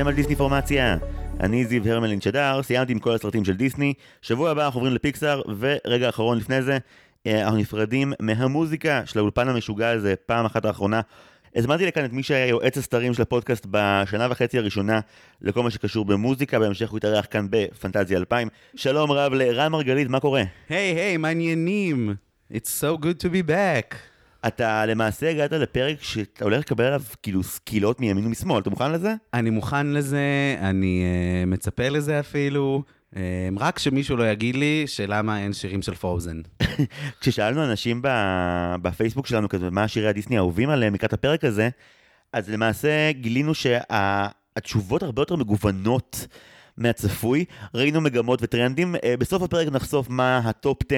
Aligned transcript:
אתם 0.00 0.08
על 0.08 0.14
דיסני 0.14 0.36
פורמציה. 0.36 0.96
אני 1.40 1.64
זיו 1.64 1.88
הרמלין 1.88 2.20
שדר, 2.20 2.62
סיימתי 2.62 2.92
עם 2.92 2.98
כל 2.98 3.14
הסרטים 3.14 3.44
של 3.44 3.52
דיסני. 3.52 3.94
שבוע 4.22 4.50
הבא 4.50 4.64
אנחנו 4.64 4.78
עוברים 4.80 4.94
לפיקסאר, 4.94 5.42
ורגע 5.58 6.08
אחרון 6.08 6.38
לפני 6.38 6.62
זה, 6.62 6.78
אה, 7.26 7.42
אנחנו 7.42 7.58
נפרדים 7.58 8.12
מהמוזיקה 8.20 9.02
של 9.06 9.18
האולפן 9.18 9.48
המשוגע 9.48 9.90
הזה, 9.90 10.14
פעם 10.26 10.46
אחת 10.46 10.64
האחרונה. 10.64 11.00
הזמנתי 11.56 11.86
לכאן 11.86 12.04
את 12.04 12.12
מי 12.12 12.22
שהיה 12.22 12.46
יועץ 12.46 12.78
הסתרים 12.78 13.14
של 13.14 13.22
הפודקאסט 13.22 13.66
בשנה 13.70 14.28
וחצי 14.30 14.58
הראשונה 14.58 15.00
לכל 15.40 15.62
מה 15.62 15.70
שקשור 15.70 16.04
במוזיקה, 16.04 16.58
בהמשך 16.58 16.90
הוא 16.90 16.96
התארח 16.96 17.26
כאן 17.30 17.46
בפנטזיה 17.50 18.18
2000. 18.18 18.48
שלום 18.74 19.12
רב 19.12 19.32
לרן 19.32 19.72
מרגלית, 19.72 20.08
מה 20.08 20.20
קורה? 20.20 20.42
היי, 20.68 20.94
היי, 20.94 21.16
מעניינים. 21.16 22.14
It's 22.52 22.82
so 22.82 23.04
good 23.04 23.24
to 23.24 23.28
be 23.28 23.50
back. 23.50 23.96
אתה 24.46 24.86
למעשה 24.86 25.30
הגעת 25.30 25.52
לפרק 25.52 26.02
שאתה 26.02 26.44
הולך 26.44 26.60
לקבל 26.60 26.84
עליו 26.84 27.02
כאילו 27.22 27.42
סקילות 27.42 28.00
מימין 28.00 28.26
ומשמאל, 28.26 28.58
אתה 28.58 28.70
מוכן 28.70 28.92
לזה? 28.92 29.14
אני 29.34 29.50
מוכן 29.50 29.86
לזה, 29.86 30.56
אני 30.60 31.04
uh, 31.04 31.46
מצפה 31.46 31.88
לזה 31.88 32.20
אפילו. 32.20 32.82
Um, 33.14 33.16
רק 33.58 33.78
שמישהו 33.78 34.16
לא 34.16 34.30
יגיד 34.30 34.56
לי 34.56 34.84
שלמה 34.86 35.40
אין 35.40 35.52
שירים 35.52 35.82
של 35.82 35.94
Frozen. 35.94 36.40
כששאלנו 37.20 37.64
אנשים 37.64 38.02
ב- 38.02 38.74
בפייסבוק 38.82 39.26
שלנו 39.26 39.48
כזה, 39.48 39.70
מה 39.70 39.88
שירי 39.88 40.08
הדיסני 40.08 40.36
האהובים 40.36 40.70
עליהם 40.70 40.94
לקראת 40.94 41.12
הפרק 41.12 41.44
הזה, 41.44 41.68
אז 42.32 42.50
למעשה 42.50 43.12
גילינו 43.12 43.52
שהתשובות 43.54 45.02
הרבה 45.02 45.22
יותר 45.22 45.36
מגוונות 45.36 46.26
מהצפוי. 46.76 47.44
ראינו 47.74 48.00
מגמות 48.00 48.42
וטרנדים. 48.42 48.94
אה, 49.04 49.16
בסוף 49.16 49.42
הפרק 49.42 49.68
נחשוף 49.68 50.08
מה 50.10 50.38
ה 50.38 50.48
top 50.48 50.78
10 50.92 50.96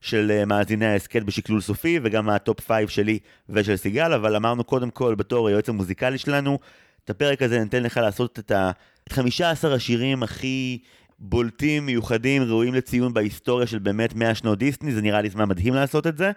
של 0.00 0.30
אה, 0.30 0.44
מאזיני 0.44 0.86
ההסכת 0.86 1.22
בשקלול 1.22 1.60
סופי, 1.60 2.00
וגם 2.02 2.26
מה 2.26 2.34
ה 2.34 2.41
top 2.41 2.60
5 2.68 2.94
שלי 2.94 3.18
ושל 3.48 3.76
סיגל, 3.76 4.12
אבל 4.12 4.36
אמרנו 4.36 4.64
קודם 4.64 4.90
כל, 4.90 5.14
בתור 5.14 5.48
היועץ 5.48 5.68
המוזיקלי 5.68 6.18
שלנו, 6.18 6.58
את 7.04 7.10
הפרק 7.10 7.42
הזה 7.42 7.60
ניתן 7.60 7.82
לך 7.82 7.96
לעשות 7.96 8.38
את 8.38 8.50
ה... 8.50 8.70
את 9.04 9.12
15 9.12 9.74
השירים 9.74 10.22
הכי 10.22 10.78
בולטים, 11.18 11.86
מיוחדים, 11.86 12.42
ראויים 12.42 12.74
לציון 12.74 13.14
בהיסטוריה 13.14 13.66
של 13.66 13.78
באמת 13.78 14.14
100 14.14 14.34
שנות 14.34 14.58
דיסני, 14.58 14.92
זה 14.92 15.02
נראה 15.02 15.20
לי 15.20 15.30
זמן 15.30 15.48
מדהים 15.48 15.74
לעשות 15.74 16.06
את 16.06 16.18
זה. 16.18 16.30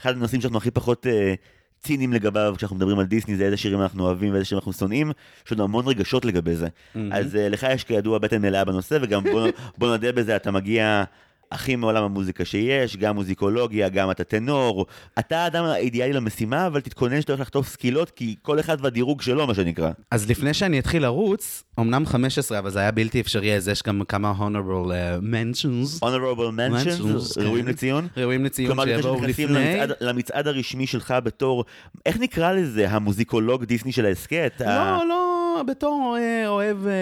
אחד 0.00 0.16
הנושאים 0.16 0.40
שאנחנו 0.40 0.58
הכי 0.58 0.70
פחות 0.70 1.06
אה, 1.06 1.34
ציניים 1.82 2.12
לגביו 2.12 2.54
כשאנחנו 2.56 2.76
מדברים 2.76 2.98
על 2.98 3.06
דיסני 3.06 3.36
זה 3.36 3.44
איזה 3.44 3.56
שירים 3.56 3.80
אנחנו 3.82 4.04
אוהבים 4.04 4.32
ואיזה 4.32 4.44
שירים 4.44 4.58
אנחנו 4.58 4.72
שונאים, 4.72 5.12
יש 5.46 5.52
לנו 5.52 5.64
המון 5.64 5.88
רגשות 5.88 6.24
לגבי 6.24 6.56
זה. 6.56 6.68
אז 7.12 7.36
אה, 7.36 7.48
לך 7.48 7.66
יש 7.70 7.84
כידוע 7.84 8.18
בטן 8.18 8.42
מלאה 8.42 8.64
בנושא, 8.64 8.98
וגם 9.02 9.24
בוא, 9.24 9.48
בוא 9.78 9.88
נודה 9.88 10.12
בזה, 10.12 10.36
אתה 10.36 10.50
מגיע 10.50 11.04
הכי 11.52 11.76
מעולם 11.76 12.02
המוזיקה 12.04 12.44
שיש, 12.44 12.96
גם 12.96 13.14
מוזיקולוגיה, 13.14 13.88
גם 13.88 14.10
אתה 14.10 14.24
טנור. 14.24 14.86
אתה 15.18 15.38
האדם 15.44 15.64
האידיאלי 15.64 16.12
למשימה, 16.12 16.66
אבל 16.66 16.80
תתכונן 16.80 17.20
שאתה 17.20 17.32
הולך 17.32 17.40
לחטוף 17.40 17.68
סקילות, 17.68 18.10
כי 18.10 18.36
כל 18.42 18.60
אחד 18.60 18.76
והדירוג 18.80 19.22
שלו, 19.22 19.46
מה 19.46 19.54
שנקרא. 19.54 19.90
אז 20.10 20.30
לפני 20.30 20.54
שאני 20.54 20.78
אתחיל 20.78 21.02
לרוץ, 21.02 21.62
אמנם 21.80 22.06
15, 22.06 22.58
אבל 22.58 22.70
זה 22.70 22.78
היה 22.78 22.90
בלתי 22.90 23.20
אפשרי, 23.20 23.54
אז 23.56 23.68
יש 23.68 23.82
גם 23.82 24.02
כמה 24.08 24.32
honorable 24.38 24.88
uh, 24.88 25.22
mentions. 25.24 26.04
honorable 26.04 26.52
mentions, 26.56 27.02
Mentions, 27.02 27.40
ראויים 27.42 27.64
כן. 27.64 27.70
לציון. 27.70 28.08
ראויים 28.16 28.44
לציון 28.44 28.68
כלומר, 28.68 28.84
לפני 28.84 28.96
שיבואו 29.02 29.18
שנכנסים 29.18 29.48
לפני. 29.48 29.64
למצעד, 29.80 29.92
למצעד 30.00 30.48
הרשמי 30.48 30.86
שלך 30.86 31.14
בתור, 31.24 31.64
איך 32.06 32.16
נקרא 32.20 32.52
לזה, 32.52 32.90
המוזיקולוג 32.90 33.64
דיסני 33.64 33.92
של 33.92 34.06
ההסכת? 34.06 34.52
ה- 34.60 34.98
לא, 35.00 35.08
לא, 35.08 35.62
בתור 35.66 36.16
אה, 36.20 36.48
אוהב 36.48 36.86
אה, 36.86 36.92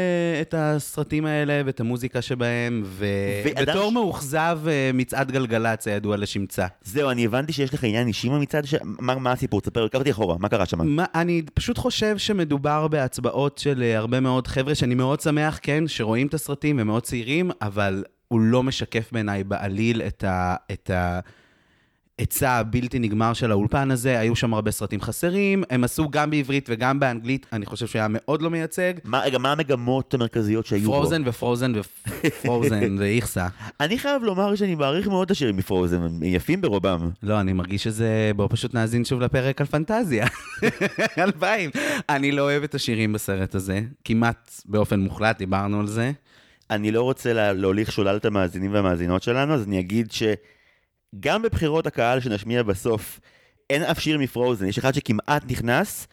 את 0.41 0.55
הסרטים 0.59 1.27
האלה 1.27 1.63
ואת 1.67 1.81
המוזיקה 1.81 2.23
שבהם, 2.23 2.85
ובתור 2.87 3.93
מאוכזב 3.93 4.38
אה, 4.69 4.91
מצעד 4.95 5.31
גלגלצ 5.31 5.87
הידוע 5.87 6.17
לשמצה. 6.17 6.67
זהו, 6.83 7.11
אני 7.11 7.25
הבנתי 7.25 7.53
שיש 7.53 7.75
לך 7.75 7.85
עניין 7.85 8.07
אישי 8.07 8.29
במצעד, 8.29 8.65
ש... 8.65 8.75
מה, 8.83 9.15
מה 9.15 9.33
הסיפור? 9.33 9.61
תספר, 9.61 9.89
קח 9.89 9.99
אותי 9.99 10.11
אחורה, 10.11 10.37
מה 10.39 10.49
קרה 10.49 10.67
שם? 10.67 10.97
מה, 10.97 11.05
אני 11.15 11.43
פשוט 11.55 11.79
חושב 11.79 12.19
שמדובר 12.19 12.89
בהצבעות 12.89 13.59
של 13.59 13.83
אה, 13.83 13.99
הרבה 13.99 14.21
מאוד 14.21 14.47
חבר'ה, 14.47 14.75
שאני 14.75 14.95
מאוד 14.95 15.21
שמח, 15.21 15.59
כן, 15.63 15.85
שרואים 15.89 16.27
את 16.27 16.35
הסרטים 16.35 16.77
ומאוד 16.81 17.03
צעירים, 17.03 17.51
אבל 17.63 18.05
הוא 18.29 18.41
לא 18.41 18.63
משקף 18.63 19.13
בעיניי 19.13 19.45
בעליל 19.45 20.03
את 20.03 20.25
ה... 20.25 20.57
את 20.73 20.91
ה 20.91 21.21
היצע 22.19 22.51
הבלתי 22.51 22.99
נגמר 22.99 23.33
של 23.33 23.51
האולפן 23.51 23.91
הזה, 23.91 24.19
היו 24.19 24.37
שם 24.37 24.55
הרבה 24.55 24.71
סרטים 24.71 25.01
חסרים, 25.01 25.65
הם 25.71 25.85
עשו 25.85 26.11
גם 26.11 26.31
בעברית 26.31 26.69
וגם 26.73 27.01
באנגלית, 27.01 27.47
אני 27.53 27.67
חושב 27.67 27.87
שהיה 27.87 28.07
מאוד 28.11 28.43
לא 28.43 28.51
מייצג. 28.51 28.95
מה, 29.05 29.21
רגע, 29.21 29.39
מה 29.39 29.53
המגמות 29.53 30.15
המרכזיות 30.15 30.67
שהיו 30.67 30.91
בו? 30.91 30.93
פרוזן 30.93 31.23
ופרוזן 31.27 31.73
ופרוזן 31.77 32.97
ואיכסה. 32.99 33.49
אני 33.81 33.99
חייב 33.99 34.23
לומר 34.23 34.55
שאני 34.55 34.75
מעריך 34.75 35.09
מאוד 35.09 35.25
את 35.25 35.31
השירים 35.31 35.57
מפרוזן, 35.57 36.03
הם 36.03 36.23
יפים 36.23 36.61
ברובם. 36.61 37.11
לא, 37.23 37.41
אני 37.41 37.53
מרגיש 37.53 37.85
שזה... 37.85 38.31
בואו 38.37 38.49
פשוט 38.49 38.75
נאזין 38.75 39.05
שוב 39.05 39.21
לפרק 39.21 39.61
על 39.61 39.67
פנטזיה. 39.67 40.27
אלפיים. 41.19 41.71
אני 42.09 42.33
לא 42.33 42.43
אוהב 42.43 42.63
את 42.63 42.75
השירים 42.75 43.13
בסרט 43.13 43.55
הזה, 43.55 43.81
כמעט 44.05 44.51
באופן 44.65 45.01
מוחלט, 45.01 45.39
דיברנו 45.39 45.81
על 45.81 45.87
זה. 45.87 46.13
אני 46.71 46.91
לא 46.91 47.03
רוצה 47.03 47.33
לה, 47.33 47.53
להוליך 47.53 47.93
שולל 47.93 48.17
את 48.17 48.25
המאזינים 48.25 48.75
והמאזינות 48.75 49.23
שלנו, 49.23 49.55
אז 49.55 49.67
אני 49.67 49.81
אגיד 49.81 50.13
שגם 51.17 51.43
בבחירות 51.43 51.87
הקהל 51.87 52.21
שנשמיע 52.21 52.63
בסוף, 52.63 53.21
אין 53.71 53.83
אף 53.83 54.01
שיר 54.01 54.19
מפרוזן, 54.19 54.67
יש 54.67 54.79
אחד 54.79 54.95
שכמעט 54.95 55.43
נכנס, 55.51 56.09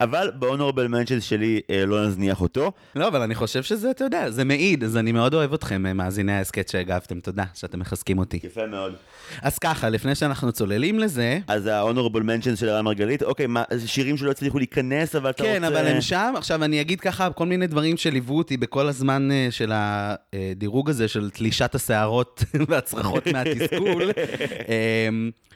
אבל 0.00 0.30
ב-honorable 0.38 0.92
mentions 0.92 1.20
שלי 1.20 1.60
אה, 1.70 1.86
לא 1.86 2.06
נזניח 2.06 2.40
אותו. 2.40 2.72
לא, 2.96 3.08
אבל 3.08 3.22
אני 3.22 3.34
חושב 3.34 3.62
שזה, 3.62 3.90
אתה 3.90 4.04
יודע, 4.04 4.30
זה 4.30 4.44
מעיד, 4.44 4.84
אז 4.84 4.96
אני 4.96 5.12
מאוד 5.12 5.34
אוהב 5.34 5.52
אתכם, 5.52 5.86
אה, 5.86 5.92
מאזיני 5.92 6.32
ההסכת 6.32 6.68
שהגבתם, 6.68 7.20
תודה 7.20 7.44
שאתם 7.54 7.78
מחזקים 7.78 8.18
אותי. 8.18 8.40
יפה 8.44 8.66
מאוד. 8.66 8.94
אז 9.42 9.58
ככה, 9.58 9.88
לפני 9.88 10.14
שאנחנו 10.14 10.52
צוללים 10.52 10.98
לזה, 10.98 11.38
אז 11.48 11.66
ה-honorable 11.66 12.20
mentions 12.20 12.56
של 12.56 12.68
הרן 12.68 12.84
מרגלית, 12.84 13.22
אוקיי, 13.22 13.46
מה, 13.46 13.62
שירים 13.86 14.16
שלא 14.16 14.30
הצליחו 14.30 14.58
להיכנס, 14.58 15.16
אבל 15.16 15.30
אתה 15.30 15.42
כן, 15.42 15.64
רוצה... 15.64 15.80
אבל 15.80 15.86
הם 15.86 16.00
שם. 16.00 16.34
עכשיו, 16.36 16.64
אני 16.64 16.80
אגיד 16.80 17.00
ככה, 17.00 17.30
כל 17.30 17.46
מיני 17.46 17.66
דברים 17.66 17.96
שליוו 17.96 18.38
אותי 18.38 18.56
בכל 18.56 18.88
הזמן 18.88 19.28
אה, 19.32 19.48
של 19.50 19.72
הדירוג 19.74 20.90
הזה, 20.90 21.08
של 21.08 21.30
תלישת 21.30 21.74
השערות 21.74 22.44
והצרחות 22.68 23.26
מהתסכול, 23.26 24.10
אה, 24.68 25.08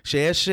שיש 0.04 0.48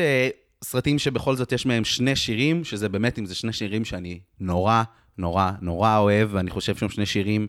סרטים 0.64 0.98
שבכל 0.98 1.36
זאת 1.36 1.52
יש 1.52 1.66
מהם 1.66 1.84
שני 1.84 2.16
שירים, 2.16 2.64
שזה 2.64 2.88
באמת, 2.88 3.18
אם 3.18 3.26
זה 3.26 3.34
שני 3.34 3.52
שירים 3.52 3.84
שאני 3.84 4.20
נורא, 4.40 4.82
נורא, 5.18 5.50
נורא 5.60 5.98
אוהב, 5.98 6.28
ואני 6.32 6.50
חושב 6.50 6.76
שהם 6.76 6.88
שני 6.88 7.06
שירים 7.06 7.46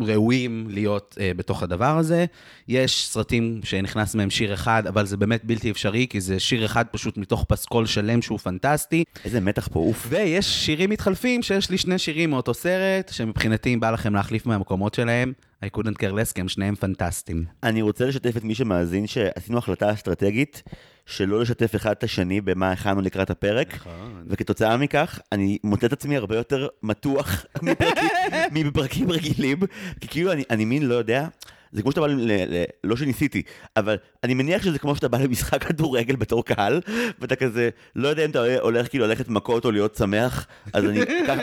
ראויים 0.00 0.66
להיות 0.70 1.18
uh, 1.18 1.36
בתוך 1.36 1.62
הדבר 1.62 1.98
הזה. 1.98 2.24
יש 2.68 3.08
סרטים 3.08 3.60
שנכנס 3.64 4.14
מהם 4.14 4.30
שיר 4.30 4.54
אחד, 4.54 4.86
אבל 4.86 5.06
זה 5.06 5.16
באמת 5.16 5.44
בלתי 5.44 5.70
אפשרי, 5.70 6.06
כי 6.10 6.20
זה 6.20 6.40
שיר 6.40 6.64
אחד 6.64 6.86
פשוט 6.86 7.16
מתוך 7.16 7.44
פסקול 7.48 7.86
שלם 7.86 8.22
שהוא 8.22 8.38
פנטסטי. 8.38 9.04
איזה 9.24 9.40
מתח 9.40 9.68
פה, 9.72 9.80
אוף. 9.80 10.06
ויש 10.08 10.46
שירים 10.64 10.90
מתחלפים, 10.90 11.42
שיש 11.42 11.70
לי 11.70 11.78
שני 11.78 11.98
שירים 11.98 12.30
מאותו 12.30 12.54
סרט, 12.54 13.08
שמבחינתי, 13.12 13.74
אם 13.74 13.80
בא 13.80 13.90
לכם 13.90 14.14
להחליף 14.14 14.46
מהמקומות 14.46 14.94
שלהם, 14.94 15.32
I 15.64 15.68
couldn't 15.76 15.96
care 15.98 16.12
less, 16.12 16.32
כי 16.34 16.40
הם 16.40 16.48
שניהם 16.48 16.74
פנטסטיים. 16.74 17.44
אני 17.62 17.82
רוצה 17.82 18.06
לשתף 18.06 18.36
את 18.36 18.44
מי 18.44 18.54
שמאזין 18.54 19.06
שעשינו 19.06 19.58
החלטה 19.58 19.92
אסטרטגית 19.92 20.62
שלא 21.06 21.40
לשתף 21.40 21.76
אחד 21.76 21.90
את 21.90 22.04
השני 22.04 22.40
במה 22.40 22.72
הכנו 22.72 23.00
לקראת 23.00 23.30
הפרק, 23.30 23.74
נכון. 23.74 24.24
וכתוצאה 24.26 24.76
מכך 24.76 25.18
אני 25.32 25.58
מוצא 25.64 25.86
את 25.86 25.92
עצמי 25.92 26.16
הרבה 26.16 26.36
יותר 26.36 26.68
מתוח 26.82 27.46
מפרקים, 28.52 29.10
רגילים, 29.10 29.58
כי 30.00 30.08
כאילו 30.08 30.32
אני, 30.32 30.42
אני 30.50 30.64
מין 30.64 30.82
לא 30.82 30.94
יודע, 30.94 31.28
זה 31.76 31.82
כמו 31.82 31.90
שאתה 31.90 32.00
בא, 32.00 32.06
ל, 32.06 32.32
ל, 32.32 32.64
לא 32.84 32.96
שניסיתי, 32.96 33.42
אבל 33.76 33.96
אני 34.24 34.34
מניח 34.34 34.62
שזה 34.62 34.78
כמו 34.78 34.96
שאתה 34.96 35.08
בא 35.08 35.18
למשחק 35.18 35.64
כדורגל 35.64 36.16
בתור 36.16 36.44
קהל, 36.44 36.80
ואתה 37.18 37.36
כזה, 37.36 37.68
לא 37.96 38.08
יודע 38.08 38.24
אם 38.24 38.30
אתה 38.30 38.58
הולך 38.60 38.88
כאילו 38.88 39.06
ללכת 39.06 39.28
מכות 39.28 39.64
או 39.64 39.70
להיות 39.70 39.96
שמח, 39.96 40.46
אז 40.72 40.84
אני, 40.84 41.00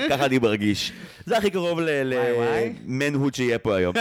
ככה, 0.10 0.26
אני 0.26 0.40
מרגיש. 0.40 0.92
זה 1.26 1.38
הכי 1.38 1.50
קרוב. 1.50 1.80
למנהוד 1.84 3.36
שיהיה 3.36 3.60
פה 3.60 3.76
היום. 3.76 3.96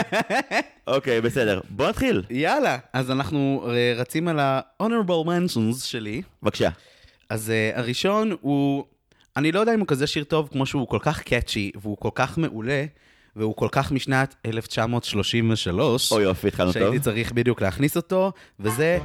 אוקיי, 0.86 1.20
בסדר. 1.20 1.60
בוא 1.70 1.88
נתחיל. 1.88 2.22
יאללה, 2.30 2.78
אז 2.92 3.10
אנחנו 3.10 3.68
אה, 3.70 3.94
רצים 3.96 4.28
על 4.28 4.38
ה-honorable 4.38 5.26
mentions 5.26 5.84
שלי. 5.84 6.22
בבקשה. 6.42 6.70
אז 7.28 7.52
uh, 7.52 7.78
הראשון 7.78 8.36
הוא, 8.40 8.84
אני 9.36 9.52
לא 9.52 9.60
יודע 9.60 9.74
אם 9.74 9.80
הוא 9.80 9.88
כזה 9.88 10.06
שיר 10.06 10.24
טוב 10.24 10.48
כמו 10.52 10.66
שהוא 10.66 10.88
כל 10.88 10.98
כך 11.00 11.22
קאצ'י, 11.22 11.70
והוא 11.82 11.96
כל 11.96 12.10
כך 12.14 12.38
מעולה, 12.38 12.84
והוא 13.36 13.56
כל 13.56 13.68
כך 13.72 13.92
משנת 13.92 14.34
1933, 14.46 16.12
אוי 16.12 16.22
יופי, 16.22 16.48
התחלנו 16.48 16.72
טוב. 16.72 16.82
שהייתי 16.82 16.98
צריך 16.98 17.32
בדיוק 17.32 17.62
להכניס 17.62 17.96
אותו, 17.96 18.32
וזה? 18.60 18.98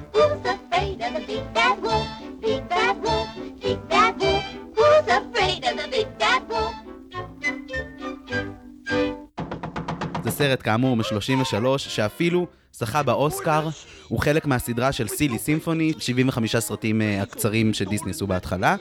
זה 10.24 10.32
סרט 10.32 10.64
כאמור 10.64 10.98
מ-33, 10.98 11.78
שאפילו 11.78 12.48
זכה 12.74 13.04
באוסקר, 13.04 13.70
הוא 14.08 14.20
חלק 14.20 14.46
מהסדרה 14.46 14.92
של 14.92 15.08
סילי 15.08 15.38
סימפוני, 15.38 15.94
75 16.00 16.56
סרטים 16.56 17.02
אה, 17.02 17.22
הקצרים 17.22 17.74
שדיסני 17.74 18.12
עשו 18.12 18.28
בהתחלה, 18.28 18.76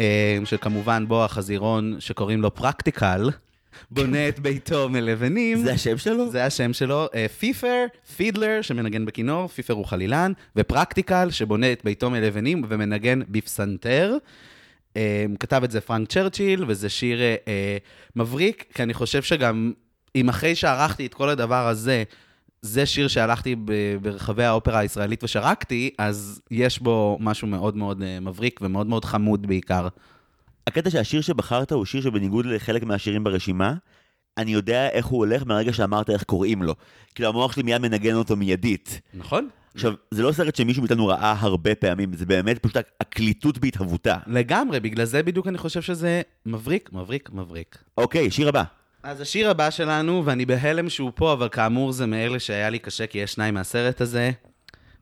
אה, 0.00 0.38
שכמובן 0.44 1.08
בו 1.08 1.24
החזירון 1.24 1.96
שקוראים 1.98 2.42
לו 2.42 2.54
פרקטיקל, 2.54 3.30
בונה 3.90 4.28
את 4.28 4.38
ביתו 4.38 4.88
מלבנים. 4.88 5.58
זה 5.58 5.72
השם 5.72 5.98
שלו? 5.98 6.30
זה 6.30 6.44
השם 6.44 6.72
שלו. 6.72 7.06
אה, 7.14 7.26
פיפר, 7.38 7.84
פידלר, 8.16 8.58
שמנגן 8.62 9.04
בכינור, 9.04 9.48
פיפר 9.48 9.74
הוא 9.74 9.84
חלילן, 9.84 10.32
ופרקטיקל, 10.56 11.30
שבונה 11.30 11.72
את 11.72 11.84
ביתו 11.84 12.10
מלבנים 12.10 12.62
ומנגן 12.68 13.20
בפסנתר. 13.28 14.16
אה, 14.96 15.24
כתב 15.40 15.60
את 15.64 15.70
זה 15.70 15.80
פרנק 15.80 16.08
צ'רצ'יל, 16.08 16.64
וזה 16.68 16.88
שיר 16.88 17.20
אה, 17.20 17.36
אה, 17.48 17.76
מבריק, 18.16 18.64
כי 18.74 18.82
אני 18.82 18.94
חושב 18.94 19.22
שגם, 19.22 19.72
אם 20.16 20.28
אחרי 20.28 20.54
שערכתי 20.54 21.06
את 21.06 21.14
כל 21.14 21.28
הדבר 21.28 21.68
הזה, 21.68 22.04
זה 22.62 22.86
שיר 22.86 23.08
שהלכתי 23.08 23.56
ברחבי 24.02 24.44
האופרה 24.44 24.78
הישראלית 24.78 25.24
ושרקתי, 25.24 25.90
אז 25.98 26.40
יש 26.50 26.78
בו 26.78 27.18
משהו 27.20 27.48
מאוד 27.48 27.76
מאוד 27.76 28.02
אה, 28.02 28.20
מבריק 28.20 28.60
ומאוד 28.62 28.86
מאוד 28.86 29.04
חמוד 29.04 29.46
בעיקר. 29.46 29.88
הקטע 30.66 30.90
שהשיר 30.90 31.20
שבחרת 31.20 31.72
הוא 31.72 31.84
שיר 31.84 32.00
שבניגוד 32.00 32.46
לחלק 32.46 32.82
מהשירים 32.82 33.24
ברשימה, 33.24 33.74
אני 34.38 34.50
יודע 34.50 34.88
איך 34.88 35.06
הוא 35.06 35.18
הולך 35.18 35.42
מהרגע 35.46 35.72
שאמרת 35.72 36.10
איך 36.10 36.22
קוראים 36.22 36.62
לו. 36.62 36.74
כאילו 37.14 37.28
המוח 37.28 37.52
שלי 37.52 37.62
מיד 37.62 37.80
מנגן 37.80 38.14
אותו 38.14 38.36
מיידית. 38.36 39.00
נכון? 39.14 39.48
עכשיו, 39.74 39.94
זה 40.10 40.22
לא 40.22 40.32
סרט 40.32 40.56
שמישהו 40.56 40.82
מאיתנו 40.82 41.06
ראה 41.06 41.34
הרבה 41.38 41.74
פעמים, 41.74 42.12
זה 42.12 42.26
באמת 42.26 42.58
פשוט 42.58 42.76
הקליטות 43.00 43.58
בהתהוותה. 43.58 44.18
לגמרי, 44.26 44.80
בגלל 44.80 45.04
זה 45.04 45.22
בדיוק 45.22 45.46
אני 45.46 45.58
חושב 45.58 45.82
שזה 45.82 46.22
מבריק, 46.46 46.90
מבריק, 46.92 47.30
מבריק. 47.32 47.78
אוקיי, 47.98 48.30
שיר 48.30 48.48
הבא. 48.48 48.62
אז 49.02 49.20
השיר 49.20 49.50
הבא 49.50 49.70
שלנו, 49.70 50.22
ואני 50.24 50.46
בהלם 50.46 50.88
שהוא 50.88 51.12
פה, 51.14 51.32
אבל 51.32 51.48
כאמור 51.48 51.92
זה 51.92 52.06
מאלה 52.06 52.40
שהיה 52.40 52.70
לי 52.70 52.78
קשה 52.78 53.06
כי 53.06 53.18
יש 53.18 53.32
שניים 53.32 53.54
מהסרט 53.54 54.00
הזה, 54.00 54.30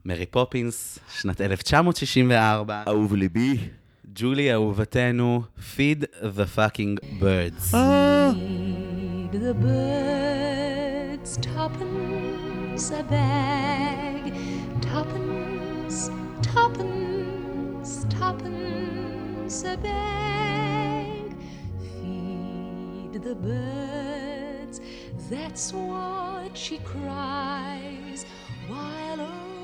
מרי 0.05 0.27
פופינס, 0.27 0.99
שנת 1.21 1.41
1964, 1.41 2.83
אהוב 2.89 3.15
ליבי. 3.15 3.59
ג'ולי 4.16 4.52
אהובתנו, 4.52 5.44
Feed 5.60 6.06
the 6.22 6.46
fucking 6.58 6.98
birds. 7.20 7.72
Feed 7.72 9.34
the 9.34 9.54
birds 9.54 11.38
tuppence 11.42 12.92
a 12.92 13.04
bag, 13.04 14.34
tuppence, 14.82 16.10
tuppence, 16.42 18.06
tuppence 18.10 19.64
a 19.64 19.76
bag. 19.78 21.36
Feed 21.84 23.14
the 23.28 23.36
birds, 23.36 24.80
that's 25.30 25.74
what 25.74 26.58
she 26.58 26.78
cries, 26.80 28.26
while 28.68 29.22
overhead. 29.22 29.61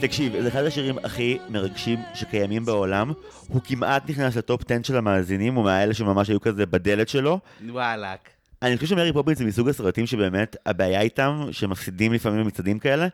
תקשיב, 0.00 0.42
זה 0.42 0.48
אחד 0.48 0.64
השירים 0.64 0.98
הכי 1.04 1.38
מרגשים 1.48 1.98
שקיימים 2.14 2.64
בעולם. 2.64 3.12
הוא 3.48 3.60
כמעט 3.64 4.10
נכנס 4.10 4.36
ל 4.36 4.43
top 4.43 4.62
10 4.70 4.82
של 4.82 4.96
המאזינים, 4.96 5.54
הוא 5.54 5.64
מהאלה 5.64 5.94
שממש 5.94 6.28
היו 6.28 6.40
כזה 6.40 6.66
בדלת 6.66 7.08
שלו. 7.08 7.38
וואלאק. 7.68 8.28
אני 8.62 8.76
חושב 8.76 8.86
שמרי 8.88 9.12
פופינס 9.12 9.38
זה 9.38 9.44
מסוג 9.44 9.68
הסרטים 9.68 10.06
שבאמת 10.06 10.56
הבעיה 10.66 11.00
איתם, 11.00 11.46
שמפסידים 11.50 12.12
לפעמים 12.12 12.40
במצעדים 12.44 12.78
כאלה, 12.78 13.08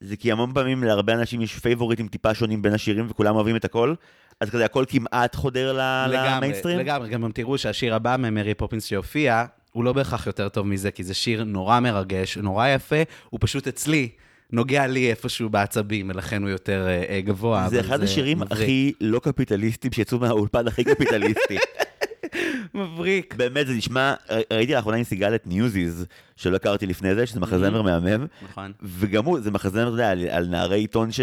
זה 0.00 0.16
כי 0.16 0.32
המון 0.32 0.52
פעמים 0.54 0.84
להרבה 0.84 1.12
אנשים 1.14 1.42
יש 1.42 1.58
פייבוריטים 1.58 2.08
טיפה 2.08 2.34
שונים 2.34 2.62
בין 2.62 2.72
השירים 2.72 3.06
וכולם 3.10 3.36
אוהבים 3.36 3.56
את 3.56 3.64
הכל, 3.64 3.94
אז 4.40 4.50
כזה 4.50 4.64
הכל 4.64 4.84
כמעט 4.88 5.34
חודר 5.36 5.72
ל- 5.72 6.06
לגמרי, 6.08 6.28
למיינסטרים. 6.36 6.78
לגמרי, 6.78 7.08
גם 7.08 7.30
תראו 7.34 7.58
שהשיר 7.58 7.94
הבא 7.94 8.16
ממרי 8.18 8.54
פופינס 8.54 8.84
שהופיע, 8.86 9.44
הוא 9.72 9.84
לא 9.84 9.92
בהכרח 9.92 10.26
יותר 10.26 10.48
טוב 10.48 10.66
מזה, 10.66 10.90
כי 10.90 11.04
זה 11.04 11.14
שיר 11.14 11.44
נורא 11.44 11.80
מרגש, 11.80 12.38
נורא 12.38 12.68
יפה, 12.68 12.96
הוא 13.30 13.38
פשוט 13.42 13.68
אצלי, 13.68 14.08
נוגע 14.52 14.86
לי 14.86 15.10
איפשהו 15.10 15.48
בעצבים, 15.50 16.10
ולכן 16.10 16.42
הוא 16.42 16.50
יותר 16.50 16.86
אה, 16.86 17.04
אה, 17.08 17.20
גבוה. 17.20 17.66
זה 17.70 17.80
אחד 17.80 18.02
השירים 18.02 18.38
מבריק. 18.38 18.52
הכי 18.52 18.92
לא 19.00 19.18
קפיטליסטיים 19.18 19.92
שיצאו 19.92 20.18
מהאולפן 20.18 20.66
הכי 20.66 20.84
קפיטליסטי. 20.84 21.58
מבריק. 22.74 23.34
באמת, 23.34 23.66
זה 23.66 23.72
נשמע, 23.72 24.14
ראיתי 24.52 24.74
לאחרונה 24.74 24.96
עם 24.96 25.04
סיגל 25.04 25.34
את 25.34 25.46
Newsies, 25.46 26.06
שלא 26.36 26.56
הכרתי 26.56 26.86
לפני 26.86 27.14
זה, 27.14 27.26
שזה 27.26 27.40
מחזמר 27.40 27.82
מהמם, 27.82 28.26
נכון. 28.42 28.72
וגם 28.82 29.24
הוא, 29.24 29.40
זה 29.40 29.50
מחזמר, 29.50 29.82
אתה 29.82 29.90
יודע, 29.90 30.10
על, 30.10 30.26
על 30.30 30.46
נערי 30.46 30.78
עיתון 30.78 31.12
ש, 31.12 31.20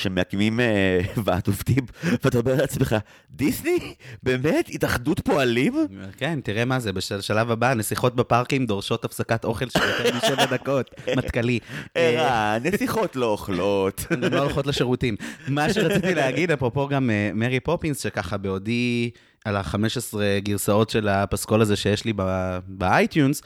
שמקימים 0.00 0.60
אה, 0.60 1.00
ועד 1.24 1.42
עובדים, 1.46 1.86
ואתה 2.04 2.38
אומר 2.38 2.54
לעצמך, 2.54 2.96
דיסני? 3.30 3.94
באמת? 4.22 4.68
התאחדות 4.72 5.20
פועלים? 5.20 5.86
כן, 6.16 6.38
תראה 6.44 6.64
מה 6.64 6.80
זה, 6.80 6.92
בשלב 6.92 7.50
הבא, 7.50 7.74
נסיכות 7.74 8.16
בפארקים 8.16 8.66
דורשות 8.66 9.04
הפסקת 9.04 9.44
אוכל 9.44 9.68
של 9.68 9.80
יותר 9.80 10.16
משבע 10.16 10.46
דקות, 10.56 10.90
מטכלי. 11.16 11.58
אה, 11.96 12.58
נסיכות 12.58 13.16
לא 13.16 13.26
אוכלות. 13.26 14.04
הן 14.10 14.20
גם 14.20 14.32
לא 14.32 14.42
הולכות 14.42 14.66
לשירותים. 14.66 15.16
מה 15.48 15.72
שרציתי 15.72 16.14
להגיד, 16.14 16.50
אפרופו 16.50 16.88
גם 16.88 17.10
אה, 17.10 17.30
מרי 17.34 17.60
פופינס, 17.60 18.02
שככה 18.02 18.36
בעודי 18.36 19.10
על 19.44 19.56
ה-15 19.56 20.14
גרסאות 20.38 20.90
של 20.90 21.08
הפסקול 21.08 21.60
הזה 21.60 21.76
שיש 21.76 22.04
לי 22.04 22.12
ב- 22.16 22.58
ב 22.68 22.77
iTunes, 22.77 23.42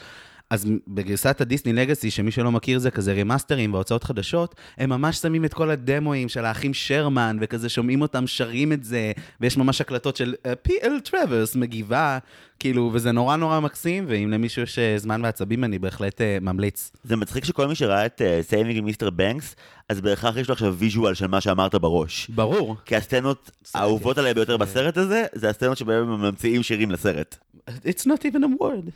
אז 0.54 0.66
בגרסת 0.88 1.40
ה 1.40 1.45
Disney 1.45 1.72
Legacy, 1.72 2.10
שמי 2.10 2.30
שלא 2.30 2.52
מכיר 2.52 2.78
זה 2.78 2.90
כזה 2.90 3.12
רימאסטרים 3.12 3.74
והוצאות 3.74 4.04
חדשות, 4.04 4.54
הם 4.78 4.90
ממש 4.90 5.16
שמים 5.16 5.44
את 5.44 5.54
כל 5.54 5.70
הדמואים 5.70 6.28
של 6.28 6.44
האחים 6.44 6.74
שרמן, 6.74 7.36
וכזה 7.40 7.68
שומעים 7.68 8.02
אותם 8.02 8.26
שרים 8.26 8.72
את 8.72 8.84
זה, 8.84 9.12
ויש 9.40 9.56
ממש 9.56 9.80
הקלטות 9.80 10.16
של 10.16 10.34
אה, 10.46 10.56
פי.אל 10.56 11.00
טרוורס 11.00 11.56
מגיבה, 11.56 12.18
כאילו, 12.58 12.90
וזה 12.92 13.12
נורא 13.12 13.36
נורא 13.36 13.60
מקסים, 13.60 14.04
ואם 14.08 14.30
למישהו 14.30 14.62
יש 14.62 14.78
אה, 14.78 14.98
זמן 14.98 15.20
ועצבים, 15.24 15.64
אני 15.64 15.78
בהחלט 15.78 16.20
אה, 16.20 16.38
ממליץ. 16.40 16.92
זה 17.04 17.16
מצחיק 17.16 17.44
שכל 17.44 17.68
מי 17.68 17.74
שראה 17.74 18.06
את 18.06 18.22
Saving 18.40 18.80
Mr. 18.80 19.10
Banks, 19.10 19.56
אז 19.88 20.00
בהכרח 20.00 20.36
יש 20.36 20.48
לו 20.48 20.52
עכשיו 20.52 20.74
visual 20.78 21.14
של 21.14 21.26
מה 21.26 21.40
שאמרת 21.40 21.74
בראש. 21.74 22.30
ברור. 22.34 22.76
כי 22.84 22.96
הסצנות 22.96 23.50
האהובות 23.74 24.18
עליי 24.18 24.34
ביותר 24.34 24.56
בסרט 24.56 24.96
הזה, 24.96 25.24
זה 25.34 25.50
הסצנות 25.50 25.78
שבהם 25.78 26.10
הם 26.10 26.20
ממציאים 26.20 26.62
שירים 26.62 26.90
לסרט. 26.90 27.36
It's 27.68 28.06
not 28.06 28.24
even 28.24 28.42
a 28.42 28.62
word. 28.62 28.90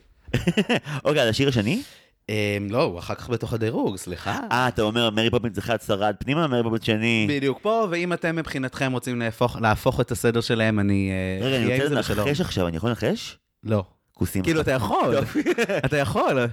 אוקיי, 1.05 1.23
אז 1.23 1.29
השיר 1.29 1.49
השני? 1.49 1.83
Um, 2.27 2.31
לא, 2.71 2.83
הוא 2.83 2.99
אחר 2.99 3.15
כך 3.15 3.31
בתוך 3.31 3.53
הדירוג, 3.53 3.97
סליחה. 3.97 4.41
אה, 4.53 4.69
אתה 4.69 4.83
אומר 4.83 5.11
מרי 5.11 5.31
פופינס 5.31 5.59
אחד 5.59 5.77
שרד 5.87 6.15
פנימה, 6.19 6.47
מרי 6.47 6.63
פופינס 6.63 6.85
שני... 6.85 7.27
בדיוק 7.31 7.59
פה, 7.63 7.87
ואם 7.91 8.13
אתם 8.13 8.37
מבחינתכם 8.37 8.93
רוצים 8.93 9.23
להפוך, 9.61 10.01
את 10.01 10.11
הסדר 10.11 10.41
שלהם, 10.41 10.81
אני 10.81 11.11
אה, 11.41 11.47
רגע, 11.47 11.57
אני 11.57 11.97
רוצה. 11.97 12.15
לנחש 12.15 12.41
עכשיו, 12.41 12.69
אני 12.69 12.77
יכול 12.77 12.91
לנחש? 12.91 13.39
לא. 13.65 13.85
כוסים. 14.13 14.43
כאילו, 14.43 14.61
אתה 14.61 14.71
יכול. 14.71 15.15
אתה 15.87 15.97
יכול. 15.97 16.47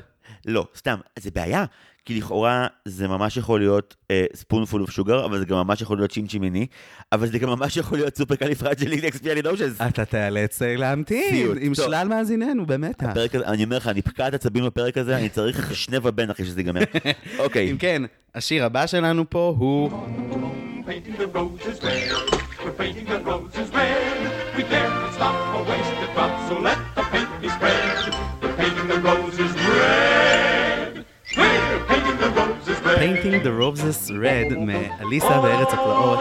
לא, 0.46 0.68
סתם, 0.78 0.98
זה 1.20 1.30
בעיה. 1.36 1.66
כי 2.06 2.18
לכאורה 2.18 2.68
זה 2.86 3.08
ממש 3.08 3.38
יכול 3.38 3.60
להיות 3.60 3.96
Spoonful 4.36 4.82
of 4.82 4.92
Sugar, 4.92 5.26
אבל 5.26 5.40
זה 5.40 5.46
גם 5.46 5.58
ממש 5.58 5.82
יכול 5.82 5.98
להיות 5.98 6.12
Chim 6.12 6.29
Chiminey, 6.29 6.68
אבל 7.12 7.28
זה 7.28 7.40
גם 7.40 7.50
ממש 7.50 7.78
יכול 7.78 7.98
להיות 7.98 8.18
Supercalifragilisticexpialidocious. 8.18 9.82
אתה 9.90 10.06
תיאלץ 10.06 10.62
אה, 10.62 10.76
להמתין, 10.76 11.30
סיוט. 11.30 11.58
עם 11.62 11.74
טוב. 11.74 11.86
שלל 11.86 12.08
מאזיננו, 12.08 12.66
באמת. 12.66 13.04
אני 13.46 13.64
אומר 13.64 13.78
לך, 13.78 13.88
אני 13.88 14.02
פקעת 14.02 14.34
עצבים 14.34 14.66
בפרק 14.66 14.98
הזה, 14.98 15.18
אני 15.18 15.30
צריך 15.30 15.76
שני 15.84 15.98
ואבן 16.04 16.30
אחרי 16.30 16.46
שזה 16.46 16.60
ייגמר. 16.60 16.82
אוקיי, 17.40 17.72
אם 17.72 17.78
כן, 17.78 18.02
השיר 18.36 18.66
הבא 18.66 18.88
שלנו 18.88 19.30
פה 19.30 19.56
הוא... 19.58 19.92
We're 22.66 22.72
painting 22.72 23.06
the 23.06 23.20
roses 23.20 23.70
red. 23.74 24.18
We 24.58 24.64
dare 24.64 24.90
not 24.90 25.14
stop 25.14 25.36
or 25.56 25.64
waste 25.70 26.04
a 26.06 26.08
drop, 26.16 26.34
so 26.50 26.56
let 26.68 26.80
the 26.96 27.05
Painting 33.06 33.44
the 33.44 33.62
Roses 33.62 34.10
Red 34.10 34.58
מאליסה 34.60 35.42
בארץ 35.42 35.68
הפלאות, 35.74 36.20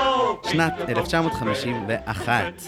שנת 0.50 0.72
1951. 0.88 2.62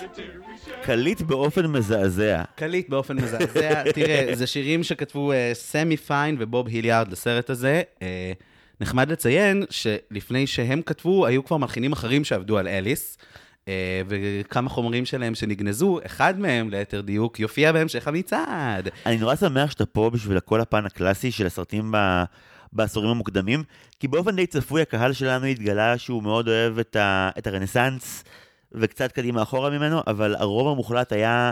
קליט 0.83 1.21
באופן 1.21 1.67
מזעזע. 1.67 2.43
קליט 2.55 2.89
באופן 2.89 3.17
מזעזע. 3.17 3.83
תראה, 3.95 4.31
זה 4.35 4.47
שירים 4.47 4.83
שכתבו 4.83 5.33
אה, 5.33 5.51
סמי 5.55 5.97
פיין 5.97 6.37
ובוב 6.39 6.69
היליארד 6.69 7.13
לסרט 7.13 7.51
הזה. 7.51 7.83
אה, 8.03 8.33
נחמד 8.81 9.13
לציין 9.13 9.65
שלפני 9.71 10.47
שהם 10.47 10.83
כתבו, 10.83 11.27
היו 11.27 11.45
כבר 11.45 11.57
מלחינים 11.57 11.93
אחרים 11.93 12.25
שעבדו 12.25 12.59
על 12.59 12.69
אליס. 12.69 13.19
אה, 13.69 14.03
וכמה 14.09 14.71
חומרים 14.71 15.05
שלהם 15.07 15.35
שנגנזו, 15.35 15.99
אחד 16.07 16.41
מהם, 16.41 16.71
ליתר 16.71 17.01
דיוק, 17.01 17.41
יופיע 17.41 17.73
בהמשך 17.73 18.09
המצעד. 18.09 18.89
אני 19.07 19.17
נורא 19.17 19.37
שמח 19.37 19.71
שאתה 19.71 19.87
פה 19.87 20.11
בשביל 20.11 20.41
כל 20.41 20.61
הפן 20.61 20.87
הקלאסי 20.87 21.31
של 21.31 21.47
הסרטים 21.47 21.93
ב... 21.93 22.25
בעשורים 22.77 23.11
המוקדמים, 23.11 23.63
כי 24.01 24.09
באופן 24.09 24.37
די 24.37 24.47
צפוי 24.47 24.83
הקהל 24.83 25.13
שלנו 25.13 25.47
התגלה 25.47 25.99
שהוא 25.99 26.23
מאוד 26.23 26.49
אוהב 26.49 26.79
את, 26.79 26.97
ה... 26.97 27.31
את 27.39 27.47
הרנסאנס 27.47 28.25
וקצת 28.73 29.13
קדימה 29.13 29.43
אחורה 29.43 29.71
ממנו, 29.71 30.01
אבל 30.07 30.35
הרוב 30.39 30.69
המוחלט 30.69 31.13
היה 31.13 31.51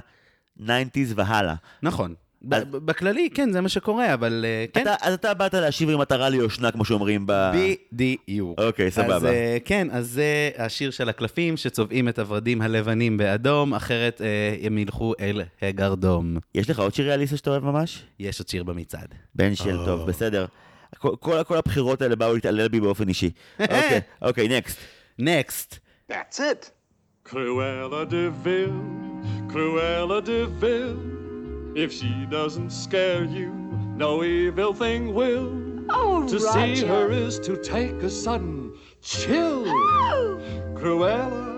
90's 0.60 0.66
והלאה. 1.14 1.54
נכון. 1.82 2.14
אז- 2.50 2.64
בכללי, 2.64 3.28
כן, 3.34 3.52
זה 3.52 3.60
מה 3.60 3.68
שקורה, 3.68 4.14
אבל 4.14 4.44
אה, 4.48 4.64
כן. 4.72 4.82
אתה, 4.82 4.94
אז 5.00 5.14
אתה 5.14 5.34
באת 5.34 5.54
להשיב 5.54 5.90
עם 5.90 5.98
מטרה 6.00 6.28
ליושנה, 6.28 6.70
כמו 6.70 6.84
שאומרים 6.84 7.24
ב... 7.26 7.52
בדיוק. 7.92 8.60
אוקיי, 8.60 8.90
סבבה. 8.90 9.16
אז 9.16 9.24
אה, 9.24 9.56
כן, 9.64 9.88
אז 9.90 10.10
זה 10.10 10.50
השיר 10.58 10.90
של 10.90 11.08
הקלפים 11.08 11.56
שצובעים 11.56 12.08
את 12.08 12.18
הורדים 12.18 12.62
הלבנים 12.62 13.16
באדום, 13.16 13.74
אחרת 13.74 14.20
אה, 14.20 14.56
הם 14.66 14.78
ילכו 14.78 15.14
אל 15.20 15.42
הגרדום. 15.62 16.36
יש 16.54 16.70
לך 16.70 16.78
עוד 16.78 16.94
שירי 16.94 17.14
אליסה 17.14 17.36
שאתה 17.36 17.50
אוהב 17.50 17.64
ממש? 17.64 18.02
יש 18.20 18.40
עוד 18.40 18.48
שיר 18.48 18.62
במצעד. 18.62 19.08
בן 19.34 19.54
של 19.54 19.78
או. 19.78 19.84
טוב, 19.84 20.06
בסדר. 20.06 20.46
כל, 20.97 21.15
כל, 21.19 21.43
כל 21.43 21.57
הבחירות 21.57 22.01
האלה 22.01 22.15
באו 22.15 22.33
להתעלל 22.33 22.67
בי 22.67 22.79
באופן 22.79 23.07
אישי. 23.09 23.29
אוקיי, 23.59 23.99
אוקיי, 24.21 24.47
נקסט. 24.47 24.77
נקסט. 25.19 25.75
That's 26.11 26.39
it. 26.39 26.71
Cruella 27.29 28.05
de 28.09 28.31
Vil, 28.43 28.73
Cruella 29.51 30.19
de 30.21 30.47
Vil. 30.61 30.95
If 31.75 31.91
she 31.93 32.11
doesn't 32.31 32.71
scare 32.71 33.23
you, 33.23 33.49
no 33.95 34.23
evil 34.23 34.73
thing 34.73 35.13
will. 35.13 35.47
Oh, 35.91 36.27
To 36.27 36.39
see 36.39 36.75
her 36.91 37.11
is 37.11 37.37
to 37.47 37.53
take 37.75 37.97
a 38.03 38.09
sudden 38.09 38.71
chill. 39.01 39.65
Cruella, 40.79 41.52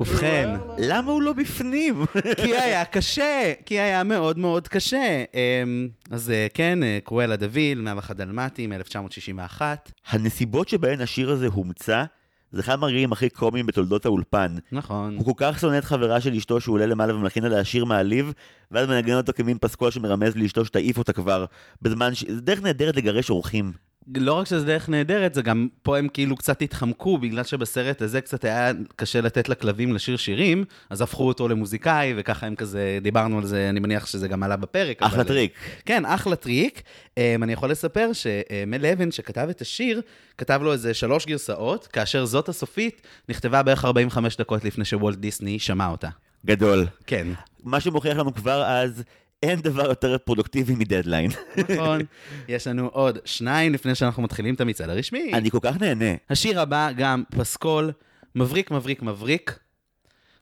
ובכן, 0.00 0.48
למה 0.78 1.12
הוא 1.12 1.22
לא 1.22 1.32
בפנים? 1.32 2.04
כי 2.42 2.56
היה 2.56 2.84
קשה, 2.84 3.52
כי 3.66 3.80
היה 3.80 4.04
מאוד 4.04 4.38
מאוד 4.38 4.68
קשה. 4.68 5.24
אמ, 5.34 5.88
אז 6.10 6.30
אה, 6.30 6.46
כן, 6.54 6.82
אה, 6.82 6.98
קרואלה 7.04 7.36
דוויל, 7.36 7.80
101 7.80 8.16
דלמטים, 8.16 8.72
1961. 8.72 9.92
הנסיבות 10.10 10.68
שבהן 10.68 11.00
השיר 11.00 11.30
הזה 11.30 11.46
הומצא, 11.46 12.04
זה 12.52 12.60
אחד 12.60 12.78
מהרגעים 12.78 13.12
הכי 13.12 13.30
קומיים 13.30 13.66
בתולדות 13.66 14.06
האולפן. 14.06 14.56
נכון. 14.72 15.16
הוא 15.16 15.24
כל 15.24 15.32
כך 15.36 15.60
שונא 15.60 15.78
את 15.78 15.84
חברה 15.84 16.20
של 16.20 16.34
אשתו 16.34 16.60
שהוא 16.60 16.74
עולה 16.74 16.86
למעלה 16.86 17.14
ומלחין 17.14 17.44
עליה 17.44 17.64
שיר 17.64 17.84
מעליב, 17.84 18.32
ואז 18.70 18.88
מנגן 18.88 19.14
אותו 19.14 19.32
כמין 19.32 19.58
פסקול 19.60 19.90
שמרמז 19.90 20.36
לאשתו 20.36 20.64
שתעיף 20.64 20.98
אותה 20.98 21.12
כבר, 21.12 21.44
בזמן 21.82 22.14
ש... 22.14 22.24
זה 22.28 22.40
דרך 22.40 22.62
נהדרת 22.62 22.96
לגרש 22.96 23.30
אורחים. 23.30 23.72
לא 24.16 24.32
רק 24.32 24.46
שזה 24.46 24.66
דרך 24.66 24.88
נהדרת, 24.88 25.34
זה 25.34 25.42
גם 25.42 25.68
פה 25.82 25.98
הם 25.98 26.08
כאילו 26.08 26.36
קצת 26.36 26.62
התחמקו, 26.62 27.18
בגלל 27.18 27.44
שבסרט 27.44 28.02
הזה 28.02 28.20
קצת 28.20 28.44
היה 28.44 28.70
קשה 28.96 29.20
לתת 29.20 29.48
לכלבים 29.48 29.92
לשיר 29.92 30.16
שירים, 30.16 30.64
אז 30.90 31.00
הפכו 31.00 31.28
אותו 31.28 31.48
למוזיקאי, 31.48 32.14
וככה 32.16 32.46
הם 32.46 32.54
כזה, 32.54 32.98
דיברנו 33.02 33.38
על 33.38 33.44
זה, 33.46 33.68
אני 33.68 33.80
מניח 33.80 34.06
שזה 34.06 34.28
גם 34.28 34.42
עלה 34.42 34.56
בפרק. 34.56 35.02
אחלה 35.02 35.20
אבל- 35.20 35.28
טריק. 35.28 35.52
כן, 35.86 36.04
אחלה 36.06 36.36
טריק. 36.36 36.82
Um, 37.10 37.42
אני 37.42 37.52
יכול 37.52 37.70
לספר 37.70 38.10
שמל 38.12 38.86
לבן, 38.86 39.10
שכתב 39.10 39.46
את 39.50 39.60
השיר, 39.60 40.00
כתב 40.38 40.60
לו 40.62 40.72
איזה 40.72 40.94
שלוש 40.94 41.26
גרסאות, 41.26 41.86
כאשר 41.86 42.24
זאת 42.24 42.48
הסופית 42.48 43.02
נכתבה 43.28 43.62
בערך 43.62 43.84
45 43.84 44.36
דקות 44.36 44.64
לפני 44.64 44.84
שוולט 44.84 45.18
דיסני 45.18 45.58
שמע 45.58 45.88
אותה. 45.88 46.08
גדול. 46.46 46.86
כן. 47.06 47.26
מה 47.64 47.80
שמוכיח 47.80 48.16
לנו 48.16 48.34
כבר 48.34 48.64
אז, 48.64 49.02
אין 49.44 49.60
דבר 49.60 49.88
יותר 49.88 50.18
פרודוקטיבי 50.18 50.74
מדדליין. 50.74 51.30
נכון. 51.70 52.00
יש 52.48 52.66
לנו 52.66 52.86
עוד 52.86 53.18
שניים 53.24 53.72
לפני 53.72 53.94
שאנחנו 53.94 54.22
מתחילים 54.22 54.54
את 54.54 54.60
המצעד 54.60 54.90
הרשמי. 54.90 55.30
אני 55.34 55.50
כל 55.50 55.58
כך 55.62 55.80
נהנה. 55.80 56.14
השיר 56.30 56.60
הבא 56.60 56.90
גם 56.96 57.22
פסקול, 57.30 57.92
מבריק, 58.34 58.70
מבריק, 58.70 59.02
מבריק, 59.02 59.58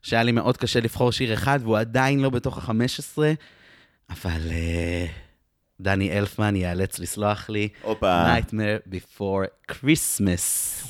שהיה 0.02 0.22
לי 0.22 0.32
מאוד 0.32 0.56
קשה 0.56 0.80
לבחור 0.80 1.12
שיר 1.12 1.34
אחד, 1.34 1.58
והוא 1.62 1.78
עדיין 1.78 2.20
לא 2.20 2.30
בתוך 2.30 2.58
ה-15, 2.58 3.18
אבל 4.10 4.40
אה, 4.50 5.06
דני 5.81 6.17
אלפמן 6.17 6.55
ייאלץ 6.55 6.99
לסלוח 6.99 7.49
לי. 7.49 7.69
הופה. 7.83 8.23
Nightmare 8.39 8.89
Before 8.89 9.71
Christmas. 9.71 10.43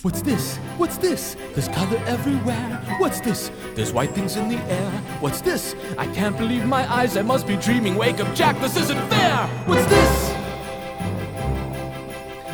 What's 0.05 0.22
this? 0.22 0.57
What's 0.79 0.98
this? 0.98 1.36
There's 1.53 1.67
color 1.79 2.00
everywhere. 2.15 2.69
What's 3.01 3.19
this? 3.19 3.51
There's 3.75 3.91
white 3.91 4.13
things 4.17 4.38
in 4.38 4.48
the 4.53 4.62
air. 4.79 4.91
What's 5.24 5.41
this? 5.41 5.75
I 5.98 6.05
can't 6.17 6.38
believe 6.38 6.63
my 6.65 6.84
eyes. 7.00 7.17
I 7.17 7.24
must 7.34 7.46
be 7.51 7.57
dreaming. 7.67 7.96
Wake 8.03 8.19
up, 8.24 8.31
Jack. 8.39 8.55
This 8.62 8.77
isn't 8.84 9.01
fair. 9.12 9.36
What's 9.69 9.88
this? 9.96 10.13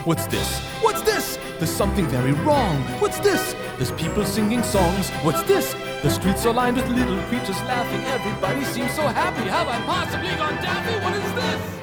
What's 0.10 0.25
this? 0.36 0.50
What's 0.86 1.03
this? 1.12 1.25
There's 1.60 1.75
something 1.82 2.08
very 2.18 2.36
wrong. 2.46 2.75
What's 3.03 3.20
this? 3.20 3.44
There's 3.77 3.94
people 4.03 4.25
singing 4.25 4.63
songs. 4.63 5.06
What's 5.25 5.44
this? 5.51 5.68
The 6.01 6.10
streets 6.10 6.44
are 6.48 6.56
lined 6.62 6.77
with 6.77 6.89
little 7.00 7.22
creatures 7.30 7.62
laughing. 7.72 8.01
Everybody 8.18 8.63
seems 8.75 8.92
so 9.00 9.06
happy. 9.22 9.46
Have 9.58 9.68
I 9.75 9.80
possibly 9.94 10.34
gone 10.42 10.58
daffy? 10.65 10.96
What 11.06 11.13
is 11.24 11.32
this? 11.42 11.76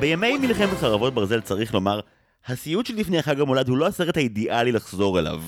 בימי 0.00 0.38
מלחמת 0.38 0.78
חרבות 0.78 1.14
ברזל 1.14 1.40
צריך 1.40 1.74
לומר, 1.74 2.00
הסיוט 2.46 2.86
של 2.86 2.94
לפני 2.94 3.22
חג 3.22 3.40
המולד 3.40 3.68
הוא 3.68 3.76
לא 3.76 3.86
הסרט 3.86 4.16
האידיאלי 4.16 4.72
לחזור 4.72 5.18
אליו. 5.18 5.42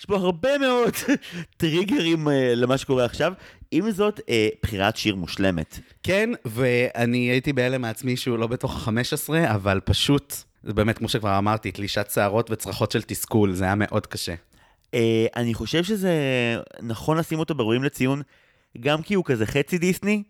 יש 0.00 0.06
בו 0.06 0.14
הרבה 0.14 0.58
מאוד 0.58 0.92
טריגרים 1.56 2.28
אה, 2.28 2.54
למה 2.54 2.78
שקורה 2.78 3.04
עכשיו. 3.04 3.32
עם 3.70 3.90
זאת, 3.90 4.20
אה, 4.28 4.48
בחירת 4.62 4.96
שיר 4.96 5.16
מושלמת. 5.16 5.78
כן, 6.02 6.30
ואני 6.44 7.18
הייתי 7.18 7.52
בהלם 7.52 7.82
מעצמי 7.82 8.16
שהוא 8.16 8.38
לא 8.38 8.46
בתוך 8.46 8.88
ה-15, 8.88 9.34
אבל 9.54 9.80
פשוט, 9.84 10.34
זה 10.62 10.72
באמת, 10.72 10.98
כמו 10.98 11.08
שכבר 11.08 11.38
אמרתי, 11.38 11.70
תלישת 11.70 12.10
שערות 12.14 12.50
וצרחות 12.50 12.90
של 12.90 13.02
תסכול, 13.02 13.52
זה 13.52 13.64
היה 13.64 13.74
מאוד 13.74 14.06
קשה. 14.06 14.34
אה, 14.94 15.26
אני 15.36 15.54
חושב 15.54 15.84
שזה 15.84 16.12
נכון 16.82 17.16
לשים 17.16 17.38
אותו 17.38 17.54
בראויים 17.54 17.84
לציון, 17.84 18.22
גם 18.80 19.02
כי 19.02 19.14
הוא 19.14 19.24
כזה 19.24 19.46
חצי 19.46 19.78
דיסני, 19.78 20.22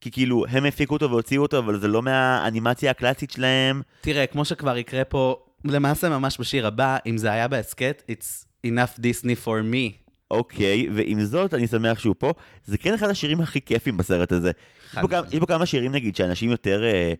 כי 0.00 0.10
כאילו 0.10 0.44
הם 0.48 0.64
הפיקו 0.64 0.94
אותו 0.94 1.10
והוציאו 1.10 1.42
אותו, 1.42 1.58
אבל 1.58 1.80
זה 1.80 1.88
לא 1.88 2.02
מהאנימציה 2.02 2.90
הקלאסית 2.90 3.30
שלהם. 3.30 3.82
תראה, 4.00 4.26
כמו 4.26 4.44
שכבר 4.44 4.76
יקרה 4.76 5.04
פה, 5.04 5.36
למעשה 5.64 6.08
ממש 6.08 6.40
בשיר 6.40 6.66
הבא, 6.66 6.96
אם 7.06 7.18
זה 7.18 7.32
היה 7.32 7.48
בהסכת, 7.48 8.02
it's 8.10 8.66
enough 8.66 8.98
Disney 8.98 9.46
for 9.46 9.72
me. 9.72 10.10
אוקיי, 10.30 10.88
ועם 10.94 11.24
זאת, 11.24 11.54
אני 11.54 11.66
שמח 11.66 11.98
שהוא 11.98 12.14
פה. 12.18 12.32
זה 12.64 12.78
כן 12.78 12.94
אחד 12.94 13.08
השירים 13.08 13.40
הכי 13.40 13.60
כיפים 13.60 13.96
בסרט 13.96 14.32
הזה. 14.32 14.50
יש 14.92 14.98
פה 15.00 15.08
כמה-. 15.08 15.26
יש 15.32 15.38
פה 15.40 15.46
כמה 15.46 15.66
שירים, 15.66 15.92
נגיד, 15.92 16.16
שאנשים 16.16 16.50
יותר, 16.50 16.84
אה, 16.84 17.12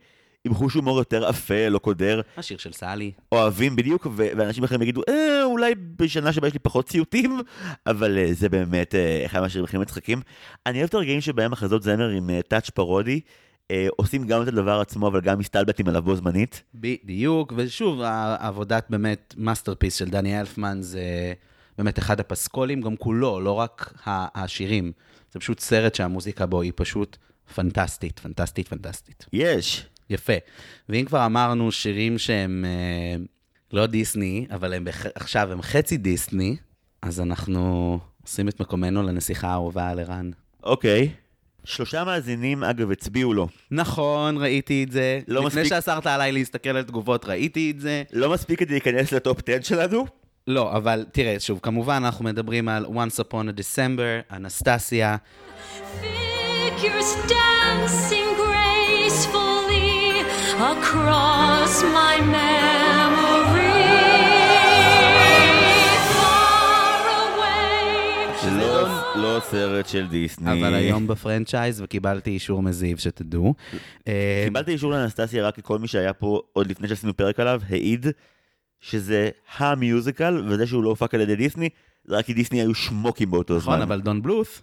עם 0.44 0.54
חוש 0.54 0.74
הומור 0.74 0.98
יותר 0.98 1.30
אפל 1.30 1.74
או 1.74 1.80
קודר, 1.80 2.20
השיר 2.36 2.58
של 2.58 2.72
סלי. 2.72 3.12
אוהבים 3.32 3.76
בדיוק, 3.76 4.06
ואנשים 4.16 4.64
אחרים 4.64 4.82
יגידו, 4.82 5.02
אה, 5.08 5.44
אולי 5.44 5.74
בשנה 5.96 6.32
שבה 6.32 6.48
יש 6.48 6.52
לי 6.52 6.58
פחות 6.58 6.88
ציוטים, 6.88 7.40
אבל 7.86 8.18
אה, 8.18 8.32
זה 8.32 8.48
באמת 8.48 8.94
אה, 8.94 9.26
אחד 9.26 9.40
מהשירים 9.40 9.64
הכי 9.64 9.78
מצחיקים. 9.78 10.20
אני 10.66 10.78
אוהב 10.78 10.88
את 10.88 10.94
הרגעים 10.94 11.20
שבהם 11.20 11.52
מחזות 11.52 11.82
זמר 11.82 12.08
עם 12.08 12.30
אה, 12.30 12.42
touch 12.42 12.70
פרודי, 12.70 13.20
אה, 13.70 13.86
עושים 13.96 14.26
גם 14.26 14.42
את 14.42 14.48
הדבר 14.48 14.80
עצמו, 14.80 15.08
אבל 15.08 15.20
גם 15.20 15.38
מסתלבטים 15.38 15.88
עליו 15.88 16.02
בו 16.02 16.16
זמנית. 16.16 16.62
בדיוק, 16.74 17.52
ושוב, 17.56 18.00
העבודת 18.02 18.86
באמת 18.90 19.34
masterpiece 19.38 19.94
של 19.94 20.08
דני 20.08 20.40
אלפמן 20.40 20.78
זה 20.80 21.32
באמת 21.78 21.98
אחד 21.98 22.20
הפסקולים, 22.20 22.80
גם 22.80 22.96
כולו, 22.96 23.40
לא 23.40 23.52
רק 23.52 23.92
השירים. 24.06 24.92
זה 25.32 25.38
פשוט 25.38 25.60
סרט 25.60 25.94
שהמוזיקה 25.94 26.46
בו 26.46 26.62
היא 26.62 26.72
פשוט 26.74 27.16
פנטסטית, 27.54 28.18
פנטסטית, 28.18 28.68
פנטסטית. 28.68 29.26
יש. 29.32 29.86
יפה. 30.10 30.32
ואם 30.88 31.04
כבר 31.04 31.26
אמרנו 31.26 31.72
שירים 31.72 32.18
שהם 32.18 32.64
אה, 32.68 33.22
לא 33.72 33.86
דיסני, 33.86 34.46
אבל 34.50 34.72
הם 34.72 34.84
בח... 34.84 35.06
עכשיו 35.14 35.52
הם 35.52 35.62
חצי 35.62 35.96
דיסני, 35.96 36.56
אז 37.02 37.20
אנחנו 37.20 37.98
עושים 38.22 38.48
את 38.48 38.60
מקומנו 38.60 39.02
לנסיכה 39.02 39.48
האהובה 39.48 39.88
על 39.88 39.98
ערן. 39.98 40.30
אוקיי. 40.62 41.08
שלושה 41.64 42.04
מאזינים, 42.04 42.64
אגב, 42.64 42.90
הצביעו 42.90 43.34
לו. 43.34 43.48
נכון, 43.70 44.36
ראיתי 44.36 44.84
את 44.84 44.92
זה. 44.92 45.20
לא 45.28 45.46
לפני 45.46 45.60
מספיק- 45.62 45.76
שאסרת 45.76 46.06
עליי 46.06 46.32
להסתכל 46.32 46.70
על 46.76 46.82
תגובות, 46.82 47.24
ראיתי 47.24 47.70
את 47.70 47.80
זה. 47.80 48.02
לא 48.12 48.30
מספיק 48.30 48.58
כדי 48.58 48.70
להיכנס 48.72 49.12
לטופ 49.12 49.40
10 49.48 49.62
שלנו? 49.62 50.06
לא, 50.46 50.76
אבל 50.76 51.04
תראה, 51.12 51.40
שוב, 51.40 51.60
כמובן 51.62 52.02
אנחנו 52.04 52.24
מדברים 52.24 52.68
על 52.68 52.84
Once 52.86 53.20
Upon 53.24 53.32
a 53.56 53.60
December, 53.60 54.34
אנסטסיה. 54.36 55.16
Figures 56.02 57.30
dancing 57.30 58.28
gracefully 58.40 59.59
across 60.60 61.82
my 61.82 62.16
memory. 62.36 63.80
Far 66.14 67.02
away. 67.24 68.50
לא, 68.58 68.88
לא 69.16 69.40
סרט 69.40 69.88
של 69.88 70.06
דיסני. 70.06 70.60
אבל 70.60 70.74
היום 70.74 71.06
ב 71.06 71.13
franchise, 71.13 71.80
וקיבלתי 71.80 72.30
אישור 72.30 72.62
מזיב, 72.62 72.98
שתדעו. 72.98 73.54
אה, 74.08 74.42
קיבלתי 74.44 74.72
אישור 74.72 74.90
לאנסטסיה 74.90 75.46
רק 75.46 75.54
כי 75.54 75.60
כל 75.64 75.78
מי 75.78 75.88
שהיה 75.88 76.12
פה 76.12 76.40
עוד 76.52 76.70
לפני 76.70 76.88
שעשינו 76.88 77.16
פרק 77.16 77.40
עליו 77.40 77.60
העיד 77.68 78.06
שזה 78.80 79.28
ה 79.58 79.68
musical, 79.68 80.44
וזה 80.48 80.66
שהוא 80.66 80.82
לא 80.82 80.88
הופק 80.88 81.14
על 81.14 81.20
ידי 81.20 81.36
דיסני, 81.36 81.68
זה 82.04 82.16
רק 82.16 82.24
כי 82.24 82.34
דיסני 82.34 82.60
היו 82.60 82.74
שמוקים 82.74 83.30
באותו 83.30 83.58
זמן. 83.60 83.72
נכון, 83.72 83.82
אבל 83.82 84.00
דון 84.00 84.22
בלות', 84.22 84.60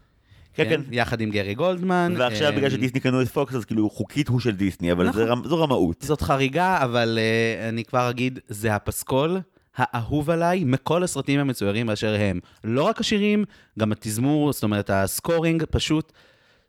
כן, 0.57 0.69
כן. 0.69 0.81
יחד 0.91 1.21
עם 1.21 1.29
גרי 1.31 1.53
גולדמן. 1.55 2.13
ועכשיו 2.17 2.47
אה, 2.47 2.51
בגלל 2.51 2.69
שדיסני 2.69 2.99
קנו 2.99 3.21
את 3.21 3.27
פוקס, 3.27 3.55
אז 3.55 3.65
כאילו 3.65 3.89
חוקית 3.89 4.27
הוא 4.27 4.39
של 4.39 4.51
דיסני, 4.55 4.91
אבל 4.91 5.13
זה 5.13 5.25
נכון. 5.25 5.43
רמ- 5.43 5.47
זו 5.47 5.63
רמאות. 5.63 6.01
זאת 6.01 6.21
חריגה, 6.21 6.77
אבל 6.83 7.19
uh, 7.19 7.69
אני 7.69 7.83
כבר 7.83 8.09
אגיד, 8.09 8.39
זה 8.47 8.75
הפסקול 8.75 9.39
האהוב 9.75 10.29
עליי 10.29 10.63
מכל 10.63 11.03
הסרטים 11.03 11.39
המצוירים 11.39 11.87
באשר 11.87 12.15
הם. 12.19 12.39
לא 12.63 12.83
רק 12.83 12.99
השירים, 12.99 13.45
גם 13.79 13.91
התזמור, 13.91 14.53
זאת 14.53 14.63
אומרת, 14.63 14.89
ה 14.89 14.97
scoring, 14.97 15.63
פשוט 15.71 16.11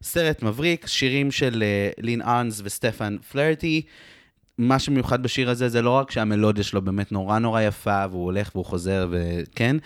סרט 0.02 0.42
מבריק, 0.42 0.86
שירים 0.86 1.30
של 1.30 1.64
uh, 1.98 2.00
לין 2.04 2.22
אהרנס 2.22 2.60
וסטפן 2.64 3.16
פלהרטי. 3.32 3.82
מה 4.58 4.78
שמיוחד 4.78 5.22
בשיר 5.22 5.50
הזה 5.50 5.68
זה 5.68 5.82
לא 5.82 5.90
רק 5.90 6.10
שהמלודיה 6.10 6.64
שלו 6.64 6.82
באמת 6.82 7.12
נורא 7.12 7.38
נורא 7.38 7.60
יפה, 7.62 8.04
והוא 8.10 8.24
הולך 8.24 8.50
והוא 8.54 8.64
חוזר, 8.64 9.08
וכן, 9.10 9.76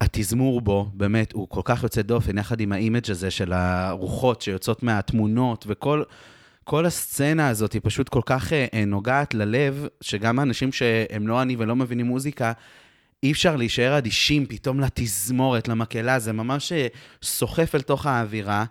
התזמור 0.00 0.60
בו, 0.60 0.90
באמת, 0.94 1.32
הוא 1.32 1.48
כל 1.48 1.60
כך 1.64 1.82
יוצא 1.82 2.02
דופן, 2.02 2.38
יחד 2.38 2.60
עם 2.60 2.72
ה 2.72 2.78
image 2.78 3.10
הזה 3.10 3.30
של 3.30 3.52
הרוחות 3.52 4.42
שיוצאות 4.42 4.82
מהתמונות, 4.82 5.64
וכל 5.68 6.02
כל 6.68 6.86
הסצנה 6.86 7.48
הזאת 7.48 7.72
היא 7.72 7.80
פשוט 7.84 8.08
כל 8.08 8.20
כך 8.26 8.52
אה, 8.52 8.66
אה, 8.74 8.84
נוגעת 8.84 9.34
ללב, 9.34 9.86
שגם 10.00 10.38
האנשים 10.38 10.72
שהם 10.72 11.28
לא 11.28 11.42
אני 11.42 11.56
ולא 11.58 11.76
מבינים 11.76 12.06
מוזיקה, 12.06 12.52
אי 13.22 13.32
אפשר 13.32 13.56
להישאר 13.56 13.98
אדישים 13.98 14.46
פתאום 14.46 14.80
לתזמורת, 14.80 15.68
למקהלה, 15.68 16.18
זה 16.18 16.32
ממש 16.32 16.72
אה, 16.72 16.86
סוחף 17.22 17.74
אל 17.74 17.80
תוך 17.80 18.06
האווירה, 18.06 18.64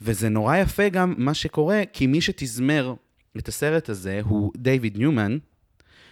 וזה 0.00 0.28
נורא 0.28 0.56
יפה 0.56 0.88
גם 0.88 1.14
מה 1.16 1.34
שקורה, 1.34 1.82
כי 1.92 2.06
מי 2.06 2.20
שתזמר 2.20 2.94
את 3.38 3.48
הסרט 3.48 3.88
הזה 3.88 4.20
הוא 4.24 4.52
דיוויד 4.56 4.98
ניומן, 4.98 5.38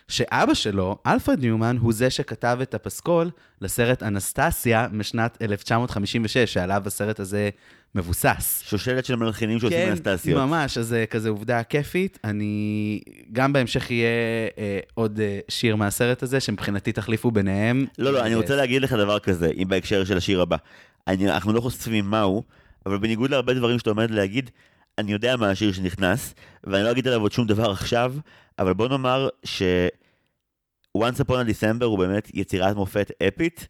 שאבא 0.08 0.54
שלו, 0.54 0.98
אלפרד 1.06 1.40
ניומן, 1.40 1.76
הוא 1.80 1.92
זה 1.92 2.10
שכתב 2.10 2.58
את 2.62 2.74
הפסקול 2.74 3.30
לסרט 3.60 4.02
אנסטסיה 4.02 4.86
משנת 4.92 5.38
1956, 5.42 6.52
שעליו 6.52 6.82
הסרט 6.86 7.20
הזה 7.20 7.50
מבוסס. 7.94 8.62
שושלת 8.66 9.04
של 9.04 9.16
מלחינים 9.16 9.60
שעושים 9.60 9.88
אנסטסיות. 9.88 10.38
כן, 10.38 10.44
ממש, 10.44 10.78
אז 10.78 10.86
זה 10.86 11.04
כזה 11.10 11.28
עובדה 11.28 11.62
כיפית. 11.62 12.18
אני... 12.24 13.00
גם 13.32 13.52
בהמשך 13.52 13.90
יהיה 13.90 14.08
אה, 14.58 14.78
עוד 14.94 15.20
אה, 15.20 15.38
שיר 15.48 15.76
מהסרט 15.76 16.22
הזה, 16.22 16.40
שמבחינתי 16.40 16.92
תחליפו 16.92 17.30
ביניהם. 17.30 17.86
לא, 17.98 18.12
לא, 18.12 18.22
אני 18.22 18.34
אה, 18.34 18.36
רוצה 18.36 18.56
להגיד 18.56 18.82
לך 18.82 18.92
דבר 18.92 19.18
כזה, 19.18 19.50
אם 19.56 19.68
בהקשר 19.68 20.04
של 20.04 20.16
השיר 20.16 20.42
הבא. 20.42 20.56
אני, 21.08 21.30
אנחנו 21.30 21.52
לא 21.52 21.60
חושפים 21.60 22.10
מהו, 22.10 22.42
אבל 22.86 22.98
בניגוד 22.98 23.30
להרבה 23.30 23.54
דברים 23.54 23.78
שאתה 23.78 23.90
עומד 23.90 24.10
להגיד, 24.10 24.50
אני 24.98 25.12
יודע 25.12 25.36
מה 25.36 25.50
השיר 25.50 25.72
שנכנס, 25.72 26.34
ואני 26.64 26.84
לא 26.84 26.90
אגיד 26.90 27.08
עליו 27.08 27.20
עוד 27.20 27.32
שום 27.32 27.46
דבר 27.46 27.70
עכשיו, 27.70 28.14
אבל 28.58 28.72
בוא 28.72 28.88
נאמר 28.88 29.28
ש... 29.44 29.62
Once 30.98 31.20
Upon 31.20 31.32
a 31.32 31.48
December 31.48 31.84
הוא 31.84 31.98
באמת 31.98 32.30
יצירת 32.34 32.76
מופת 32.76 33.10
אפית, 33.28 33.68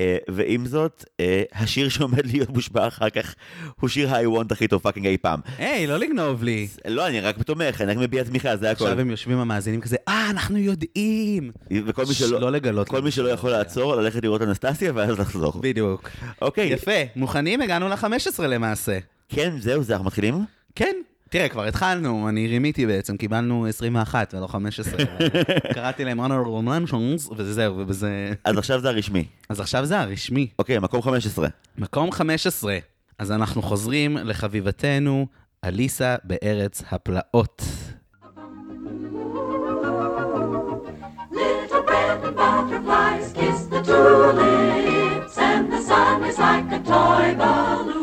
אה, 0.00 0.16
ועם 0.28 0.66
זאת, 0.66 1.04
אה, 1.20 1.42
השיר 1.52 1.88
שעומד 1.88 2.26
להיות 2.26 2.50
מושמע 2.50 2.88
אחר 2.88 3.10
כך 3.10 3.34
הוא 3.80 3.88
שיר 3.88 4.14
I 4.14 4.24
want 4.24 4.46
הכי 4.50 4.68
טוב 4.68 4.82
fucking 4.82 5.06
אי 5.06 5.18
פעם. 5.18 5.40
היי, 5.58 5.86
לא 5.86 5.96
לגנוב 5.96 6.42
לי. 6.42 6.68
לא, 6.86 7.06
אני 7.06 7.20
רק 7.20 7.42
תומך, 7.42 7.80
אני 7.80 7.92
רק 7.92 7.98
מביע 7.98 8.24
תמיכה, 8.24 8.56
זה 8.56 8.70
הכל. 8.70 8.84
עכשיו 8.84 9.00
הם 9.00 9.10
יושבים 9.10 9.38
המאזינים 9.38 9.80
כזה, 9.80 9.96
אה, 10.08 10.30
אנחנו 10.30 10.58
יודעים. 10.58 11.50
וכל 11.86 12.04
מי 12.06 12.14
שלא... 12.14 12.40
לא 12.40 12.52
לגלות 12.52 12.88
כל 12.88 13.02
מי 13.02 13.10
שלא 13.10 13.28
יכול. 13.28 13.50
לעצור, 13.50 13.96
ללכת 13.96 14.22
לראות 14.22 14.42
אנסטסיה 14.42 14.92
ואז 14.94 15.18
לחזור. 15.18 15.52
בדיוק. 15.60 16.10
אוקיי, 16.42 16.66
יפה, 16.68 17.00
מוכנים? 17.16 17.62
הגענו 17.62 17.88
ל-15 17.88 18.42
למעשה. 18.42 18.98
כן, 19.28 19.52
זהו, 19.60 19.82
זה, 19.82 19.92
אנחנו 19.92 20.06
מתחילים? 20.06 20.44
כן. 20.74 20.96
תראה, 21.28 21.48
כבר 21.48 21.64
התחלנו, 21.64 22.28
אני 22.28 22.46
רימיתי 22.46 22.86
בעצם, 22.86 23.16
קיבלנו 23.16 23.66
21 23.66 24.34
ולא 24.34 24.46
15. 24.46 25.04
קראתי 25.74 26.04
להם 26.04 26.20
honorable 26.20 26.66
mentions, 26.66 27.32
וזהו, 27.36 27.76
ובזה... 27.78 28.32
אז 28.44 28.58
עכשיו 28.58 28.80
זה 28.80 28.88
הרשמי. 28.88 29.24
אז 29.48 29.60
עכשיו 29.60 29.84
זה 29.84 30.00
הרשמי. 30.00 30.48
אוקיי, 30.58 30.78
מקום 30.78 31.02
15. 31.02 31.48
מקום 31.78 32.12
15. 32.12 32.78
אז 33.18 33.32
אנחנו 33.32 33.62
חוזרים 33.62 34.16
לחביבתנו, 34.16 35.26
אליסה 35.64 36.16
בארץ 36.24 36.82
הפלאות. 36.90 37.62
Butterflies 42.40 43.28
kiss 43.38 43.60
the 43.72 43.80
tulips, 43.82 45.36
and 45.36 45.64
the 45.72 45.80
sun 45.88 46.22
is 46.30 46.38
like 46.38 46.70
a 46.78 46.80
toy 46.90 47.34
balloon. 47.40 48.00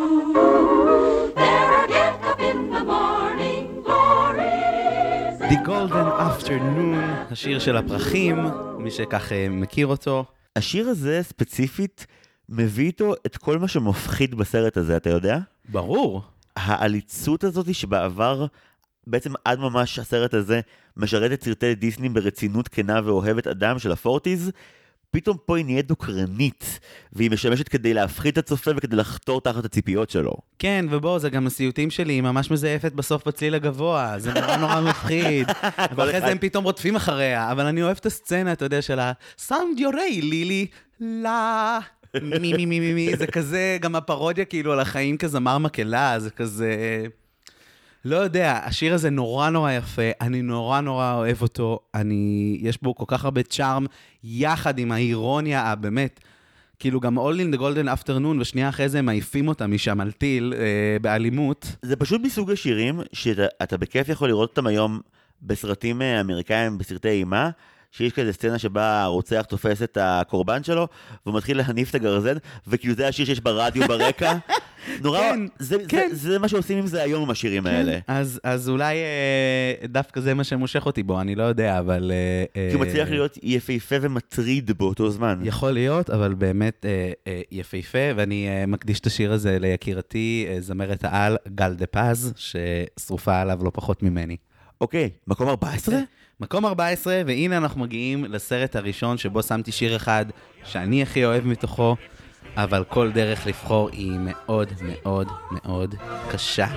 The 5.50 5.68
Golden 5.68 6.10
Afternoon, 6.20 7.32
השיר 7.32 7.60
של 7.60 7.78
הפרחים, 7.78 8.46
מי 8.78 8.92
שכך 8.92 9.32
אה, 9.32 9.50
מכיר 9.50 9.88
אותו. 9.88 10.26
השיר 10.56 10.88
הזה 10.88 11.20
ספציפית 11.24 12.06
מביא 12.50 12.86
איתו 12.86 13.14
את 13.26 13.38
כל 13.38 13.60
מה 13.60 13.68
שמפחיד 13.68 14.36
בסרט 14.36 14.78
הזה, 14.78 14.98
אתה 14.98 15.10
יודע? 15.10 15.38
ברור. 15.70 16.22
העליצות 16.56 17.44
הזאת 17.44 17.76
שבעבר, 17.76 18.46
בעצם 19.08 19.34
עד 19.46 19.60
ממש 19.60 20.00
הסרט 20.00 20.34
הזה, 20.34 20.62
משרת 20.98 21.32
את 21.32 21.44
סרטי 21.44 21.76
דיסני 21.76 22.10
ברצינות 22.10 22.68
כנה 22.68 23.00
ואוהבת 23.04 23.48
אדם 23.48 23.80
של 23.80 23.92
הפורטיז, 23.92 24.52
פתאום 25.12 25.38
פה 25.46 25.58
היא 25.58 25.66
נהיית 25.66 25.88
דוקרנית, 25.88 26.80
והיא 27.14 27.32
משמשת 27.32 27.68
כדי 27.68 27.94
להפחיד 27.94 28.32
את 28.32 28.38
הצופה 28.38 28.72
וכדי 28.78 28.96
לחתור 28.96 29.42
תחת 29.42 29.66
הציפיות 29.66 30.10
שלו. 30.10 30.34
כן, 30.60 30.86
ובוא, 30.90 31.20
זה 31.20 31.30
גם 31.30 31.48
הסיוטים 31.48 31.90
שלי, 31.90 32.14
היא 32.14 32.22
ממש 32.22 32.52
מזייפת 32.52 32.92
בסוף 32.92 33.28
בצליל 33.28 33.56
הגבוה, 33.56 34.16
זה 34.18 34.34
נורא 34.34 34.58
נורא 34.58 34.82
מפחיד. 34.90 35.48
ואחרי 35.96 36.22
זה 36.22 36.28
הם 36.28 36.38
פתאום 36.38 36.64
רודפים 36.64 36.96
אחריה, 36.96 37.52
אבל 37.52 37.66
אני 37.66 37.84
אוהב 37.84 37.98
את 37.98 38.06
הסצנה, 38.06 38.52
אתה 38.52 38.66
יודע, 38.66 38.82
של 38.82 39.00
הסאונד 39.02 39.80
יורי, 39.80 40.22
לילי, 40.22 40.68
לה. 41.00 41.80
מי 42.22 42.54
מי 42.54 42.66
מי 42.66 42.80
מי 42.80 42.94
מי, 42.94 43.16
זה 43.18 43.28
כזה, 43.28 43.78
גם 43.82 43.96
הפרודיה 43.96 44.46
כאילו 44.46 44.74
על 44.74 44.80
החיים 44.80 45.18
כזמר 45.18 45.58
מקהלה, 45.58 46.20
זה 46.20 46.30
כזה... 46.30 46.76
לא 48.08 48.16
יודע, 48.16 48.60
השיר 48.64 48.94
הזה 48.94 49.10
נורא 49.10 49.50
נורא 49.50 49.72
יפה, 49.72 50.02
אני 50.22 50.42
נורא 50.42 50.82
נורא 50.82 51.14
אוהב 51.14 51.42
אותו, 51.42 51.80
אני... 51.96 52.58
יש 52.62 52.82
בו 52.82 52.96
כל 52.96 53.04
כך 53.08 53.26
הרבה 53.26 53.44
צ'ארם, 53.44 53.86
יחד 54.24 54.80
עם 54.80 54.92
האירוניה 54.92 55.62
הבאמת, 55.62 56.20
כאילו 56.80 57.00
גם 57.00 57.18
All 57.18 57.22
in 57.22 57.56
the 57.56 57.60
Golden 57.60 58.04
Afternoon, 58.04 58.42
ושנייה 58.42 58.70
אחרי 58.70 58.90
זה 58.90 59.00
הם 59.00 59.06
מעיפים 59.06 59.48
אותה 59.48 59.68
משם 59.68 60.02
על 60.02 60.12
טיל, 60.12 60.54
אה, 60.58 60.98
באלימות. 61.02 61.76
זה 61.82 61.96
פשוט 61.96 62.22
מסוג 62.22 62.52
השירים 62.52 63.02
שאתה 63.14 63.46
אתה 63.64 63.78
בכיף 63.78 64.10
יכול 64.10 64.30
לראות 64.30 64.50
אותם 64.50 64.68
היום 64.68 65.00
בסרטים 65.42 66.02
אה, 66.02 66.22
אמריקאים, 66.22 66.78
בסרטי 66.78 67.10
אימה, 67.10 67.50
שיש 67.92 68.14
כזה 68.14 68.34
סצנה 68.34 68.60
שבה 68.60 69.02
הרוצח 69.02 69.46
תופס 69.50 69.82
את 69.82 69.98
הקורבן 70.02 70.64
שלו, 70.64 70.88
והוא 71.26 71.38
מתחיל 71.38 71.58
להניף 71.58 71.90
את 71.90 71.96
הגרזן, 71.96 72.38
וכאילו 72.68 72.94
זה 72.96 73.08
השיר 73.08 73.26
שיש 73.26 73.40
ברדיו 73.40 73.88
ברקע. 73.88 74.34
נורא, 75.04 75.20
כן, 75.20 75.40
זה, 75.60 75.78
כן. 75.88 76.10
זה, 76.12 76.32
זה 76.32 76.40
מה 76.40 76.48
שעושים 76.48 76.78
עם 76.78 76.88
זה 76.88 77.02
היום 77.02 77.24
עם 77.24 77.30
השירים 77.30 77.68
האלה. 77.68 78.00
אז, 78.08 78.40
אז 78.44 78.70
אולי 78.70 78.96
אה, 78.96 79.88
דווקא 79.88 80.22
זה 80.22 80.34
מה 80.34 80.44
שמושך 80.44 80.86
אותי 80.86 81.04
בו, 81.04 81.22
אני 81.22 81.36
לא 81.36 81.44
יודע, 81.44 81.80
אבל... 81.80 82.12
אה, 82.56 82.70
כי 82.70 82.76
הוא 82.76 82.84
אה, 82.84 82.88
מצליח 82.88 83.10
להיות 83.10 83.38
יפהפה 83.44 83.96
ומטריד 84.02 84.72
באותו 84.78 85.10
זמן. 85.10 85.40
יכול 85.44 85.72
להיות, 85.72 86.10
אבל 86.10 86.34
באמת 86.34 86.86
אה, 86.86 87.12
אה, 87.28 87.42
יפהפה, 87.52 87.98
ואני 88.16 88.48
אה, 88.48 88.66
מקדיש 88.66 89.00
את 89.00 89.06
השיר 89.06 89.34
הזה 89.34 89.58
ליקירתי, 89.60 90.46
אה, 90.50 90.62
זמרת 90.62 91.04
העל 91.04 91.38
גל 91.56 91.74
דה 91.74 91.86
פז, 91.88 92.34
ששרופה 92.36 93.42
עליו 93.42 93.60
לא 93.64 93.72
פחות 93.74 94.04
ממני. 94.04 94.38
אוקיי, 94.82 95.10
מקום 95.28 95.50
14? 95.50 95.96
מקום 96.40 96.66
14, 96.66 97.22
והנה 97.26 97.58
אנחנו 97.58 97.82
מגיעים 97.82 98.26
לסרט 98.26 98.76
הראשון 98.76 99.18
שבו 99.18 99.44
שמתי 99.44 99.72
שיר 99.72 99.96
אחד 99.96 100.26
שאני 100.64 101.02
הכי 101.02 101.26
אוהב 101.26 101.46
מתוכו, 101.46 101.96
אבל 102.56 102.84
כל 102.90 103.12
דרך 103.12 103.48
לבחור 103.48 103.90
היא 103.92 104.12
מאוד 104.20 104.74
מאוד 104.82 105.28
מאוד 105.52 105.96
קשה. 106.32 106.68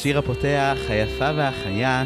השיר 0.00 0.18
הפותח, 0.18 0.76
היפה 0.88 1.30
והחיה, 1.36 2.04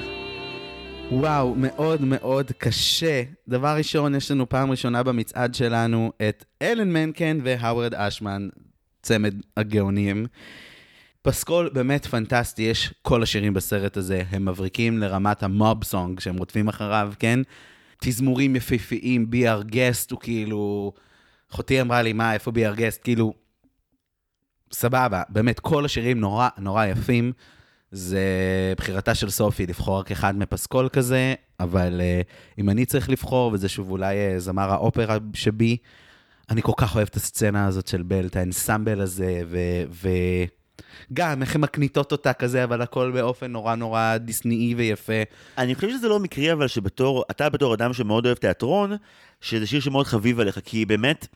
וואו, 1.12 1.54
מאוד 1.54 2.02
מאוד 2.02 2.52
קשה. 2.58 3.22
דבר 3.48 3.76
ראשון, 3.76 4.14
יש 4.14 4.30
לנו 4.30 4.48
פעם 4.48 4.70
ראשונה 4.70 5.02
במצעד 5.02 5.54
שלנו 5.54 6.12
את 6.28 6.44
אלן 6.62 6.92
מנקן 6.92 7.38
והאוורד 7.42 7.94
אשמן, 7.94 8.48
צמד 9.02 9.34
הגאונים. 9.56 10.26
פסקול 11.22 11.70
באמת 11.72 12.06
פנטסטי, 12.06 12.62
יש 12.62 12.94
כל 13.02 13.22
השירים 13.22 13.54
בסרט 13.54 13.96
הזה, 13.96 14.22
הם 14.30 14.48
מבריקים 14.48 14.98
לרמת 14.98 15.42
המוב 15.42 15.84
סונג 15.84 16.20
שהם 16.20 16.36
רודפים 16.36 16.68
אחריו, 16.68 17.12
כן? 17.18 17.40
תזמורים 18.00 18.56
יפהפיים, 18.56 19.30
בי 19.30 19.48
אר 19.48 19.62
גסט 19.62 20.10
הוא 20.10 20.20
כאילו... 20.20 20.92
אחותי 21.52 21.80
אמרה 21.80 22.02
לי, 22.02 22.12
מה, 22.12 22.34
איפה 22.34 22.50
בי 22.50 22.66
אר 22.66 22.74
גסט? 22.74 23.04
כאילו, 23.04 23.34
סבבה, 24.72 25.22
באמת, 25.28 25.60
כל 25.60 25.84
השירים 25.84 26.20
נורא 26.20 26.48
נורא 26.58 26.84
יפים. 26.84 27.32
זה 27.94 28.22
בחירתה 28.76 29.14
של 29.14 29.30
סופי 29.30 29.66
לבחור 29.66 29.98
רק 29.98 30.10
אחד 30.10 30.38
מפסקול 30.38 30.88
כזה, 30.88 31.34
אבל 31.60 32.00
uh, 32.00 32.60
אם 32.60 32.70
אני 32.70 32.86
צריך 32.86 33.10
לבחור, 33.10 33.52
וזה 33.52 33.68
שוב 33.68 33.90
אולי 33.90 34.16
uh, 34.16 34.38
זמר 34.38 34.70
האופרה 34.70 35.16
שבי, 35.34 35.76
אני 36.50 36.62
כל 36.62 36.72
כך 36.76 36.96
אוהב 36.96 37.08
את 37.10 37.16
הסצנה 37.16 37.66
הזאת 37.66 37.86
של 37.86 38.02
בל, 38.02 38.26
את 38.26 38.36
האנסמבל 38.36 39.00
הזה, 39.00 39.42
וגם 41.10 41.42
איך 41.42 41.54
הן 41.54 41.60
מקניטות 41.60 42.12
אותה 42.12 42.32
כזה, 42.32 42.64
אבל 42.64 42.82
הכל 42.82 43.10
באופן 43.10 43.52
נורא 43.52 43.74
נורא 43.74 44.16
דיסנאי 44.16 44.74
ויפה. 44.74 45.22
אני 45.58 45.74
חושב 45.74 45.90
שזה 45.90 46.08
לא 46.08 46.20
מקרי, 46.20 46.52
אבל 46.52 46.68
שבתור, 46.68 47.24
אתה 47.30 47.48
בתור 47.48 47.74
אדם 47.74 47.92
שמאוד 47.92 48.26
אוהב 48.26 48.36
תיאטרון, 48.36 48.92
שזה 49.40 49.66
שיר 49.66 49.80
שמאוד 49.80 50.06
חביב 50.06 50.40
עליך, 50.40 50.58
כי 50.64 50.84
באמת, 50.84 51.26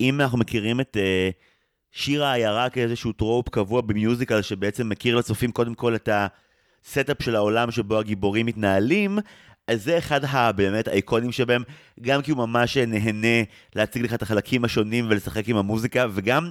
אם 0.00 0.20
אנחנו 0.20 0.38
מכירים 0.38 0.80
את 0.80 0.96
uh, 0.96 1.53
שיר 1.96 2.24
העיירה 2.24 2.70
כאיזשהו 2.70 3.12
trope 3.12 3.48
קבוע 3.48 3.80
ב 3.80 3.87
musical, 3.87 4.42
שבעצם 4.42 4.88
מכיר 4.88 5.16
לצופים 5.16 5.52
קודם 5.52 5.74
כל 5.74 5.94
את 5.94 6.08
ה 6.12 6.30
setup 6.30 7.22
של 7.22 7.36
העולם 7.36 7.70
שבו 7.70 7.98
הגיבורים 7.98 8.46
מתנהלים, 8.46 9.18
אז 9.66 9.84
זה 9.84 9.98
אחד 9.98 10.20
הבאמת 10.24 10.88
האיקונים 10.88 11.32
שבהם, 11.32 11.62
גם 12.00 12.22
כי 12.22 12.30
הוא 12.30 12.38
ממש 12.38 12.76
נהנה 12.76 13.42
להציג 13.74 14.02
לך 14.02 14.14
את 14.14 14.22
החלקים 14.22 14.64
השונים 14.64 15.06
ולשחק 15.08 15.48
עם 15.48 15.56
המוזיקה, 15.56 16.06
וגם 16.14 16.50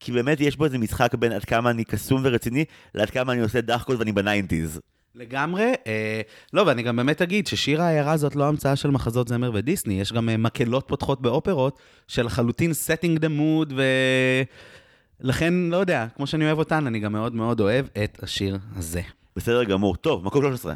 כי 0.00 0.12
באמת 0.12 0.40
יש 0.40 0.56
בו 0.56 0.64
איזה 0.64 0.78
משחק 0.78 1.14
בין 1.14 1.32
עד 1.32 1.44
כמה 1.44 1.70
אני 1.70 1.84
קסום 1.84 2.20
ורציני, 2.24 2.64
לעד 2.94 3.10
כמה 3.10 3.32
אני 3.32 3.40
עושה 3.40 3.60
דחקות 3.60 3.98
ואני 3.98 4.12
ב 4.12 4.19
nineties. 4.19 4.80
לגמרי. 5.14 5.72
אה, 5.86 6.20
לא, 6.52 6.62
ואני 6.62 6.82
גם 6.82 6.96
באמת 6.96 7.22
אגיד 7.22 7.46
ששיר 7.46 7.82
העיירה 7.82 8.12
הזאת 8.12 8.36
לא 8.36 8.48
המצאה 8.48 8.76
של 8.76 8.90
מחזות 8.90 9.28
זמר 9.28 9.50
ודיסני, 9.54 10.00
יש 10.00 10.12
גם 10.12 10.28
אה, 10.28 10.36
מקהלות 10.36 10.84
פותחות 10.88 11.22
באופרות 11.22 11.78
של 12.08 12.26
לחלוטין 12.26 12.70
setting 12.70 13.18
the 13.18 13.28
mood, 13.28 13.72
ולכן, 15.20 15.54
לא 15.54 15.76
יודע, 15.76 16.06
כמו 16.16 16.26
שאני 16.26 16.44
אוהב 16.46 16.58
אותן, 16.58 16.86
אני 16.86 16.98
גם 16.98 17.12
מאוד 17.12 17.34
מאוד 17.34 17.60
אוהב 17.60 17.86
את 18.04 18.22
השיר 18.22 18.58
הזה. 18.76 19.02
בסדר 19.36 19.64
גמור. 19.64 19.96
טוב, 19.96 20.24
מקום 20.24 20.42
13. 20.42 20.74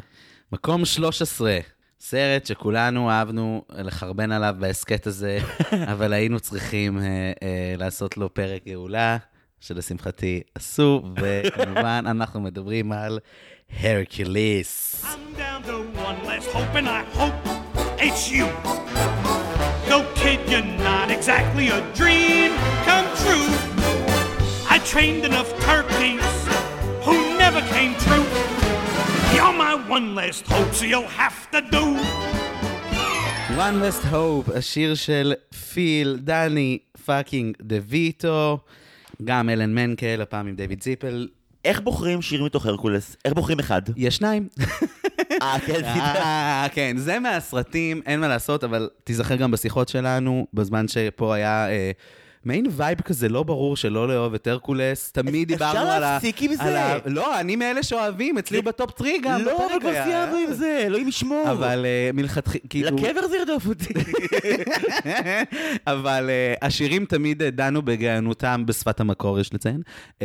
מקום 0.51 0.85
13, 0.85 1.59
סרט 1.99 2.45
שכולנו 2.45 3.09
אהבנו 3.09 3.63
לחרבן 3.69 4.31
עליו 4.31 4.55
בהסכת 4.59 5.07
הזה, 5.07 5.39
אבל 5.93 6.13
היינו 6.13 6.39
צריכים 6.39 6.97
אה, 6.97 7.03
אה, 7.43 7.73
לעשות 7.77 8.17
לו 8.17 8.33
פרק 8.33 8.65
גאולה, 8.65 9.17
שלשמחתי 9.59 10.41
עשו, 10.55 11.03
וכמובן 11.15 12.03
אנחנו 12.11 12.41
מדברים 12.41 12.91
על 12.91 13.19
kid, 20.19 20.49
you're 20.49 20.61
not 20.61 21.09
exactly 21.09 21.69
a 21.69 21.81
dream 21.95 22.51
come 22.85 23.07
true. 23.21 23.78
I 24.79 24.81
trained 24.95 25.25
enough 25.31 25.51
turkeys 25.71 26.27
who 27.05 27.15
never 27.43 27.61
came 27.73 27.93
through. 28.05 28.27
You're 29.35 29.57
my 29.65 29.73
one 29.95 30.07
last 30.15 30.43
hope, 30.53 30.71
so 30.73 30.85
you'll 30.91 31.13
have 31.23 31.39
to 31.53 31.59
do. 31.75 31.85
One 33.57 33.81
Last 33.81 34.03
Hope, 34.11 34.57
השיר 34.57 34.95
של 34.95 35.33
פיל, 35.73 36.17
דני 36.21 36.77
fucking 37.05 37.55
דה 37.61 37.75
ויטו, 37.87 38.59
גם 39.23 39.49
אלן 39.49 39.75
מנקן, 39.75 40.21
הפעם 40.21 40.47
עם 40.47 40.55
דיוויד 40.55 40.83
זיפל. 40.83 41.27
איך 41.65 41.81
בוחרים 41.81 42.21
שיר 42.21 42.43
מתוך 42.43 42.65
הרקולס? 42.65 43.15
איך 43.25 43.33
בוחרים 43.33 43.59
אחד? 43.59 43.81
יש 43.97 44.15
שניים. 44.15 44.47
אה, 45.41 45.57
כן, 45.65 45.83
אה, 45.83 46.67
כן, 46.73 46.97
זה 46.97 47.19
מהסרטים, 47.19 48.01
אין 48.05 48.19
מה 48.19 48.27
לעשות, 48.27 48.63
אבל 48.63 48.89
תיזכר 49.03 49.35
גם 49.35 49.51
בשיחות 49.51 49.89
שלנו, 49.89 50.47
בזמן 50.53 50.87
שפה 50.87 51.35
היה 51.35 51.69
אה, 51.69 51.91
מעין 52.45 52.65
vibe 52.71 53.01
כזה, 53.01 53.29
לא 53.29 53.43
ברור 53.43 53.77
שלא 53.77 54.07
לאהוב 54.07 54.33
את 54.33 54.47
הרקולס. 54.47 55.11
תמיד 55.11 55.51
אפשר 55.51 55.71
דיברנו 55.71 55.89
על 55.89 56.03
ה... 56.03 56.13
להפסיק 56.13 56.41
עם 56.41 56.55
זה. 56.55 56.97
לא, 57.05 57.39
אני 57.39 57.55
מאלה 57.55 57.83
שאוהבים, 57.83 58.37
אצלי 58.37 58.61
ב 58.61 58.69
top 58.69 58.91
three 58.91 59.19
גם. 59.23 59.41
לא, 59.41 59.67
אבל 59.71 59.79
כבר. 59.79 59.93
סיימנו 60.03 60.37
עם 60.37 60.53
זה, 60.53 60.83
אלוהים 60.85 61.07
ישמור. 61.07 61.51
אבל 61.51 61.85
אה, 61.85 62.09
מלכתחילה, 62.13 62.63
כאילו... 62.69 62.97
לקבר 62.97 63.27
זה 63.27 63.37
ירדוף 63.37 63.67
אותי. 63.67 63.93
אבל 65.87 66.29
אה, 66.29 66.65
השירים 66.65 67.05
תמיד 67.05 67.41
אה, 67.41 67.45
דנו 67.45 67.81
בגאונותם 67.81 68.63
בשפת 68.65 68.99
המקור, 68.99 69.39
יש 69.39 69.53
לציין. 69.53 69.81
אממ, 70.19 70.23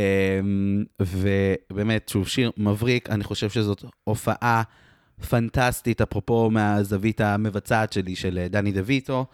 ובאמת, 1.00 2.09
שוב, 2.09 2.29
שיר 2.29 2.50
מבריק, 2.57 3.11
אני 3.11 3.24
חושב 3.24 3.50
שזאת 3.50 3.85
הופעה 4.05 4.62
פנטסטית, 5.29 6.00
אפרופו 6.00 6.50
מהזווית 6.50 7.20
המבצעת 7.20 7.92
שלי, 7.92 8.16
של 8.16 8.38
אה, 8.38 8.48
דני 8.48 8.72
דויטו. 8.72 9.27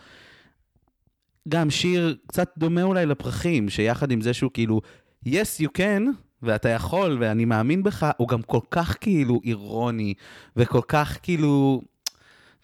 גם 1.48 1.70
שיר 1.70 2.16
קצת 2.26 2.53
דומה 2.59 2.83
אולי 2.83 3.07
לפרחים, 3.07 3.68
שיחד 3.68 4.11
עם 4.11 4.20
זה 4.20 4.33
שהוא 4.33 4.50
כאילו, 4.55 4.81
yes 5.26 5.62
you 5.62 5.68
can, 5.79 6.03
ואתה 6.42 6.68
יכול, 6.68 7.16
ואני 7.20 7.44
מאמין 7.44 7.83
בך, 7.83 8.07
הוא 8.16 8.29
גם 8.29 8.42
כל 8.42 8.61
כך 8.70 8.96
כאילו 9.00 9.40
אירוני, 9.44 10.14
וכל 10.57 10.81
כך 10.88 11.18
כאילו, 11.22 11.83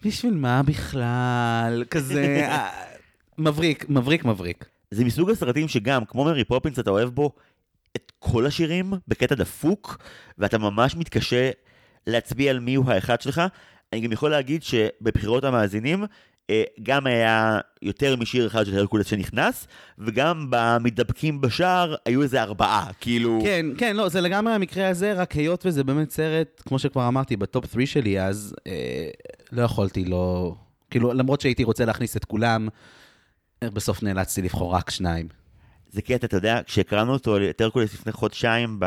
בשביל 0.05 0.33
מה 0.33 0.63
בכלל? 0.63 1.83
כזה, 1.89 2.47
מבריק, 3.37 3.89
מבריק, 3.89 4.25
מבריק. 4.25 4.65
זה 4.91 5.05
מסוג 5.05 5.29
הסרטים 5.29 5.67
שגם, 5.67 6.05
כמו 6.05 6.25
מרי 6.25 6.43
פופינס, 6.43 6.79
אתה 6.79 6.89
אוהב 6.89 7.09
בו 7.09 7.31
את 7.95 8.11
כל 8.19 8.45
השירים 8.45 8.93
בקטע 9.07 9.35
דפוק, 9.35 9.97
ואתה 10.37 10.57
ממש 10.57 10.95
מתקשה 10.95 11.49
להצביע 12.07 12.51
על 12.51 12.59
מיהו 12.59 12.89
האחד 12.89 13.21
שלך. 13.21 13.41
אני 13.93 14.01
גם 14.01 14.11
יכול 14.11 14.31
להגיד 14.31 14.63
שבבחירות 14.63 15.43
המאזינים, 15.43 16.03
גם 16.83 17.07
היה 17.07 17.59
יותר 17.81 18.15
משיר 18.15 18.47
אחד 18.47 18.65
של 18.65 18.77
הרקולס 18.77 19.07
שנכנס, 19.07 19.67
וגם 19.99 20.47
במתדפקים 20.49 21.41
בשער 21.41 21.95
היו 22.05 22.21
איזה 22.21 22.41
ארבעה, 22.41 22.89
כאילו... 23.01 23.39
כן, 23.43 23.65
כן, 23.77 23.95
לא, 23.95 24.09
זה 24.09 24.21
לגמרי 24.21 24.53
המקרה 24.53 24.89
הזה, 24.89 25.13
רק 25.13 25.31
היות 25.31 25.65
וזה 25.65 25.83
באמת 25.83 26.11
סרט, 26.11 26.61
כמו 26.65 26.79
שכבר 26.79 27.07
אמרתי, 27.07 27.37
ב 27.37 27.46
top 27.46 27.71
3 27.73 27.93
שלי, 27.93 28.21
אז 28.21 28.55
אה, 28.67 29.09
לא 29.51 29.61
יכולתי 29.61 30.05
לא... 30.05 30.55
כאילו, 30.89 31.13
למרות 31.13 31.41
שהייתי 31.41 31.63
רוצה 31.63 31.85
להכניס 31.85 32.17
את 32.17 32.25
כולם, 32.25 32.67
אה, 33.63 33.69
בסוף 33.69 34.03
נאלצתי 34.03 34.41
לבחור 34.41 34.73
רק 34.73 34.89
שניים. 34.89 35.27
זה 35.89 36.01
קטע, 36.01 36.27
אתה 36.27 36.37
יודע, 36.37 36.59
כשהקרנו 36.65 37.13
אותו, 37.13 37.37
את 37.49 37.61
הרקולס 37.61 37.93
לפני 37.93 38.11
חודשיים 38.11 38.77
ב... 38.79 38.85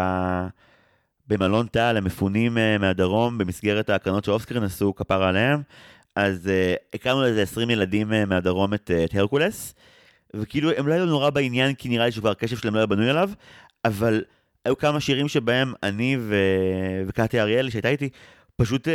במלון 1.29 1.67
טל, 1.67 1.97
המפונים 1.97 2.59
אה, 2.59 2.79
מהדרום, 2.79 3.39
במסגרת 3.39 3.91
ההקרנות 3.91 4.25
שאוסקרן 4.25 4.63
עשו, 4.63 4.95
כפרה 4.95 5.29
עליהם, 5.29 5.63
אז 6.17 6.47
uh, 6.47 6.95
הקרנו 6.95 7.23
לאיזה 7.23 7.43
20 7.43 7.71
ילדים 7.71 8.13
uh, 8.13 8.15
מהדרום 8.27 8.75
את, 8.75 8.91
uh, 8.91 9.05
את 9.05 9.15
הרקולס, 9.15 9.75
וכאילו 10.35 10.71
הם 10.77 10.89
לא 10.89 10.95
היו 10.95 11.07
נורא 11.07 11.31
בעניין, 11.31 11.75
כי 11.75 11.89
נראה 11.89 12.07
לי 12.07 12.13
שכבר 12.13 12.31
הקשב 12.31 12.57
שלהם 12.57 12.75
לא 12.75 12.79
היה 12.79 12.87
בנוי 12.87 13.11
עליו, 13.11 13.31
אבל 13.85 14.25
היו 14.65 14.79
כמה 14.79 15.01
שירים 15.01 15.29
שבהם 15.29 15.73
אני 15.83 16.17
ו... 16.21 16.35
וקטי 17.07 17.41
אריאל, 17.41 17.71
שהייתה 17.71 17.89
איתי, 17.89 18.09
פשוט, 18.57 18.89
אה, 18.89 18.91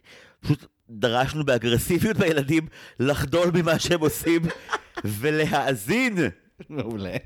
פשוט 0.42 0.66
דרשנו 0.90 1.44
באגרסיביות 1.44 2.16
בילדים 2.16 2.66
לחדול 3.00 3.50
ממה 3.54 3.78
שהם 3.78 4.00
עושים 4.00 4.42
ולהאזין. 5.20 6.16
מעולה. 6.68 7.16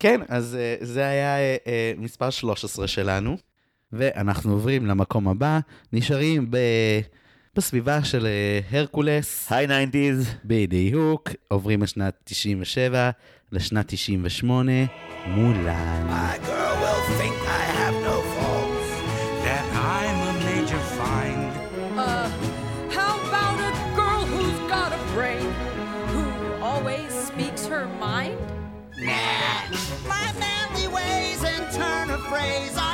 כן, 0.00 0.20
אז 0.28 0.54
אה, 0.54 0.76
זה 0.80 1.06
היה 1.06 1.38
אה, 1.38 1.56
אה, 1.66 1.92
מספר 1.98 2.30
13 2.30 2.88
שלנו, 2.88 3.36
ואנחנו 3.92 4.52
עוברים 4.52 4.86
למקום 4.86 5.28
הבא, 5.28 5.60
נשארים 5.92 6.50
ב... 6.50 6.56
בסביבה 7.56 8.04
של 8.04 8.26
אה, 8.26 8.78
הרקולס. 8.78 9.52
היי 9.52 9.66
nineties. 9.66 10.30
בדיוק, 10.44 11.28
עוברים 11.48 11.82
לשנת 11.82 12.14
97 12.24 13.10
לשנת 13.52 13.84
98 13.88 14.72
מולן. 15.26 16.06
Phrase 32.30 32.89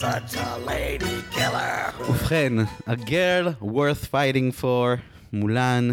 such 0.00 0.34
a 0.34 0.68
lady 0.68 1.36
killer. 1.36 2.04
ובכן, 2.08 2.52
A 2.88 2.92
Girl 2.92 3.62
Worth 3.62 4.10
Fighting 4.10 4.62
For, 4.62 5.00
מולן, 5.32 5.88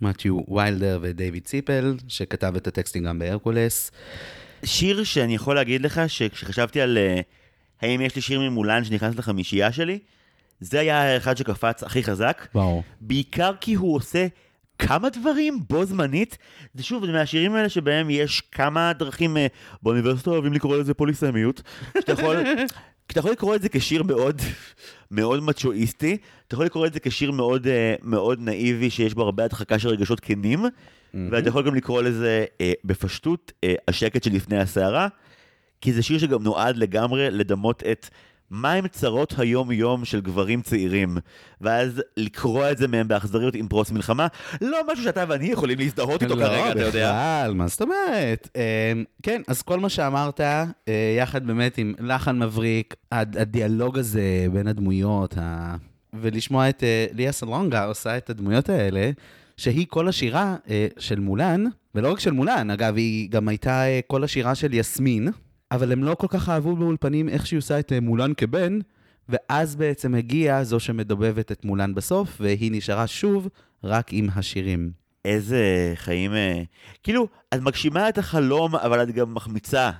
מתיו 0.00 0.40
ויילדר 0.48 0.98
ודייוויד 1.02 1.44
ציפל, 1.44 1.96
שכתב 2.08 2.56
את 2.56 2.66
הטקסטים 2.66 3.04
גם 3.04 3.18
בהרקולס. 3.18 3.90
שיר 4.64 5.04
שאני 5.04 5.34
יכול 5.34 5.54
להגיד 5.54 5.80
לך 5.80 6.00
שכשחשבתי 6.06 6.80
על 6.80 6.98
אה, 6.98 7.20
האם 7.82 8.00
יש 8.00 8.16
לי 8.16 8.22
שיר 8.22 8.40
ממולן 8.40 8.84
שנכנס 8.84 9.16
לחמישייה 9.16 9.72
שלי, 9.72 9.98
זה 10.60 10.80
היה 10.80 11.02
האחד 11.02 11.36
שקפץ 11.36 11.82
הכי 11.82 12.02
חזק. 12.02 12.46
ברור. 12.54 12.82
בעיקר 13.00 13.52
כי 13.60 13.74
הוא 13.74 13.96
עושה 13.96 14.26
כמה 14.78 15.08
דברים 15.10 15.60
בו 15.68 15.84
זמנית. 15.84 16.38
זה 16.74 16.82
שוב, 16.82 17.06
זה 17.06 17.12
מהשירים 17.12 17.54
האלה 17.54 17.68
שבהם 17.68 18.10
יש 18.10 18.40
כמה 18.40 18.92
דרכים, 18.92 19.36
אה, 19.36 19.46
באוניברסיטה 19.82 20.30
אוהבים 20.30 20.52
לקרוא 20.52 20.76
לזה 20.76 20.94
פוליסמיות. 20.94 21.62
שאתה 21.98 22.12
יכול... 22.12 22.36
אתה 23.06 23.18
יכול 23.18 23.30
לקרוא 23.30 23.54
את 23.54 23.62
זה 23.62 23.68
כשיר 23.68 24.02
מאוד, 24.02 24.40
מאוד 25.10 25.42
מצ'ואיסטי, 25.42 26.16
אתה 26.46 26.54
יכול 26.54 26.66
לקרוא 26.66 26.86
את 26.86 26.92
זה 26.92 27.00
כשיר 27.00 27.30
מאוד, 27.30 27.66
אה, 27.66 27.94
מאוד 28.02 28.40
נאיבי, 28.40 28.90
שיש 28.90 29.14
בו 29.14 29.22
הרבה 29.22 29.44
הדחקה 29.44 29.78
של 29.78 29.88
רגשות 29.88 30.20
כנים, 30.20 30.64
ואתה 31.30 31.48
יכול 31.48 31.66
גם 31.66 31.74
לקרוא 31.74 32.02
לזה 32.02 32.44
אה, 32.60 32.72
בפשטות 32.84 33.52
אה, 33.64 33.74
השקט 33.88 34.22
שלפני 34.22 34.58
הסערה, 34.58 35.08
כי 35.80 35.92
זה 35.92 36.02
שיר 36.02 36.18
שגם 36.18 36.42
נועד 36.42 36.76
לגמרי 36.76 37.30
לדמות 37.30 37.82
את 37.82 38.08
מהם 38.54 38.88
צרות 38.88 39.34
היום-יום 39.38 40.04
של 40.04 40.20
גברים 40.20 40.62
צעירים, 40.62 41.16
ואז 41.60 42.02
לקרוע 42.16 42.72
את 42.72 42.78
זה 42.78 42.88
מהם 42.88 43.08
באכזריות 43.08 43.54
עם 43.54 43.68
פרוץ 43.68 43.90
מלחמה, 43.90 44.26
לא 44.60 44.78
משהו 44.92 45.04
שאתה 45.04 45.24
ואני 45.28 45.46
יכולים 45.46 45.78
להזדהות 45.78 46.22
איתו 46.22 46.34
כרגע, 46.36 46.70
אתה 46.72 46.80
יודע. 46.80 47.06
לא, 47.06 47.12
בכלל, 47.12 47.54
מה 47.54 47.68
זאת 47.68 47.82
אומרת? 47.82 48.48
אה, 48.56 48.92
כן, 49.22 49.42
אז 49.48 49.62
כל 49.62 49.80
מה 49.80 49.88
שאמרת, 49.88 50.40
אה, 50.40 50.64
יחד 51.18 51.46
באמת 51.46 51.78
עם 51.78 51.94
לחן 51.98 52.38
מבריק, 52.38 52.94
הד- 53.12 53.36
הדיאלוג 53.38 53.98
הזה 53.98 54.22
בין 54.52 54.66
הדמויות, 54.66 55.34
ה- 55.38 55.74
ולשמוע 56.20 56.68
את 56.68 56.82
אה, 56.84 57.06
ליה 57.12 57.32
סלונגה 57.32 57.84
עושה 57.84 58.16
את 58.16 58.30
הדמויות 58.30 58.68
האלה, 58.68 59.10
שהיא 59.56 59.86
כל 59.88 60.08
השירה 60.08 60.56
אה, 60.70 60.86
של 60.98 61.20
מולן, 61.20 61.64
ולא 61.94 62.12
רק 62.12 62.20
של 62.20 62.30
מולן, 62.32 62.70
אגב, 62.70 62.96
היא 62.96 63.30
גם 63.30 63.48
הייתה 63.48 63.82
כל 64.06 64.24
השירה 64.24 64.54
של 64.54 64.74
יסמין, 64.74 65.28
אבל 65.74 65.92
הם 65.92 66.04
לא 66.04 66.14
כל 66.14 66.26
כך 66.30 66.48
אהבו 66.48 66.76
באולפנים 66.76 67.28
איך 67.28 67.46
שהיא 67.46 67.58
עושה 67.58 67.78
את 67.78 67.92
אה, 67.92 68.00
מולן 68.00 68.34
כבן, 68.36 68.78
ואז 69.28 69.76
בעצם 69.76 70.14
הגיעה 70.14 70.64
זו 70.64 70.80
שמדובבת 70.80 71.52
את 71.52 71.64
מולן 71.64 71.94
בסוף, 71.94 72.36
והיא 72.40 72.72
נשארה 72.72 73.06
שוב 73.06 73.48
רק 73.84 74.06
עם 74.12 74.28
השירים. 74.34 74.90
איזה 75.24 75.92
חיים... 75.94 76.32
אה, 76.32 76.62
כאילו, 77.02 77.28
את 77.54 77.60
מגשימה 77.60 78.08
את 78.08 78.18
החלום, 78.18 78.76
אבל 78.76 79.02
את 79.02 79.10
גם 79.10 79.34
מחמיצה 79.34 79.90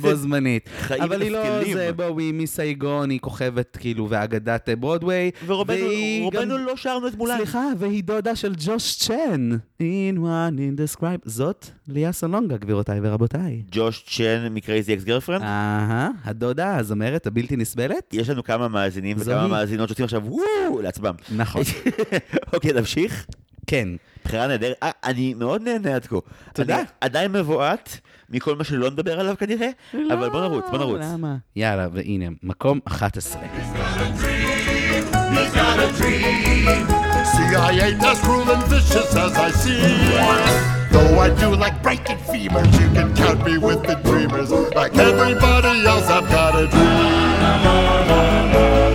בו 0.00 0.14
זמנית. 0.14 0.68
חיים 0.80 1.02
אבל 1.02 1.22
היא 1.22 1.30
לא. 1.30 1.74
זה 1.74 1.90
בואי 1.92 2.32
מסייגון, 2.32 3.10
היא 3.10 3.20
כוכבת 3.20 3.76
כאילו 3.80 4.06
ואגדת 4.10 4.68
אה, 4.68 4.76
ברודוויי. 4.76 5.30
ורובנו 5.46 6.58
לא 6.58 6.76
שרנו 6.76 7.08
את 7.08 7.14
מולן. 7.14 7.36
סליחה, 7.36 7.64
והיא 7.78 8.04
דודה 8.04 8.36
של 8.36 8.54
ג'וש 8.58 8.96
צ'ן. 8.96 9.56
In 9.82 10.16
one 10.16 10.58
in 10.58 10.80
the 10.80 10.98
scribe. 10.98 11.22
זאת 11.24 11.66
ליה 11.88 12.12
סלונגה, 12.12 12.56
גבירותיי 12.56 13.00
ורבותיי. 13.02 13.62
ג'וש 13.70 14.04
צ'ן 14.16 14.48
מקרייזי 14.50 14.94
אקס 14.94 15.04
גרפרנד. 15.04 15.42
אהה, 15.42 16.08
הדודה, 16.24 16.76
הזמרת 16.76 17.26
הבלתי 17.26 17.56
נסבלת? 17.56 18.14
יש 18.14 18.28
לנו 18.28 18.44
כמה 18.44 18.68
מאזינים. 18.68 19.16
וכמה 19.20 19.46
מאזינות 19.48 19.88
שעושים 19.88 20.04
עכשיו 20.04 20.22
וואו 20.24 20.82
לעצמם. 20.82 21.14
נכון. 21.36 21.62
אוקיי, 22.54 22.72
נמשיך. 22.72 23.26
כן. 23.66 23.88
בחירה 24.28 24.46
נהדרת. 24.46 24.76
אה, 24.82 24.90
אני 25.04 25.34
מאוד 25.34 25.62
נהנה 25.62 25.94
עד 25.94 26.06
כה. 26.06 26.16
תודה. 26.52 26.76
אני 26.76 26.84
עדיין 27.00 27.32
מבועת 27.32 27.98
מכל 28.30 28.56
מה 28.56 28.64
שלא 28.64 28.90
נדבר 28.90 29.20
עליו 29.20 29.34
כנראה, 29.38 29.68
אבל 29.94 30.28
בוא 30.30 30.40
נרוץ, 30.40 30.64
בוא 30.70 30.78
נרוץ. 30.78 31.00
למה? 31.02 31.36
יאללה, 31.56 31.88
והנה, 31.92 32.26
מקום 32.42 32.80
11. 32.84 33.42
He's 33.42 33.46
got 35.54 35.78
a 35.86 35.88
dream. 35.98 36.86
See, 37.32 37.48
I 37.68 37.70
ain't 37.86 38.02
as 38.10 38.18
cruel 38.24 38.48
and 38.54 38.64
vicious 38.72 39.10
as 39.24 39.34
I 39.46 39.48
seem. 39.62 39.98
Though 40.92 41.14
I 41.26 41.28
do 41.42 41.48
like 41.64 41.76
breaking 41.86 42.20
femurs, 42.30 42.72
you 42.80 42.88
can 42.96 43.08
count 43.20 43.38
me 43.48 43.54
with 43.66 43.80
the 43.88 43.96
dreamers. 44.08 44.50
Like 44.80 44.94
everybody 45.10 45.74
else, 45.92 46.08
I've 46.16 46.28
got 46.36 46.52
a 46.62 46.64
dream. 46.74 48.87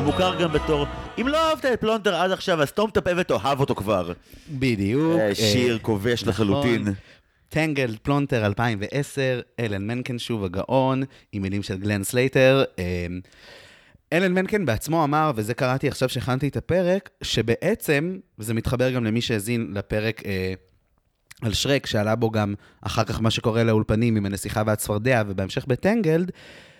המוכר 0.00 0.40
גם 0.42 0.52
בתור, 0.52 0.86
אם 1.20 1.28
לא 1.28 1.48
אהבת 1.50 1.64
את 1.64 1.80
פלונטר 1.80 2.14
עד 2.14 2.30
עכשיו, 2.30 2.62
אז 2.62 2.68
סתום 2.68 2.90
את 2.90 2.96
הפה 2.96 3.10
ותאהב 3.16 3.60
אותו 3.60 3.74
כבר. 3.74 4.12
בדיוק. 4.50 5.20
אה, 5.20 5.28
אה, 5.28 5.34
שיר 5.34 5.78
כובש 5.82 6.24
נכון. 6.24 6.28
לחלוטין. 6.28 6.84
Tangled 7.48 7.98
פלונטר 8.02 8.46
2010, 8.46 9.40
אלן 9.60 9.86
מנקן 9.86 10.18
שוב 10.18 10.44
הגאון, 10.44 11.02
עם 11.32 11.42
מילים 11.42 11.62
של 11.62 11.78
גלן 11.78 12.04
סלייטר. 12.04 12.64
אה, 12.78 13.06
אלן 14.12 14.32
מנקן 14.34 14.66
בעצמו 14.66 15.04
אמר, 15.04 15.32
וזה 15.34 15.54
קראתי 15.54 15.88
עכשיו 15.88 16.08
שהכנתי 16.08 16.48
את 16.48 16.56
הפרק, 16.56 17.10
שבעצם, 17.22 18.18
וזה 18.38 18.54
מתחבר 18.54 18.90
גם 18.90 19.04
למי 19.04 19.20
שהאזין 19.20 19.70
לפרק 19.74 20.22
אה, 20.26 20.54
על 21.40 21.52
שרק, 21.52 21.86
שעלה 21.86 22.16
בו 22.16 22.30
גם 22.30 22.54
אחר 22.82 23.04
כך 23.04 23.20
מה 23.20 23.30
שקורה 23.30 23.64
לאולפנים 23.64 24.16
עם 24.16 24.26
הנסיכה 24.26 24.62
והצפרדע, 24.66 25.22
ובהמשך 25.26 25.66
ב 25.66 25.73
Tangled, 25.73 26.30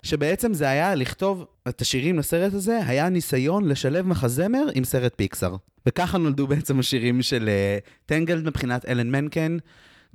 שבעצם 0.03 0.53
זה 0.53 0.69
היה 0.69 0.95
לכתוב 0.95 1.45
את 1.67 1.81
השירים 1.81 2.19
לסרט 2.19 2.53
הזה, 2.53 2.79
היה 2.85 3.09
ניסיון 3.09 3.67
לשלב 3.67 4.07
מחזמר 4.07 4.63
עם 4.73 4.83
סרט 4.83 5.13
פיקסאר. 5.15 5.55
וככה 5.85 6.17
נולדו 6.17 6.47
בעצם 6.47 6.79
השירים 6.79 7.21
של 7.21 7.49
uh, 7.49 7.89
טנגלד 8.05 8.45
מבחינת 8.45 8.85
אלן 8.85 9.09
מנקן, 9.09 9.57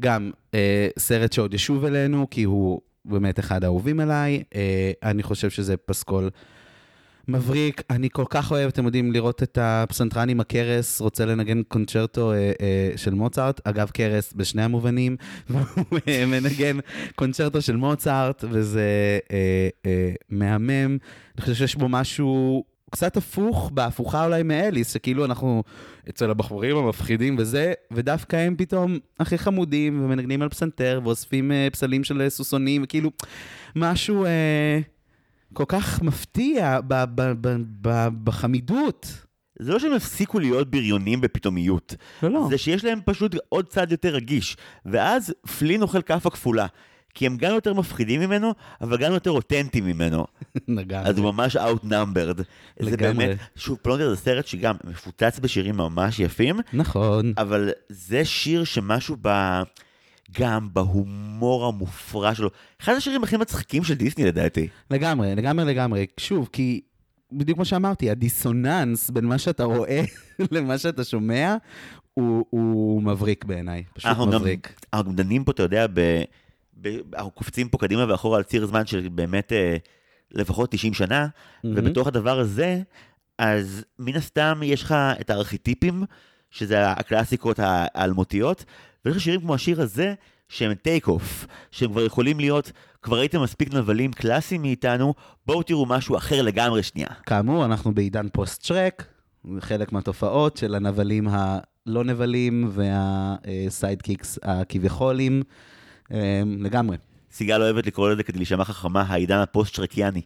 גם 0.01 0.31
uh, 0.51 0.55
סרט 0.99 1.33
שעוד 1.33 1.55
ישוב 1.55 1.85
אלינו, 1.85 2.27
כי 2.31 2.43
הוא 2.43 2.81
באמת 3.05 3.39
אחד 3.39 3.65
האהובים 3.65 4.01
עליי. 4.01 4.43
Uh, 4.51 4.57
אני 5.03 5.23
חושב 5.23 5.51
שזה 5.51 5.77
פסקול 5.77 6.31
מבריק. 7.29 7.83
אני 7.91 8.09
כל 8.13 8.25
כך 8.31 8.51
אוהב, 8.51 8.69
אתם 8.69 8.85
יודעים, 8.87 9.13
לראות 9.13 9.43
את 9.43 9.59
הפסנתרן 9.61 10.29
עם 10.29 10.41
הכרס, 10.41 11.01
רוצה 11.01 11.27
לנגן 11.27 11.63
קונצ'רטו 11.63 12.33
אה, 12.33 12.37
אה, 12.37 12.93
של 12.97 13.15
מוצרט, 13.15 13.61
אגב, 13.65 13.91
כרס 13.95 14.33
בשני 14.33 14.63
המובנים, 14.63 15.17
והוא 15.51 16.01
מנגן 16.27 16.79
קונצ'רטו 17.15 17.63
של 17.63 17.77
מוצרט, 17.77 18.45
וזה 18.51 19.19
אה, 19.33 19.69
אה, 19.87 20.13
מהמם. 20.29 20.99
אני 21.37 21.41
חושב 21.41 21.55
שיש 21.55 21.77
בו 21.77 21.89
משהו 21.89 22.65
קצת 22.91 23.17
הפוך, 23.17 23.71
בהפוכה 23.75 24.25
אולי 24.25 24.43
מאליס, 24.43 24.93
שכאילו 24.93 25.25
אנחנו 25.25 25.63
אצל 26.09 26.31
הבחורים 26.31 26.77
המפחידים 26.77 27.37
וזה, 27.39 27.73
ודווקא 27.91 28.37
הם 28.37 28.55
פתאום 28.59 28.99
הכי 29.21 29.39
חמודים, 29.39 30.05
ומנגנים 30.05 30.43
על 30.43 30.49
פסנתר, 30.49 31.01
ואוספים 31.05 31.53
אה, 31.53 31.69
פסלים 31.73 32.05
של 32.05 32.29
סוסונים, 32.29 32.83
וכאילו 32.85 33.11
משהו... 33.77 34.25
אה, 34.25 34.81
כל 35.53 35.65
כך 35.69 36.03
מפתיע 36.03 36.81
ב- 36.89 37.05
ב- 37.15 37.33
ב- 37.81 38.09
בחמידות. 38.25 39.27
זה 39.59 39.73
לא 39.73 39.79
שהם 39.79 39.93
הפסיקו 39.93 40.39
להיות 40.39 40.71
בריונים 40.71 41.21
בפתאומיות. 41.21 41.95
לא, 42.23 42.31
לא. 42.31 42.47
זה 42.51 42.59
שיש 42.59 42.85
להם 42.85 43.01
פשוט 43.05 43.37
עוד 43.49 43.69
צד 43.69 43.93
יותר 43.93 44.09
רגיש. 44.09 44.57
ואז 44.87 45.35
פלין 45.59 45.83
אוכל 45.83 46.03
כאפה 46.03 46.31
כפולה. 46.31 46.67
כי 47.15 47.27
הם 47.27 47.37
גם 47.37 47.55
יותר 47.55 47.75
מפחידים 47.75 48.21
ממנו, 48.21 48.55
אבל 48.81 48.97
גם 48.97 49.13
יותר 49.13 49.31
אותנטיים 49.31 49.87
ממנו. 49.87 50.27
לגמרי. 50.69 51.09
אז 51.09 51.19
הוא 51.19 51.33
ממש 51.33 51.57
outnumbered. 51.57 52.43
זה. 52.81 52.97
באמת, 52.97 53.37
שוב, 53.57 53.79
פלונטר 53.83 54.11
זה 54.11 54.17
סרט 54.17 54.47
שגם 54.47 54.75
מפוצץ 54.85 55.39
בשירים 55.39 55.77
ממש 55.77 56.21
יפים, 56.21 56.61
נכון. 56.73 57.33
אבל 57.39 57.71
זה 57.89 58.25
שיר 58.25 58.65
שמשהו 58.65 59.17
ב... 59.23 59.29
גם 60.33 60.69
בהומור 60.73 61.67
המופרע 61.67 62.35
שלו. 62.35 62.51
אחד 62.81 62.93
השירים 62.93 63.25
הכי 63.25 63.37
מצחיקים 63.37 63.85
של 63.85 63.95
דיסני 63.95 64.25
לדעתי. 64.25 64.69
לגמרי, 64.91 65.35
לגמרי, 65.35 65.65
לגמרי. 65.65 66.07
שוב, 66.17 66.49
כי 66.53 66.81
בדיוק 67.33 67.57
כמו 67.57 67.65
שאמרתי, 67.65 68.11
הדיסוננס 68.11 69.11
בין 69.11 69.25
מה 69.25 69.39
שאתה 69.39 69.65
רואה 69.65 70.03
למה 70.53 70.79
שאתה 70.79 71.05
שומע, 71.05 71.57
הוא, 72.15 72.47
הוא 72.51 73.03
מבריק 73.03 73.45
בעיניי. 73.45 73.85
פשוט 73.95 74.07
אנחנו 74.07 74.27
גם, 74.27 74.41
מבריק. 74.41 74.81
אנחנו 74.93 75.11
גם 75.11 75.17
דנים 75.17 75.45
פה, 75.45 75.53
אתה 75.53 75.63
יודע, 75.63 75.87
ב, 75.87 76.23
ב, 76.81 76.89
אנחנו 77.15 77.31
קופצים 77.31 77.69
פה 77.69 77.79
קדימה 77.79 78.05
ואחורה 78.09 78.39
על 78.39 78.43
ציר 78.43 78.67
זמן 78.67 78.87
של 78.87 79.09
באמת 79.09 79.53
אה, 79.53 79.77
לפחות 80.31 80.71
90 80.71 80.95
שנה, 80.95 81.27
ובתוך 81.65 82.07
הדבר 82.07 82.39
הזה, 82.39 82.83
אז 83.39 83.85
מן 83.99 84.17
הסתם 84.17 84.61
יש 84.65 84.83
לך 84.83 84.95
את 85.21 85.31
הארכיטיפים, 85.31 86.05
שזה 86.51 86.91
הקלאסיקות 86.91 87.59
האלמותיות, 87.63 88.65
ויש 89.07 89.25
שירים 89.25 89.41
כמו 89.41 89.55
השיר 89.55 89.83
הזה, 89.83 90.15
שהם 90.49 90.75
טייק 90.75 91.09
אוף, 91.09 91.47
שהם 91.71 91.91
כבר 91.91 92.05
יכולים 92.05 92.41
להיות, 92.41 92.73
כבר 93.03 93.19
ראיתם 93.19 93.43
מספיק 93.43 93.75
נבלים 93.75 94.13
קלאסיים 94.13 94.63
מאיתנו, 94.63 95.15
בואו 95.47 95.63
תראו 95.63 95.87
משהו 95.87 96.17
אחר 96.17 96.43
לגמרי 96.43 96.83
שנייה. 96.83 97.09
כאמור, 97.27 97.65
אנחנו 97.65 97.95
בעידן 97.95 98.27
פוסט-שרק, 98.33 99.07
חלק 99.61 99.93
מהתופעות 99.93 100.57
של 100.57 100.75
הנבלים 100.75 101.29
הלא 101.31 102.05
נבלים 102.05 102.71
וה 102.71 103.01
sidekicks 103.01 104.39
הכביכולים, 104.43 105.43
אה, 106.13 106.43
לגמרי. 106.59 106.97
סיגל 107.33 107.63
אוהבת 107.63 107.87
לקרוא 107.87 108.11
לזה 108.11 108.23
כדי 108.23 108.39
להישמע 108.39 108.65
חכמה, 108.65 109.03
העידן 109.03 109.39
הפוסט-שרקיאני. 109.39 110.23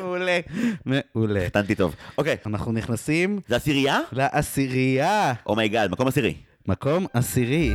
מעולה. 0.00 0.40
מעולה. 0.86 1.46
קטנתי 1.46 1.74
טוב. 1.74 1.94
אוקיי, 2.18 2.36
אנחנו 2.46 2.72
נכנסים 2.72 3.40
זה 3.48 3.56
עשירייה? 3.56 3.98
לעשירייה. 4.12 5.32
oh 5.46 5.57
my 5.57 5.68
God, 5.68 5.90
מקום 5.90 6.08
עשירי. 6.08 6.34
מקום 6.68 7.06
עשירי. 7.12 7.74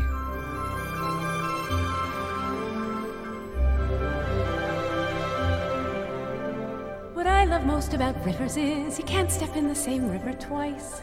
What 7.15 7.27
I 7.27 7.45
love 7.45 7.65
most 7.65 7.93
about 7.93 8.15
rivers 8.25 8.57
is 8.57 8.97
you 8.99 9.05
can't 9.05 9.31
step 9.31 9.55
in 9.55 9.67
the 9.67 9.75
same 9.75 10.09
river 10.09 10.33
twice. 10.47 11.01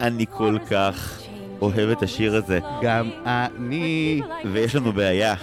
אני 0.00 0.26
כל 0.30 0.58
כך 0.70 1.20
אוהב 1.60 1.90
את 1.90 2.02
השיר 2.02 2.36
הזה. 2.36 2.60
גם 2.82 3.10
אני. 3.26 4.20
ויש 4.52 4.74
לנו 4.74 4.92
בעיה. 4.92 5.34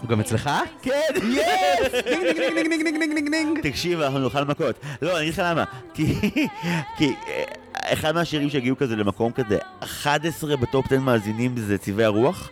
הוא 0.00 0.08
גם 0.08 0.20
אצלך? 0.20 0.50
כן, 0.82 0.90
yes! 1.36 1.92
דינג 2.04 2.24
דינג 2.24 2.54
דינג 2.54 2.68
דינג 2.68 2.82
דינג 2.82 2.98
דינג 2.98 3.14
דינג 3.14 3.30
דינג. 3.30 3.60
תקשיב, 3.62 4.00
אנחנו 4.00 4.18
נאכל 4.18 4.44
מכות. 4.44 4.76
לא, 5.02 5.12
אני 5.16 5.20
אגיד 5.20 5.32
לך 5.32 5.42
למה. 5.44 5.64
כי, 5.94 6.14
כי 6.98 7.14
אה, 7.28 7.44
אחד 7.84 8.14
מהשירים 8.14 8.50
שהגיעו 8.50 8.76
כזה 8.76 8.96
למקום 8.96 9.32
כזה, 9.32 9.58
11 9.80 10.56
בטופ 10.56 10.86
10 10.86 11.00
מאזינים 11.00 11.56
זה 11.56 11.78
צבעי 11.78 12.04
הרוח, 12.04 12.50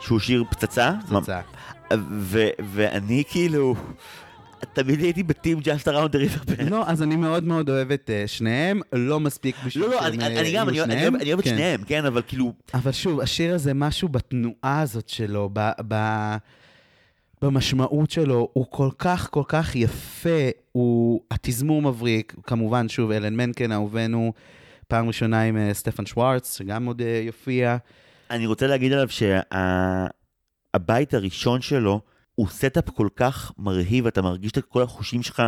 שהוא 0.00 0.18
שיר 0.18 0.44
פצצה. 0.50 0.92
פצצה. 1.10 1.40
ו- 2.10 2.48
ואני 2.72 3.22
כאילו, 3.28 3.74
תמיד 4.72 5.00
הייתי 5.00 5.22
בטים 5.22 5.58
Just 5.58 5.84
Around 5.86 6.12
the 6.12 6.18
River. 6.50 6.70
לא, 6.70 6.84
אז 6.86 7.02
אני 7.02 7.16
מאוד 7.16 7.44
מאוד 7.44 7.70
אוהב 7.70 7.92
את 7.92 8.10
אה, 8.12 8.24
שניהם, 8.26 8.80
לא 8.92 9.20
מספיק 9.20 9.56
בשביל 9.66 9.84
לא, 9.84 9.90
לא, 9.90 10.00
שהם, 10.02 10.12
אני, 10.20 10.22
אה, 10.36 10.40
אני 10.40 10.52
גם, 10.52 10.68
יהיו 10.68 10.84
אני, 10.84 10.94
שניהם. 10.94 11.14
אוהב- 11.14 11.38
את 11.38 11.44
כן. 11.44 11.50
שניהם, 11.50 11.80
כן, 11.86 12.04
אבל 12.04 12.22
כאילו, 12.28 12.52
אבל 12.74 12.92
שוב, 12.92 13.20
השיר 13.20 13.54
הזה, 13.54 13.74
משהו 13.74 14.08
בתנועה 14.08 14.80
הזאת 14.80 15.08
שלו, 15.08 15.50
ב, 15.52 15.70
ב, 15.88 15.94
במשמעות 17.42 18.10
שלו, 18.10 18.48
הוא 18.52 18.66
כל 18.70 18.88
כך 18.98 19.28
כל 19.30 19.42
כך 19.48 19.76
יפה, 19.76 20.48
הוא, 20.72 21.20
התזמור 21.30 21.82
מבריק, 21.82 22.34
כמובן, 22.42 22.88
שוב, 22.88 23.10
אלן 23.10 23.36
מנקן, 23.36 23.72
אהובנו, 23.72 24.32
פעם 24.88 25.08
ראשונה 25.08 25.42
עם 25.42 25.56
אה, 25.56 25.74
סטפן 25.74 26.06
שוורץ, 26.06 26.58
שגם 26.58 26.86
עוד 26.86 27.02
אה, 27.02 27.22
יופיע. 27.26 27.76
אני 28.30 28.46
רוצה 28.46 28.66
להגיד 28.66 28.92
עליו 28.92 29.08
שהבית 30.74 31.14
הראשון 31.14 31.60
שלו 31.60 32.00
הוא 32.34 32.48
setup 32.48 32.90
כל 32.90 33.08
כך 33.16 33.52
מרהיב, 33.58 34.06
אתה 34.06 34.22
מרגיש 34.22 34.52
את 34.52 34.64
כל 34.64 34.82
החושים 34.82 35.22
שלך 35.22 35.42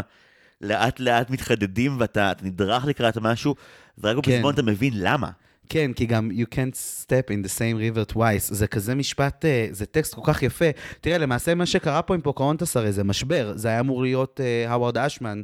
לאט 0.61 1.00
לאט 1.00 1.31
מתחדדים 1.31 1.96
ואתה 2.00 2.31
אתה 2.31 2.44
נדרך 2.44 2.85
לקראת 2.85 3.16
משהו, 3.16 3.55
ורק 3.98 4.24
כן. 4.24 4.33
בפזמון 4.33 4.55
אתה 4.55 4.62
מבין 4.62 4.92
למה. 4.96 5.31
כן, 5.68 5.92
כי 5.92 6.07
גם 6.07 6.31
you 6.31 6.55
can't 6.55 7.05
step 7.05 7.31
in 7.31 7.46
the 7.46 7.50
same 7.59 7.96
river 7.96 8.14
twice. 8.14 8.55
זה 8.55 8.66
כזה 8.66 8.94
משפט, 8.94 9.44
אה, 9.44 9.68
זה 9.70 9.87
טקסט 9.87 10.14
כל 10.14 10.22
כך 10.24 10.42
יפה. 10.42 10.64
תראה, 11.00 11.18
למעשה 11.18 11.55
מה 11.55 11.66
שקרה 11.66 12.03
פה 12.03 12.14
עם 12.14 12.20
פוקהונטס 12.20 12.76
הרי 12.76 12.92
זה 12.92 13.05
משבר. 13.05 13.53
זה 13.57 13.68
היה 13.68 13.81
אמור 13.81 14.03
להיות 14.03 14.40
הווארד 14.68 14.98
אשמן, 14.98 15.42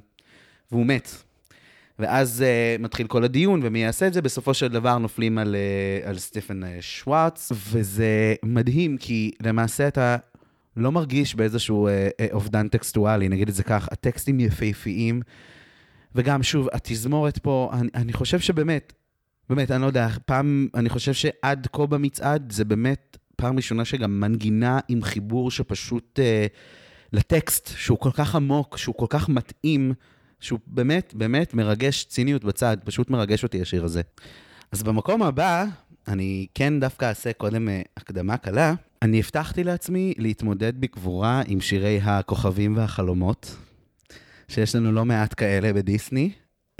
והוא 0.73 0.87
מת. 0.87 1.26
ואז 1.99 2.45
uh, 2.45 2.83
מתחיל 2.83 3.07
כל 3.07 3.25
הדיון, 3.25 3.61
ומי 3.63 3.79
יעשה 3.79 4.07
את 4.07 4.13
זה? 4.13 4.23
בסופו 4.23 4.55
של 4.55 4.69
דבר 4.69 4.99
נופלים 4.99 5.39
על, 5.39 5.57
uh, 6.05 6.09
על 6.09 6.19
סטפן 6.19 6.63
uh, 6.63 6.67
שוורץ, 6.81 7.53
וזה 7.71 8.35
מדהים, 8.43 8.97
כי 8.97 9.31
למעשה 9.43 9.89
אתה 9.89 10.17
לא 10.77 10.93
מרגיש 10.93 11.35
באיזשהו 11.35 11.89
uh, 11.89 11.91
uh, 11.91 12.35
אובדן 12.35 12.69
טקסטואלי, 12.69 13.29
נגיד 13.29 13.49
את 13.49 13.55
זה 13.55 13.63
כך, 13.63 13.89
הטקסטים 13.93 14.41
יפהפיים, 14.41 15.23
וגם, 16.15 16.43
שוב, 16.43 16.69
התזמורת 16.73 17.39
פה, 17.39 17.71
אני, 17.73 17.89
אני 17.95 18.13
חושב 18.13 18.41
שבאמת, 18.41 18.93
באמת, 19.51 19.71
אני 19.71 19.83
לא 19.83 19.87
יודע, 19.87 20.09
פעם, 20.27 20.69
אני 20.75 20.89
חושב 20.89 21.13
שעד 21.13 21.69
כה 21.73 21.87
במצעד, 21.87 22.53
זה 22.53 22.65
באמת 22.65 23.17
פעם 23.37 23.57
ראשונה 23.57 23.85
שגם 23.85 24.21
מנגינה 24.21 24.79
עם 24.89 25.03
חיבור 25.03 25.51
שפשוט 25.51 26.19
uh, 26.19 26.57
לטקסט, 27.13 27.71
שהוא 27.77 27.99
כל 27.99 28.11
כך 28.11 28.35
עמוק, 28.35 28.77
שהוא 28.77 28.95
כל 28.95 29.07
כך 29.09 29.29
מתאים, 29.29 29.93
שהוא 30.41 30.59
באמת, 30.67 31.15
באמת 31.15 31.55
מרגש 31.55 32.05
ציניות 32.05 32.45
בצד, 32.45 32.77
פשוט 32.85 33.11
מרגש 33.11 33.43
אותי 33.43 33.63
השיר 33.63 33.85
הזה. 33.85 34.03
אז 34.73 34.83
במקום 34.83 35.23
הבא, 35.23 35.65
אני 36.09 36.47
כן 36.55 36.81
דווקא 36.81 37.05
אעשה 37.05 37.33
קודם 37.33 37.69
אה, 37.69 37.83
הקדמה 37.97 38.37
קלה. 38.37 38.75
אני 39.03 39.19
הבטחתי 39.19 39.65
לעצמי 39.65 40.15
להתמודד 40.19 40.81
בגבורה 40.81 41.43
עם 41.47 41.61
שירי 41.61 42.01
הכוכבים 42.03 42.77
והחלומות, 42.77 43.57
שיש 44.49 44.75
לנו 44.75 44.93
לא 44.93 45.05
מעט 45.05 45.35
כאלה 45.37 45.73
בדיסני, 45.73 46.31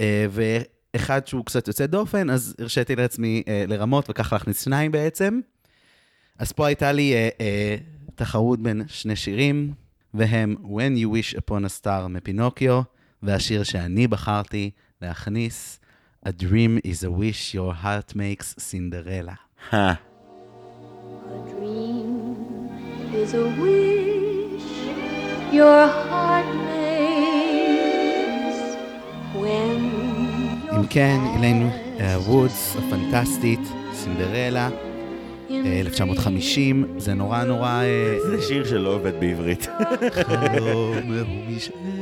אה, 0.01 0.25
ואחד 0.29 1.27
שהוא 1.27 1.45
קצת 1.45 1.67
יוצא 1.67 1.85
דופן, 1.85 2.29
אז 2.29 2.55
הרשיתי 2.59 2.95
לעצמי 2.95 3.43
אה, 3.47 3.63
לרמות 3.67 4.09
וככה 4.09 4.35
להכניס 4.35 4.63
שניים 4.63 4.91
בעצם. 4.91 5.39
אז 6.39 6.51
פה 6.51 6.67
הייתה 6.67 6.91
לי 6.91 7.13
תחרות 8.15 8.61
בין 8.61 8.81
שני 8.87 9.15
שירים, 9.15 9.73
והם 10.13 10.55
When 10.63 10.99
You 11.01 11.07
Wish 11.07 11.37
Upon 11.37 11.65
a 11.65 11.83
Star 11.83 12.07
מפינוקיו, 12.07 12.81
והשיר 13.23 13.63
שאני 13.63 14.07
בחרתי 14.07 14.71
להכניס, 15.01 15.79
A 16.25 16.29
Dream 16.29 16.79
is 16.85 17.03
a 17.03 17.09
Wish 17.09 17.55
Your 17.55 17.73
Heart 17.83 18.13
Makes 18.13 18.55
Cinderella. 18.71 19.35
אה, 19.73 19.93
A 19.93 21.49
dream 21.49 22.69
is 23.13 23.33
a 23.33 23.45
wish 23.61 24.69
your 25.53 25.87
heart 26.09 26.49
makes 26.71 28.59
when 29.35 29.81
אם 30.75 30.87
כן, 30.89 31.19
אלינו 31.35 31.69
וודס 32.25 32.75
הפנטסטית, 32.75 33.59
סינדרלה, 33.93 34.69
אה, 35.49 35.79
1950, 35.79 36.85
זה 36.97 37.13
נורא 37.13 37.43
נורא... 37.43 37.69
אה, 37.69 38.17
זה 38.29 38.41
שיר 38.41 38.65
שלא 38.65 38.89
עובד 38.93 39.19
בעברית. 39.19 39.67
חלום 40.27 40.97
הוא 41.07 41.55
משאלת 41.55 41.96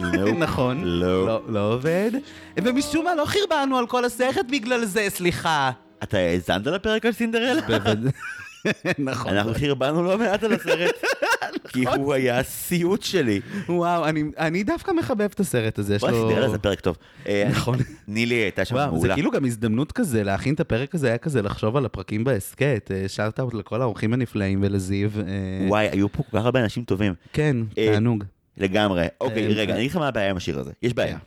לא. 0.00 0.32
נכון, 0.32 0.80
לא. 0.84 1.26
לא- 1.26 1.42
לא 1.48 1.72
עובד. 1.74 2.10
ומשום 2.56 3.04
מה 3.04 3.14
לא 3.14 3.24
חרבנו 3.26 3.78
על 3.78 3.86
כל 3.86 4.04
הסרט 4.04 4.46
בגלל 4.50 4.84
זה, 4.84 5.06
סליחה. 5.08 5.70
אתה 6.02 6.16
האזנת 6.18 6.66
לפרק 6.66 7.06
על 7.06 7.12
סינדרלה? 7.12 7.60
נכון. 8.98 9.32
אנחנו 9.32 9.54
חרבנו 9.54 10.02
לא 10.02 10.18
מעט 10.18 10.42
על 10.42 10.52
הסרט, 10.52 10.94
כי 11.72 11.84
הוא 11.96 12.14
היה 12.14 12.42
סיוט 12.42 13.02
שלי. 13.02 13.40
וואו, 13.68 14.04
אני- 14.08 14.24
אני 14.38 14.62
דווקא 14.64 14.92
מחבב 14.92 15.20
את 15.34 15.40
הסרט 15.40 15.78
הזה, 15.78 15.94
יש 15.94 16.02
לו... 16.02 16.08
סינדרלה 16.28 16.48
זה 16.48 16.58
פרק 16.58 16.80
טוב. 16.80 16.96
אה, 17.26 17.48
נכון. 17.50 17.78
נילי 18.08 18.34
הייתה 18.34 18.64
שם 18.64 18.74
וואו, 18.74 18.86
זה 18.90 18.96
מעולה. 18.96 19.14
כאילו 19.14 19.30
גם 19.30 19.44
הזדמנות 19.44 19.92
כזה, 19.92 20.22
להכין 20.24 20.54
את 20.54 20.60
הפרק 20.60 20.94
הזה 20.94 21.06
היה 21.08 21.18
כזה 21.18 21.42
לחשוב 21.42 21.76
על 21.76 21.84
הפרקים 21.84 22.24
בהסכת. 22.24 22.90
שאלת 23.08 23.40
אאוט 23.40 23.54
לכל 23.54 23.82
האורחים 23.82 24.12
הנפלאים 24.12 24.58
ולזיו. 24.62 25.10
אה, 25.18 25.22
וואי, 25.68 25.88
היו 25.92 26.12
פה 26.12 26.22
כל 26.30 26.38
כך 26.38 26.44
הרבה 26.44 26.60
אנשים 26.62 26.84
טובים. 26.84 27.14
כן, 27.32 27.56
אה, 27.78 27.86
תענוג. 27.92 28.24
לגמרי. 28.56 29.06
אוקיי, 29.20 29.46
אה, 29.46 29.52
רגע, 29.54 29.72
אני 29.72 29.80
אגיד 29.80 29.90
לך 29.90 29.96
מה 29.96 30.08
הבעיה 30.08 30.30
עם 30.30 30.36
השיר 30.36 30.58
הזה. 30.58 30.72
יש 30.82 30.92
בעיה. 30.94 31.18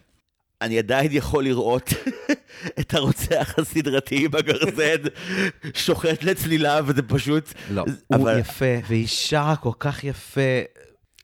אני 0.62 0.80
עדיין 0.80 1.10
יכול 1.12 1.44
לראות 1.44 1.90
את 2.80 2.94
הרוצח 2.94 3.56
הסדרתי 3.60 4.28
בגרזן 4.28 5.02
שוחט 5.74 6.24
לצלילה, 6.24 6.80
וזה 6.86 7.02
פשוט... 7.04 7.54
לא, 7.72 7.86
אבל- 8.14 8.20
הוא 8.34 8.40
יפה, 8.40 8.66
והיא 8.88 9.08
שרה 9.08 9.56
כל 9.56 9.72
כך 9.80 10.04
יפה. 10.04 10.42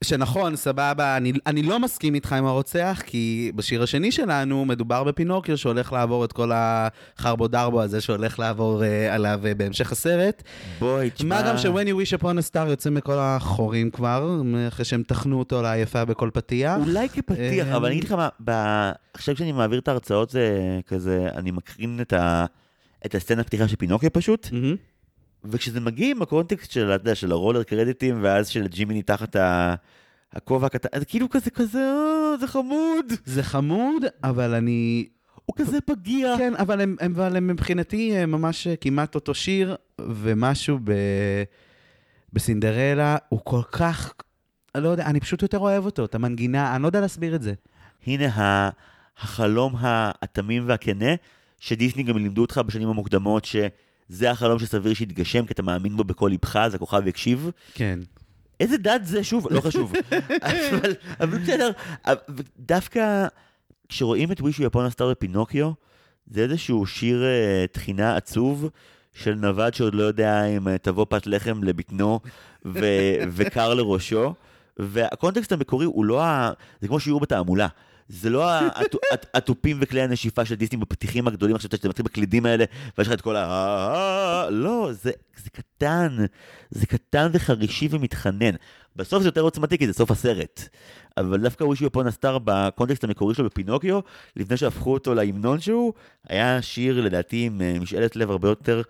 שנכון, 0.03 0.55
סבבה, 0.55 1.17
אני, 1.17 1.33
אני 1.47 1.63
לא 1.63 1.79
מסכים 1.79 2.15
איתך 2.15 2.33
עם 2.33 2.45
הרוצח, 2.45 3.01
כי 3.05 3.51
בשיר 3.55 3.83
השני 3.83 4.11
שלנו 4.11 4.65
מדובר 4.65 5.03
בפינוקיו 5.03 5.57
שהולך 5.57 5.93
לעבור 5.93 6.25
את 6.25 6.33
כל 6.33 6.51
החרבו 6.53 7.47
דרבו 7.47 7.81
הזה 7.81 8.01
שהולך 8.01 8.39
לעבור 8.39 8.81
uh, 8.81 9.13
עליו 9.13 9.39
uh, 9.43 9.57
בהמשך 9.57 9.91
הסרט. 9.91 10.43
בואי, 10.79 11.09
תשמע... 11.09 11.41
מה 11.41 11.49
גם 11.49 11.57
ש-When 11.57 11.87
you 11.87 12.07
wish 12.07 12.19
upon 12.19 12.23
a 12.23 12.53
star 12.53 12.69
יוצא 12.69 12.89
מכל 12.89 13.17
החורים 13.17 13.91
כבר, 13.91 14.41
אחרי 14.67 14.85
שהם 14.85 15.03
טחנו 15.03 15.39
אותו 15.39 15.61
לעייפה 15.61 16.05
בכל 16.05 16.29
פתיח. 16.33 16.77
אולי 16.87 17.09
כפתיח, 17.09 17.67
אה, 17.67 17.75
אבל 17.75 17.85
אני 17.85 17.95
אגיד 17.95 18.03
לך 18.03 18.11
מה, 18.11 18.29
ב... 18.45 18.51
עכשיו 19.13 19.35
כשאני 19.35 19.51
מעביר 19.51 19.79
את 19.79 19.87
ההרצאות 19.87 20.29
זה 20.29 20.79
כזה, 20.87 21.27
אני 21.35 21.51
מקרין 21.51 21.99
את, 22.01 22.13
ה... 22.13 22.45
את 23.05 23.15
הסצנה 23.15 23.43
פתיחה 23.43 23.67
של 23.67 23.75
פינוקיה 23.75 24.09
פשוט, 24.09 24.47
מהמם. 24.51 24.75
וכשזה 25.45 25.79
מגיע 25.79 26.11
עם 26.11 26.21
הקונטקסט 26.21 26.71
של, 26.71 26.85
אתה 26.85 27.01
יודע, 27.01 27.15
של 27.15 27.31
הרולר 27.31 27.63
קרדיטים, 27.63 28.19
ואז 28.21 28.47
של 28.47 28.67
ג'ימיני 28.67 29.01
תחת 29.01 29.35
ה... 29.35 29.75
הכובע 30.33 30.65
הקטן, 30.65 30.89
אז 30.91 31.03
כאילו 31.03 31.29
כזה 31.29 31.49
כזה, 31.49 31.79
אה, 31.79 32.37
זה 32.39 32.47
חמוד, 32.47 33.13
זה 33.25 33.43
חמוד, 33.43 34.03
אבל 34.23 34.53
אני... 34.53 35.07
הוא 35.45 35.55
כזה 35.55 35.81
פגיע. 35.81 36.35
כן, 36.37 36.55
אבל 36.55 36.81
הם, 36.81 36.95
הם, 36.99 37.11
אבל 37.15 37.35
הם 37.35 37.47
מבחינתי 37.47 38.17
הם 38.17 38.31
ממש 38.31 38.67
כמעט 38.81 39.15
אותו 39.15 39.33
שיר, 39.33 39.75
ומשהו 40.01 40.79
ב... 40.83 40.91
בסינדרלה 42.33 43.17
הוא 43.29 43.39
כל 43.43 43.61
כך... 43.71 44.13
לא 44.77 44.89
יודע, 44.89 45.05
אני 45.05 45.19
פשוט 45.19 45.41
יותר 45.41 45.59
אוהב 45.59 45.85
אותו, 45.85 46.05
את 46.05 46.15
המנגינה, 46.15 46.75
אני 46.75 46.83
לא 46.83 46.87
יודע 46.87 47.01
להסביר 47.01 47.35
את 47.35 47.41
זה. 47.41 47.53
הנה 48.07 48.27
ה... 48.27 48.69
החלום 49.17 49.75
התמים 49.81 50.63
והכנה, 50.67 51.15
שדיסני 51.59 52.03
גם 52.03 52.17
לימדו 52.17 52.41
אותך 52.41 52.61
בשנים 52.65 52.89
המוקדמות, 52.89 53.45
שזה 54.13 54.31
החלום 54.31 54.59
שסביר 54.59 54.93
שיתגשם, 54.93 55.45
כי 55.45 55.53
אתה 55.53 55.61
מאמין 55.61 55.97
בו 55.97 56.03
בכל 56.03 56.27
ליבך, 56.27 56.55
אז 56.55 56.75
הכוכב 56.75 57.07
יקשיב. 57.07 57.49
כן. 57.73 57.99
איזה 58.59 58.77
דת 58.77 59.01
זה? 59.05 59.23
שוב, 59.23 59.47
לא 59.51 59.61
חשוב. 59.61 59.93
אבל, 60.41 60.91
אבל 61.19 61.37
בסדר, 61.37 61.71
דווקא 62.59 63.27
כשרואים 63.89 64.31
את 64.31 64.39
upon 64.39 64.91
a 64.91 64.95
star 64.95 65.03
בפינוקיו, 65.11 65.71
זה 66.27 66.41
איזשהו 66.41 66.85
שיר 66.85 67.23
אה, 67.23 67.65
תחינה 67.71 68.15
עצוב 68.15 68.69
של 69.13 69.33
נווד 69.33 69.73
שעוד 69.73 69.95
לא 69.95 70.03
יודע 70.03 70.45
אם 70.45 70.67
אה, 70.67 70.77
תבוא 70.77 71.05
פת 71.09 71.27
לחם 71.27 71.63
לבטנו 71.63 72.19
ו- 72.65 72.79
וקר 73.35 73.73
לראשו, 73.73 74.33
והקונטקסט 74.77 75.51
המקורי 75.51 75.85
הוא 75.85 76.05
לא 76.05 76.23
ה... 76.23 76.51
זה 76.81 76.87
כמו 76.87 76.99
שיעור 76.99 77.19
בתעמולה. 77.19 77.67
זה 78.13 78.29
לא 78.29 78.49
התופים 79.33 79.77
וכלי 79.81 80.01
הנשיפה 80.01 80.45
של 80.45 80.55
דיסני 80.55 80.77
בפתיחים 80.77 81.27
הגדולים, 81.27 81.55
עכשיו 81.55 81.71
שאתה 81.71 81.89
מתחיל 81.89 82.05
בקלידים 82.05 82.45
האלה, 82.45 82.65
ויש 82.97 83.07
לך 83.07 83.13
את 83.13 83.21
כל 83.21 83.35
ה... 83.35 84.47
לא, 84.49 84.89
זה, 84.91 85.11
זה 85.43 85.49
קטן, 85.49 86.17
זה 86.69 86.85
קטן 86.85 87.29
וחרישי 87.33 87.87
ומתחנן. 87.91 88.55
בסוף 88.95 89.21
זה 89.21 89.27
יותר 89.27 89.41
עוצמתי 89.41 89.77
כי 89.77 89.87
זה 89.87 89.93
סוף 89.93 90.11
הסרט. 90.11 90.69
אבל 91.17 91.41
דווקא 91.41 91.63
upon 91.63 92.07
a 92.07 92.23
star 92.23 92.39
בקונטקסט 92.43 93.03
המקורי 93.03 93.35
שלו 93.35 93.45
בפינוקיו, 93.45 93.99
לפני 94.35 94.57
שהפכו 94.57 94.93
אותו 94.93 95.13
להמנון 95.13 95.59
שהוא, 95.59 95.93
היה 96.29 96.61
שיר 96.61 97.01
לדעתי 97.01 97.45
עם 97.45 97.61
אה, 97.61 97.79
משאלת 97.79 98.15
לב 98.15 98.31
הרבה 98.31 98.49
יותר 98.49 98.81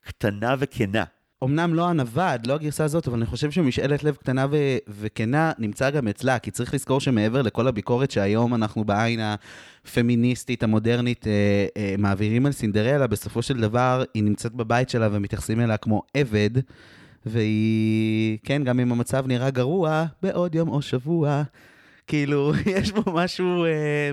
קטנה 0.00 0.54
וכנה. 0.58 1.04
אמנם 1.44 1.74
לא 1.74 1.88
הנווד, 1.88 2.46
לא 2.46 2.54
הגרסה 2.54 2.84
הזאת, 2.84 3.08
אבל 3.08 3.16
אני 3.16 3.26
חושב 3.26 3.50
שמשאלת 3.50 4.04
לב 4.04 4.14
קטנה 4.14 4.46
ו- 4.50 4.76
וכנה 4.88 5.52
נמצא 5.58 5.90
גם 5.90 6.08
אצלה, 6.08 6.38
כי 6.38 6.50
צריך 6.50 6.74
לזכור 6.74 7.00
שמעבר 7.00 7.42
לכל 7.42 7.68
הביקורת 7.68 8.10
שהיום 8.10 8.54
אנחנו 8.54 8.84
בעין 8.84 9.20
הפמיניסטית, 9.20 10.62
המודרנית, 10.62 11.26
אה, 11.26 11.66
אה, 11.76 11.94
מעבירים 11.98 12.46
על 12.46 12.52
סינדרלה, 12.52 13.06
בסופו 13.06 13.42
של 13.42 13.60
דבר 13.60 14.04
היא 14.14 14.22
נמצאת 14.22 14.52
בבית 14.52 14.90
שלה 14.90 15.08
ומתייחסים 15.12 15.60
אליה 15.60 15.76
כמו 15.76 16.02
עבד, 16.14 16.50
והיא, 17.26 18.38
כן, 18.44 18.64
גם 18.64 18.80
אם 18.80 18.92
המצב 18.92 19.26
נראה 19.26 19.50
גרוע, 19.50 20.04
בעוד 20.22 20.54
יום 20.54 20.68
או 20.68 20.82
שבוע, 20.82 21.42
כאילו, 22.06 22.52
יש 22.76 22.92
בו 22.92 23.12
משהו... 23.12 23.64
אה, 23.64 24.10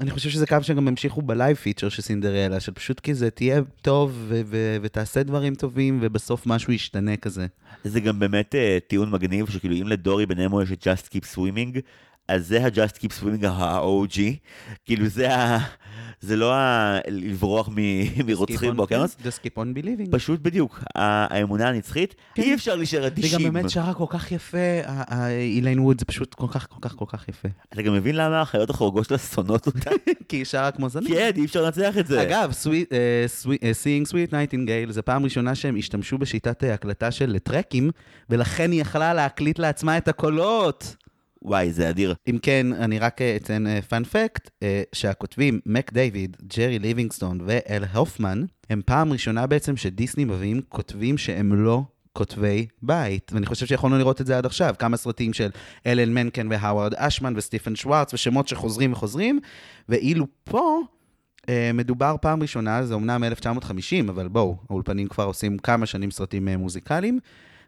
אני 0.00 0.10
חושב 0.10 0.30
שזה 0.30 0.46
קו 0.46 0.56
שגם 0.62 0.88
המשיכו 0.88 1.22
ב 1.22 1.29
live 1.29 1.56
feature 1.56 1.88
של 1.88 2.02
סינדרלה, 2.02 2.60
של 2.60 2.72
פשוט 2.72 3.00
כזה, 3.00 3.30
תהיה 3.30 3.60
טוב 3.82 4.24
ו- 4.28 4.40
ו- 4.46 4.76
ותעשה 4.82 5.22
דברים 5.22 5.54
טובים, 5.54 5.98
ובסוף 6.02 6.46
משהו 6.46 6.72
ישתנה 6.72 7.16
כזה. 7.16 7.46
זה 7.84 8.00
גם 8.00 8.18
באמת 8.18 8.54
אה, 8.54 8.88
טיעון 8.88 9.10
מגניב, 9.10 9.50
שכאילו 9.50 9.74
אם 9.76 9.88
לדורי 9.88 10.26
בנמו 10.26 10.62
יש 10.62 10.72
את 10.72 10.86
Just 10.86 11.08
Keep 11.12 11.34
Swimming, 11.34 11.80
אז 12.28 12.46
זה 12.48 12.64
ה-Just 12.64 12.96
Keep 13.02 13.22
Swimming 13.22 13.46
ה-OG, 13.46 14.18
כאילו 14.84 15.06
זה 15.08 15.34
ה... 15.34 15.58
זה 16.20 16.36
לא 16.36 16.54
ה... 16.54 16.98
לברוח 17.08 17.68
מ- 17.68 18.26
מרוצחים 18.26 18.76
באוקיינוס, 18.76 19.16
Just 19.22 19.46
keep 19.46 19.58
on 19.58 19.78
believing. 19.78 20.10
פשוט 20.10 20.40
בדיוק, 20.40 20.84
האמונה 20.94 21.68
הנצחית, 21.68 22.14
אי 22.38 22.54
אפשר 22.54 22.74
להישאר 22.76 23.00
אליה 23.00 23.10
גם 23.10 23.34
אדישים. 23.34 23.52
באמת 23.52 23.70
שרה 23.70 23.94
כל 23.94 24.04
כך 24.08 24.32
יפה, 24.32 24.58
איליין 25.30 25.78
ווד, 25.78 25.98
זה 26.00 26.04
פשוט 26.04 26.34
כל 26.34 26.46
כך, 26.50 26.66
כל 26.70 26.76
כך, 26.80 26.94
כל 26.94 27.04
כך 27.08 27.28
יפה. 27.28 27.48
אתה 27.72 27.82
גם 27.82 27.94
מבין 27.94 28.16
למה 28.16 28.40
החיות 28.40 28.70
החורגות 28.70 29.06
שלה 29.08 29.18
שונאות 29.18 29.66
אותה? 29.66 29.90
כי 30.28 30.36
היא 30.36 30.44
שרה 30.44 30.70
כמו 30.70 30.88
זנית. 30.88 31.08
כן, 31.08 31.30
אי 31.36 31.44
אפשר 31.44 31.62
לנצח 31.62 31.98
את 31.98 32.06
זה. 32.06 32.22
אגב, 32.22 32.52
sweet, 32.62 32.88
uh, 32.88 33.44
sweet, 33.44 33.58
uh, 33.60 33.84
Seeing 33.84 34.10
Sweet 34.12 34.32
Nightingale, 34.32 34.92
זו 34.92 35.02
פעם 35.04 35.24
ראשונה 35.24 35.54
שהם 35.54 35.76
השתמשו 35.76 36.18
בשיטת 36.18 36.62
uh, 36.64 36.66
הקלטה 36.66 37.10
של 37.10 37.38
טרקים, 37.38 37.90
ולכן 38.30 38.70
היא 38.70 38.80
יכלה 38.80 39.14
להקליט 39.14 39.58
לעצמה 39.58 39.96
את 39.98 40.08
הקולות. 40.08 40.96
וואי, 41.46 41.72
זה 41.72 41.90
אדיר. 41.90 42.14
אם 42.30 42.38
כן, 42.42 42.72
אני 42.72 42.98
רק 42.98 43.22
אה, 43.22 43.36
אציין 43.36 43.80
פאנפקט, 43.88 44.50
שהכותבים 44.92 45.60
מק 45.66 45.92
דיוויד, 45.92 46.36
ג'רי 46.56 46.78
ליבינגסטון 46.78 47.38
ואל 47.46 47.84
הופמן, 47.94 48.44
הם 48.70 48.82
פעם 48.86 49.12
ראשונה 49.12 49.46
בעצם 49.46 49.76
שדיסני 49.76 50.24
מביאים 50.24 50.60
כותבים 50.68 51.18
שהם 51.18 51.64
לא 51.64 51.82
כותבי 52.12 52.66
בית. 52.82 53.30
ואני 53.34 53.46
חושב 53.46 53.66
שיכולנו 53.66 53.98
לראות 53.98 54.20
את 54.20 54.26
זה 54.26 54.38
עד 54.38 54.46
עכשיו. 54.46 54.74
כמה 54.78 54.96
סרטים 54.96 55.32
של 55.32 55.50
אלן 55.86 56.14
מנקן 56.14 56.48
והאווארד 56.50 56.94
אשמן 56.94 57.34
וסטיפן 57.36 57.76
שוורץ, 57.76 58.14
ושמות 58.14 58.48
שחוזרים 58.48 58.92
וחוזרים, 58.92 59.40
ואילו 59.88 60.26
פה... 60.44 60.80
אה, 61.48 61.70
מדובר 61.74 62.16
פעם 62.20 62.42
ראשונה, 62.42 62.86
זה 62.86 62.94
אומנם 62.94 63.24
1950, 63.24 64.08
אבל 64.08 64.28
בואו, 64.28 64.56
האולפנים 64.70 65.08
כבר 65.08 65.24
עושים 65.24 65.58
כמה 65.58 65.86
שנים 65.86 66.10
סרטים 66.10 66.48
אה, 66.48 66.56
מוזיקליים, 66.56 67.18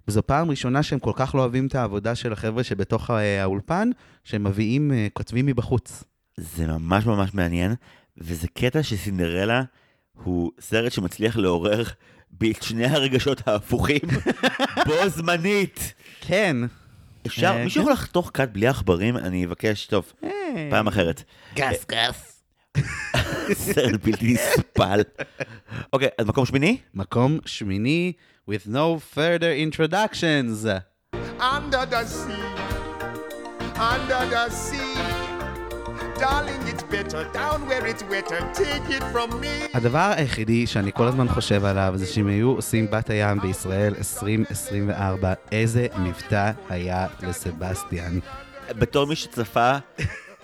וזו 0.09 0.23
פעם 0.27 0.51
ראשונה 0.51 0.83
שהם 0.83 0.99
כל 0.99 1.13
כך 1.15 1.35
לא 1.35 1.41
אוהבים 1.41 1.67
את 1.67 1.75
העבודה 1.75 2.15
של 2.15 2.33
החבר'ה 2.33 2.65
שבתוך 2.65 3.11
אה, 3.11 3.43
האולפן, 3.43 3.91
שהם 4.25 4.45
מביאים 4.45 4.93
אה, 4.93 5.07
כותבים 5.13 5.47
מבחוץ. 5.47 6.05
זה 6.37 6.67
ממש 6.67 7.07
ממש 7.07 7.35
מעניין, 7.35 7.75
וזה 8.19 8.49
קטע 8.49 8.83
שסינדרלה 8.83 9.63
הוא 10.25 10.53
סרט 10.61 10.93
שמצליח 10.93 11.37
לעורר 11.37 11.83
בי 12.31 12.53
את 12.53 12.63
שני 12.63 12.87
הרגשות 12.87 13.49
ההפוכים 13.49 14.01
בו 14.87 15.09
זמנית. 15.09 15.95
כן. 16.21 16.57
אפשר, 17.27 17.47
אה, 17.47 17.65
מישהו 17.65 17.79
כן. 17.79 17.81
יכול 17.81 17.93
לחתוך 17.93 18.31
כת 18.35 18.49
בלי 18.53 18.67
עכברים? 18.67 19.17
אני 19.17 19.47
אבקש, 19.47 19.87
טוב, 19.87 20.13
פעם 20.71 20.87
אחרת. 20.87 21.23
גס, 21.55 21.87
גס. 21.91 22.43
סרט 23.73 24.05
בלתי 24.05 24.35
נסבל. 24.35 25.01
אוקיי, 25.93 26.09
אז 26.19 26.27
מקום 26.27 26.47
שמיני? 26.47 26.79
מקום 26.95 27.39
שמיני, 27.47 28.13
with 28.49 28.67
no 28.67 28.87
further 29.17 29.53
introductions. 29.67 30.55
Under 31.57 31.85
the 31.93 32.03
sea, 32.19 32.49
under 33.93 34.23
the 34.35 34.45
sea. 34.65 34.97
Darling, 36.23 36.63
it's 36.73 36.85
better 36.95 37.23
down 37.41 37.59
where 37.69 37.85
it's 37.91 38.03
wetter. 38.13 38.41
Take 38.63 38.89
it 38.97 39.05
from 39.13 39.31
me. 39.41 39.71
הדבר 39.75 40.13
היחידי 40.17 40.67
שאני 40.67 40.93
כל 40.93 41.07
הזמן 41.07 41.29
חושב 41.29 41.65
עליו 41.65 41.93
זה 41.97 42.07
שאם 42.07 42.27
היו 42.27 42.51
עושים 42.51 42.91
בת 42.91 43.11
הים 43.11 43.41
בישראל 43.41 43.95
2024, 43.99 45.33
איזה 45.53 45.87
מבטא 45.99 46.51
היה 46.69 47.07
לסבסטיאן. 47.23 48.19
בתור 48.69 49.07
מי 49.07 49.17
שצפה 49.17 49.77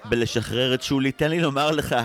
בלשחרר 0.05 0.75
את 0.75 0.83
שולי, 0.83 1.13
תן 1.13 1.31
לי 1.31 1.41
לומר 1.41 1.71
לך, 1.71 1.97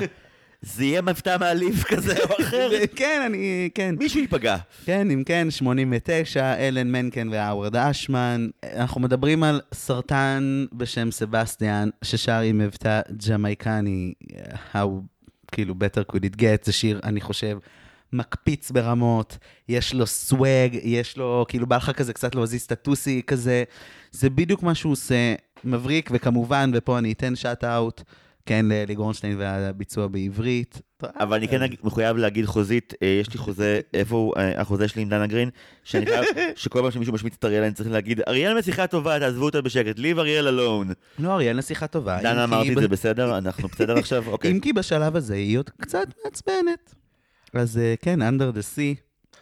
זה 0.61 0.85
יהיה 0.85 1.01
מבטא 1.01 1.37
מעליב 1.39 1.83
כזה 1.91 2.23
או 2.23 2.35
אחר. 2.41 2.69
כן, 2.95 3.21
אני, 3.25 3.69
כן. 3.75 3.95
מישהו 3.99 4.19
ייפגע. 4.19 4.57
כן, 4.85 5.11
אם 5.11 5.23
כן, 5.25 5.51
89, 5.51 6.55
אלן 6.55 6.91
מנקן 6.91 7.29
והאוורד 7.29 7.75
אשמן. 7.75 8.49
אנחנו 8.75 9.01
מדברים 9.01 9.43
על 9.43 9.61
סרטן 9.73 10.65
בשם 10.73 11.11
סבסטיאן, 11.11 11.89
ששר 12.01 12.39
עם 12.39 12.57
מבטא 12.57 13.01
ג'מייקני, 13.27 14.13
How, 14.73 14.87
כאילו, 15.51 15.75
better 15.75 16.11
could 16.11 16.19
it 16.19 16.35
get, 16.35 16.65
זה 16.65 16.71
שיר, 16.71 16.99
אני 17.03 17.21
חושב, 17.21 17.57
מקפיץ 18.13 18.71
ברמות, 18.71 19.37
יש 19.69 19.93
לו 19.93 20.07
swag, 20.07 20.77
יש 20.83 21.17
לו, 21.17 21.45
כאילו, 21.47 21.67
בא 21.67 21.77
לך 21.77 21.91
כזה 21.91 22.13
קצת 22.13 22.35
להזיז 22.35 22.61
ת'טוסיק 22.61 23.21
כזה, 23.27 23.63
זה 24.11 24.29
בדיוק 24.29 24.63
מה 24.63 24.75
שהוא 24.75 24.91
עושה, 24.91 25.33
מבריק, 25.63 26.09
וכמובן, 26.13 26.71
ופה 26.73 26.97
אני 26.97 27.11
אתן 27.11 27.35
shout 27.35 27.63
out, 27.63 28.01
כן, 28.49 28.65
לאלי 28.65 28.95
גורנשטיין 28.95 29.35
והביצוע 29.37 30.07
בעברית. 30.07 30.81
אבל 31.03 31.37
אני 31.37 31.47
כן 31.47 31.61
אגיד- 31.61 31.79
מחויב 31.83 32.17
להגיד 32.17 32.45
חוזית, 32.45 32.93
אה, 33.03 33.07
יש 33.21 33.33
לי 33.33 33.37
חוזה, 33.39 33.79
איפה 33.93 34.15
הוא, 34.15 34.33
אה, 34.37 34.61
החוזה 34.61 34.87
שלי 34.87 35.01
עם 35.01 35.09
דנה 35.09 35.27
גרין, 35.27 35.49
שאני 35.83 36.05
חייב, 36.05 36.25
שכל 36.55 36.79
פעם 36.81 36.91
שמישהו 36.91 37.13
משמיץ 37.13 37.33
את 37.39 37.45
אריאל 37.45 37.63
אני 37.63 37.73
צריך 37.73 37.89
להגיד, 37.91 38.21
אריאל 38.27 38.59
משיחה 38.59 38.87
טובה, 38.87 39.19
תעזבו 39.19 39.45
אותה 39.45 39.61
בשקט, 39.61 39.97
leave 39.99 40.19
אריאל 40.19 40.47
אלון. 40.47 40.87
לא, 41.19 41.33
אריאל 41.33 41.57
נסיכה 41.57 41.87
טובה. 41.87 42.19
דנה 42.21 42.43
אמרתי 42.43 42.73
את 42.73 42.81
זה 42.81 42.87
בסדר, 42.87 43.37
אנחנו 43.37 43.67
בסדר 43.67 43.97
עכשיו? 43.97 44.27
אוקיי. 44.31 44.51
אם 44.51 44.59
כי 44.59 44.73
בשלב 44.73 45.15
הזה 45.15 45.33
היא 45.33 45.57
עוד 45.57 45.69
קצת 45.81 46.07
מעצבנת. 46.25 46.95
אז 47.53 47.77
אה, 47.77 47.93
כן, 48.01 48.19
under 48.21 48.55
the 48.55 48.61
sea. 48.75 48.99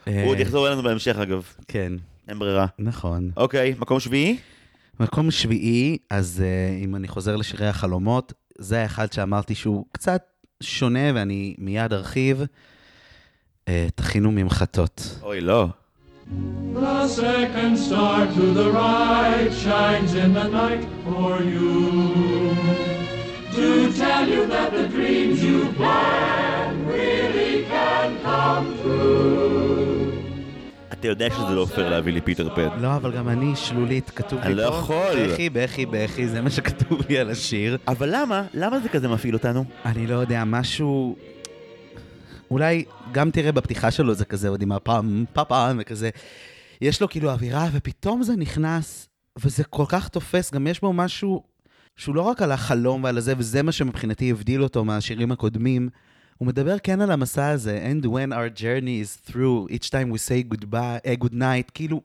אה, 0.07 0.21
הוא 0.23 0.31
עוד 0.31 0.39
יחזור 0.39 0.67
אלינו 0.67 0.83
בהמשך 0.83 1.15
אגב, 1.17 1.53
כן, 1.67 1.93
אין 2.29 2.39
ברירה. 2.39 2.65
נכון. 2.79 3.31
אוקיי, 3.37 3.75
מקום 3.79 3.99
שביעי? 3.99 4.37
מקום 4.99 5.31
שביעי, 5.31 5.97
אז 6.09 6.43
אה, 6.45 6.83
אם 6.83 6.95
אני 6.95 7.07
חוזר 7.07 7.35
לשירי 7.35 7.67
החלומות, 7.67 8.33
זה 8.57 8.81
האחד 8.81 9.13
שאמרתי 9.13 9.55
שהוא 9.55 9.85
קצת 9.91 10.23
שונה, 10.63 11.11
ואני 11.15 11.55
מיד 11.57 11.93
ארחיב. 11.93 12.43
אה, 13.67 13.87
תכינו 13.95 14.31
ממחטות. 14.31 15.19
אוי, 15.23 15.41
לא. 15.41 15.67
The 16.73 17.07
second 17.07 17.77
star 17.77 18.27
to 18.35 18.45
the 18.53 18.69
right 18.71 19.51
shines 19.65 20.13
in 20.13 20.33
the 20.33 20.47
night 20.59 20.83
for 21.05 21.41
you. 21.41 21.71
To 23.57 23.67
tell 23.93 24.27
you 24.33 24.45
that 24.53 24.69
the 24.77 24.87
dreams 24.95 25.41
you 25.41 25.59
plan 25.79 26.85
really 26.85 27.53
can 27.71 28.07
come 28.27 28.65
true. 28.81 29.96
אתה 30.99 31.07
יודע 31.07 31.29
שזה 31.29 31.55
לא 31.55 31.65
פייר 31.65 31.89
להביא 31.89 32.13
לי 32.13 32.21
פיטר 32.21 32.55
פן. 32.55 32.69
לא, 32.81 32.95
אבל 32.95 33.17
גם 33.17 33.29
אני 33.29 33.55
שלולית, 33.55 34.09
כתוב 34.09 34.39
לי 34.39 34.45
אני 34.45 34.55
לא 34.55 34.69
פה. 34.69 34.77
יכול. 34.77 35.27
בכי, 35.27 35.49
בכי, 35.49 35.85
בכי, 35.85 36.27
זה 36.27 36.41
מה 36.41 36.49
שכתוב 36.49 37.01
לי 37.09 37.17
על 37.17 37.29
השיר. 37.29 37.77
אבל 37.87 38.09
למה? 38.15 38.43
למה 38.53 38.79
זה 38.79 38.89
כזה 38.89 39.07
מפעיל 39.07 39.33
אותנו? 39.33 39.65
אני 39.85 40.07
לא 40.07 40.15
יודע, 40.15 40.43
משהו... 40.45 41.15
אולי 42.51 42.85
גם 43.11 43.31
תראה 43.31 43.51
בפתיחה 43.51 43.91
שלו 43.91 44.13
זה 44.13 44.25
כזה, 44.25 44.49
עוד 44.49 44.61
עם 44.61 44.71
הפעם, 44.71 45.25
פאפאם 45.33 45.77
וכזה. 45.81 46.09
יש 46.81 47.01
לו 47.01 47.09
כאילו 47.09 47.31
אווירה, 47.31 47.67
ופתאום 47.73 48.23
זה 48.23 48.35
נכנס, 48.35 49.09
וזה 49.43 49.63
כל 49.63 49.85
כך 49.87 50.07
תופס, 50.07 50.53
גם 50.53 50.67
יש 50.67 50.81
בו 50.81 50.93
משהו 50.93 51.43
שהוא 51.95 52.15
לא 52.15 52.21
רק 52.21 52.41
על 52.41 52.51
החלום 52.51 53.03
ועל 53.03 53.17
הזה, 53.17 53.33
וזה 53.37 53.63
מה 53.63 53.71
שמבחינתי 53.71 54.31
הבדיל 54.31 54.63
אותו 54.63 54.85
מהשירים 54.85 55.31
הקודמים. 55.31 55.89
הוא 56.37 56.47
מדבר 56.47 56.79
כן 56.79 57.01
על 57.01 57.11
המסע 57.11 57.49
הזה, 57.49 57.91
and 57.91 58.05
when 58.05 58.31
our 58.31 58.59
journey 58.59 59.01
is 59.03 59.31
through, 59.31 59.69
each 59.69 59.89
time 59.89 60.11
we 60.11 60.17
say 60.17 60.53
goodbye, 60.53 60.99
uh, 61.05 61.23
good 61.23 61.33
night, 61.33 61.71
כאילו, 61.73 62.01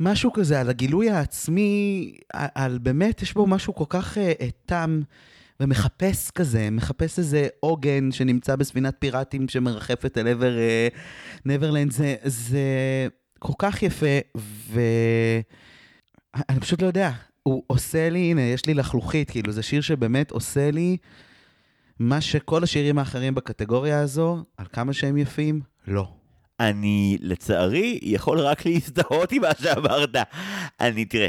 משהו 0.00 0.32
כזה 0.32 0.60
על 0.60 0.70
הגילוי 0.70 1.10
העצמי, 1.10 2.12
על, 2.32 2.48
על 2.54 2.78
באמת, 2.78 3.22
יש 3.22 3.34
בו 3.34 3.46
משהו 3.46 3.74
כל 3.74 3.84
כך 3.88 4.16
uh, 4.16 4.20
uh, 4.40 4.44
תם 4.66 5.00
ומחפש 5.60 6.30
כזה, 6.30 6.70
מחפש 6.70 7.18
איזה 7.18 7.48
עוגן 7.60 8.12
שנמצא 8.12 8.56
בספינת 8.56 8.94
פיראטים 8.98 9.48
שמרחפת 9.48 10.18
אל 10.18 10.28
עבר 10.28 10.52
uh, 10.56 10.96
נברלנד, 11.44 11.92
זה, 11.92 12.14
זה 12.24 12.60
כל 13.38 13.52
כך 13.58 13.82
יפה, 13.82 14.18
ואני 14.72 16.60
פשוט 16.60 16.82
לא 16.82 16.86
יודע, 16.86 17.10
הוא 17.42 17.62
עושה 17.66 18.10
לי, 18.10 18.18
הנה, 18.18 18.40
יש 18.40 18.66
לי 18.66 18.74
לחלוכית, 18.74 19.30
כאילו, 19.30 19.52
זה 19.52 19.62
שיר 19.62 19.80
שבאמת 19.80 20.30
עושה 20.30 20.70
לי 20.70 20.96
מה 21.98 22.20
שכל 22.20 22.62
השירים 22.62 22.98
האחרים 22.98 23.34
בקטגוריה 23.34 24.00
הזו, 24.00 24.44
על 24.56 24.66
כמה 24.72 24.92
שהם 24.92 25.16
יפים, 25.16 25.60
לא. 25.86 26.08
אני, 26.60 27.18
לצערי, 27.20 27.98
יכול 28.02 28.40
רק 28.40 28.66
להזדהות 28.66 29.32
עם 29.32 29.42
מה 29.42 29.50
שאמרת. 29.60 30.16
אני, 30.80 31.04
תראה, 31.04 31.28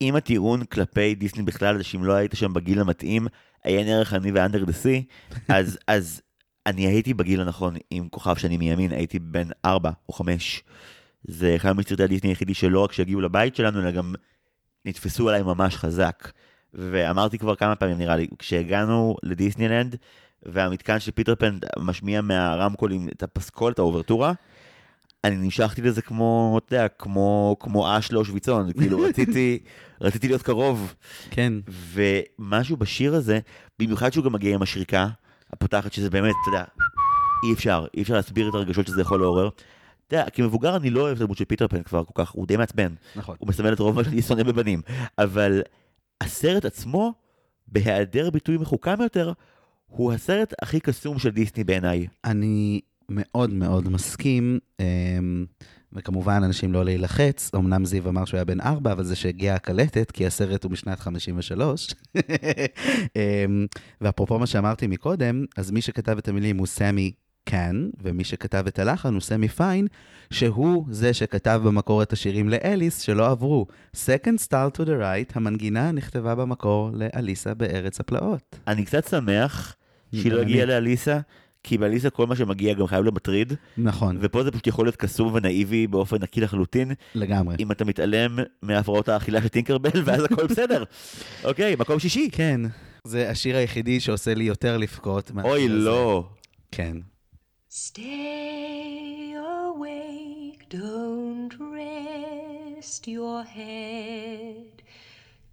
אם 0.00 0.16
הטיעון 0.16 0.64
כלפי 0.64 1.14
דיסני 1.14 1.42
בכלל 1.42 1.78
זה 1.78 1.84
שאם 1.84 2.04
לא 2.04 2.12
היית 2.12 2.32
שם 2.34 2.52
בגיל 2.52 2.80
המתאים, 2.80 3.26
עיין 3.64 3.88
ערך 3.88 4.14
אני 4.14 4.32
ו 4.32 4.37
Under 4.37 4.64
the 4.64 4.72
Sea, 4.72 5.04
אז, 5.48 5.78
אז 5.86 6.20
אני 6.66 6.86
הייתי 6.86 7.14
בגיל 7.14 7.40
הנכון 7.40 7.74
עם 7.90 8.08
כוכב 8.08 8.36
שני 8.36 8.56
מימין, 8.56 8.92
הייתי 8.92 9.18
בן 9.18 9.48
ארבע 9.64 9.90
או 10.08 10.14
חמש. 10.14 10.62
זה 11.24 11.56
אחד 11.56 11.72
מסרטי 11.72 12.02
הדיסני 12.02 12.30
היחידי 12.30 12.54
שלא 12.54 12.84
רק 12.84 12.92
שהגיעו 12.92 13.20
לבית 13.20 13.56
שלנו, 13.56 13.80
אלא 13.80 13.90
גם 13.90 14.14
נתפסו 14.84 15.28
עליי 15.28 15.42
ממש 15.42 15.76
חזק. 15.76 16.30
ואמרתי 16.78 17.38
כבר 17.38 17.54
כמה 17.54 17.76
פעמים 17.76 17.98
נראה 17.98 18.16
לי, 18.16 18.26
כשהגענו 18.38 19.16
לדיסנילנד, 19.22 19.96
והמתקן 20.42 21.00
של 21.00 21.10
פיטר 21.10 21.34
פן 21.34 21.58
משמיע 21.78 22.20
מהרמקולים 22.20 23.08
את 23.08 23.22
הפסקול, 23.22 23.72
את 23.72 23.78
האוברטורה, 23.78 24.32
אני 25.24 25.36
נמשכתי 25.36 25.82
לזה 25.82 26.02
כמו, 26.02 26.60
אתה 26.66 26.74
יודע, 26.74 26.88
כמו, 26.88 27.56
כמו 27.60 27.98
אש 27.98 28.12
לאושוויצון, 28.12 28.72
כאילו 28.72 29.00
רציתי, 29.00 29.58
רציתי 30.00 30.28
להיות 30.28 30.42
קרוב. 30.42 30.94
כן. 31.30 31.52
ומשהו 31.68 32.76
בשיר 32.76 33.14
הזה, 33.14 33.38
במיוחד 33.78 34.12
שהוא 34.12 34.24
גם 34.24 34.32
מגיע 34.32 34.54
עם 34.54 34.62
השריקה 34.62 35.08
הפותחת, 35.52 35.92
שזה 35.92 36.10
באמת, 36.10 36.34
אתה 36.42 36.56
יודע, 36.56 36.64
אי 37.44 37.52
אפשר, 37.52 37.86
אי 37.96 38.02
אפשר 38.02 38.14
להסביר 38.14 38.48
את 38.48 38.54
הרגשות 38.54 38.86
שזה 38.86 39.00
יכול 39.00 39.20
לעורר. 39.20 39.48
אתה 40.06 40.16
יודע, 40.16 40.30
כמבוגר 40.30 40.76
אני 40.76 40.90
לא 40.90 41.00
אוהב 41.00 41.16
את 41.16 41.20
הדמות 41.20 41.36
של 41.36 41.44
פיטר 41.44 41.68
פן 41.68 41.82
כבר 41.82 42.04
כל 42.04 42.24
כך, 42.24 42.30
הוא 42.30 42.46
די 42.46 42.56
מעצבן. 42.56 42.94
נכון. 43.16 43.36
הוא 43.38 43.48
מסמל 43.48 43.72
את 43.72 43.78
רוב 43.78 43.96
מה 43.96 44.04
שאני 44.04 44.22
שונא 44.22 44.42
בבנים. 44.42 44.82
אבל 45.18 45.62
הסרט 46.20 46.64
עצמו, 46.64 47.12
בהיעדר 47.68 48.30
ביטוי 48.30 48.56
מחוכם 48.56 49.02
יותר, 49.02 49.32
הוא 49.86 50.12
הסרט 50.12 50.54
הכי 50.62 50.80
קסום 50.80 51.18
של 51.18 51.30
דיסני 51.30 51.64
בעיניי. 51.64 52.06
אני 52.24 52.80
מאוד 53.08 53.52
מאוד 53.52 53.88
מסכים, 53.88 54.58
אמ, 54.80 55.46
וכמובן, 55.92 56.42
אנשים 56.42 56.72
לא 56.72 56.84
להילחץ, 56.84 57.50
אמנם 57.54 57.84
זיו 57.84 58.08
אמר 58.08 58.24
שהוא 58.24 58.38
היה 58.38 58.44
בן 58.44 58.60
ארבע, 58.60 58.92
אבל 58.92 59.04
זה 59.04 59.16
שהגיעה 59.16 59.56
הקלטת, 59.56 60.10
כי 60.10 60.26
הסרט 60.26 60.64
הוא 60.64 60.72
משנת 60.72 61.00
53. 61.00 61.94
אמ, 63.16 63.66
ואפרופו 64.00 64.38
מה 64.38 64.46
שאמרתי 64.46 64.86
מקודם, 64.86 65.44
אז 65.56 65.70
מי 65.70 65.80
שכתב 65.80 66.18
את 66.18 66.28
המילים 66.28 66.58
הוא 66.58 66.66
סמי 66.66 67.12
כן, 67.50 67.76
ומי 68.02 68.24
שכתב 68.24 68.64
את 68.68 68.78
הלחן 68.78 69.12
הוא 69.14 69.20
סמי 69.20 69.48
פיין, 69.48 69.86
שהוא 70.30 70.84
זה 70.90 71.14
שכתב 71.14 71.60
במקור 71.64 72.02
את 72.02 72.12
השירים 72.12 72.48
לאליס 72.48 73.00
שלא 73.00 73.30
עברו. 73.30 73.66
Second 73.96 74.46
Star 74.46 74.78
to 74.78 74.80
the 74.80 75.00
Right, 75.00 75.32
המנגינה 75.34 75.92
נכתבה 75.92 76.34
במקור 76.34 76.90
לאליסה 76.94 77.54
בארץ 77.54 78.00
הפלאות. 78.00 78.58
אני 78.66 78.84
קצת 78.84 79.08
שמח 79.08 79.76
שהיא 80.14 80.32
לא. 80.32 80.40
הגיעה 80.40 80.66
לאליסה, 80.66 81.18
כי 81.62 81.78
באליסה 81.78 82.10
כל 82.10 82.26
מה 82.26 82.36
שמגיע 82.36 82.74
גם 82.74 82.86
חייב 82.86 83.02
להיות 83.02 83.14
מטריד, 83.14 83.52
נכון, 83.78 84.18
ופה 84.20 84.44
זה 84.44 84.50
פשוט 84.50 84.66
יכול 84.66 84.86
להיות 84.86 84.96
קסום 84.96 85.34
ונאיבי 85.34 85.86
באופן 85.86 86.16
נקי 86.22 86.40
לחלוטין, 86.40 86.92
לגמרי. 87.14 87.56
אם 87.58 87.72
אתה 87.72 87.84
מתעלם 87.84 88.38
מהפרעות 88.62 89.08
האכילה 89.08 89.42
של 89.42 89.48
טינקרבל, 89.48 90.02
ואז 90.04 90.24
הכל 90.24 90.46
בסדר. 90.46 90.84
אוקיי, 91.44 91.76
מקום 91.78 91.98
שישי. 91.98 92.28
כן, 92.32 92.60
זה 93.04 93.30
השיר 93.30 93.56
היחידי 93.56 94.00
שעושה 94.00 94.34
לי 94.34 94.44
יותר 94.44 94.76
לבכות. 94.76 95.30
אוי. 95.44 95.68
לא. 95.68 96.28
כן. 96.72 96.96
Stay 97.70 99.34
awake, 99.34 100.70
don't 100.70 101.52
rest 101.60 103.06
your 103.06 103.42
head, 103.42 104.82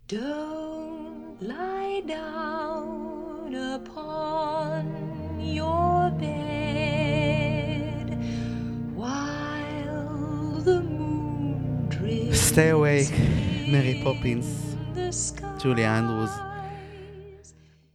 don't 0.07 1.36
lie 1.41 2.01
down 2.07 3.53
upon 3.53 5.41
your 5.41 6.09
bed 6.11 7.38
while 8.95 10.61
the 10.63 10.82
moon 10.84 12.32
Stay 12.32 12.70
awake, 12.70 13.11
Mary 13.68 13.99
Poppins, 14.01 14.78
Julie 15.61 15.84
Andrews. 15.84 16.32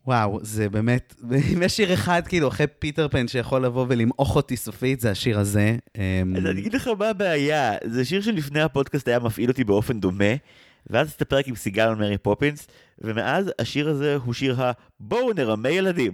וואו, 0.07 0.39
זה 0.43 0.69
באמת, 0.69 1.15
אם 1.55 1.63
יש 1.63 1.77
שיר 1.77 1.95
אחד 1.95 2.23
כאילו 2.29 2.49
אחרי 2.49 2.67
פיטר 2.79 3.09
פן 3.09 3.29
שיכול 3.29 3.65
לבוא 3.65 3.87
ולמעוך 3.89 4.37
אותי 4.37 4.57
סופית, 4.57 5.01
זה 5.01 5.11
השיר 5.11 5.39
הזה. 5.39 5.77
אמ, 5.97 6.35
אז 6.37 6.47
אני 6.47 6.61
אגיד 6.61 6.75
לך 6.75 6.91
מה 6.99 7.09
הבעיה, 7.09 7.73
זה 7.85 8.05
שיר 8.05 8.21
שלפני 8.21 8.61
הפודקאסט 8.61 9.09
היה 9.09 9.19
מפעיל 9.19 9.51
אותי 9.51 9.65
באופן 9.65 10.01
דומה, 10.01 10.35
ואז 10.91 11.09
עשית 11.09 11.23
פרק 11.23 11.49
עם 11.49 11.55
סיגל 11.55 11.83
על 11.83 11.95
מרי 11.95 12.19
פופינס, 12.19 12.67
ומאז 13.01 13.51
השיר 13.59 13.89
הזה 13.89 14.17
הוא 14.25 14.35
שיר 14.35 14.63
ה... 14.63 14.73
בואו 15.01 15.33
נרמה 15.33 15.69
ילדים. 15.69 16.13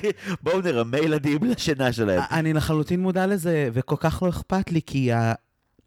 בואו 0.42 0.60
נרמה 0.60 0.98
ילדים 0.98 1.44
לשינה 1.44 1.92
שלהם. 1.92 2.22
אני 2.30 2.52
לחלוטין 2.52 3.00
מודע 3.00 3.26
לזה, 3.26 3.68
וכל 3.72 3.96
כך 4.00 4.22
לא 4.22 4.28
אכפת 4.28 4.70
לי, 4.72 4.80
כי 4.86 5.12
ה... 5.12 5.32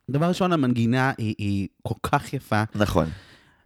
דבר 0.09 0.25
ראשון, 0.25 0.53
המנגינה 0.53 1.11
היא, 1.17 1.35
היא 1.37 1.67
כל 1.81 1.95
כך 2.03 2.33
יפה, 2.33 2.63
נכון. 2.75 3.09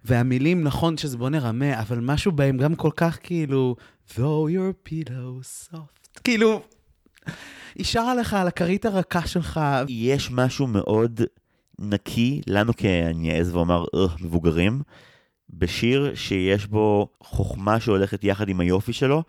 והמילים, 0.06 0.64
נכון 0.64 0.98
שזה 0.98 1.18
בוא 1.18 1.30
נרמה, 1.30 1.80
אבל 1.80 2.00
משהו 2.00 2.32
בהם 2.32 2.58
גם 2.58 2.76
כל 2.76 2.92
כך 2.96 3.18
כאילו, 3.24 3.76
though 4.10 4.50
your 4.50 4.90
pillow 4.90 5.72
soft. 5.74 6.20
כאילו, 6.24 6.62
היא 7.76 7.86
שרה 7.86 8.16
לך 8.16 8.34
על 8.34 8.48
הכרית 8.48 8.86
הרכה 8.86 9.28
שלך. 9.28 9.60
יש 9.88 10.32
משהו 10.32 10.68
מאוד 10.68 11.22
נקי 11.80 12.42
לנו, 12.48 12.74
כ... 12.78 12.86
אני 12.86 13.38
אעז 13.38 13.56
ואומר, 13.56 13.86
"אה, 13.96 14.06
מבוגרים, 14.22 14.82
בשיר 15.50 16.12
שיש 16.16 16.68
בו 16.68 17.08
חוכמה 17.24 17.80
שהולכת 17.80 18.24
יחד 18.24 18.50
עם 18.50 18.60
היופי 18.60 18.94
שלו. 18.94 19.24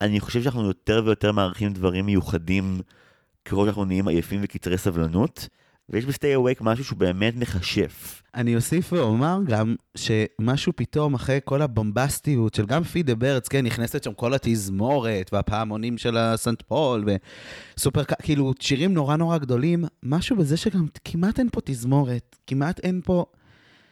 אני 0.00 0.20
חושב 0.20 0.42
שאנחנו 0.42 0.64
יותר 0.64 1.02
ויותר 1.04 1.32
מעריכים 1.32 1.72
דברים 1.72 2.06
מיוחדים 2.06 2.80
ככל 3.44 3.64
שאנחנו 3.64 3.84
נהיים 3.84 4.08
עייפים 4.08 4.40
וקצרי 4.42 4.78
סבלנות, 4.78 5.48
ויש 5.90 6.04
ב-Stay 6.04 6.36
Awake 6.38 6.60
משהו 6.60 6.84
שהוא 6.84 6.98
באמת 6.98 7.36
מכשף. 7.36 8.22
אני 8.34 8.56
אוסיף 8.56 8.92
ואומר 8.92 9.38
גם 9.46 9.74
שמשהו 9.94 10.72
פתאום 10.76 11.14
אחרי 11.14 11.38
כל 11.44 11.62
הבומבסטיות 11.62 12.54
של 12.54 12.66
גם 12.66 12.82
פידה 12.84 13.14
ברץ, 13.14 13.48
כן, 13.48 13.66
נכנסת 13.66 14.02
שם 14.02 14.12
כל 14.12 14.34
התזמורת 14.34 15.30
והפעמונים 15.32 15.98
של 15.98 16.16
הסנט 16.16 16.62
פול 16.62 17.04
וסופר, 17.76 18.04
כאילו 18.22 18.52
שירים 18.60 18.94
נורא 18.94 19.16
נורא 19.16 19.38
גדולים, 19.38 19.84
משהו 20.02 20.36
בזה 20.36 20.56
שגם 20.56 20.86
כמעט 21.04 21.38
אין 21.38 21.48
פה 21.52 21.60
תזמורת, 21.64 22.36
כמעט 22.46 22.80
אין 22.80 23.00
פה... 23.04 23.24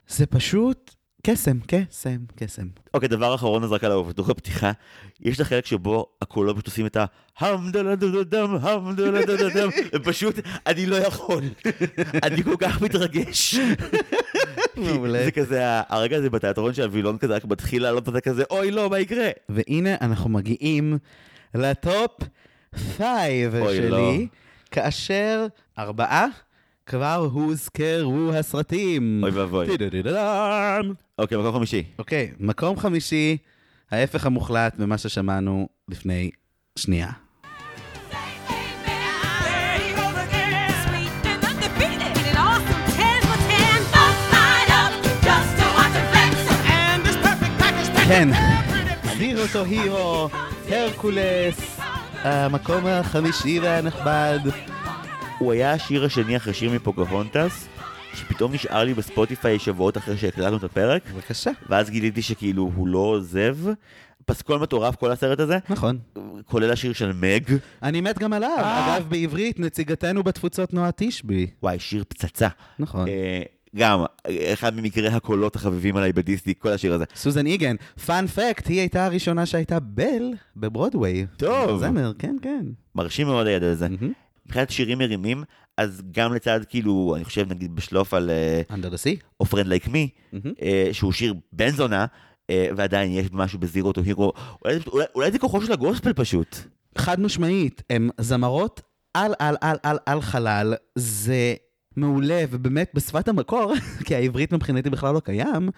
זה 0.08 0.26
פשוט 0.26 0.94
קסם, 1.26 1.58
קסם, 1.66 2.16
קסם. 2.36 2.66
אוקיי, 2.94 3.08
דבר 3.08 3.34
אחרון 3.34 3.64
אז 3.64 3.72
רק 3.72 3.84
על 3.84 3.92
האובדור 3.92 4.30
הפתיחה, 4.30 4.72
יש 5.20 5.36
את 5.36 5.40
החלק 5.40 5.66
שבו 5.66 6.06
הקולות 6.22 6.56
פשוט 6.56 6.66
עושים 6.66 6.86
את 6.86 6.96
ההמדלדודם, 7.38 8.56
המדלדודם, 8.60 9.68
ופשוט, 9.94 10.34
אני 10.66 10.86
לא 10.86 10.96
יכול, 10.96 11.44
אני 12.22 12.42
כל 12.42 12.54
כך 12.58 12.82
מתרגש. 12.82 13.54
מעולה. 14.76 15.24
זה 15.24 15.30
כזה, 15.30 15.60
הרגע 15.88 16.16
הזה 16.16 16.30
בתיאטרון 16.30 16.74
שהווילון 16.74 17.18
כזה 17.18 17.34
רק 17.34 17.44
מתחיל 17.44 17.82
לעלות 17.82 18.08
וזה 18.08 18.20
כזה, 18.20 18.42
אוי 18.50 18.70
לא, 18.70 18.90
מה 18.90 18.98
יקרה? 18.98 19.28
והנה 19.48 19.94
אנחנו 20.00 20.30
מגיעים 20.30 20.98
ל 21.54 21.69
top 21.69 22.12
five 22.96 23.54
אוי, 23.54 23.76
שלי, 23.76 23.88
לא. 23.88 24.12
כאשר 24.70 25.46
ארבעה 25.78 26.26
כבר 26.86 27.28
הוזכרו 27.32 28.30
הסרטים. 28.34 29.20
אוי 29.22 29.30
ואבוי. 29.30 29.66
אוקיי, 31.18 31.38
מקום 31.38 31.54
חמישי. 31.54 31.82
אוקיי, 31.98 32.32
מקום 32.40 32.78
חמישי, 32.78 33.36
ההפך 33.90 34.26
המוחלט 34.26 34.78
ממה 34.78 34.98
ששמענו 34.98 35.68
לפני 35.88 36.30
שנייה. 36.78 37.10
כן, 48.08 48.28
הירו 49.04 49.42
טו 49.52 49.64
הירו, 49.64 50.28
הרקולס, 50.68 51.80
המקום 52.22 52.86
החמישי 52.86 53.60
והנכבד. 53.60 54.38
הוא 55.38 55.52
היה 55.52 55.72
השיר 55.72 56.04
השני 56.04 56.36
אחרי 56.36 56.54
שיר 56.54 56.72
מפוקהונטס, 56.72 57.68
שפתאום 58.14 58.52
נשאר 58.52 58.84
לי 58.84 58.94
בספוטיפיי 58.94 59.58
שבועות 59.58 59.96
אחרי 59.96 60.16
שהקלטנו 60.16 60.56
את 60.56 60.64
הפרק, 60.64 61.02
בבקשה. 61.14 61.50
ואז 61.68 61.90
גיליתי 61.90 62.22
שכאילו 62.22 62.70
הוא 62.74 62.88
לא 62.88 62.98
עוזב. 62.98 63.56
פסקול 64.26 64.60
מטורף 64.60 64.96
כל 64.96 65.12
הסרט 65.12 65.40
הזה, 65.40 65.58
נכון. 65.70 65.98
כולל 66.44 66.70
השיר 66.70 66.92
של 66.92 67.12
מג. 67.12 67.42
אני 67.82 68.00
מת 68.00 68.18
גם 68.18 68.32
עליו. 68.32 68.58
אגב, 68.58 69.06
בעברית, 69.08 69.58
נציגתנו 69.58 70.22
בתפוצות 70.22 70.74
נועה 70.74 70.90
תשבי. 70.96 71.46
וואי, 71.62 71.78
שיר 71.78 72.04
פצצה. 72.08 72.48
נכון. 72.78 73.08
אה, 73.08 73.42
גם, 73.76 74.04
אחד 74.52 74.76
ממקרי 74.76 75.08
הקולות 75.08 75.56
החביבים 75.56 75.96
עליי 75.96 76.12
בדיסני, 76.12 76.54
כל 76.58 76.68
השיר 76.68 76.94
הזה. 76.94 77.04
סוזן 77.14 77.46
איגן, 77.46 77.76
פאנ 78.06 78.26
פקט, 78.26 78.68
היא 78.68 78.80
הייתה 78.80 79.06
הראשונה 79.06 79.46
שהייתה 79.46 79.80
בל 79.80 80.32
בברודוויי. 80.56 81.26
טוב. 81.36 81.80
זמר, 81.80 82.12
כן, 82.18 82.36
כן. 82.42 82.64
מרשים 82.94 83.26
מאוד 83.26 83.46
הידע 83.46 83.70
הזה. 83.70 83.88
מהמם. 83.88 84.12
מבחינת 84.46 84.70
שירים 84.70 84.98
מרימים, 84.98 85.44
אז 85.76 86.02
גם 86.10 86.34
לצד 86.34 86.60
כאילו, 86.68 87.14
אני 87.16 87.24
חושב 87.24 87.46
נגיד 87.50 87.76
בשלוף 87.76 88.14
על 88.14 88.30
אה, 88.30 88.62
Under 88.76 88.86
the 88.88 88.98
Sea. 88.98 89.24
או 89.40 89.44
Friend 89.46 89.66
Like 89.66 89.88
Me. 89.88 90.36
אה, 90.62 90.88
שהוא 90.92 91.12
שיר 91.12 91.34
בן 91.52 91.70
זונה, 91.70 92.06
אה, 92.50 92.68
ועדיין 92.76 93.12
יש 93.12 93.26
משהו 93.32 93.58
בזירו 93.58 93.92
טו 93.92 94.00
הירו, 94.00 94.32
אולי, 94.64 94.78
אולי, 94.86 95.04
אולי 95.14 95.30
זה 95.30 95.38
כוחו 95.38 95.62
של 95.62 95.72
הגוספל 95.72 96.12
פשוט. 96.12 96.56
חד 96.98 97.20
משמעית, 97.20 97.82
הן 97.90 98.10
זמרות 98.20 98.80
על 99.14 99.32
על 99.38 99.56
על 99.60 99.76
על 99.82 99.98
על 100.06 100.20
חלל, 100.20 100.74
זה 100.94 101.54
מעולה, 101.96 102.44
ובאמת 102.50 102.90
בשפת 102.94 103.28
המקור, 103.28 103.72
כי 104.06 104.14
העברית 104.14 104.52
מבחינתי 104.52 104.90
בכלל 104.90 105.14
לא 105.14 105.20
קיים, 105.20 105.70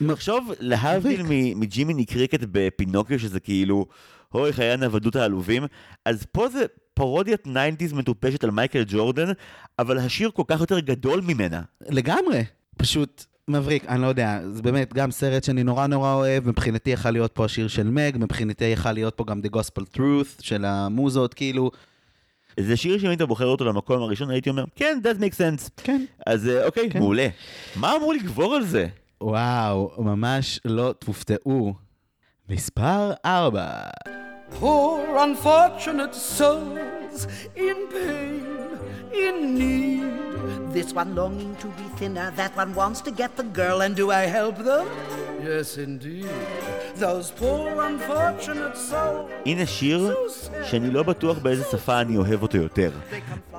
לחשוב, 0.00 0.52
להבדיל 0.60 1.22
מ- 1.22 1.60
מג'ימיני 1.60 2.04
קריקט 2.04 2.40
בפינוקיו, 2.52 3.18
שזה 3.18 3.40
כאילו, 3.40 3.86
אוי, 4.34 4.52
חיי 4.52 4.70
הנוודות 4.70 5.16
העלובים, 5.16 5.64
אז 6.04 6.26
פה 6.32 6.48
זה 6.48 6.64
פרודיית 6.94 7.46
90's 7.46 7.94
מטופשת 7.94 8.44
על 8.44 8.50
מייקל 8.50 8.84
ג'ורדן, 8.88 9.32
אבל 9.78 9.98
השיר 9.98 10.30
כל 10.30 10.42
כך 10.46 10.60
יותר 10.60 10.80
גדול 10.80 11.20
ממנה. 11.20 11.62
לגמרי. 11.88 12.44
פשוט 12.76 13.24
מבריק, 13.48 13.84
אני 13.88 14.02
לא 14.02 14.06
יודע, 14.06 14.40
זה 14.52 14.62
באמת 14.62 14.94
גם 14.94 15.10
סרט 15.10 15.44
שאני 15.44 15.62
נורא 15.62 15.86
נורא 15.86 16.14
אוהב, 16.14 16.48
מבחינתי 16.48 16.90
יכל 16.90 17.10
להיות 17.10 17.32
פה 17.32 17.44
השיר 17.44 17.68
של 17.68 17.90
מג, 17.90 18.16
מבחינתי 18.18 18.64
יכל 18.64 18.92
להיות 18.92 19.14
פה 19.14 19.24
גם 19.24 19.40
The 19.40 19.56
Gospel 19.56 19.96
Truth 19.96 20.42
של 20.42 20.64
המוזות, 20.64 21.34
כאילו, 21.34 21.70
זה 22.60 22.76
שיר 22.76 22.98
שאם 22.98 23.08
היית 23.08 23.22
בוחר 23.22 23.46
אותו 23.46 23.64
למקום 23.64 24.02
הראשון, 24.02 24.30
הייתי 24.30 24.50
אומר, 24.50 24.64
כן, 24.74 24.98
that 25.02 25.20
makes 25.20 25.36
sense. 25.36 25.70
כן. 25.76 26.04
אז 26.26 26.48
אה, 26.48 26.66
אוקיי, 26.66 26.90
כן. 26.90 26.98
מעולה. 26.98 27.28
מה 27.76 27.96
אמור 27.96 28.14
לגבור 28.14 28.54
על 28.54 28.64
זה? 28.64 28.86
וואו, 29.20 29.92
ממש 29.98 30.60
לא 30.64 30.94
תופתעו. 30.98 31.74
מספר 32.50 33.12
4. 33.24 33.60
Poor 34.60 35.16
unfortunate 35.26 36.14
souls 36.14 37.18
in 37.56 37.78
pain, 37.92 38.44
in 39.24 39.36
need. 39.60 40.74
This 40.74 40.92
one 40.92 41.14
longing 41.14 41.54
to 41.62 41.68
be 41.78 41.86
thinner, 41.98 42.28
that 42.40 42.52
one 42.56 42.72
wants 42.74 43.00
to 43.06 43.12
get 43.12 43.30
the 43.36 43.46
girl, 43.60 43.78
and 43.84 43.94
do 43.94 44.10
I 44.10 44.24
help 44.38 44.56
them? 44.68 44.86
Yes, 45.44 45.78
indeed. 45.78 46.28
Those 46.96 47.30
poor 47.40 47.68
unfortunate 47.90 48.76
souls. 48.76 49.30
הנה 49.46 49.66
שיר 49.66 50.14
שאני 50.64 50.90
לא 50.90 51.02
בטוח 51.02 51.38
באיזה 51.38 51.64
שפה 51.70 52.00
אני 52.00 52.16
אוהב 52.16 52.42
אותו 52.42 52.56
יותר. 52.56 52.90
Um, 53.52 53.58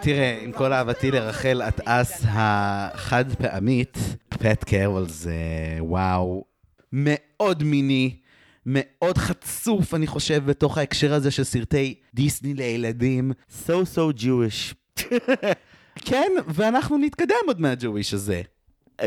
תראה, 0.00 0.38
עם 0.42 0.52
כל 0.52 0.72
אהבתי 0.72 1.10
לרחל 1.10 1.62
אטאס 1.68 2.24
החד 2.28 3.24
פעמית, 3.38 3.98
פט 4.28 4.64
קרול 4.64 5.08
זה 5.08 5.32
וואו, 5.80 6.44
מאוד 6.92 7.62
מיני, 7.62 8.21
מאוד 8.66 9.18
חצוף, 9.18 9.94
אני 9.94 10.06
חושב, 10.06 10.42
בתוך 10.46 10.78
ההקשר 10.78 11.14
הזה 11.14 11.30
של 11.30 11.44
סרטי 11.44 11.94
דיסני 12.14 12.54
לילדים. 12.54 13.32
So 13.66 13.72
so 13.94 14.20
Jewish. 14.20 14.74
כן, 16.06 16.32
ואנחנו 16.48 16.98
נתקדם 16.98 17.36
עוד 17.46 17.60
מהג'וויש 17.60 18.14
הזה. 18.14 18.42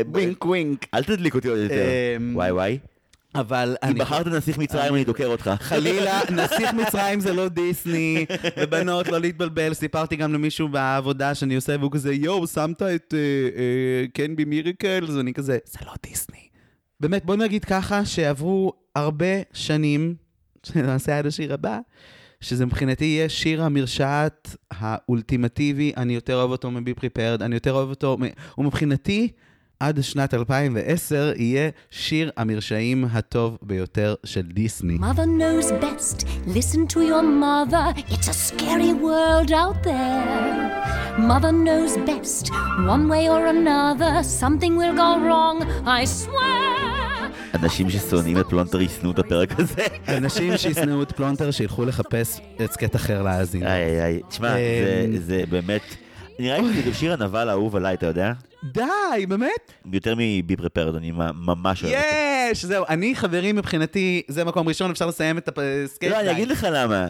wink 0.06 0.44
wink. 0.44 0.86
אל 0.94 1.04
תדליק 1.04 1.34
אותי 1.34 1.48
עוד 1.48 1.58
יותר. 1.58 1.84
אמ, 2.16 2.32
וואי 2.36 2.52
וואי. 2.52 2.78
אבל 3.34 3.76
אם 3.90 3.98
בחרת 3.98 4.26
נסיך 4.26 4.58
מצרים, 4.58 4.94
אני 4.94 5.04
דוקר 5.04 5.26
אותך. 5.26 5.50
חלילה, 5.60 6.20
נסיך 6.30 6.72
מצרים 6.72 7.20
זה 7.20 7.32
לא 7.32 7.48
דיסני, 7.48 8.26
ובנות, 8.60 9.08
לא 9.08 9.20
להתבלבל. 9.20 9.74
סיפרתי 9.74 10.16
גם 10.16 10.32
למישהו 10.32 10.68
בעבודה 10.68 11.34
שאני 11.34 11.54
עושה, 11.54 11.76
והוא 11.80 11.92
כזה, 11.92 12.14
יואו, 12.14 12.46
שמת 12.46 12.82
את 12.82 13.14
can 14.14 14.36
be 14.36 14.44
miracle? 14.44 15.06
אז 15.08 15.18
אני 15.18 15.34
כזה, 15.34 15.58
זה 15.64 15.78
לא 15.86 15.92
דיסני. 16.02 16.48
באמת, 17.00 17.24
בוא 17.24 17.36
נגיד 17.36 17.64
ככה, 17.64 18.04
שעברו 18.04 18.72
הרבה 18.96 19.42
שנים, 19.52 20.14
שנעשה 20.62 21.18
עד 21.18 21.26
השיר 21.26 21.54
הבא, 21.54 21.78
שזה 22.40 22.66
מבחינתי 22.66 23.04
יהיה 23.04 23.28
שיר 23.28 23.62
המרשעת 23.62 24.56
האולטימטיבי, 24.70 25.92
אני 25.96 26.14
יותר 26.14 26.34
אוהב 26.34 26.50
אותו 26.50 26.70
מ 26.70 26.78
Be 26.78 26.94
Prepared, 26.94 27.42
אני 27.42 27.54
יותר 27.54 27.72
אוהב 27.72 27.88
אותו, 27.88 28.16
ומבחינתי, 28.58 29.28
עד 29.80 30.00
שנת 30.00 30.34
2010 30.34 31.32
יהיה 31.36 31.70
שיר 31.90 32.30
המרשעים 32.36 33.04
הטוב 33.12 33.58
ביותר 33.62 34.14
של 34.24 34.42
דיסני. 34.42 34.98
Mother 34.98 35.26
knows 35.26 35.70
best. 35.82 36.26
Listen 36.46 36.86
to 36.94 37.00
your 37.00 37.22
mother. 37.22 37.86
It's 38.08 38.28
a 38.28 38.36
scary 38.48 38.92
world 38.92 39.52
out 39.52 39.82
there. 39.82 40.66
Mother 41.18 41.52
knows 41.52 41.92
best. 42.10 42.44
One 42.94 43.08
way 43.12 43.28
or 43.28 43.42
another, 43.56 44.22
something 44.22 44.76
will 44.80 44.94
go 45.04 45.10
wrong. 45.26 45.56
I 45.86 46.04
swear. 46.04 47.05
אנשים 47.54 47.90
ששונאים 47.90 48.38
את 48.40 48.46
פלונטר 48.46 48.80
ישנאו 48.80 49.10
את 49.10 49.18
הפרק 49.18 49.60
הזה. 49.60 49.86
אנשים 50.08 50.56
שישנאו 50.56 51.02
את 51.02 51.12
פלונטר, 51.12 51.50
שילכו 51.50 51.84
לחפש 51.84 52.40
הסכת 52.60 52.96
אחר 52.96 53.22
להאזין. 53.22 53.66
איי 53.66 54.02
איי. 54.02 54.20
תשמע, 54.28 54.54
זה- 54.54 55.26
זה 55.26 55.44
באמת... 55.50 55.82
נראה 56.38 56.58
לי 56.60 56.82
שזה 56.82 56.94
שיר 56.94 57.12
הנבל 57.12 57.48
האהוב 57.48 57.76
עליי, 57.76 57.94
אתה 57.94 58.06
יודע? 58.06 58.32
די, 58.72 59.26
באמת? 59.28 59.72
יותר 59.92 60.14
מ 60.14 60.28
Be 60.28 60.56
Prepared, 60.56 60.94
אני 60.94 61.10
ממש 61.46 61.84
אוהב 61.84 61.94
אותו. 61.94 62.06
יש, 62.50 62.64
זהו. 62.64 62.84
אני, 62.88 63.14
חברים, 63.16 63.56
מבחינתי, 63.56 64.22
זה 64.28 64.44
מקום 64.44 64.68
ראשון, 64.68 64.90
אפשר 64.90 65.06
לסיים 65.06 65.38
את 65.38 65.58
ההסכת. 65.84 66.12
לא, 66.12 66.20
אני 66.20 66.30
אגיד 66.30 66.48
לך 66.48 66.66
למה. 66.72 67.06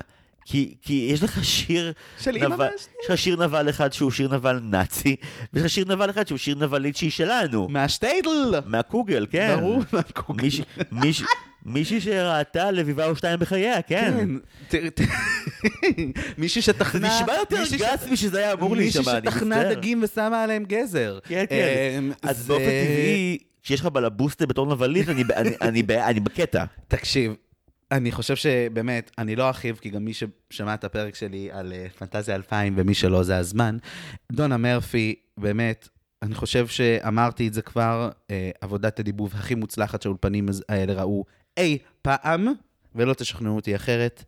כי, 0.48 0.74
כי 0.82 1.08
יש 1.12 1.22
לך 1.22 1.44
שיר 1.44 1.92
של 2.20 2.30
נבל. 2.48 2.68
יש 3.04 3.10
לך 3.10 3.18
שיר 3.18 3.36
נבל 3.44 3.70
אחד 3.70 3.92
שהוא 3.92 4.10
שיר 4.10 4.34
נבל 4.34 4.58
נאצי, 4.62 5.16
ויש 5.52 5.64
לך 5.64 5.70
שיר 5.70 5.84
נבל 5.88 6.10
אחד 6.10 6.26
שהוא 6.28 6.38
שיר 6.38 6.54
נבלית 6.58 6.96
שהיא 6.96 7.10
שלנו. 7.10 7.68
מהשטעטל. 7.68 8.54
מהקוגל, 8.66 9.26
כן. 9.30 9.56
ברור, 9.60 9.82
מהקוגל. 9.92 10.42
מישהי- 10.44 10.64
מישהי- 10.92 11.26
מישהי 11.64 12.00
שראתה 12.00 12.70
לביבה 12.70 13.06
או 13.06 13.16
שתיים 13.16 13.38
בחייה, 13.38 13.82
כן. 13.82 14.14
כן. 14.70 14.80
מישהי 16.38 16.62
שטחנה... 16.62 17.08
זה 17.10 17.22
נשמע 17.22 17.34
יותר 17.34 17.60
מישהי 17.60 17.78
גס 17.78 18.06
משזה 18.10 18.38
היה 18.38 18.52
אמור 18.52 18.76
להישמע, 18.76 19.02
אני 19.12 19.20
מישהי 19.20 19.30
שטחנה 19.32 19.56
מצטער. 19.56 19.74
דגים 19.74 20.00
ושמה 20.02 20.42
עליהם 20.42 20.64
גזר. 20.64 21.18
כן, 21.28 21.44
כן. 21.48 21.96
אמ, 21.98 22.12
אז 22.22 22.46
באופן 22.46 22.64
טבעי, 22.64 23.38
כשיש 23.62 23.80
לך 23.80 23.86
בלבוסטה 23.86 24.46
בתור 24.46 24.66
נבלית, 24.74 25.06
אני 26.00 26.20
בקטע. 26.20 26.64
תקשיב, 26.88 27.32
אני 27.92 28.12
חושב 28.12 28.36
שבאמת, 28.36 29.10
אני 29.18 29.36
לא 29.36 29.48
ארחיב, 29.48 29.76
כי 29.76 29.90
גם 29.90 30.04
מי 30.04 30.12
ששמע 30.14 30.74
את 30.74 30.84
הפרק 30.84 31.14
שלי 31.14 31.48
על 31.52 31.72
אה, 31.72 31.86
פנטזיה 31.98 32.34
2000, 32.34 32.74
ומי 32.76 32.94
שלא, 32.94 33.22
זה 33.22 33.36
הזמן. 33.36 33.76
דונה 34.32 34.56
מרפי, 34.56 35.14
באמת, 35.36 35.88
אני 36.22 36.34
חושב 36.34 36.66
שאמרתי 36.66 37.48
את 37.48 37.54
זה 37.54 37.62
כבר, 37.62 38.10
אה, 38.30 38.50
עבודת 38.60 39.00
הדיבוב 39.00 39.32
הכי 39.34 39.54
מוצלחת 39.54 40.02
שהאולפנים 40.02 40.48
האלה 40.68 40.92
ראו 40.92 41.24
אי 41.56 41.78
פעם, 42.02 42.46
ולא 42.94 43.14
תשכנעו 43.14 43.56
אותי 43.56 43.76
אחרת. 43.76 44.24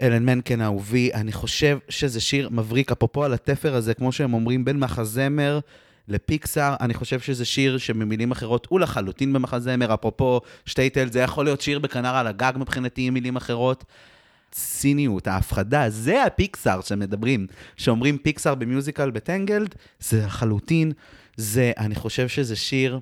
אלן 0.00 0.24
מנקן 0.24 0.60
אהובי, 0.60 1.12
אני 1.14 1.32
חושב 1.32 1.78
שזה 1.88 2.20
שיר 2.20 2.48
מבריק, 2.48 2.92
אפרופו 2.92 3.24
על 3.24 3.34
התפר 3.34 3.74
הזה, 3.74 3.94
כמו 3.94 4.12
שהם 4.12 4.34
אומרים, 4.34 4.64
בין 4.64 4.78
מחזמר 4.78 5.60
לפיקסאר, 6.08 6.76
אני 6.80 6.94
חושב 6.94 7.20
שזה 7.20 7.44
שיר 7.44 7.78
שבמילים 7.78 8.30
אחרות 8.30 8.66
הוא 8.70 8.80
לחלוטין 8.80 9.32
במחזמר, 9.32 9.94
אפרופו 9.94 10.40
שטייטל, 10.66 11.12
זה 11.12 11.20
יכול 11.20 11.44
להיות 11.44 11.60
שיר 11.60 11.78
בכנר 11.78 12.16
על 12.16 12.26
הגג 12.26 12.52
מבחינתי 12.56 13.02
עם 13.02 13.14
מילים 13.14 13.36
אחרות. 13.36 13.84
ציניות, 14.50 15.26
ההפחדה, 15.26 15.90
זה 15.90 16.24
הפיקסאר 16.24 16.80
שמדברים. 16.80 17.46
שאומרים 17.76 18.18
פיקסאר 18.18 18.54
במיוזיקל 18.54 19.10
בטנגלד, 19.10 19.74
זה 20.00 20.26
לחלוטין, 20.26 20.92
זה, 21.36 21.72
אני 21.78 21.94
חושב 21.94 22.28
שזה 22.28 22.56
שיר 22.56 23.00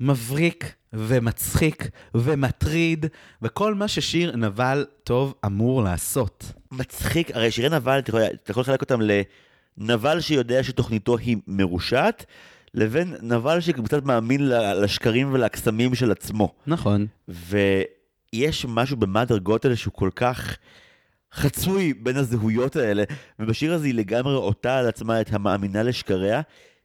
מבריק 0.00 0.72
ומצחיק 0.92 1.88
ומטריד, 2.14 3.06
וכל 3.42 3.74
מה 3.74 3.88
ששיר 3.88 4.36
נבל 4.36 4.86
טוב 5.04 5.34
אמור 5.46 5.82
לעשות. 5.82 6.44
מצחיק, 6.72 7.30
הרי 7.30 7.50
שירי 7.50 7.68
נבל, 7.68 7.98
אתה 7.98 8.50
יכול, 8.50 8.60
לחלק 8.60 8.80
אותם 8.80 9.00
לנבל 9.78 10.20
שיודע 10.20 10.62
שתוכניתו 10.62 11.16
היא 11.16 11.36
מרושעת, 11.46 12.24
לבין 12.74 13.14
נבל 13.22 13.60
שקצת 13.60 14.04
מאמין 14.04 14.48
לשקרים 14.82 15.32
ולקסמים 15.32 15.94
של 15.94 16.10
עצמו. 16.10 16.54
נכון. 16.66 17.06
ויש 17.28 18.66
משהו 18.68 18.96
במאדר 18.96 19.38
גוטל 19.38 19.74
שהוא 19.74 19.92
כל 19.92 20.10
כך 20.16 20.56
חצוי 21.34 21.94
בין 21.94 22.16
הזהויות 22.16 22.76
האלה, 22.76 23.04
ובשיר 23.38 23.74
הזה 23.74 23.86
היא 23.86 23.94
לגמרי 23.94 24.34
עוטה 24.34 24.78
על 24.78 24.86
עצמה 24.88 25.20
את 25.20 25.32
המאמינה 25.32 25.82
לשקריה. 25.82 26.40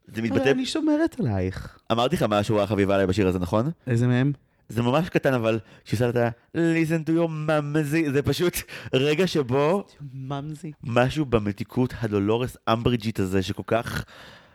זה 0.08 0.22
מתבטא... 0.22 0.50
אני 0.50 0.66
שומרת 0.66 1.20
עלייך. 1.20 1.80
אמרתי 1.92 2.16
לך 2.16 2.26
משהו 2.30 2.62
החביבה 2.62 2.94
עליי 2.94 3.08
בשיר 3.08 3.28
הזה, 3.28 3.40
נכון? 3.40 3.72
איזה 3.88 4.08
מהם? 4.08 4.32
זה 4.70 4.82
ממש 4.82 5.10
קטן, 5.10 5.34
אבל 5.34 5.60
כשהיא 5.86 5.98
עושה 5.98 6.10
את 6.10 6.16
ה- 6.16 6.30
listen 6.56 7.10
to 7.10 7.12
your 7.12 7.30
mamzy, 7.50 8.12
זה 8.14 8.22
פשוט 8.22 8.54
רגע 8.94 9.28
שבו 9.28 9.86
ממזי. 10.14 10.72
משהו 10.84 11.26
במתיקות 11.26 11.94
הדולורס 12.02 12.58
אמבריג'ית 12.74 13.20
הזה 13.20 13.44
שכל 13.44 13.64
כך... 13.68 14.06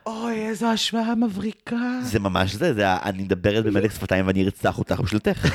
אוי, 0.07 0.47
איזו 0.49 0.67
השוואה 0.67 1.15
מבריקה. 1.15 1.77
זה 2.03 2.19
ממש 2.21 2.55
זה, 2.55 2.75
זה 2.75 2.89
ה- 2.89 2.99
אני 3.09 3.23
מדברת 3.23 3.65
במלך 3.65 3.93
שפתיים 3.93 4.27
ואני 4.27 4.45
ארצח 4.45 4.79
אותך 4.79 5.01
בשלטך. 5.01 5.45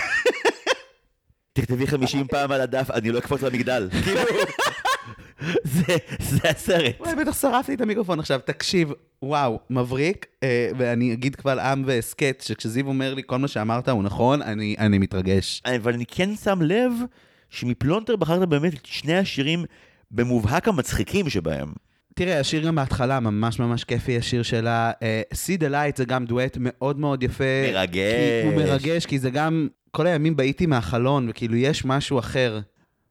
תכתבי 1.53 1.88
50 1.88 2.28
פעם 2.28 2.51
על 2.51 2.62
הדף, 2.62 2.91
אני 2.91 3.12
לא 3.12 3.20
אקפוץ 3.20 3.41
למגדל. 3.43 3.89
כאילו, 4.03 4.20
זה- 5.64 5.84
זה 6.20 6.50
הסרט. 6.50 6.96
וואי, 7.00 7.16
בטח 7.16 7.42
שרפתי 7.42 7.74
את 7.74 7.82
המיקרופון 7.82 8.20
עכשיו. 8.20 8.40
תקשיב, 8.46 8.92
וואו, 9.22 9.60
מבריק, 9.70 10.26
אה, 10.44 10.70
ואני 10.78 11.14
אגיד 11.14 11.36
קבל 11.36 11.60
עם 11.60 11.84
והסכת, 11.86 12.44
שכשזיו 12.48 12.88
אומר 12.88 13.14
לי 13.14 13.22
כל 13.26 13.38
מה 13.38 13.48
שאמרת 13.48 13.90
הוא 13.90 14.04
נכון, 14.04 14.42
אני, 14.42 14.76
אני 14.80 14.98
מתרגש. 14.98 15.62
אבל 15.76 15.94
אני 15.94 16.06
כן 16.06 16.36
שם 16.36 16.60
לב 16.62 16.92
שמפלונטר 17.50 18.16
בחרת 18.16 18.50
באמת 18.50 18.74
את 18.74 18.86
שני 18.86 19.18
השירים 19.18 19.66
במובהק 20.12 20.68
המצחיקים 20.68 21.30
שבהם. 21.30 21.68
תראה, 22.16 22.40
השיר 22.40 22.66
גם 22.68 22.76
בהתחלה 22.76 23.20
ממש 23.20 23.60
ממש 23.60 23.84
כיפי, 23.84 24.18
השיר 24.18 24.44
שלה. 24.44 24.92
אה, 25.04 25.22
See 25.34 25.60
the 25.62 25.72
Light 25.72 25.98
זה 25.98 26.06
גם 26.06 26.26
דואט 26.26 26.58
מאוד 26.60 27.00
מאוד 27.00 27.24
יפה. 27.24 27.44
מרגש. 27.74 27.96
כי 28.44 28.48
הוא 28.48 28.56
מרגש, 28.56 29.06
כי 29.06 29.20
זה 29.20 29.30
גם, 29.30 29.68
כל 29.92 30.08
הימים 30.08 30.36
הבטתי 30.36 30.66
מהחלון, 30.66 31.30
וכאילו 31.30 31.56
יש 31.56 31.86
משהו 31.86 32.20
אחר. 32.20 32.60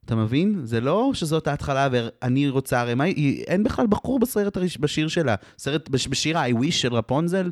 אתה 0.08 0.16
מבין? 0.16 0.60
זה 0.64 0.80
לא 0.80 1.10
שזאת 1.14 1.46
ההתחלה 1.46 1.88
ואני 1.92 2.48
רוצה, 2.48 2.80
הרי 2.80 2.94
מה, 2.94 3.04
היא, 3.04 3.44
אין 3.44 3.64
בכלל 3.64 3.86
בחור 3.86 4.18
בסרט, 4.18 4.56
בשיר 4.80 5.08
שלה. 5.08 5.34
סרט, 5.58 5.88
בש- 5.88 6.08
בשיר 6.08 6.38
ה-I 6.38 6.52
wish 6.52 6.70
של 6.70 6.94
רפונזל, 6.94 7.50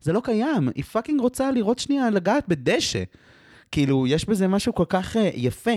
זה 0.00 0.12
לא 0.12 0.20
קיים. 0.24 0.68
היא 0.74 0.84
fucking 0.84 1.20
רוצה 1.20 1.50
לראות 1.50 1.78
שנייה, 1.78 2.10
לגעת 2.10 2.48
בדשא. 2.48 3.02
כאילו, 3.72 4.06
יש 4.06 4.24
בזה 4.28 4.48
משהו 4.48 4.74
כל 4.74 4.84
כך 4.88 5.16
אה, 5.16 5.18
יפה. 5.34 5.70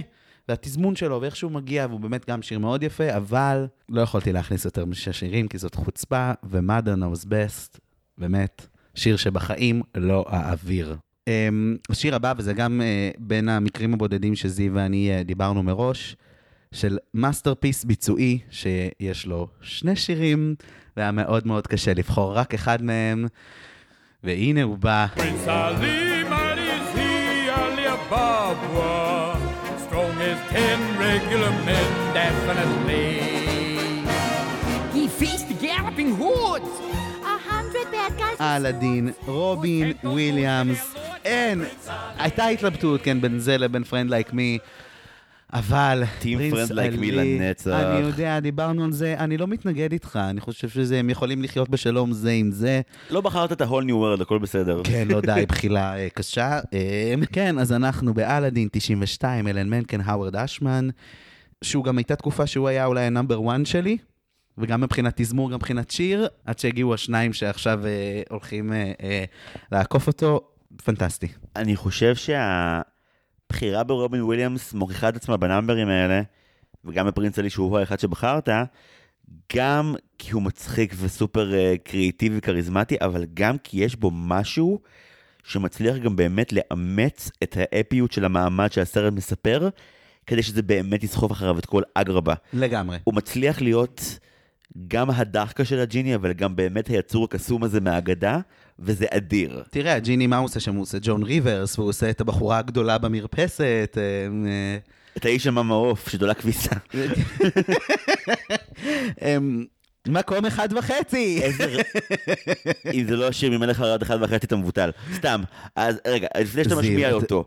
והתזמון 0.49 0.95
שלו, 0.95 1.21
ואיך 1.21 1.35
שהוא 1.35 1.51
מגיע, 1.51 1.85
והוא 1.89 1.99
באמת 1.99 2.29
גם 2.29 2.41
שיר 2.41 2.59
מאוד 2.59 2.83
יפה, 2.83 3.15
אבל 3.17 3.67
לא 3.89 4.01
יכולתי 4.01 4.31
להכניס 4.31 4.65
יותר 4.65 4.85
משש 4.85 5.19
שירים, 5.19 5.47
כי 5.47 5.57
זאת 5.57 5.75
חוצפה, 5.75 6.31
ו-Mother 6.43 6.97
knows 6.97 7.25
best, 7.25 7.77
באמת, 8.17 8.67
שיר 8.95 9.17
שבחיים 9.17 9.81
לא 9.95 10.25
אעביר. 10.27 10.95
אמ, 11.29 11.77
השיר 11.89 12.15
הבא, 12.15 12.33
וזה 12.37 12.53
גם 12.53 12.81
אה, 12.81 13.17
בין 13.19 13.49
המקרים 13.49 13.93
הבודדים 13.93 14.35
שזיו 14.35 14.73
ואני 14.73 15.11
אה, 15.11 15.23
דיברנו 15.23 15.63
מראש, 15.63 16.15
של 16.71 16.97
masterpiece 17.13 17.83
ביצועי, 17.83 18.39
שיש 18.51 19.25
לו 19.25 19.47
שני 19.61 19.95
שירים, 19.95 20.55
והיה 20.97 21.11
מאוד 21.11 21.47
מאוד 21.47 21.67
קשה 21.67 21.93
לבחור 21.93 22.33
רק 22.33 22.53
אחד 22.53 22.83
מהם, 22.83 23.25
והנה 24.23 24.63
הוא 24.63 24.77
בא. 24.77 25.05
Definitely. 32.13 33.08
אלאדין, 38.41 39.09
רובין 39.27 39.93
וויליאמס, 40.03 40.95
אין. 41.25 41.61
הייתה 42.17 42.47
התלבטות, 42.47 43.01
כן, 43.01 43.21
בין 43.21 43.39
זה 43.39 43.57
לבין 43.57 43.83
Friend 43.83 44.09
Like 44.09 44.33
Me. 44.33 44.57
אבל, 45.53 46.03
friend 46.21 46.71
like 46.71 46.99
me 46.99 47.07
עלי, 47.07 47.39
לנצח. 47.39 47.71
אני 47.71 47.99
יודע, 47.99 48.39
דיברנו 48.39 48.83
על 48.83 48.91
זה, 48.91 49.15
אני 49.19 49.37
לא 49.37 49.47
מתנגד 49.47 49.91
איתך, 49.91 50.19
אני 50.29 50.41
חושב 50.41 50.69
שהם 50.69 51.09
יכולים 51.09 51.43
לחיות 51.43 51.69
בשלום 51.69 52.11
זה 52.11 52.31
עם 52.31 52.51
זה. 52.51 52.81
לא 53.09 53.21
בחרת 53.21 53.51
את 53.51 53.61
ה-whole 53.61 53.83
new 53.85 54.17
world, 54.17 54.21
הכל 54.21 54.39
בסדר. 54.39 54.81
כן, 54.83 55.07
לא 55.07 55.21
די, 55.21 55.45
בחילה 55.49 55.97
אה, 55.97 56.07
קשה. 56.13 56.59
אה, 56.73 57.13
כן, 57.31 57.59
אז 57.59 57.71
אנחנו 57.71 58.13
באלאדין 58.13 58.67
92, 58.71 59.47
אלן 59.47 59.69
מנקן, 59.69 60.01
האוורד 60.01 60.35
אשמן, 60.35 60.87
שהוא 61.63 61.83
גם 61.83 61.97
הייתה 61.97 62.15
תקופה 62.15 62.47
שהוא 62.47 62.67
היה 62.67 62.85
אולי 62.85 63.03
ה 63.03 63.10
number 63.10 63.49
1 63.49 63.65
שלי, 63.65 63.97
וגם 64.59 64.81
מבחינת 64.81 65.13
תזמור, 65.21 65.51
גם 65.51 65.55
מבחינת 65.55 65.91
שיר, 65.91 66.27
עד 66.45 66.59
שהגיעו 66.59 66.93
השניים 66.93 67.33
שעכשיו 67.33 67.85
אה, 67.85 68.21
הולכים 68.29 68.73
אה, 68.73 68.91
אה, 69.03 69.23
לעקוף 69.71 70.07
אותו, 70.07 70.41
פנטסטי. 70.83 71.27
אני 71.55 71.75
חושב 71.75 72.13
שהבחירה 72.15 73.83
ברובין 73.83 74.21
וויליאמס 74.21 74.73
מוכיחה 74.73 75.09
את 75.09 75.15
עצמה 75.15 75.37
בנאמברים 75.37 75.89
האלה, 75.89 76.21
וגם 76.85 77.07
בפרינס 77.07 77.39
עלי 77.39 77.49
שהוא 77.49 77.79
האחד 77.79 77.99
שבחרת, 77.99 78.49
גם 79.55 79.95
כי 80.17 80.31
הוא 80.31 80.41
מצחיק 80.41 80.93
וסופר 80.99 81.53
אה, 81.53 81.75
קריאיטיבי 81.83 82.37
וכריזמטי, 82.37 82.95
אבל 83.01 83.25
גם 83.33 83.57
כי 83.57 83.83
יש 83.83 83.95
בו 83.95 84.11
משהו 84.13 84.79
שמצליח 85.43 85.97
גם 85.97 86.15
באמת 86.15 86.53
לאמץ 86.53 87.31
את 87.43 87.57
האפיות 87.59 88.11
של 88.11 88.25
המעמד 88.25 88.71
שהסרט 88.71 89.13
מספר, 89.13 89.69
כדי 90.25 90.43
שזה 90.43 90.61
באמת 90.61 91.03
יסחוב 91.03 91.31
אחריו 91.31 91.59
את 91.59 91.65
כל 91.65 91.81
אגרבה. 91.93 92.33
לגמרי. 92.53 92.97
הוא 93.03 93.13
מצליח 93.15 93.61
להיות 93.61 94.19
גם 94.87 95.09
הדחקה 95.09 95.65
של 95.65 95.79
הג'יני, 95.79 96.15
אבל 96.15 96.33
גם 96.33 96.55
באמת 96.55 96.87
היצור 96.87 97.23
הקסום 97.23 97.63
הזה 97.63 97.81
מהאגדה, 97.81 98.39
וזה 98.79 99.05
אדיר. 99.09 99.63
תראה, 99.69 99.93
הג'יני, 99.93 100.27
מה 100.27 100.37
הוא 100.37 100.45
עושה 100.45 100.59
שם? 100.59 100.75
הוא 100.75 100.81
עושה 100.81 100.97
ג'ון 101.01 101.23
ריברס, 101.23 101.79
והוא 101.79 101.89
עושה 101.89 102.09
את 102.09 102.21
הבחורה 102.21 102.57
הגדולה 102.57 102.97
במרפסת. 102.97 103.97
אה, 103.97 104.27
אה, 104.47 104.77
את 105.17 105.25
האיש 105.25 105.47
עם 105.47 105.57
המעוף 105.57 106.09
שדולה 106.09 106.33
כביסה. 106.33 106.75
אמ, 109.21 109.65
מקום 110.07 110.45
אחד 110.45 110.69
וחצי. 110.77 111.41
אם 112.93 113.05
זה 113.07 113.15
לא 113.15 113.27
השיר 113.27 113.51
ממלך 113.51 113.79
הרד 113.79 114.01
אחד 114.01 114.17
וחצי 114.21 114.45
אתה 114.45 114.55
מבוטל. 114.55 114.89
סתם. 115.13 115.41
אז 115.75 115.99
רגע, 116.07 116.27
לפני 116.39 116.63
שאתה 116.63 116.75
משמיע 116.75 117.11
אותו, 117.11 117.45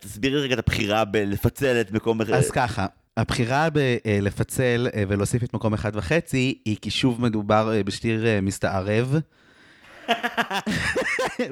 תסבירי 0.00 0.40
רגע 0.40 0.54
את 0.54 0.58
הבחירה 0.58 1.04
בלפצל 1.04 1.80
את 1.80 1.92
מקום... 1.92 2.20
אז 2.20 2.50
ככה, 2.50 2.86
הבחירה 3.16 3.68
בלפצל 3.70 4.88
אה, 4.94 5.02
ולהוסיף 5.08 5.44
את 5.44 5.54
מקום 5.54 5.74
אחד 5.74 5.96
וחצי, 5.96 6.58
היא 6.64 6.76
כי 6.82 6.90
שוב 6.90 7.22
מדובר 7.22 7.72
אה, 7.74 7.82
בשיר 7.84 8.26
אה, 8.26 8.40
מסתערב. 8.40 9.14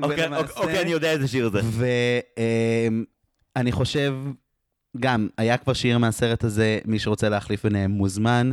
אוקיי, 0.02 0.24
ולמעשה- 0.24 0.52
אוקיי, 0.56 0.82
אני 0.82 0.90
יודע 0.90 1.10
איזה 1.12 1.28
שיר 1.28 1.50
זה. 1.50 1.60
ואני 3.56 3.72
חושב, 3.72 4.14
גם, 5.00 5.28
היה 5.38 5.56
כבר 5.56 5.72
שיר 5.72 5.98
מהסרט 5.98 6.44
הזה, 6.44 6.78
מי 6.84 6.98
שרוצה 6.98 7.28
להחליף 7.28 7.64
ביניהם 7.64 7.90
מוזמן, 7.90 8.50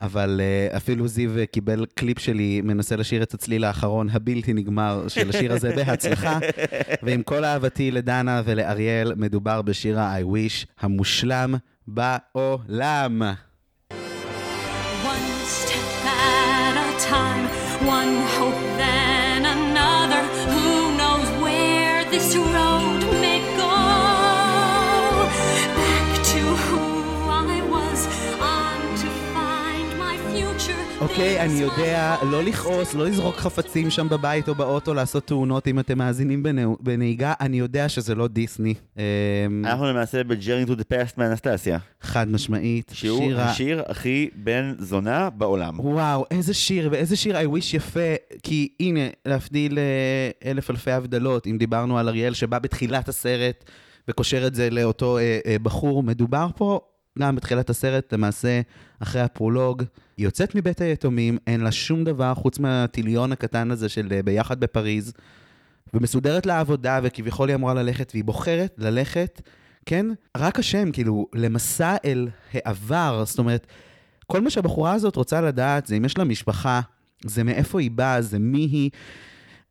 אבל 0.00 0.40
אה, 0.42 0.76
אפילו 0.76 1.08
זיו 1.08 1.38
אה, 1.38 1.46
קיבל 1.46 1.84
קליפ 1.94 2.18
שלי, 2.18 2.60
מנסה 2.64 2.96
לשיר 2.96 3.22
את 3.22 3.34
הצליל 3.34 3.64
האחרון 3.64 4.08
הבלתי 4.10 4.52
נגמר 4.52 5.04
של 5.08 5.28
השיר 5.30 5.52
הזה 5.52 5.72
בהצלחה, 5.76 6.38
ועם 7.02 7.22
כל 7.22 7.44
אהבתי 7.44 7.90
לדנה 7.90 8.42
ולאריאל, 8.44 9.12
מדובר 9.16 9.62
בשיר 9.62 10.00
ה-I 10.00 10.22
wish 10.22 10.66
המושלם 10.80 11.54
בעולם. 11.97 13.21
One 15.11 15.27
step 15.57 16.05
at 16.11 16.75
a 16.87 16.89
time, 17.11 17.45
one 17.97 18.13
hope 18.35 18.61
then 18.83 19.41
another. 19.57 20.23
Who 20.53 20.67
knows 20.99 21.29
where 21.43 21.99
this 22.13 22.29
road 22.53 22.74
אוקיי, 31.00 31.40
אני 31.40 31.52
יודע, 31.60 32.16
לא 32.30 32.42
לכעוס, 32.42 32.94
לא 32.94 33.04
לזרוק 33.06 33.36
חפצים 33.36 33.90
שם 33.90 34.08
בבית 34.08 34.48
או 34.48 34.54
באוטו, 34.54 34.94
לעשות 34.94 35.26
תאונות 35.26 35.68
אם 35.68 35.78
אתם 35.78 35.98
מאזינים 35.98 36.42
בנהיגה, 36.80 37.32
אני 37.40 37.58
יודע 37.58 37.88
שזה 37.88 38.14
לא 38.14 38.26
דיסני. 38.28 38.74
אמ, 38.96 39.02
אנחנו 39.66 39.86
למעשה 39.86 40.24
ב-Journey 40.24 40.68
to 40.68 40.72
the 40.72 40.82
Past 40.92 41.12
מאנסטסיה. 41.18 41.78
חד 42.00 42.28
משמעית. 42.28 42.90
שהוא 42.94 43.18
שיר 43.20 43.40
ה- 43.40 43.44
השיר 43.50 43.82
הכי 43.86 44.28
בן 44.34 44.74
זונה 44.78 45.30
בעולם. 45.30 45.80
וואו, 45.80 46.24
איזה 46.30 46.54
שיר, 46.54 46.88
ואיזה 46.92 47.16
שיר 47.16 47.36
I 47.40 47.44
wish 47.44 47.76
יפה, 47.76 48.00
כי 48.42 48.68
הנה, 48.80 49.00
להבדיל 49.26 49.78
אה, 49.78 50.50
אלף 50.50 50.70
אלפי 50.70 50.90
הבדלות, 50.90 51.46
אם 51.46 51.58
דיברנו 51.58 51.98
על 51.98 52.08
אריאל 52.08 52.34
שבא 52.34 52.58
בתחילת 52.58 53.08
הסרט 53.08 53.64
וקושר 54.08 54.46
את 54.46 54.54
זה 54.54 54.70
לאותו 54.70 55.18
אה, 55.18 55.38
אה, 55.46 55.56
בחור, 55.62 56.02
מדובר 56.02 56.48
פה 56.56 56.80
גם 57.18 57.36
בתחילת 57.36 57.70
הסרט, 57.70 58.12
למעשה, 58.12 58.60
אחרי 59.00 59.20
הפרולוג, 59.22 59.82
היא 60.16 60.24
יוצאת 60.24 60.54
מבית 60.54 60.80
היתומים, 60.80 61.38
אין 61.46 61.60
לה 61.60 61.72
שום 61.72 62.04
דבר 62.04 62.34
חוץ 62.34 62.58
מהטיליון 62.58 63.32
הקטן 63.32 63.70
הזה 63.70 63.88
של 63.88 64.08
אה, 64.12 64.22
ביחד 64.22 64.60
בפריז, 64.60 65.12
ומסודרת 65.94 66.46
לעבודה, 66.46 67.00
וכביכול 67.02 67.48
היא 67.48 67.54
אמורה 67.54 67.74
ללכת, 67.74 68.10
והיא 68.14 68.24
בוחרת 68.24 68.74
ללכת, 68.78 69.42
כן? 69.86 70.06
רק 70.36 70.58
השם, 70.58 70.92
כאילו, 70.92 71.26
למסע 71.34 71.96
אל 72.04 72.28
העבר, 72.52 73.22
זאת 73.26 73.38
אומרת, 73.38 73.66
כל 74.26 74.40
מה 74.40 74.50
שהבחורה 74.50 74.92
הזאת 74.92 75.16
רוצה 75.16 75.40
לדעת 75.40 75.86
זה 75.86 75.96
אם 75.96 76.04
יש 76.04 76.18
לה 76.18 76.24
משפחה, 76.24 76.80
זה 77.24 77.44
מאיפה 77.44 77.80
היא 77.80 77.90
באה, 77.90 78.22
זה 78.22 78.38
מי 78.38 78.58
היא. 78.58 78.90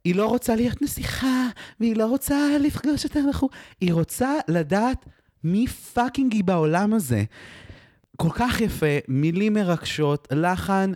היא 0.03 0.15
לא 0.15 0.25
רוצה 0.27 0.55
להיות 0.55 0.81
נסיכה, 0.81 1.47
והיא 1.79 1.95
לא 1.95 2.05
רוצה 2.05 2.57
לפגוש 2.59 3.05
את 3.05 3.17
אנחנו, 3.17 3.49
היא 3.81 3.93
רוצה 3.93 4.33
לדעת 4.47 5.05
מי 5.43 5.67
fucking 5.67 6.33
היא 6.33 6.43
בעולם 6.43 6.93
הזה. 6.93 7.23
כל 8.15 8.29
כך 8.33 8.61
יפה, 8.61 8.85
מילים 9.07 9.53
מרגשות, 9.53 10.27
לחן 10.31 10.91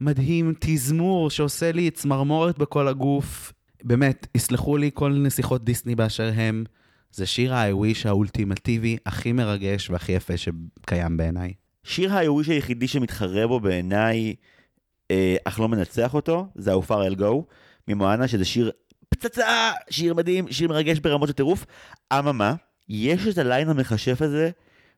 מדהים, 0.00 0.54
תזמור 0.60 1.30
שעושה 1.30 1.72
לי 1.72 1.90
צמרמורת 1.90 2.58
בכל 2.58 2.88
הגוף. 2.88 3.52
באמת, 3.84 4.26
יסלחו 4.34 4.76
לי 4.76 4.90
כל 4.94 5.12
נסיכות 5.12 5.64
דיסני 5.64 5.94
באשר 5.94 6.30
הם. 6.34 6.64
זה 7.10 7.26
שיר 7.26 7.54
ה-I 7.54 7.72
wish 7.72 8.08
האולטימטיבי, 8.08 8.96
הכי 9.06 9.32
מרגש 9.32 9.90
והכי 9.90 10.12
יפה 10.12 10.34
שקיים 10.36 11.16
בעיניי. 11.16 11.52
שיר 11.84 12.14
ה 12.16 12.21
I 12.21 12.27
wish 12.27 12.48
היחידי 12.48 12.88
שמתחרה 12.88 13.46
בו 13.46 13.60
בעיניי, 13.60 14.34
אה, 15.10 15.36
אך 15.44 15.60
לא 15.60 15.68
מנצח 15.68 16.14
אותו, 16.14 16.46
זה 16.54 16.72
ה-How 16.72 16.90
far 16.90 17.18
I'll 17.18 17.24
ממואנה, 17.88 18.28
שזה 18.28 18.44
שיר 18.44 18.70
פצצה, 19.08 19.72
שיר 19.90 20.14
מדהים, 20.14 20.52
שיר 20.52 20.68
מרגש 20.68 20.98
ברמות 20.98 21.28
של 21.28 21.34
טירוף. 21.34 21.66
אממה, 22.12 22.54
יש 22.88 23.26
את 23.26 23.38
ה 23.38 23.44
line 23.44 23.68
המכשף 23.68 24.22
הזה 24.22 24.50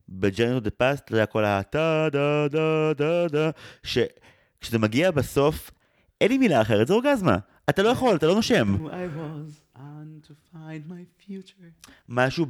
ב-Journey 0.09 0.61
to 0.61 0.65
the 0.65 0.71
Past, 0.81 1.01
אתה 1.05 1.13
יודע, 1.13 1.27
כל 1.27 1.45
הטה 1.45 2.09
דה 2.13 2.49
דה 2.49 2.93
דה 2.93 3.29
דה, 3.29 3.51
שכשזה 3.83 4.79
מגיע 4.79 5.11
בסוף, 5.11 5.71
אין 6.21 6.31
לי 6.31 6.39
מילה 6.39 6.63
אחרת, 6.63 6.87
זה 6.87 6.95
אורגזמה. 6.95 7.39
אתה 7.69 7.83
לא 7.83 7.89
יכול, 7.89 8.17
אתה 8.17 8.27
לא 8.27 8.35
נושם. 8.35 8.77
משהו 12.09 12.47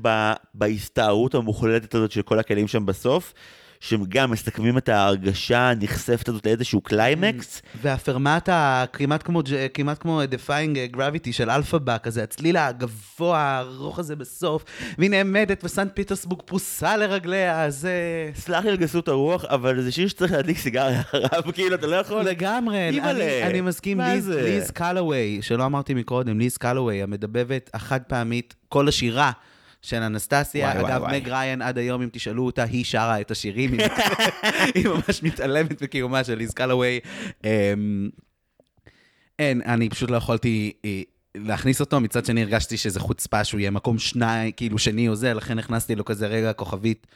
בהסתערות 0.54 1.34
המוחלטת 1.34 1.94
הזאת 1.94 2.10
של 2.10 2.22
כל 2.22 2.38
הכלים 2.38 2.68
שם 2.68 2.86
בסוף, 2.86 3.34
שהם 3.80 4.04
גם 4.08 4.30
מסכמים 4.30 4.78
את 4.78 4.88
ההרגשה 4.88 5.58
הנכספת 5.70 6.28
הזאת 6.28 6.46
לאיזשהו 6.46 6.80
קליימקס. 6.80 7.62
והפרמטה 7.82 8.84
כמעט 8.92 9.22
כמו, 9.22 9.42
ג'- 9.42 9.66
כמעט 9.74 9.98
כמו 10.02 10.22
Defying 10.22 10.96
Gravity 10.96 11.32
של 11.32 11.50
אלפאבה, 11.50 11.98
כזה 11.98 12.22
הצליל 12.22 12.56
הגבוה, 12.56 13.38
הארוך 13.38 13.98
הזה 13.98 14.16
בסוף, 14.16 14.64
והיא 14.98 15.10
נעמדת 15.10 15.64
וסנט 15.64 15.90
פיטרסבורג 15.94 16.42
פרוסה 16.42 16.96
לרגליה, 16.96 17.70
זה... 17.70 17.92
סלח 18.34 18.64
לי 18.64 18.70
על 18.70 18.76
גסות 18.76 19.08
הרוח, 19.08 19.44
אבל 19.44 19.80
זה 19.82 19.92
שיר 19.92 20.08
שצריך 20.08 20.32
להדליק 20.32 20.58
סיגריה 20.58 21.00
אחריו, 21.10 21.42
כאילו, 21.54 21.74
אתה 21.74 21.86
לא 21.86 21.96
יכול... 21.96 22.22
לגמרי. 22.22 22.88
אני, 22.88 23.42
אני 23.42 23.60
מסכים, 23.60 24.00
ליז? 24.00 24.28
ליז 24.28 24.70
קלווי, 24.70 25.38
שלא 25.42 25.66
אמרתי 25.66 25.94
מקודם, 25.94 26.38
ליז 26.38 26.56
קלווי, 26.56 27.02
המדבבת 27.02 27.70
החד 27.74 28.00
פעמית, 28.06 28.54
כל 28.68 28.88
השירה. 28.88 29.32
של 29.82 29.96
אנסטסיה, 30.02 30.68
וואי, 30.68 30.80
וואי, 30.82 30.92
אגב, 30.92 31.02
וואי. 31.02 31.20
מג 31.20 31.28
ריין 31.28 31.62
עד 31.62 31.78
היום, 31.78 32.02
אם 32.02 32.08
תשאלו 32.12 32.46
אותה, 32.46 32.62
היא 32.62 32.84
שרה 32.84 33.20
את 33.20 33.30
השירים, 33.30 33.72
היא- 33.74 33.80
היא 34.74 34.88
ממש 34.88 35.22
מתעלמת 35.22 35.82
בקיומה 35.82 36.24
של 36.24 36.34
ליז 36.34 36.50
קלווי. 36.54 37.00
אמ, 37.44 38.08
אין, 39.38 39.62
אני 39.66 39.88
פשוט 39.88 40.10
לא 40.10 40.16
יכולתי 40.16 40.72
אה, 40.84 41.02
להכניס 41.34 41.80
אותו, 41.80 42.00
מצד 42.00 42.24
שני 42.26 42.42
הרגשתי 42.42 42.76
שזה 42.76 43.00
חוצפה 43.00 43.44
שהוא 43.44 43.60
יהיה 43.60 43.70
מקום 43.70 43.98
שני, 43.98 44.52
כאילו 44.56 44.78
שני 44.78 45.08
או 45.08 45.14
זה, 45.14 45.34
לכן 45.34 45.58
הכנסתי 45.58 45.94
לו 45.94 46.04
כזה 46.04 46.26
רגע 46.26 46.52
כוכבית. 46.52 47.06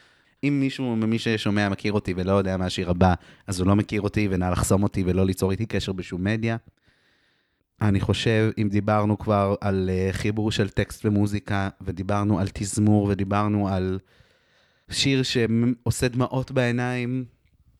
אם 0.43 0.57
מישהו 0.59 0.95
ממי 0.95 1.19
ששומע 1.19 1.69
מכיר 1.69 1.93
אותי 1.93 2.13
ולא 2.17 2.31
יודע 2.31 2.57
מה 2.57 2.65
השיר 2.65 2.89
הבא, 2.89 3.13
אז 3.47 3.59
הוא 3.59 3.67
לא 3.67 3.75
מכיר 3.75 4.01
אותי, 4.01 4.27
ונא 4.31 4.45
לחסום 4.45 4.83
אותי 4.83 5.03
ולא 5.05 5.25
ליצור 5.25 5.51
איתי 5.51 5.65
קשר 5.65 5.91
בשום 5.91 6.23
מדיה. 6.23 6.57
אני 7.81 7.99
חושב, 7.99 8.51
אם 8.57 8.69
דיברנו 8.71 9.17
כבר 9.17 9.55
על 9.61 9.89
uh, 9.89 10.13
חיבור 10.13 10.51
של 10.51 10.69
טקסט 10.69 11.05
ומוזיקה, 11.05 11.69
ודיברנו 11.81 12.39
על 12.39 12.47
תזמור, 12.53 13.03
ודיברנו 13.03 13.67
על 13.67 13.99
שיר 14.89 15.23
שעושה 15.23 16.07
דמעות 16.07 16.51
בעיניים, 16.51 17.25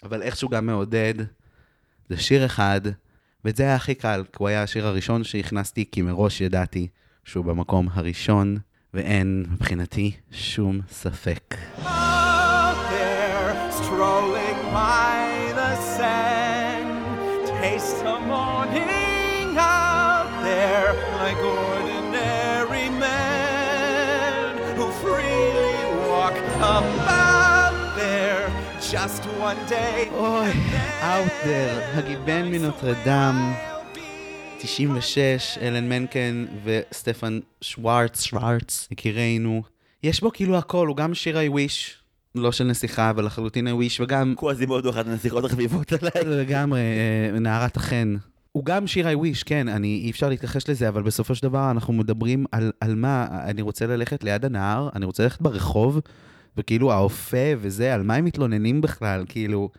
אבל 0.03 0.21
איכשהו 0.21 0.49
גם 0.49 0.65
מעודד, 0.65 1.13
זה 2.09 2.17
שיר 2.17 2.45
אחד, 2.45 2.81
ואת 3.45 3.55
זה 3.55 3.63
היה 3.63 3.75
הכי 3.75 3.95
קל, 3.95 4.23
כי 4.31 4.37
הוא 4.39 4.47
היה 4.47 4.63
השיר 4.63 4.87
הראשון 4.87 5.23
שהכנסתי, 5.23 5.85
כי 5.91 6.01
מראש 6.01 6.41
ידעתי 6.41 6.87
שהוא 7.25 7.45
במקום 7.45 7.87
הראשון, 7.93 8.57
ואין 8.93 9.45
מבחינתי 9.49 10.11
שום 10.31 10.79
ספק. 10.89 11.55
How 11.83 12.21
strolling 13.83 14.59
by 14.73 15.51
the 15.59 15.75
sand. 15.97 17.47
Taste 17.61 18.03
the 18.03 18.20
just 28.91 29.25
one 29.25 29.71
day. 29.71 30.13
אוי, 30.13 30.49
Out 31.01 31.45
there, 31.45 31.97
הגיבן 31.97 32.51
מנוטרדם, 32.51 33.53
96, 34.59 35.57
אלן 35.61 35.89
מנקן 35.89 36.45
וסטפן 36.63 37.39
שוורץ, 37.61 38.23
שוורץ, 38.23 38.87
יקירנו. 38.91 39.63
יש 40.03 40.21
בו 40.21 40.31
כאילו 40.33 40.57
הכל, 40.57 40.87
הוא 40.87 40.97
גם 40.97 41.13
שיר 41.13 41.37
I 41.37 41.53
wish, 41.53 41.91
לא 42.35 42.51
של 42.51 42.63
נסיכה, 42.63 43.09
אבל 43.09 43.25
לחלוטין 43.25 43.67
I 43.67 43.71
wish, 43.71 44.03
וגם... 44.03 44.33
קוואזימודו, 44.35 44.89
אחת 44.89 45.07
הנסיכות 45.07 45.45
החביבות 45.45 45.93
עליי. 45.93 46.37
לגמרי, 46.37 46.79
אה, 46.79 47.39
נערת 47.39 47.77
החן. 47.77 48.15
הוא 48.51 48.65
גם 48.65 48.87
שיר 48.87 49.07
I 49.07 49.15
wish, 49.15 49.43
כן, 49.45 49.67
אני, 49.67 50.01
אי 50.05 50.11
אפשר 50.11 50.29
להתכחש 50.29 50.69
לזה, 50.69 50.89
אבל 50.89 51.01
בסופו 51.01 51.35
של 51.35 51.43
דבר 51.43 51.71
אנחנו 51.71 51.93
מדברים 51.93 52.45
על, 52.51 52.71
על 52.79 52.95
מה, 52.95 53.27
אני 53.31 53.61
רוצה 53.61 53.87
ללכת 53.87 54.23
ליד 54.23 54.45
הנהר, 54.45 54.89
אני 54.95 55.05
רוצה 55.05 55.23
ללכת 55.23 55.41
ברחוב, 55.41 55.99
וכאילו 56.57 56.91
האופה 56.91 57.53
וזה, 57.57 57.93
על 57.93 58.03
מה 58.03 58.15
הם 58.15 58.25
מתלוננים 58.25 58.81
בכלל, 58.81 59.25
כאילו, 59.27 59.69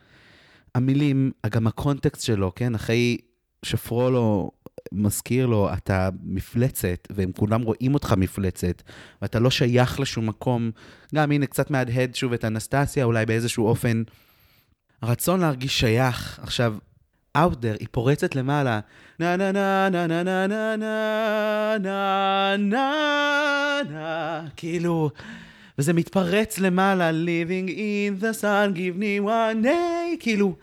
המילים, 0.75 1.33
גם 1.51 1.67
הקונטקסט 1.67 2.23
שלו, 2.23 2.53
כן, 2.55 2.75
אחרי 2.75 3.19
שפרולו 3.63 4.51
מזכיר 4.93 5.47
לו, 5.47 5.73
אתה 5.73 6.09
מפלצת, 6.23 7.09
והם 7.11 7.33
כולם 7.33 7.63
רואים 7.63 7.95
אותך 7.95 8.15
מפלצת, 8.17 8.83
ואתה 9.23 9.39
לא 9.41 9.51
שייך 9.51 10.01
לשום 10.01 10.27
מקום. 10.27 10.71
גם 11.15 11.33
הנה, 11.33 11.47
קצת 11.47 11.71
מהדהד 11.71 12.15
שוב 12.15 12.33
את 12.33 12.45
אנסטסיה, 12.45 13.05
אולי 13.05 13.27
באיזשהו 13.27 13.67
אופן. 13.67 14.03
הרצון 15.03 15.41
להרגיש 15.41 15.81
שייך. 15.81 16.41
עכשיו, 16.43 16.75
out 17.39 17.53
there, 17.53 17.79
היא 17.81 17.89
פורצת 17.91 18.35
למעלה. 18.35 18.81
נה 19.21 19.37
נה 19.37 19.53
נה 19.53 19.89
נה 19.91 20.07
נה 20.07 20.23
נה 20.23 20.47
נה 20.47 20.77
נה 21.79 22.57
נה 22.59 23.81
נה 23.91 24.45
כאילו, 24.57 25.11
וזה 25.83 25.93
מתפרץ 25.93 26.59
למעלה, 26.59 27.11
living 27.11 27.69
in 27.69 28.23
the 28.23 28.41
sun, 28.43 28.77
give 28.77 29.01
me 29.01 29.27
one 29.27 29.65
day, 29.65 30.17
כאילו, 30.21 30.57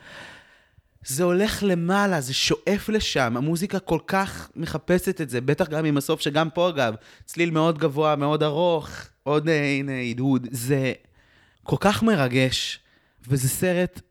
זה 1.05 1.23
הולך 1.23 1.63
למעלה, 1.67 2.21
זה 2.21 2.33
שואף 2.33 2.89
לשם, 2.89 3.37
המוזיקה 3.37 3.79
כל 3.79 3.99
כך 4.07 4.49
מחפשת 4.55 5.21
את 5.21 5.29
זה, 5.29 5.41
בטח 5.41 5.69
גם 5.69 5.85
עם 5.85 5.97
הסוף, 5.97 6.21
שגם 6.21 6.49
פה 6.49 6.69
אגב, 6.69 6.95
צליל 7.25 7.51
מאוד 7.51 7.77
גבוה, 7.77 8.15
מאוד 8.15 8.43
ארוך, 8.43 8.89
עוד 9.23 9.49
אה, 9.49 9.65
הנה 9.65 10.01
הדהוד, 10.01 10.47
זה 10.51 10.93
כל 11.63 11.77
כך 11.79 12.03
מרגש, 12.03 12.79
וזה 13.27 13.49
סרט 13.49 14.01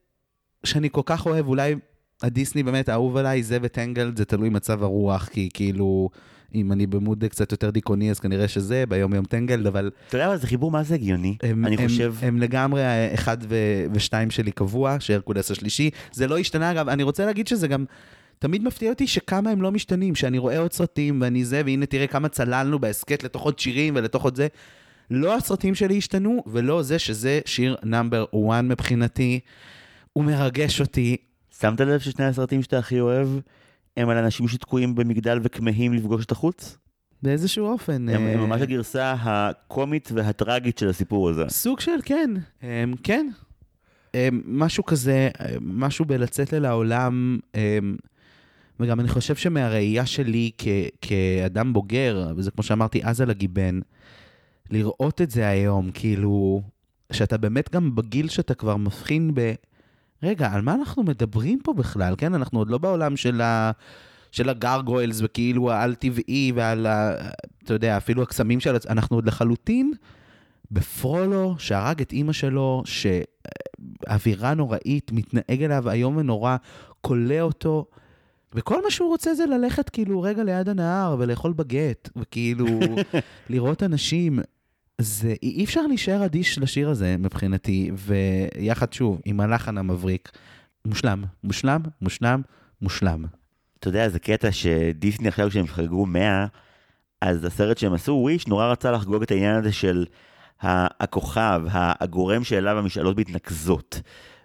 שאני 0.65 0.89
כל 0.93 1.03
כך 1.05 1.27
אוהב, 1.27 1.47
אולי 1.47 1.75
הדיסני 2.23 2.63
באמת 2.63 2.89
האהוב 2.89 3.17
עליי, 3.17 3.43
זה 3.43 3.59
וטנגלד, 3.63 4.17
זה 4.17 4.25
תלוי 4.25 4.49
מצב 4.49 4.83
הרוח, 4.83 5.29
כי 5.29 5.49
כאילו, 5.55 6.11
אם 6.55 6.73
אני 6.73 6.87
במוד 6.87 7.25
קצת 7.25 7.53
יותר 7.53 7.71
דיכאוני, 7.71 8.11
אז 8.11 8.21
כנראה 8.21 8.49
שזה, 8.49 8.85
ביום 8.89 9.15
יום 9.15 9.25
טנגלד, 9.25 9.67
אבל... 9.67 9.91
אתה 10.09 10.17
יודע, 10.17 10.27
אבל 10.27 10.37
זה 10.37 10.47
חיבור 10.47 10.71
מה 10.71 10.83
זה 10.83 10.95
הגיוני. 10.95 11.37
הם, 11.43 11.67
אני 11.67 11.77
הם, 11.77 11.89
חושב... 11.89 12.15
הם 12.23 12.39
לגמרי 12.39 12.85
האחד 12.85 13.37
ו- 13.49 13.85
ושתיים 13.93 14.31
שלי 14.31 14.53
קבוע, 14.53 14.97
שהרקולס 15.01 15.51
השלישי. 15.51 15.91
זה 16.13 16.27
לא 16.27 16.39
השתנה, 16.39 16.71
אגב, 16.71 16.89
אני 16.89 17.03
רוצה 17.03 17.27
להגיד 17.27 17.49
שזה 17.49 17.69
גם... 17.69 17.85
תמיד 18.39 18.63
מפתיע 18.63 18.91
אותי 18.91 19.07
שכמה 19.07 19.51
הם 19.51 19.63
לא 19.63 19.73
משתנים, 19.73 20.15
שאני 20.15 20.39
רואה 20.39 20.59
עוד 20.59 20.73
סרטים 20.73 21.21
ואני 21.21 21.45
זה, 21.45 21.63
והנה 21.65 21.87
תראה 21.87 22.07
כמה 22.07 22.29
צללנו 22.29 22.79
בהסכת 22.79 23.25
לתוך 23.25 23.43
עוד 23.43 23.59
שירים 23.59 23.97
ולתוך 23.97 24.25
עוד 24.25 24.37
זה. 24.37 24.47
לא 25.11 25.37
הסרטים 25.37 25.75
שלי 25.75 25.99
השתנו, 25.99 26.43
ולא 26.47 26.83
זה 26.83 26.99
שזה 26.99 27.41
שיר 27.45 27.77
נאמבר 27.83 28.25
1 28.51 28.65
מבחינתי. 28.65 29.41
הוא 30.13 30.25
מרגש 30.25 30.81
אותי. 30.81 31.17
שמת 31.61 31.81
לב 31.81 32.01
ששני 32.01 32.25
הסרטים 32.25 32.63
שאתה 32.63 32.79
הכי 32.79 33.01
אוהב, 33.01 33.29
הם 33.99 34.09
על 34.09 34.17
אנשים 34.17 34.49
שתקועים 34.49 34.95
במגדל 34.95 35.39
וכמהים 35.43 35.93
לפגוש 35.93 36.25
את 36.25 36.33
החוץ? 36.33 36.79
באיזשהו 37.23 37.67
אופן. 37.67 38.09
הם, 38.09 38.27
אה, 38.27 38.33
הם 38.33 38.41
ממש 38.41 38.61
הגרסה 38.63 39.15
הקומית 39.21 40.09
והטראגית 40.15 40.79
של 40.79 40.89
הסיפור 40.89 41.31
הזה. 41.31 41.45
סוג 41.49 41.81
של 41.81 41.99
כן, 42.05 42.31
אמ, 42.63 42.95
כן. 43.03 43.29
אמ, 44.15 44.41
משהו 44.45 44.85
כזה, 44.85 45.29
אמ, 45.41 45.47
משהו 45.61 46.05
בלצאת 46.05 46.55
אל 46.55 46.65
העולם, 46.65 47.39
אמ, 47.55 47.97
וגם 48.81 49.01
אני 49.01 49.09
חושב 49.09 49.37
שמהראייה 49.37 50.07
שלי 50.07 50.51
כ- 50.59 50.67
כאדם 51.01 51.73
בוגר, 51.73 52.33
וזה 52.37 52.51
כמו 52.51 52.63
שאמרתי 52.63 53.01
אז 53.05 53.21
על 53.21 53.31
הגיבן, 53.31 53.81
לראות 54.71 55.21
את 55.23 55.31
זה 55.31 55.49
היום, 55.49 55.91
כאילו, 55.95 56.63
שאתה 57.13 57.37
באמת 57.37 57.75
גם 57.75 57.95
בגיל 57.95 58.29
שאתה 58.29 58.55
כבר 58.55 58.77
מבחין 58.77 59.31
ב... 59.35 59.53
רגע, 60.23 60.53
על 60.53 60.63
מה 60.63 60.75
אנחנו 60.75 61.03
מדברים 61.03 61.59
פה 61.65 61.73
בכלל? 61.73 62.15
כן, 62.19 62.35
אנחנו 62.35 62.59
עוד 62.59 62.71
לא 62.71 62.79
בעולם 62.79 63.17
של 63.17 63.41
ה... 63.41 63.71
של 64.33 64.49
הגרגוילס 64.49 65.21
וכאילו 65.23 65.71
העל-טבעי 65.71 66.53
ועל 66.55 66.87
ה... 66.87 67.15
אתה 67.65 67.75
יודע, 67.75 67.97
אפילו 67.97 68.23
הקסמים 68.23 68.61
של... 68.61 68.77
אנחנו 68.89 69.17
עוד 69.17 69.27
לחלוטין 69.27 69.93
בפרולו, 70.71 71.55
שהרג 71.59 72.01
את 72.01 72.13
אימא 72.13 72.33
שלו, 72.33 72.83
שאווירה 72.87 74.55
נוראית, 74.55 75.13
מתנהג 75.13 75.63
אליו 75.63 75.91
איום 75.91 76.17
ונורא, 76.17 76.57
כולא 77.01 77.41
אותו, 77.41 77.87
וכל 78.55 78.85
מה 78.85 78.91
שהוא 78.91 79.09
רוצה 79.09 79.35
זה 79.35 79.47
ללכת 79.47 79.91
כאילו 79.91 80.23
רגע 80.23 80.45
ליד 80.45 80.69
הנהר 80.69 81.17
ולאכול 81.19 81.53
בגט, 81.53 82.09
וכאילו 82.17 82.67
לראות 83.51 83.83
אנשים. 83.83 84.39
זה, 85.01 85.35
אי 85.43 85.65
אפשר 85.65 85.87
להישאר 85.87 86.25
אדיש 86.25 86.59
לשיר 86.59 86.91
הזה 86.91 87.17
מבחינתי, 87.19 87.91
ויחד 87.95 88.93
שוב, 88.93 89.21
עם 89.25 89.41
הלחן 89.41 89.79
המבריק, 89.79 90.33
מושלם, 90.85 91.25
מושלם, 91.45 91.81
מושלם, 92.03 92.43
מושלם. 92.83 93.25
אתה 93.79 93.89
יודע, 93.89 94.09
זה 94.09 94.19
קטע 94.19 94.53
שדיסני 94.53 95.29
עכשיו 95.29 95.51
כשהם 95.51 95.67
חגגו 95.67 96.07
100, 96.07 96.47
אז 97.21 97.45
הסרט 97.45 97.79
שהם 97.79 97.93
עשו, 97.93 98.13
וויש, 98.13 98.47
נורא 98.47 98.67
רצה 98.67 98.91
לחגוג 98.91 99.23
את 99.23 99.31
העניין 99.31 99.57
הזה 99.57 99.73
של 99.73 100.07
הכוכב, 100.63 101.63
הגורם 101.73 102.45
שאליו 102.45 102.79
המשאלות 102.79 103.19
מתנקזות. 103.19 104.01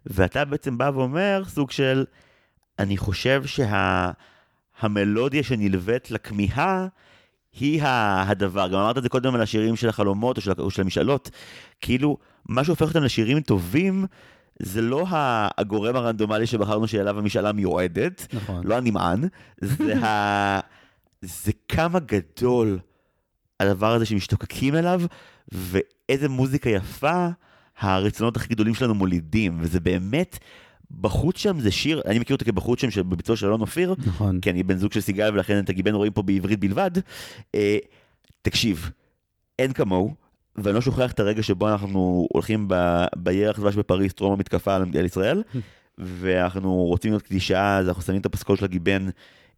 ואתה 0.06 0.45
בעצם 0.45 0.78
בא 0.78 0.91
ואומר, 0.93 1.43
סוג 1.47 1.72
של, 1.72 2.06
אני 2.80 2.97
חושב 2.97 3.43
שהמלודיה 4.82 5.43
שנלווית 5.43 6.12
לכמיהה, 6.12 6.88
היא 7.60 7.82
הדבר. 7.84 8.68
גם 8.68 8.80
אמרת 8.80 8.97
את 8.97 9.04
זה 9.04 9.10
קודם 9.10 9.36
על 9.36 9.41
השירים 9.41 9.76
של 9.76 9.89
החלומות 9.89 10.38
או 10.38 10.41
של, 10.41 10.51
או 10.60 10.72
של 10.72 10.82
המשאלות. 10.82 11.30
כאילו, 11.82 12.18
מה 12.49 12.64
שהופך 12.64 12.88
אותם 12.88 13.04
לשירים 13.04 13.39
טובים, 13.39 14.06
זה 14.60 14.82
לא 14.82 15.06
הגורם 15.58 15.95
הרנדומלי 15.95 16.47
שבחרנו 16.47 16.88
שאליו 16.88 17.20
המשאלה 17.20 17.51
מיועדת, 17.51 18.28
נכון. 18.34 18.68
לא 18.68 18.76
הנמען, 18.76 19.22
זה, 19.62 19.97
ה... 20.06 20.60
זה 21.22 21.51
כמה 21.68 21.99
גדול 21.99 22.80
הדבר 23.60 23.93
הזה 23.93 24.06
שמשתוקקים 24.06 24.76
אליו, 24.76 25.01
ואיזה 25.51 26.30
מוזיקה 26.30 26.70
יפה 26.70 27.28
הרצונות 27.80 28.38
הכי 28.38 28.47
גדולים 28.49 28.74
שלנו 28.74 28.95
מולידים, 28.95 29.58
וזה 29.62 29.80
באמת, 29.80 30.39
בחוץ 31.02 31.38
שם 31.38 31.60
זה 31.60 31.72
שיר, 31.72 32.02
אני 32.06 32.20
מכיר 32.20 32.36
אותו 32.36 32.46
כבחוץ 32.46 32.82
שם 32.82 33.10
בביצוע 33.10 33.36
של 33.36 33.48
אלון 33.48 33.62
אופיר, 33.62 33.96
נכון. 34.06 34.39
כי 34.39 34.50
אני 34.50 34.64
בן 34.64 34.78
זוג 34.78 34.91
של 34.91 35.02
סיגל 35.02 35.30
ולכן 35.34 35.60
את 35.60 35.70
הגיבן 35.70 35.94
רואים 35.94 36.12
פה 36.14 36.22
בעברית 36.22 36.60
בלבד. 36.60 36.91
אה, 37.56 37.78
תקשיב, 38.41 38.89
אין 39.60 39.74
כמוהו, 39.74 40.14
ואני 40.56 40.76
לא 40.76 40.82
שוכח 40.82 41.12
את 41.12 41.20
הרגע 41.20 41.44
שבו 41.44 41.70
אנחנו 41.70 42.28
הולכים 42.32 42.66
ב- 42.68 43.06
בירח 43.16 43.60
דבש 43.60 43.76
בפריז, 43.76 44.14
טרום 44.14 44.34
המתקפה 44.34 44.76
על 44.76 45.06
ישראל, 45.06 45.44
ואנחנו 45.98 46.74
רוצים 46.76 47.12
להיות 47.12 47.24
קלישאה, 47.24 47.78
אז 47.78 47.88
אנחנו 47.88 48.02
שמים 48.02 48.22
את 48.22 48.26
הפסקול 48.26 48.58
של 48.58 48.66
הגיבן, 48.66 49.08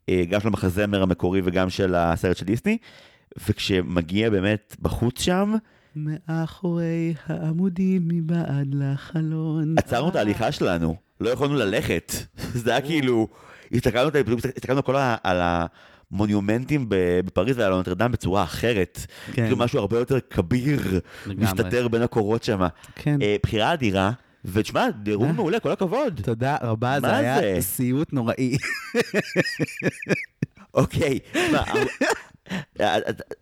אה, 0.09 0.23
גם 0.29 0.39
של 0.39 0.47
המחזמר 0.47 1.01
המקורי 1.01 1.41
וגם 1.43 1.69
של 1.69 1.95
הסרט 1.95 2.38
של 2.38 2.45
דיסני, 2.45 2.77
וכשמגיע 3.47 4.29
באמת 4.29 4.75
בחוץ 4.81 5.21
שם, 5.21 5.53
מאחורי 5.95 7.13
העמודים 7.25 8.07
מבעד 8.07 8.67
לחלון. 8.73 9.75
עצרנו 9.77 10.09
את 10.09 10.15
ההליכה 10.15 10.51
שלנו, 10.51 10.95
לא 11.20 11.30
יכולנו 11.30 11.55
ללכת. 11.55 12.13
זה 12.63 12.72
היה 12.72 12.82
כאילו, 12.82 13.28
הסתכלנו 13.74 14.09
הסתכלנו 14.57 14.84
כל 14.84 14.95
ה- 14.95 15.16
על 15.24 15.41
המונומנטים 16.11 16.86
בפריז 16.89 17.59
ועל 17.59 17.74
הנוטרדם 17.74 18.11
בצורה 18.11 18.43
אחרת. 18.43 18.99
כן. 19.26 19.32
כאילו 19.43 19.57
משהו 19.57 19.80
הרבה 19.80 19.99
יותר 19.99 20.20
כביר. 20.30 20.99
מסתתר 21.28 21.88
בין 21.88 22.01
הקורות 22.01 22.43
שם. 22.43 22.61
כן. 22.95 23.22
אה, 23.22 23.36
בחירה 23.43 23.74
אדירה, 23.74 24.11
ותשמע, 24.45 24.86
דירוג 25.03 25.32
מעולה, 25.32 25.59
כל 25.59 25.72
הכבוד. 25.72 26.22
תודה 26.24 26.57
רבה, 26.61 26.97
זה 27.01 27.16
היה? 27.16 27.61
סיוט 27.61 28.13
נוראי. 28.13 28.57
אוקיי, 30.74 31.20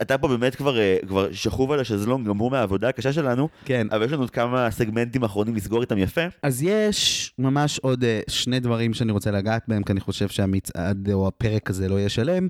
אתה- 0.01 0.17
פה 0.17 0.27
באמת 0.27 0.55
כבר 0.55 0.79
אה, 0.79 0.97
כבר 1.07 1.31
שכוב 1.31 1.71
על 1.71 1.79
השזלון 1.79 2.23
גמור 2.23 2.51
מהעבודה 2.51 2.89
הקשה 2.89 3.13
שלנו, 3.13 3.49
כן. 3.65 3.87
אבל 3.91 4.05
יש 4.05 4.11
לנו 4.11 4.21
עוד 4.21 4.29
כמה 4.29 4.71
סגמנטים 4.71 5.23
אחרונים 5.23 5.55
לסגור 5.55 5.81
איתם 5.81 5.97
יפה. 5.97 6.21
אז 6.43 6.63
יש 6.63 7.33
ממש 7.39 7.79
עוד 7.79 8.03
אה, 8.03 8.19
שני 8.29 8.59
דברים 8.59 8.93
שאני 8.93 9.11
רוצה 9.11 9.31
לגעת 9.31 9.63
בהם, 9.67 9.83
כי 9.83 9.91
אני 9.91 9.99
חושב 9.99 10.27
שהמצעד 10.27 11.09
או 11.13 11.27
הפרק 11.27 11.69
הזה 11.69 11.89
לא 11.89 11.95
יהיה 11.99 12.09
שלם. 12.09 12.47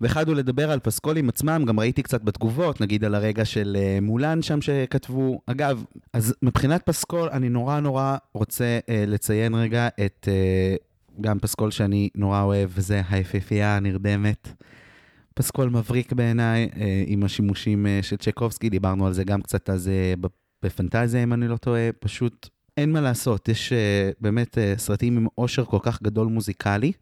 ואחד 0.00 0.28
הוא 0.28 0.36
לדבר 0.36 0.70
על 0.70 0.78
פסקולים 0.80 1.28
עצמם, 1.28 1.64
גם 1.66 1.80
ראיתי 1.80 2.02
קצת 2.02 2.22
בתגובות, 2.22 2.80
נגיד 2.80 3.04
על 3.04 3.14
הרגע 3.14 3.44
של 3.44 3.76
אה, 3.80 3.98
מולן 4.02 4.42
שם 4.42 4.60
שכתבו. 4.60 5.40
אגב, 5.46 5.84
אז 6.12 6.34
מבחינת 6.42 6.82
פסקול, 6.84 7.28
אני 7.32 7.48
נורא 7.48 7.80
נורא 7.80 8.16
רוצה 8.34 8.78
אה, 8.88 9.04
לציין 9.06 9.54
רגע 9.54 9.88
את 10.06 10.28
אה, 10.30 10.74
גם 11.20 11.38
פסקול 11.38 11.70
שאני 11.70 12.08
נורא 12.14 12.42
אוהב, 12.42 12.70
וזה 12.74 13.02
היפהפייה 13.10 13.76
הנרדמת. 13.76 14.48
פסקול 15.38 15.68
מבריק 15.68 16.12
בעיניי, 16.12 16.68
אה, 16.76 17.04
עם 17.06 17.22
השימושים 17.22 17.86
אה, 17.86 17.98
של 18.02 18.16
צ'קובסקי, 18.16 18.68
דיברנו 18.68 19.06
על 19.06 19.12
זה 19.12 19.24
גם 19.24 19.42
קצת 19.42 19.70
אז 19.70 19.88
אה, 19.88 20.14
בפנטזיה, 20.62 21.22
אם 21.22 21.32
אני 21.32 21.48
לא 21.48 21.56
טועה, 21.56 21.90
פשוט 22.00 22.48
אין 22.76 22.92
מה 22.92 23.00
לעשות, 23.00 23.48
יש 23.48 23.72
באמת 24.20 24.58
סרטים 24.76 25.16
עם 25.16 25.26
עושר 25.34 25.64
כל 25.64 25.78
כך 25.82 26.02
גדול 26.02 26.26
מוזיקלי, 26.26 26.92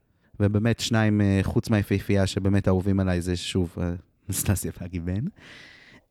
ובאמת 0.40 0.80
שניים, 0.80 1.20
חוץ 1.42 1.70
מהיפהפייה 1.70 2.26
שבאמת 2.26 2.68
אהובים 2.68 3.00
עליי, 3.00 3.20
זה 3.20 3.36
שוב 3.36 3.76
אנסטסיה 4.28 4.72
והגיבן. 4.80 5.24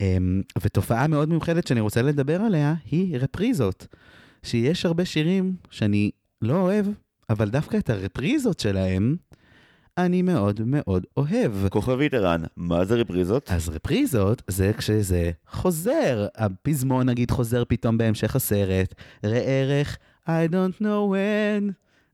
אמ, 0.01 0.41
ותופעה 0.61 1.07
מאוד 1.07 1.30
מיוחדת 1.30 1.67
שאני 1.67 1.80
רוצה 1.80 2.01
לדבר 2.01 2.41
עליה, 2.41 2.73
היא 2.91 3.17
רפריזות. 3.17 3.88
שיש 4.43 4.86
הרבה 4.86 5.05
שירים 5.05 5.55
שאני 5.69 6.11
לא 6.41 6.61
אוהב, 6.61 6.86
אבל 7.30 7.49
דווקא 7.49 7.78
את 7.78 7.89
הרפריזות 7.89 8.59
שלהם, 8.59 9.15
אני 9.98 10.22
מאוד 10.22 10.62
מאוד 10.66 11.06
אוהב. 11.18 11.70
כוכבית 11.70 12.14
ערן, 12.14 12.41
מה 12.58 12.86
זה 12.86 12.96
רפריזות? 12.96 13.52
אז 13.52 13.70
רפריזות 13.70 14.41
זה 14.48 14.72
כשזה 14.78 15.32
חוזר. 15.48 16.28
הפזמון 16.36 17.10
נגיד 17.10 17.32
חוזר 17.32 17.64
פתאום 17.68 17.98
בהמשך 17.98 18.36
הסרט. 18.36 18.93
ראה 19.24 19.39
ערך, 19.39 19.98
I 20.26 20.52
don't 20.52 20.82
know 20.82 21.14
when, 21.14 21.72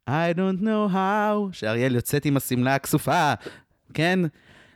I 0.10 0.36
don't 0.36 0.62
know 0.62 0.94
how, 0.94 1.52
שאריאל 1.52 1.96
יוצאת 1.96 2.26
עם 2.26 2.38
השמלה 2.38 2.76
הכסופה, 2.76 3.34
כן? 3.94 4.20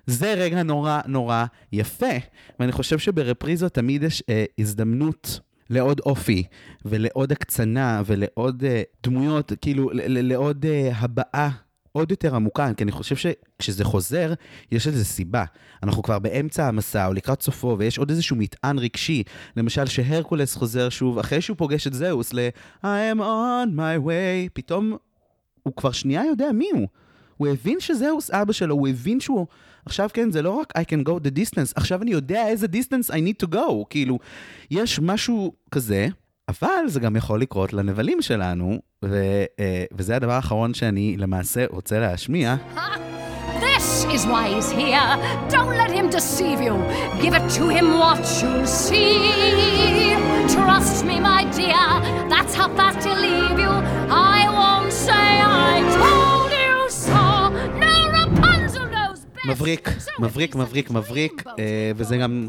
זה 0.07 0.33
רגע 0.33 0.63
נורא 0.63 0.99
נורא 1.07 1.45
יפה, 1.71 2.15
ואני 2.59 2.71
חושב 2.71 2.99
שברפריזות 2.99 3.73
תמיד 3.73 4.03
יש 4.03 4.23
אה, 4.29 4.45
הזדמנות 4.59 5.39
לעוד 5.69 5.99
אופי, 6.05 6.43
ולעוד 6.85 7.31
הקצנה, 7.31 8.01
ולעוד 8.05 8.63
אה, 8.63 8.81
דמויות, 9.03 9.51
כאילו, 9.61 9.89
לעוד 9.93 10.65
אה, 10.65 10.91
הבעה 10.95 11.49
עוד 11.95 12.11
יותר 12.11 12.35
עמוקה, 12.35 12.73
כי 12.77 12.83
אני 12.83 12.91
חושב 12.91 13.15
שכשזה 13.15 13.83
חוזר, 13.83 14.33
יש 14.71 14.87
לזה 14.87 15.05
סיבה. 15.05 15.43
אנחנו 15.83 16.03
כבר 16.03 16.19
באמצע 16.19 16.67
המסע, 16.67 17.07
או 17.07 17.13
לקראת 17.13 17.41
סופו, 17.41 17.75
ויש 17.79 17.97
עוד 17.97 18.09
איזשהו 18.09 18.35
מטען 18.35 18.79
רגשי. 18.79 19.23
למשל, 19.57 19.85
שהרקולס 19.85 20.55
חוזר 20.55 20.89
שוב, 20.89 21.19
אחרי 21.19 21.41
שהוא 21.41 21.57
פוגש 21.57 21.87
את 21.87 21.93
זהוס, 21.93 22.33
ל- 22.33 22.49
I 22.83 23.13
am 23.13 23.19
on 23.19 23.69
my 23.77 24.05
way, 24.05 24.49
פתאום 24.53 24.97
הוא 25.63 25.73
כבר 25.75 25.91
שנייה 25.91 26.25
יודע 26.25 26.51
מי 26.51 26.69
הוא. 26.73 26.87
הוא 27.37 27.47
הבין 27.47 27.79
שזהוס 27.79 28.31
אבא 28.31 28.53
שלו, 28.53 28.75
הוא 28.75 28.87
הבין 28.87 29.19
שהוא... 29.19 29.47
עכשיו 29.85 30.09
כן, 30.13 30.31
זה 30.31 30.41
לא 30.41 30.51
רק 30.51 30.77
I 30.77 30.81
can 30.81 31.09
go 31.09 31.11
the 31.11 31.39
distance, 31.39 31.73
עכשיו 31.75 32.01
אני 32.01 32.11
יודע 32.11 32.47
איזה 32.47 32.67
distance 32.67 33.11
I 33.11 33.17
need 33.17 33.47
to 33.47 33.53
go. 33.53 33.85
כאילו, 33.89 34.19
יש 34.71 34.99
משהו 34.99 35.53
כזה, 35.71 36.07
אבל 36.49 36.87
זה 36.87 36.99
גם 36.99 37.15
יכול 37.15 37.41
לקרות 37.41 37.73
לנבלים 37.73 38.21
שלנו, 38.21 38.79
ו, 39.05 39.15
אה, 39.59 39.83
וזה 39.93 40.15
הדבר 40.15 40.31
האחרון 40.31 40.73
שאני 40.73 41.15
למעשה 41.17 41.65
רוצה 41.69 41.99
להשמיע. 41.99 42.55
This 43.59 44.05
is 44.15 44.21
why 44.31 44.45
he's 44.55 44.71
here. 44.81 45.09
Don't 45.55 45.75
let 45.81 45.91
him 45.97 46.07
deceive 46.17 46.59
you. 46.67 46.75
Give 47.23 47.33
it 47.39 47.45
to 47.57 47.63
him, 47.75 47.87
what 48.01 48.23
you'll 48.39 48.67
see. 48.85 49.15
Trust 50.55 50.97
me, 51.09 51.15
my 51.31 51.41
dear. 51.59 51.85
That's 52.33 52.53
how 52.59 52.69
fast 52.77 52.99
he'll 53.05 53.21
leave 53.29 53.59
you. 53.65 53.73
I 54.37 54.41
won't 54.59 54.93
say 55.07 55.27
I 55.71 55.75
told 56.01 56.51
you 56.63 56.75
so. 57.05 57.23
No 57.83 57.93
Rapunzel 58.17 58.85
knows 58.95 59.19
best. 59.35 59.47
מבריק, 59.49 59.89
מבריק, 60.19 60.55
מבריק, 60.55 60.91
מבריק, 60.91 61.43
אה, 61.59 61.91
וזה 61.95 62.17
גם 62.17 62.47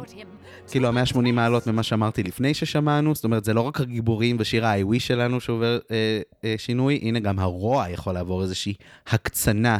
כאילו 0.70 0.88
המאה 0.88 1.06
80 1.06 1.34
מעלות 1.34 1.66
ממה 1.66 1.82
שאמרתי 1.82 2.22
לפני 2.22 2.54
ששמענו, 2.54 3.14
זאת 3.14 3.24
אומרת, 3.24 3.44
זה 3.44 3.54
לא 3.54 3.60
רק 3.60 3.80
הגיבורים 3.80 4.36
ושיר 4.40 4.66
ה-I 4.66 4.94
wish 4.94 5.00
שלנו 5.00 5.40
שעובר 5.40 5.78
אה, 5.90 5.96
אה, 6.44 6.54
שינוי, 6.58 6.98
הנה 7.02 7.20
גם 7.20 7.38
הרוע 7.38 7.88
יכול 7.88 8.12
לעבור 8.14 8.42
איזושהי 8.42 8.74
הקצנה. 9.06 9.78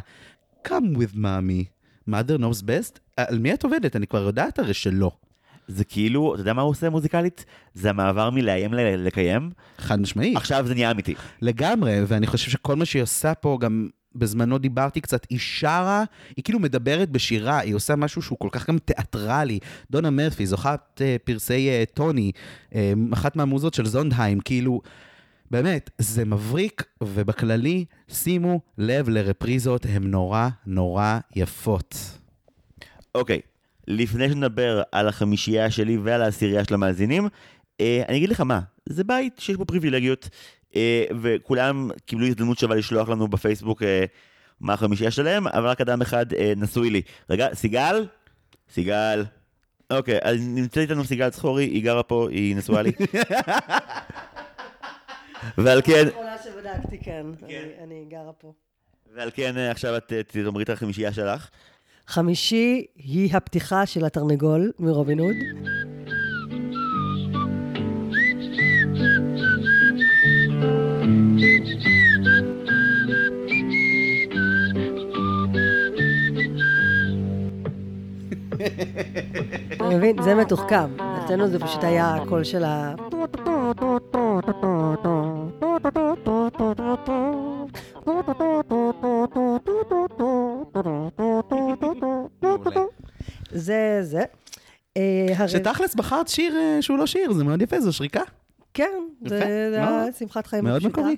Come 0.68 0.70
with 0.96 1.14
mommy, 1.16 1.64
mother 2.10 2.38
knows 2.40 2.62
best. 2.62 2.98
על 3.16 3.38
מי 3.38 3.54
את 3.54 3.64
עובדת? 3.64 3.96
אני 3.96 4.06
כבר 4.06 4.22
יודעת 4.22 4.58
הרי 4.58 4.74
שלא. 4.74 5.10
זה 5.68 5.84
כאילו, 5.84 6.34
אתה 6.34 6.40
יודע 6.40 6.52
מה 6.52 6.62
הוא 6.62 6.70
עושה 6.70 6.90
מוזיקלית? 6.90 7.44
זה 7.74 7.90
המעבר 7.90 8.30
מלאיים 8.30 8.74
ל- 8.74 9.06
לקיים. 9.06 9.50
חד 9.78 10.00
משמעית. 10.00 10.36
עכשיו 10.36 10.66
זה 10.66 10.74
נהיה 10.74 10.90
אמיתי. 10.90 11.14
לגמרי, 11.42 11.98
ואני 12.06 12.26
חושב 12.26 12.50
שכל 12.50 12.76
מה 12.76 12.84
שהיא 12.84 13.02
עושה 13.02 13.34
פה, 13.34 13.58
גם 13.60 13.88
בזמנו 14.18 14.58
דיברתי 14.58 15.00
קצת, 15.00 15.26
היא 15.30 15.38
שרה, 15.40 16.04
היא 16.36 16.44
כאילו 16.44 16.58
מדברת 16.58 17.10
בשירה, 17.10 17.58
היא 17.58 17.74
עושה 17.74 17.96
משהו 17.96 18.22
שהוא 18.22 18.38
כל 18.38 18.48
כך 18.52 18.68
גם 18.68 18.78
תיאטרלי. 18.78 19.58
דונה 19.90 20.10
מרפי, 20.10 20.46
זוכת 20.46 20.80
uh, 20.96 21.00
פרסי 21.24 21.68
uh, 21.68 21.94
טוני, 21.94 22.32
uh, 22.70 22.74
אחת 23.12 23.36
מהמוזות 23.36 23.74
של 23.74 23.86
זונדהיים, 23.86 24.40
כאילו, 24.40 24.80
באמת, 25.50 25.90
זה 25.98 26.24
מבריק, 26.24 26.82
ובכללי, 27.00 27.84
שימו 28.08 28.60
לב 28.78 29.08
לרפריזות, 29.08 29.86
הן 29.88 30.02
נורא 30.02 30.48
נורא 30.66 31.18
יפות. 31.36 31.96
אוקיי, 33.14 33.40
לפני 33.88 34.28
שנדבר 34.28 34.82
על 34.92 35.08
החמישייה 35.08 35.70
שלי 35.70 35.96
ועל 35.96 36.22
העשירייה 36.22 36.64
של 36.64 36.74
המאזינים, 36.74 37.28
אה, 37.80 38.02
אני 38.08 38.16
אגיד 38.16 38.28
לך 38.28 38.40
מה, 38.40 38.60
זה 38.88 39.04
בית 39.04 39.38
שיש 39.38 39.56
בו 39.56 39.64
פריבילגיות, 39.64 40.24
אה, 40.24 40.30
וכולם 41.22 41.90
קיבלו 42.06 42.26
הזדמנות 42.26 42.58
שווה 42.58 42.76
לשלוח 42.76 43.08
לנו 43.08 43.28
בפייסבוק 43.28 43.82
אה, 43.82 44.04
מה 44.60 44.72
החמישייה 44.72 45.10
שלהם, 45.10 45.46
אבל 45.46 45.66
רק 45.66 45.80
אדם 45.80 46.02
אחד 46.02 46.32
אה, 46.32 46.52
נשוי 46.56 46.90
לי. 46.90 47.02
רגע, 47.30 47.48
סיגל? 47.54 48.06
סיגל. 48.72 49.24
אוקיי, 49.90 50.18
אז 50.22 50.36
נמצאת 50.40 50.78
איתנו 50.78 51.04
סיגל 51.04 51.30
צחורי, 51.30 51.64
היא 51.64 51.84
גרה 51.84 52.02
פה, 52.02 52.28
היא 52.30 52.56
נשואה 52.56 52.82
לי. 52.82 52.92
ועל 55.58 55.82
כן, 55.82 56.06
האחרונה 56.06 56.36
שבדקתי, 56.44 56.98
כן. 56.98 57.26
אני- 57.42 57.54
אני 57.84 58.04
גרה 58.08 58.32
פה. 58.32 58.52
ועל 59.14 59.30
כן 59.34 59.56
אה, 59.58 59.70
עכשיו 59.70 59.96
את 59.96 60.12
אה, 60.12 60.22
תאמרי 60.22 60.64
את 60.64 60.70
החמישייה 60.70 61.12
שלך. 61.12 61.48
חמישי 62.06 62.86
היא 62.96 63.36
הפתיחה 63.36 63.86
של 63.86 64.04
התרנגול 64.04 64.72
מרובין 64.78 65.18
הוד. 65.18 65.36
אתה 79.72 79.88
מבין? 79.96 80.22
זה 80.22 80.34
מתוחכם. 80.34 80.90
אצלנו 81.24 81.48
זה 81.48 81.58
פשוט 81.58 81.84
היה 81.84 82.14
הקול 82.14 82.44
של 82.44 82.64
ה... 82.64 82.94
זה 93.50 93.98
זה. 94.02 94.24
אה, 94.96 95.48
שתכלס 95.48 95.94
בחרת 95.94 96.28
שיר 96.28 96.56
אה, 96.56 96.82
שהוא 96.82 96.98
לא 96.98 97.06
שיר, 97.06 97.32
זה 97.32 97.44
מאוד 97.44 97.62
יפה, 97.62 97.80
זו 97.80 97.92
שריקה. 97.92 98.20
כן, 98.76 99.02
זה 99.26 99.38
זה 99.70 99.76
היה. 99.76 100.12
שמחת 100.18 100.46
חיים 100.46 100.64
מאוד. 100.64 100.86
מקורי. 100.86 101.16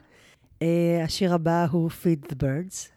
אה, 0.63 1.01
השיר 1.05 1.35
הבא 1.35 1.67
הוא 1.71 1.91
Feed 1.91 2.33
the 2.33 2.35
Birds. 2.35 2.89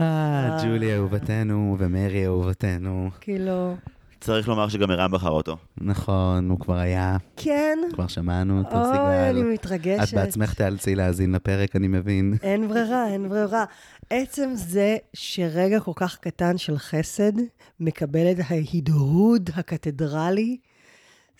אה, 0.00 0.58
ג'ולי 0.62 0.94
אהובתנו 0.94 1.76
ומרי 1.78 2.26
אהובתנו. 2.26 3.10
כאילו, 3.20 3.76
צריך 4.20 4.48
לומר 4.48 4.68
שגם 4.68 4.90
ערן 4.90 5.10
בחר 5.10 5.30
אותו. 5.30 5.56
נכון, 5.80 6.50
הוא 6.50 6.60
כבר 6.60 6.76
היה, 6.76 7.16
כן, 7.36 7.78
כבר 7.92 8.06
שמענו 8.06 8.58
אותו, 8.58 8.76
אוי, 8.76 8.86
סיגל. 8.86 9.40
אני 9.40 9.42
מתרגשת. 9.42 10.08
את 10.08 10.14
בעצמך 10.14 10.54
תיאלצי 10.54 10.94
להאזין 10.94 11.32
לפרק, 11.32 11.76
אני 11.76 11.88
מבין. 11.88 12.34
אין 12.42 12.68
ברירה, 12.68 13.08
אין 13.08 13.28
ברירה. 13.28 13.64
עצם 14.10 14.50
זה 14.54 14.96
שרגע 15.14 15.80
כל 15.80 15.92
כך 15.94 16.18
קטן 16.18 16.58
של 16.58 16.78
חסד 16.78 17.32
מקבל 17.80 18.30
את 18.30 18.36
ההדהוד 18.48 19.50
הקתדרלי, 19.54 20.56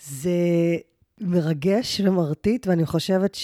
זה 0.02 0.30
מרגש 1.20 2.00
ומרטיט, 2.04 2.66
ואני 2.66 2.86
חושבת 2.86 3.36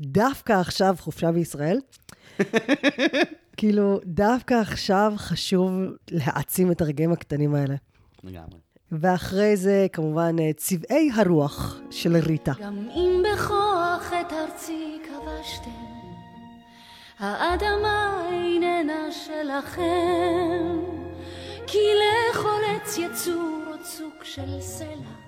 שדווקא 0.00 0.52
עכשיו 0.52 0.96
חופשה 0.98 1.32
בישראל, 1.32 1.80
כאילו, 3.56 4.00
דווקא 4.04 4.54
עכשיו 4.54 5.12
חשוב 5.16 5.72
להעצים 6.10 6.72
את 6.72 6.80
הרגעים 6.80 7.12
הקטנים 7.12 7.54
האלה. 7.54 7.74
לגמרי. 8.24 8.58
ואחרי 8.92 9.56
זה, 9.56 9.86
כמובן, 9.92 10.36
אה, 10.38 10.50
צבעי 10.56 11.10
הרוח 11.14 11.80
של 11.90 12.16
ריטה. 12.16 12.52
גם 12.62 12.88
אם 12.94 13.22
בכוח 13.34 14.12
את 14.20 14.32
ארצי 14.32 14.98
כבשתם, 15.04 15.70
האדמה 17.18 18.28
איננה 18.32 19.12
שלכם, 19.12 20.78
כי 21.66 21.78
לכל 21.78 22.60
עץ 22.68 22.98
יצור 22.98 23.62
או 23.66 23.82
צוק 23.82 24.24
של 24.24 24.60
סלע, 24.60 25.19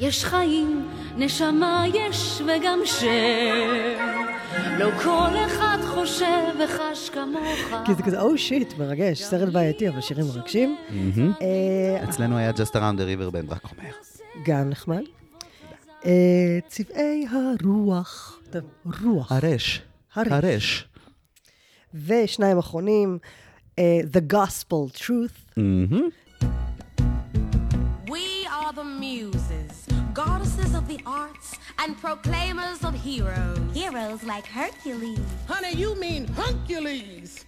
יש 0.00 0.24
חיים, 0.24 0.88
נשמה 1.16 1.84
יש 1.94 2.40
וגם 2.40 2.78
שם. 2.84 3.06
לא 4.78 4.90
כל 5.02 5.30
אחד 5.46 5.78
חושב 5.82 6.54
וחש 6.64 7.10
כמוך. 7.10 7.84
כי 7.86 7.94
זה 7.94 8.02
כזה, 8.02 8.20
או 8.20 8.38
שיט, 8.38 8.78
מרגש, 8.78 9.22
סרט 9.22 9.52
בעייתי, 9.52 9.88
אבל 9.88 10.00
שירים 10.00 10.26
מרגשים. 10.26 10.76
אה, 11.42 12.04
אצלנו 12.04 12.36
היה 12.36 12.50
Just 12.50 12.74
Around 12.74 12.98
the 12.98 13.32
River 13.32 13.34
Band, 13.34 13.54
רק 13.54 13.64
אומר. 13.64 13.90
גם 14.44 14.70
נחמד. 14.70 15.02
אה, 16.06 16.58
צבעי 16.68 17.26
הרוח. 17.30 18.40
רוח. 19.02 19.32
הרש. 19.32 19.82
הרש. 20.14 20.28
הרש. 20.32 20.88
ושניים 21.94 22.58
אחרונים, 22.58 23.18
אה, 23.78 24.00
The 24.12 24.32
Gospel 24.32 24.98
Truth. 24.98 25.60
Proclaimers 32.02 32.80
of 32.88 32.94
heroes. 32.94 33.58
Heroes 33.74 34.20
like 34.32 34.46
Hercules. 34.58 35.18
Honey, 35.48 35.72
you 35.82 35.90
mean 36.04 36.22
Hercules. 36.40 37.44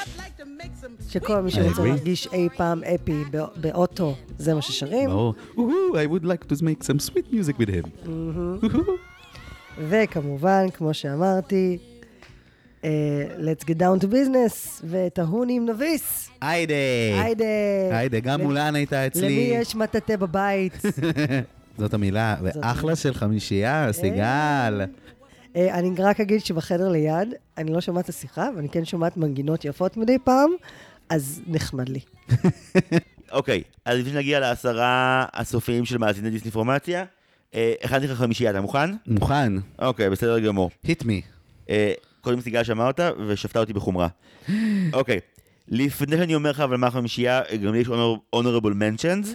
I'd 0.00 0.16
like 0.22 0.36
to 0.42 0.46
make 0.46 0.74
some 0.82 0.92
שכל 1.10 1.40
מי 1.42 1.50
I 1.50 1.54
שרוצה. 1.54 1.82
להרגיש 1.84 2.28
אי 2.32 2.48
פעם 2.56 2.82
אפי 2.84 3.24
בא- 3.30 3.46
באוטו, 3.56 4.14
זה 4.38 4.54
מה 4.54 4.62
ששרים. 4.62 5.08
ברור. 5.10 5.34
I 5.94 6.06
would 6.12 6.24
like 6.24 6.52
to 6.52 6.56
make 6.56 6.82
some 6.84 7.00
sweet 7.10 7.32
music 7.32 7.58
with 7.58 7.68
him. 7.68 7.88
וכמובן, 9.78 10.66
כמו 10.74 10.94
שאמרתי, 10.94 11.78
אה, 12.84 12.90
Let's 13.38 13.64
get 13.64 13.76
down 13.78 14.04
to 14.04 14.06
business, 14.06 14.82
ואת 14.84 15.18
ההוני 15.18 15.56
עם 15.56 15.66
נביס. 15.68 16.30
היידה. 16.40 16.74
היידה. 17.22 17.44
היידה, 17.90 18.20
גם 18.20 18.40
מולן 18.40 18.74
הייתה 18.74 19.06
אצלי. 19.06 19.22
למי 19.22 19.60
יש 19.60 19.74
מטאטא 19.76 20.16
בבית? 20.16 20.72
זאת 21.78 21.94
המילה, 21.94 22.36
ואחלה 22.42 22.96
של 22.96 23.14
חמישייה, 23.14 23.92
סיגל. 23.92 24.80
אה, 25.56 25.78
אני 25.78 25.90
רק 25.98 26.20
אגיד 26.20 26.44
שבחדר 26.44 26.88
ליד, 26.88 27.34
אני 27.58 27.72
לא 27.72 27.80
שומעת 27.80 28.04
את 28.04 28.08
השיחה, 28.08 28.48
ואני 28.56 28.68
כן 28.68 28.84
שומעת 28.84 29.16
מנגינות 29.16 29.64
יפות 29.64 29.96
מדי 29.96 30.18
פעם, 30.24 30.50
אז 31.08 31.40
נחמד 31.46 31.88
לי. 31.88 32.00
אוקיי, 33.32 33.62
אז 33.84 33.98
לפני 33.98 34.12
שנגיע 34.12 34.40
לעשרה 34.40 35.24
הסופיים 35.34 35.84
של 35.84 35.98
מאזיני 35.98 36.30
דיסאינפורמציה, 36.30 37.04
אה, 37.54 37.72
הכנתי 37.82 38.06
לך 38.06 38.18
חמישייה, 38.18 38.50
אתה 38.50 38.60
מוכן? 38.60 38.90
מוכן. 39.06 39.52
אוקיי, 39.78 40.10
בסדר 40.10 40.38
גמור. 40.38 40.70
hit 40.86 41.02
me. 41.02 41.22
אה, 41.70 41.92
קודם 42.20 42.40
סיגל 42.40 42.64
שמעה 42.64 42.86
אותה 42.86 43.10
ושפטה 43.26 43.58
אותי 43.60 43.72
בחומרה. 43.72 44.08
אוקיי, 44.92 45.20
לפני 45.70 46.16
שאני 46.16 46.34
אומר 46.34 46.50
לך 46.50 46.60
אבל 46.60 46.76
מה 46.76 46.86
החמישייה, 46.86 47.40
גם 47.64 47.72
לי 47.72 47.78
יש 47.78 47.88
honorable 48.36 48.74
mentions. 48.74 49.26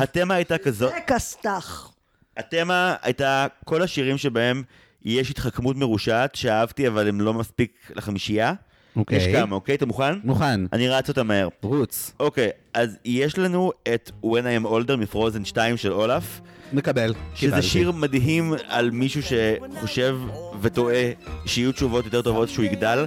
התמה 0.00 0.34
הייתה 0.34 0.58
כזאת, 0.58 0.90
זה 0.90 1.00
כסת"ח. 1.06 1.90
התמה 2.36 2.94
הייתה 3.02 3.46
כל 3.64 3.82
השירים 3.82 4.18
שבהם 4.18 4.62
יש 5.02 5.30
התחכמות 5.30 5.76
מרושעת 5.76 6.34
שאהבתי 6.34 6.88
אבל 6.88 7.08
הם 7.08 7.20
לא 7.20 7.34
מספיק 7.34 7.90
לחמישייה. 7.94 8.52
אוקיי. 8.96 9.18
יש 9.18 9.26
כמה, 9.36 9.54
אוקיי? 9.54 9.74
אתה 9.74 9.86
מוכן? 9.86 10.18
מוכן. 10.24 10.60
אני 10.72 10.88
רץ 10.88 11.08
אותה 11.08 11.22
מהר. 11.22 11.48
רוץ. 11.62 12.12
אוקיי, 12.20 12.50
אז 12.74 12.96
יש 13.04 13.38
לנו 13.38 13.72
את 13.94 14.10
When 14.24 14.26
I 14.26 14.64
am 14.64 14.66
older 14.66 14.96
מפרוזן 14.96 15.44
2 15.44 15.76
של 15.76 15.92
אולף. 15.92 16.40
מקבל. 16.72 17.14
שזה 17.34 17.50
קיבלתי. 17.50 17.66
שיר 17.66 17.92
מדהים 17.92 18.54
על 18.68 18.90
מישהו 18.90 19.20
שחושב 19.22 20.18
וטועה 20.60 21.04
שיהיו 21.46 21.72
תשובות 21.72 22.04
יותר 22.04 22.22
טובות 22.22 22.48
כשהוא 22.48 22.64
יגדל. 22.64 23.06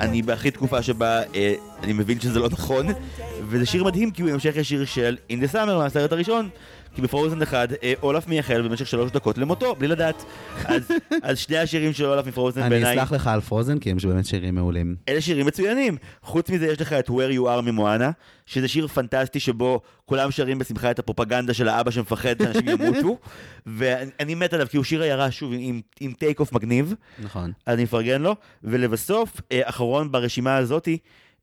אני 0.00 0.22
בהכי 0.22 0.50
תקופה 0.50 0.82
שבה 0.82 1.22
אה, 1.34 1.54
אני 1.82 1.92
מבין 1.92 2.20
שזה 2.20 2.38
לא 2.38 2.48
נכון, 2.48 2.86
וזה 3.48 3.66
שיר 3.66 3.84
מדהים 3.84 4.10
כי 4.10 4.22
הוא 4.22 4.30
המשך 4.30 4.56
ישיר 4.56 4.84
של 4.84 5.16
In 5.30 5.34
the 5.34 5.52
Summer 5.54 5.78
מהסרט 5.78 6.12
הראשון. 6.12 6.48
כי 6.96 7.02
בפרוזן 7.02 7.42
אחד 7.42 7.68
אה, 7.82 7.92
אולף 8.02 8.28
מייחל 8.28 8.62
במשך 8.62 8.86
שלוש 8.86 9.10
דקות 9.10 9.38
למותו, 9.38 9.74
בלי 9.74 9.88
לדעת. 9.88 10.24
אז, 10.64 10.90
אז 11.22 11.38
שני 11.38 11.58
השירים 11.58 11.92
של 11.92 12.04
אולף 12.04 12.26
מפרוזן 12.26 12.60
אני 12.60 12.70
בעיניי... 12.70 12.92
אסלח 12.92 13.12
לך 13.12 13.26
על 13.26 13.40
פרוזן, 13.40 13.78
כי 13.78 13.90
הם 13.90 13.96
באמת 14.02 14.26
שירים 14.26 14.54
מעולים. 14.54 14.96
אלה 15.08 15.20
שירים 15.20 15.46
מצוינים. 15.46 15.96
חוץ 16.22 16.50
מזה 16.50 16.66
יש 16.66 16.80
לך 16.80 16.92
את 16.92 17.08
Where 17.08 17.32
You 17.36 17.40
Are 17.40 17.60
ממואנה, 17.62 18.10
שזה 18.46 18.68
שיר 18.68 18.86
פנטסטי 18.86 19.40
שבו 19.40 19.80
כולם 20.04 20.30
שרים 20.30 20.58
בשמחה 20.58 20.90
את 20.90 20.98
הפרופגנדה 20.98 21.54
של 21.54 21.68
האבא 21.68 21.90
שמפחד 21.90 22.34
שאנשים 22.42 22.68
ימותו, 22.68 23.18
ואני 23.76 24.34
מת 24.34 24.52
עליו 24.52 24.66
כי 24.70 24.76
הוא 24.76 24.84
שיר 24.84 25.02
עיירה, 25.02 25.30
שוב, 25.30 25.52
עם, 25.58 25.80
עם 26.00 26.12
טייק 26.12 26.40
אוף 26.40 26.52
מגניב, 26.52 26.94
נכון. 27.18 27.52
אז 27.66 27.74
אני 27.74 27.84
מפרגן 27.84 28.22
לו. 28.22 28.36
ולבסוף, 28.64 29.40
אה, 29.52 29.60
אחרון 29.64 30.12
ברשימה 30.12 30.56
הזאתי, 30.56 30.98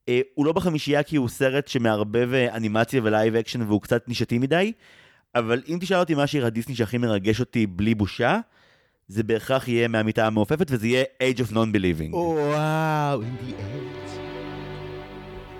אה, 0.09 0.21
הוא 0.33 0.45
לא 0.45 0.53
בחמישייה 0.53 1.03
כי 1.03 1.15
הוא 1.15 1.29
סרט 1.29 1.67
שמערבב 1.67 2.29
אנימציה 2.33 3.01
ו 3.03 3.10
live 3.10 3.35
action 3.35 3.61
והוא 3.61 3.81
קצת 3.81 4.07
נישתי 4.07 4.37
מדי, 4.37 4.73
אבל 5.35 5.61
אם 5.67 5.77
תשאל 5.81 5.97
אותי 5.97 6.15
מה 6.15 6.23
השיר 6.23 6.45
הדיסני 6.45 6.75
שהכי 6.75 6.97
מרגש 6.97 7.39
אותי 7.39 7.67
בלי 7.67 7.95
בושה, 7.95 8.39
זה 9.07 9.23
בהכרח 9.23 9.67
יהיה 9.67 9.87
מהמיטה 9.87 10.27
המעופפת 10.27 10.67
וזה 10.69 10.87
יהיה 10.87 11.03
Age 11.21 11.39
of 11.39 11.51
Not 11.53 11.68
Believing. 11.68 12.15
וואו, 12.15 13.21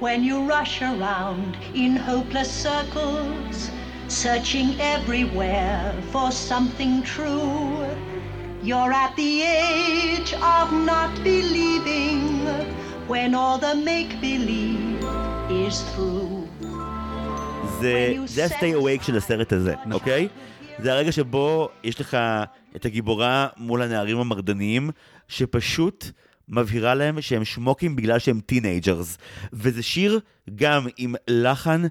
When 0.02 0.22
you 0.24 0.38
rush 0.56 0.82
around 0.82 1.52
in 1.74 1.96
hopeless 1.96 2.52
circles, 2.68 3.72
searching 4.10 4.70
everywhere 4.96 5.94
for 6.12 6.30
something 6.30 6.94
true, 7.04 7.86
you're 8.62 8.94
at 9.04 9.14
the 9.16 9.34
age 9.44 10.34
of 10.58 10.66
not 10.92 11.12
believing 11.24 12.20
when 13.08 13.34
all 13.34 13.58
the 13.58 13.76
make 13.92 14.14
believe 14.20 15.04
is 15.50 15.82
through. 15.92 16.43
זה, 17.84 18.16
זה 18.26 18.46
ה-stay 18.46 18.76
awake 18.82 19.04
של 19.04 19.18
הסרט 19.18 19.54
הזה, 19.54 19.74
אוקיי? 19.92 20.28
זה 20.80 20.94
הרגע 20.94 21.12
שבו 21.12 21.70
יש 21.84 22.02
לך 22.02 22.18
את 22.76 22.86
הגיבורה 22.86 23.48
מול 23.58 23.82
הנערים 23.82 24.18
המרדניים, 24.18 24.90
שפשוט 25.28 26.06
מבהירה 26.50 26.96
להם 26.96 27.22
שהם 27.22 27.46
שמוקים 27.46 27.96
בגלל 27.96 28.20
שהם 28.20 28.40
teenagers. 28.46 29.18
וזה 29.54 29.84
שיר 29.84 30.20
גם 30.56 30.88
עם 30.98 31.16
לחן 31.28 31.82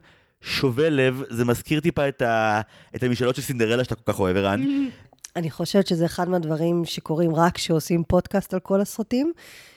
שובה 0.41 0.89
לב, 0.91 1.23
זה 1.31 1.45
מזכיר 1.45 1.81
טיפה 1.81 2.09
את, 2.09 2.23
ה, 2.23 2.61
את 2.97 3.03
המשאלות 3.03 3.37
של 3.37 3.43
סינדרלה 3.43 3.85
שאתה 3.85 3.95
כל 3.95 4.13
כך 4.13 4.21
אוהב, 4.21 4.37
ערן. 4.37 4.65
אני 5.37 5.51
חושבת 5.51 5.87
שזה 5.87 6.07
אחד 6.07 6.29
מהדברים 6.29 6.85
שקורים 6.85 7.35
רק 7.35 7.55
כשעושים 7.55 8.05
פודקאסט 8.05 8.55
על 8.55 8.61
כל 8.61 8.81
הסרטים, 8.81 9.33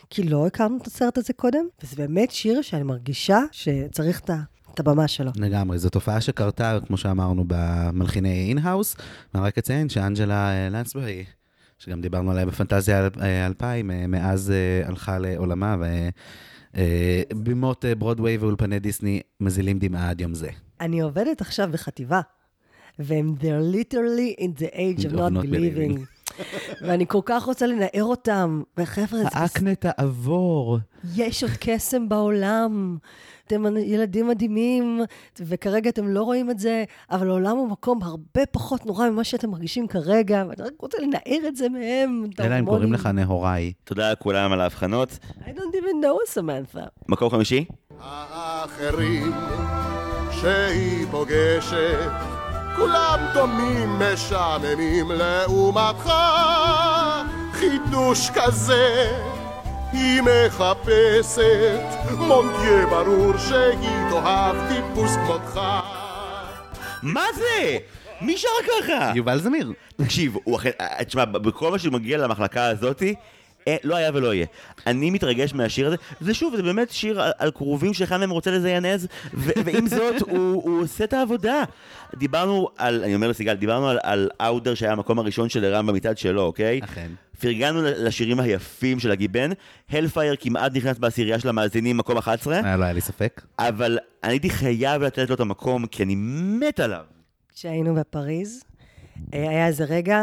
כי 0.09 0.23
לא 0.23 0.47
הכרנו 0.47 0.77
את 0.81 0.87
הסרט 0.87 1.17
הזה 1.17 1.33
קודם, 1.33 1.65
וזה 1.83 1.95
באמת 1.95 2.31
שיר 2.31 2.61
שאני 2.61 2.83
מרגישה 2.83 3.39
שצריך 3.51 4.19
את 4.19 4.29
ה- 4.29 4.54
את 4.75 4.79
הבמה 4.79 5.07
שלו. 5.07 5.31
לגמרי, 5.35 5.77
זו 5.77 5.89
תופעה 5.89 6.21
שקרתה, 6.21 6.77
כמו 6.87 6.97
שאמרנו, 6.97 7.43
במלחיני 7.47 8.49
in-house. 8.49 8.95
אני 9.35 9.43
רק 9.43 9.57
אציין 9.57 9.89
שאנג'לה 9.89 10.49
אה, 10.49 10.69
לנסברי, 10.69 11.25
שגם 11.79 12.01
דיברנו 12.01 12.31
עליה 12.31 12.45
בפנטזיה 12.45 12.99
אל- 12.99 13.09
אה, 13.21 13.45
2000, 13.45 13.91
אה, 13.91 14.07
מאז 14.07 14.53
הלכה 14.85 15.17
לעולמה, 15.19 15.75
ובימות 17.33 17.85
ברודוויי 17.97 18.37
ואולפני 18.37 18.79
דיסני 18.79 19.21
מזילים 19.39 19.79
דמעה 19.79 20.09
עד 20.09 20.21
יום 20.21 20.33
זה. 20.33 20.49
אני 20.81 20.99
עובדת 21.01 21.41
עכשיו 21.41 21.69
בחטיבה, 21.71 22.21
והם 22.99 23.35
they're 23.39 23.75
literally 23.75 24.41
in 24.41 24.59
the 24.61 24.73
age 24.75 25.05
of 25.05 25.11
Of 25.11 25.15
not 25.15 25.31
not 25.31 25.45
believing. 25.45 25.99
ואני 26.87 27.05
כל 27.07 27.21
כך 27.25 27.43
רוצה 27.43 27.67
לנער 27.67 28.03
אותם. 28.03 28.61
וחבר'ה, 28.77 29.07
זה 29.23 29.27
האקנה 29.31 29.75
תעבור. 29.75 30.79
יש 31.15 31.43
עוד 31.43 31.51
קסם 31.59 32.09
בעולם. 32.09 32.97
אתם 33.47 33.77
ילדים 33.77 34.27
מדהימים, 34.27 35.01
וכרגע 35.39 35.89
אתם 35.89 36.07
לא 36.07 36.23
רואים 36.23 36.51
את 36.51 36.59
זה, 36.59 36.83
אבל 37.11 37.29
העולם 37.29 37.57
הוא 37.57 37.69
מקום 37.69 38.03
הרבה 38.03 38.45
פחות 38.51 38.85
נורא 38.85 39.09
ממה 39.09 39.23
שאתם 39.23 39.49
מרגישים 39.49 39.87
כרגע, 39.87 40.43
ואני 40.49 40.67
רק 40.67 40.73
רוצה 40.79 40.97
לנער 41.01 41.47
את 41.47 41.55
זה 41.55 41.69
מהם. 41.69 42.25
אלא 42.39 42.59
אם. 42.59 42.65
קוראים 42.65 42.93
לך 42.93 43.05
נהוראי. 43.05 43.73
תודה 43.83 44.11
לכולם 44.11 44.51
על 44.51 44.61
ההבחנות. 44.61 45.19
I 45.39 45.47
don't 45.47 45.75
even 45.75 46.03
know 46.03 46.37
Samantha. 46.37 46.85
מקום 47.07 47.29
חמישי? 47.29 47.65
האחרים 48.01 49.31
שהיא 50.31 51.05
פוגשת, 51.11 52.11
כולם 52.75 53.19
דומים 53.33 53.89
משעממים 53.89 55.11
לעומתך, 55.11 56.11
חידוש 57.53 58.29
כזה 58.29 59.11
היא 59.95 60.21
מחפשת, 60.21 61.79
מונטיה 62.17 62.85
ברור 62.89 63.37
שהיא 63.37 64.09
תאהב 64.09 64.55
טיפוס 64.69 65.11
כמותך. 65.15 65.59
מה 67.03 67.23
זה? 67.35 67.77
מי 68.21 68.37
שר 68.37 68.47
ככה? 68.67 69.11
יובל 69.15 69.39
זמיר. 69.39 69.71
תקשיב, 69.95 70.35
הוא 70.43 70.55
אכן, 70.57 70.69
אה, 70.81 71.03
תשמע, 71.03 71.25
בכל 71.25 71.71
מה 71.71 71.79
שמגיע 71.79 72.17
למחלקה 72.17 72.65
הזאתי, 72.65 73.15
אה, 73.67 73.75
לא 73.83 73.95
היה 73.95 74.11
ולא 74.13 74.33
יהיה. 74.33 74.45
אני 74.87 75.09
מתרגש 75.11 75.53
מהשיר 75.53 75.87
הזה, 75.87 75.95
זה 76.21 76.33
שוב, 76.33 76.55
זה 76.55 76.63
באמת 76.63 76.91
שיר 76.91 77.21
על, 77.21 77.31
על 77.37 77.51
כרובים 77.51 77.93
שאחד 77.93 78.17
מהם 78.17 78.29
רוצה 78.29 78.51
לזיינז, 78.51 79.07
ו- 79.33 79.51
ועם 79.65 79.87
זאת, 79.87 80.21
הוא, 80.21 80.63
הוא 80.63 80.81
עושה 80.83 81.03
את 81.03 81.13
העבודה. 81.13 81.63
דיברנו 82.15 82.69
על, 82.77 83.03
אני 83.03 83.15
אומר 83.15 83.27
לסיגל, 83.27 83.53
דיברנו 83.53 83.89
על, 83.89 83.99
על 84.03 84.29
אאודר 84.41 84.73
שהיה 84.75 84.91
המקום 84.91 85.19
הראשון 85.19 85.49
של 85.49 85.65
ערן 85.65 85.87
במצעד 85.87 86.17
שלו, 86.17 86.41
אוקיי? 86.41 86.79
אכן. 86.83 87.11
פרגנו 87.39 87.81
לשירים 87.83 88.39
היפים 88.39 88.99
של 88.99 89.11
הגיבן, 89.11 89.49
הלפייר 89.89 90.35
כמעט 90.39 90.75
נכנס 90.75 90.97
בעשירייה 90.97 91.39
של 91.39 91.49
המאזינים, 91.49 91.97
מקום 91.97 92.17
11, 92.17 92.59
אה, 92.59 92.77
לא 92.77 92.83
היה 92.83 92.93
לי 92.93 93.01
ספק. 93.01 93.41
אבל 93.59 93.97
אני 94.23 94.33
הייתי 94.33 94.49
חייב 94.49 95.01
לתת 95.01 95.29
לו 95.29 95.35
את 95.35 95.39
המקום, 95.39 95.85
כי 95.85 96.03
אני 96.03 96.15
מת 96.59 96.79
עליו. 96.79 97.03
כשהיינו 97.55 97.95
בפריז, 97.95 98.63
אה, 99.33 99.49
היה 99.49 99.67
איזה 99.67 99.83
רגע, 99.83 100.21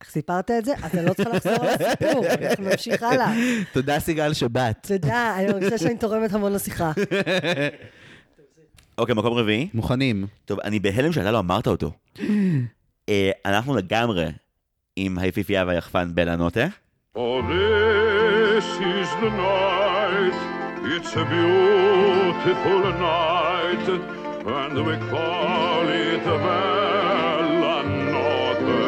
איך 0.00 0.10
סיפרת 0.10 0.50
את 0.50 0.64
זה? 0.64 0.72
אני 0.82 1.06
לא 1.06 1.12
צריכה 1.12 1.30
לחזור 1.30 1.52
על 1.52 1.68
הסיפור, 1.68 2.26
אנחנו 2.50 2.64
נמשיך 2.64 3.02
הלאה. 3.02 3.32
תודה 3.72 4.00
סיגל 4.00 4.32
שבאת. 4.32 4.86
תודה, 4.86 5.36
אני 5.38 5.46
מרגישה 5.46 5.78
שאני 5.78 5.96
תורמת 5.96 6.32
המון 6.32 6.52
לשיחה. 6.52 6.92
אוקיי, 8.98 9.14
מקום 9.14 9.32
רביעי. 9.32 9.68
מוכנים. 9.74 10.26
טוב, 10.44 10.60
אני 10.60 10.80
בהלם 10.80 11.12
שאתה 11.12 11.30
לא 11.30 11.38
אמרת 11.38 11.66
אותו. 11.66 11.92
אה, 13.08 13.30
אנחנו 13.46 13.76
לגמרי 13.76 14.26
עם 14.96 15.18
היפיפייה 15.18 15.64
והיחפן 15.66 16.08
בלה 16.14 16.36
נוטה. 16.36 16.66
Oh, 17.16 17.20
this 17.48 18.66
is 18.80 19.08
the 19.22 19.30
night. 19.30 20.36
It's 20.94 21.12
a 21.22 21.24
beautiful 21.36 22.82
night. 23.14 23.86
And 24.58 24.76
we 24.86 24.96
call 25.10 25.86
it 25.88 26.24
Bella 26.44 27.76
Notte. 28.12 28.82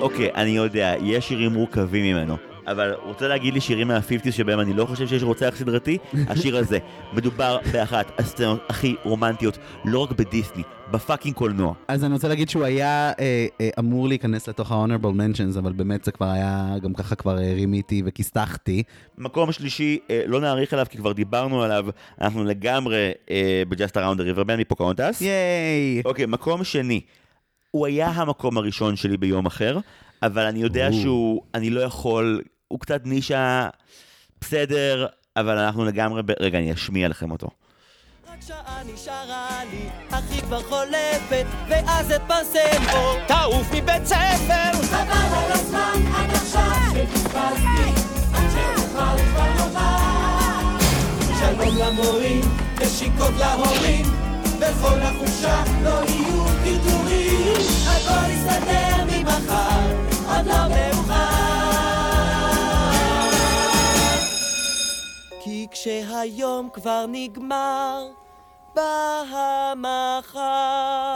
אוקיי, 0.00 0.30
אני 0.34 0.50
יודע, 0.50 0.94
יש 1.02 1.28
שירים 1.28 1.52
מורכבים 1.52 2.04
ממנו. 2.04 2.51
אבל 2.66 2.92
רוצה 3.02 3.28
להגיד 3.28 3.54
לי 3.54 3.60
שירים 3.60 3.88
מה-50's 3.88 4.32
שבהם 4.32 4.60
אני 4.60 4.74
לא 4.74 4.86
חושב 4.86 5.06
שיש 5.06 5.22
רוצח 5.22 5.54
סדרתי? 5.56 5.98
השיר 6.28 6.56
הזה. 6.56 6.78
מדובר 7.12 7.58
באחת 7.72 8.12
הסצנות 8.18 8.60
הכי 8.68 8.94
רומנטיות, 9.04 9.58
לא 9.84 9.98
רק 9.98 10.12
בדיסני, 10.12 10.62
בפאקינג 10.90 11.34
קולנוע. 11.34 11.74
אז 11.88 12.04
אני 12.04 12.12
רוצה 12.12 12.28
להגיד 12.28 12.48
שהוא 12.48 12.64
היה 12.64 13.12
אה, 13.20 13.46
אה, 13.60 13.68
אמור 13.78 14.08
להיכנס 14.08 14.48
לתוך 14.48 14.72
ה-honorable 14.72 15.16
mentions, 15.16 15.58
אבל 15.58 15.72
באמת 15.72 16.04
זה 16.04 16.12
כבר 16.12 16.26
היה, 16.30 16.74
גם 16.82 16.94
ככה 16.94 17.14
כבר 17.14 17.38
אה, 17.38 17.52
רימיתי 17.54 18.02
וכיסתחתי. 18.06 18.82
מקום 19.18 19.52
שלישי, 19.52 19.98
אה, 20.10 20.22
לא 20.26 20.40
נאריך 20.40 20.72
עליו 20.72 20.86
כי 20.90 20.98
כבר 20.98 21.12
דיברנו 21.12 21.62
עליו, 21.62 21.86
אנחנו 22.20 22.44
לגמרי 22.44 23.10
אה, 23.30 23.62
ב-Just 23.68 23.94
Around 23.96 24.18
the 24.18 24.36
River 24.36 24.44
Band 24.44 24.56
מפוקהונטס. 24.58 25.20
ייי! 25.20 26.02
אוקיי, 26.04 26.26
מקום 26.26 26.64
שני. 26.64 27.00
הוא 27.72 27.86
היה 27.86 28.08
המקום 28.08 28.58
הראשון 28.58 28.96
שלי 28.96 29.16
ביום 29.16 29.46
אחר, 29.46 29.78
אבל 30.22 30.42
אני 30.42 30.58
יודע 30.58 30.88
או. 30.88 30.92
שהוא, 30.92 31.42
אני 31.54 31.70
לא 31.70 31.80
יכול, 31.80 32.42
הוא 32.68 32.80
קצת 32.80 33.00
נישה 33.04 33.68
בסדר, 34.40 35.06
אבל 35.36 35.58
אנחנו 35.58 35.84
לגמרי, 35.84 36.22
ב... 36.22 36.32
רגע, 36.40 36.58
אני 36.58 36.72
אשמיע 36.72 37.08
לכם 37.08 37.30
אותו. 37.30 37.48
שעה 38.46 38.82
נשארה 38.94 39.64
לי, 39.70 39.88
אחי 40.10 40.40
כבר 40.40 40.62
חולפת, 40.62 41.46
ואז 41.68 42.12
אתפרסם 42.12 42.82
בו, 42.92 43.26
תעוף 43.28 43.66
מבית 43.74 44.04
ספר. 44.04 44.72
חבל 44.82 45.10
על 45.10 45.52
הזמן, 45.52 46.00
עד 46.14 46.30
עכשיו 46.30 46.70
שפספסתי, 46.92 48.00
עד 48.34 48.50
שאוכל 48.50 49.18
כבר 49.18 49.48
לומר. 49.58 50.78
שלום 51.40 51.76
למורים, 51.78 52.40
נשיקות 52.80 53.34
להורים, 53.38 54.06
בכל 54.62 55.00
החופשה 55.02 55.64
לא 55.82 55.90
יהיו 56.08 56.44
טרטורים. 56.64 57.56
הכל 57.86 58.30
יסתדר 58.30 59.04
ממחר, 59.08 59.80
עוד 60.28 60.46
לא 60.46 60.68
מאוחר. 60.68 61.12
כי 65.44 65.66
כשהיום 65.70 66.68
כבר 66.72 67.04
נגמר, 67.08 68.06
בא 68.74 69.22
המחר. 69.30 71.14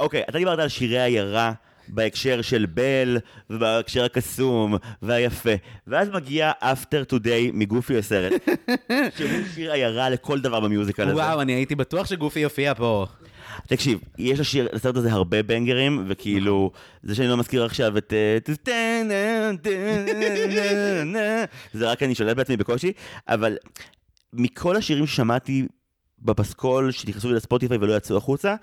אוקיי, 0.00 0.22
אתה 0.28 0.38
דיברת 0.38 0.58
על 0.58 0.68
שירי 0.68 1.00
עיירה 1.02 1.52
בהקשר 1.88 2.42
של 2.42 2.66
בל, 2.66 3.18
ובהקשר 3.50 4.04
הקסום 4.04 4.76
והיפה, 5.02 5.50
ואז 5.86 6.08
מגיע 6.08 6.52
After 6.62 7.12
Today 7.12 7.52
מגופי 7.52 7.98
הסרט, 7.98 8.32
שהוא 9.16 9.30
שיר 9.54 9.72
עיירה 9.72 10.10
לכל 10.10 10.40
דבר 10.40 10.60
במיוזיקל 10.60 11.02
הזה. 11.02 11.14
וואו, 11.14 11.40
אני 11.40 11.52
הייתי 11.52 11.74
בטוח 11.74 12.06
שגופי 12.06 12.40
יופיע 12.40 12.74
פה. 12.74 13.06
תקשיב, 13.66 14.00
יש 14.18 14.40
לשיר, 14.40 14.68
לסרט 14.72 14.96
הזה 14.96 15.12
הרבה 15.12 15.42
בנגרים, 15.42 16.04
וכאילו, 16.08 16.70
זה 17.02 17.14
שאני 17.14 17.28
לא 17.28 17.36
מזכיר 17.36 17.64
עכשיו 17.64 17.98
את... 17.98 18.12
אה, 18.12 18.38
זה 21.72 21.90
רק 21.90 22.02
אני 22.02 22.14
שולט 22.14 22.36
בעצמי 22.36 22.56
בקושי, 22.56 22.92
אבל 23.28 23.56
מכל 24.32 24.76
השירים 24.76 25.06
ששמעתי 25.06 25.66
בפסקול, 26.18 26.90
שנכנסו 26.90 27.28
לי 27.28 27.34
לספוטיפיי 27.34 27.78
ולא 27.80 27.96
יצאו 27.96 28.16
החוצה, 28.16 28.54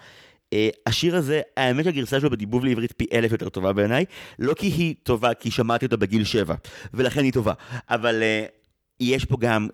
השיר 0.85 1.15
הזה, 1.15 1.41
האמת 1.57 1.85
שהגרסה 1.85 2.19
שלו 2.19 2.29
בדיבוב 2.29 2.65
לעברית 2.65 2.91
פי 2.97 3.05
אלף 3.13 3.31
יותר 3.31 3.49
טובה 3.49 3.73
בעיניי, 3.73 4.05
לא 4.39 4.53
כי 4.53 4.67
היא 4.67 4.95
טובה, 5.03 5.33
כי 5.33 5.51
שמעתי 5.51 5.85
אותה 5.85 5.97
בגיל 5.97 6.23
שבע, 6.23 6.55
ולכן 6.93 7.23
היא 7.23 7.33
טובה, 7.33 7.53
אבל 7.89 8.23
אה, 8.23 8.45
יש 8.99 9.25
פה 9.25 9.37
גם... 9.39 9.67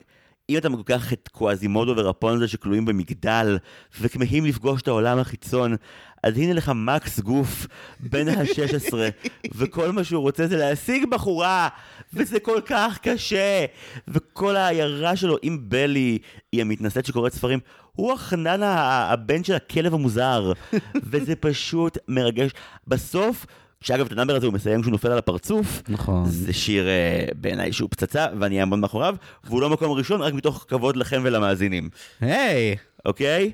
אם 0.52 0.58
אתה 0.58 0.70
לוקח 0.70 1.14
את 1.14 1.30
קוואזימודו 1.32 1.94
ורפונזה 1.98 2.48
שכלואים 2.48 2.86
במגדל 2.86 3.58
וכמהים 4.02 4.46
לפגוש 4.46 4.82
את 4.82 4.88
העולם 4.88 5.20
החיצון, 5.20 5.76
אז 6.24 6.38
הנה 6.38 6.54
לך 6.54 6.72
מקס 6.76 7.20
גוף 7.20 7.68
בן 8.00 8.28
ה-16, 8.28 8.94
וכל 9.58 9.92
מה 9.92 10.04
שהוא 10.04 10.22
רוצה 10.22 10.48
זה 10.48 10.58
להשיג 10.58 11.06
בחורה, 11.10 11.70
וזה 12.14 12.40
כל 12.40 12.62
כך 12.66 13.00
קשה. 13.02 13.66
וכל 14.08 14.56
העיירה 14.56 15.16
שלו 15.16 15.38
עם 15.42 15.58
בלי, 15.70 16.18
היא 16.52 16.62
המתנשאת 16.62 17.06
שקוראת 17.06 17.34
ספרים, 17.34 17.60
הוא 17.96 18.14
החנן 18.14 18.64
הבן 18.64 19.44
של 19.44 19.54
הכלב 19.54 19.94
המוזר, 19.94 20.54
וזה 21.12 21.36
פשוט 21.36 21.98
מרגש. 22.08 22.52
בסוף, 22.88 23.46
שאגב, 23.82 24.06
את 24.06 24.12
הנאמבר 24.12 24.36
הזה 24.36 24.46
הוא 24.46 24.54
מסיים 24.54 24.82
כשהוא 24.82 24.92
נופל 24.92 25.12
על 25.12 25.18
הפרצוף, 25.18 25.82
נכון. 25.90 26.26
זה 26.26 26.54
שיר 26.54 26.88
אה, 26.88 27.26
בעיניי 27.36 27.74
שהוא 27.74 27.90
פצצה, 27.90 28.28
ואני 28.40 28.60
אעמוד 28.60 28.80
מאחוריו, 28.80 29.16
והוא 29.44 29.62
לא 29.62 29.70
מקום 29.70 29.92
ראשון, 29.92 30.22
רק 30.22 30.34
מתוך 30.34 30.66
כבוד 30.68 30.96
לכם 30.96 31.22
ולמאזינים. 31.26 31.90
היי! 32.22 32.76
אוקיי? 33.06 33.52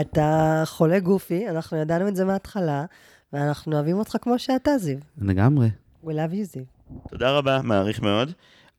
אתה 0.00 0.62
חולה 0.66 1.00
גופי, 1.00 1.48
אנחנו 1.48 1.76
ידענו 1.76 2.08
את 2.08 2.16
זה 2.16 2.24
מההתחלה, 2.24 2.84
ואנחנו 3.32 3.72
אוהבים 3.76 3.98
אותך 3.98 4.16
כמו 4.22 4.38
שאתה, 4.38 4.78
זיו. 4.78 4.98
לגמרי. 5.22 5.68
We 6.04 6.08
love 6.08 6.32
you, 6.32 6.42
זיו. 6.42 6.62
תודה 7.10 7.30
רבה, 7.30 7.60
מעריך 7.62 8.02
מאוד. 8.02 8.32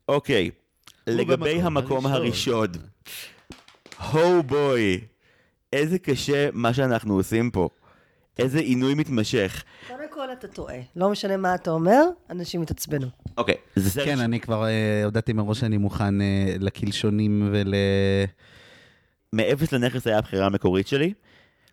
אוקיי, 0.09 0.49
לגבי 1.07 1.35
במקום 1.35 1.65
המקום 1.77 2.05
הראשון. 2.05 2.67
הו 4.11 4.43
בוי, 4.43 5.01
איזה 5.73 5.99
קשה 5.99 6.49
מה 6.53 6.73
שאנחנו 6.73 7.13
עושים 7.13 7.51
פה. 7.51 7.69
איזה 8.39 8.59
עינוי 8.59 8.93
מתמשך. 8.93 9.63
קודם 9.87 9.99
כל 10.09 10.27
אתה 10.33 10.47
טועה. 10.47 10.75
לא 10.95 11.09
משנה 11.09 11.37
מה 11.37 11.55
אתה 11.55 11.71
אומר, 11.71 12.01
אנשים 12.29 12.63
יתעצבנו. 12.63 13.07
אוקיי, 13.37 13.55
זה 13.75 13.89
סרט... 13.89 14.05
כן, 14.05 14.19
אני 14.19 14.39
כבר 14.39 14.65
אה, 14.65 15.01
הודעתי 15.05 15.33
מראש 15.33 15.59
שאני 15.59 15.77
מוכן 15.77 16.21
אה, 16.21 16.55
לקלשונים 16.59 17.49
ול... 17.53 17.73
מאפס 19.33 19.71
לנכס 19.71 20.07
היה 20.07 20.17
הבחירה 20.17 20.45
המקורית 20.45 20.87
שלי, 20.87 21.13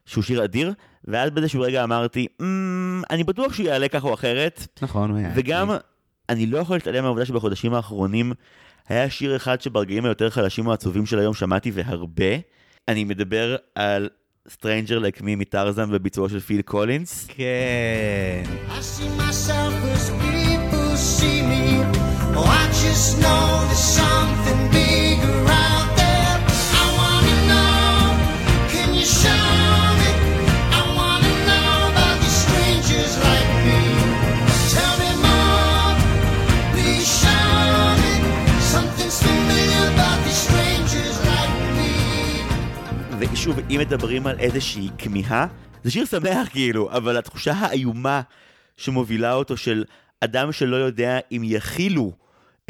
שהוא 0.06 0.24
שיר 0.24 0.44
אדיר, 0.44 0.72
ואז 1.04 1.30
באיזשהו 1.30 1.60
רגע 1.60 1.84
אמרתי, 1.84 2.26
"אמ, 2.40 3.02
אני 3.10 3.24
בטוח 3.24 3.52
שהוא 3.52 3.66
יעלה 3.66 3.88
כך 3.88 4.04
או 4.04 4.14
אחרת, 4.14 4.66
נכון, 4.82 5.10
הוא 5.10 5.18
היה. 5.18 5.32
וגם, 5.34 5.70
אני 6.28 6.46
לא 6.46 6.58
יכול 6.58 6.76
להתעלם 6.76 7.02
מהעובדה 7.02 7.24
שבחודשים 7.24 7.74
האחרונים 7.74 8.32
היה 8.88 9.10
שיר 9.10 9.36
אחד 9.36 9.60
שברגעים 9.60 10.04
היותר 10.04 10.30
חלשים 10.30 10.66
או 10.66 10.72
עצובים 10.72 11.06
של 11.06 11.18
היום 11.18 11.34
שמעתי 11.34 11.70
והרבה. 11.74 12.36
אני 12.88 13.04
מדבר 13.04 13.56
על 13.74 14.08
Stranger 14.48 14.98
Like 15.00 15.20
Me 15.20 15.36
מטרזן 15.36 15.90
בביצועו 15.90 16.28
של 16.28 16.40
פיל 16.40 16.62
קולינס. 16.62 17.26
כן. 17.28 18.42
I 18.68 18.80
see 18.80 19.08
myself 19.18 19.74
as 19.94 20.10
people 20.10 20.96
see 20.96 21.42
me. 21.42 21.64
Oh, 22.36 22.44
I 22.44 22.64
just 22.82 23.18
know 23.22 23.39
me. 43.50 43.60
ושוב, 43.60 43.64
אם 43.70 43.80
מדברים 43.80 44.26
על 44.26 44.38
איזושהי 44.38 44.88
כמיהה, 44.98 45.46
זה 45.84 45.90
שיר 45.90 46.04
שמח 46.04 46.48
כאילו, 46.48 46.90
אבל 46.92 47.16
התחושה 47.16 47.52
האיומה 47.52 48.20
שמובילה 48.76 49.32
אותו 49.34 49.56
של 49.56 49.84
אדם 50.20 50.52
שלא 50.52 50.76
יודע 50.76 51.18
אם 51.32 51.42
יכילו 51.44 52.12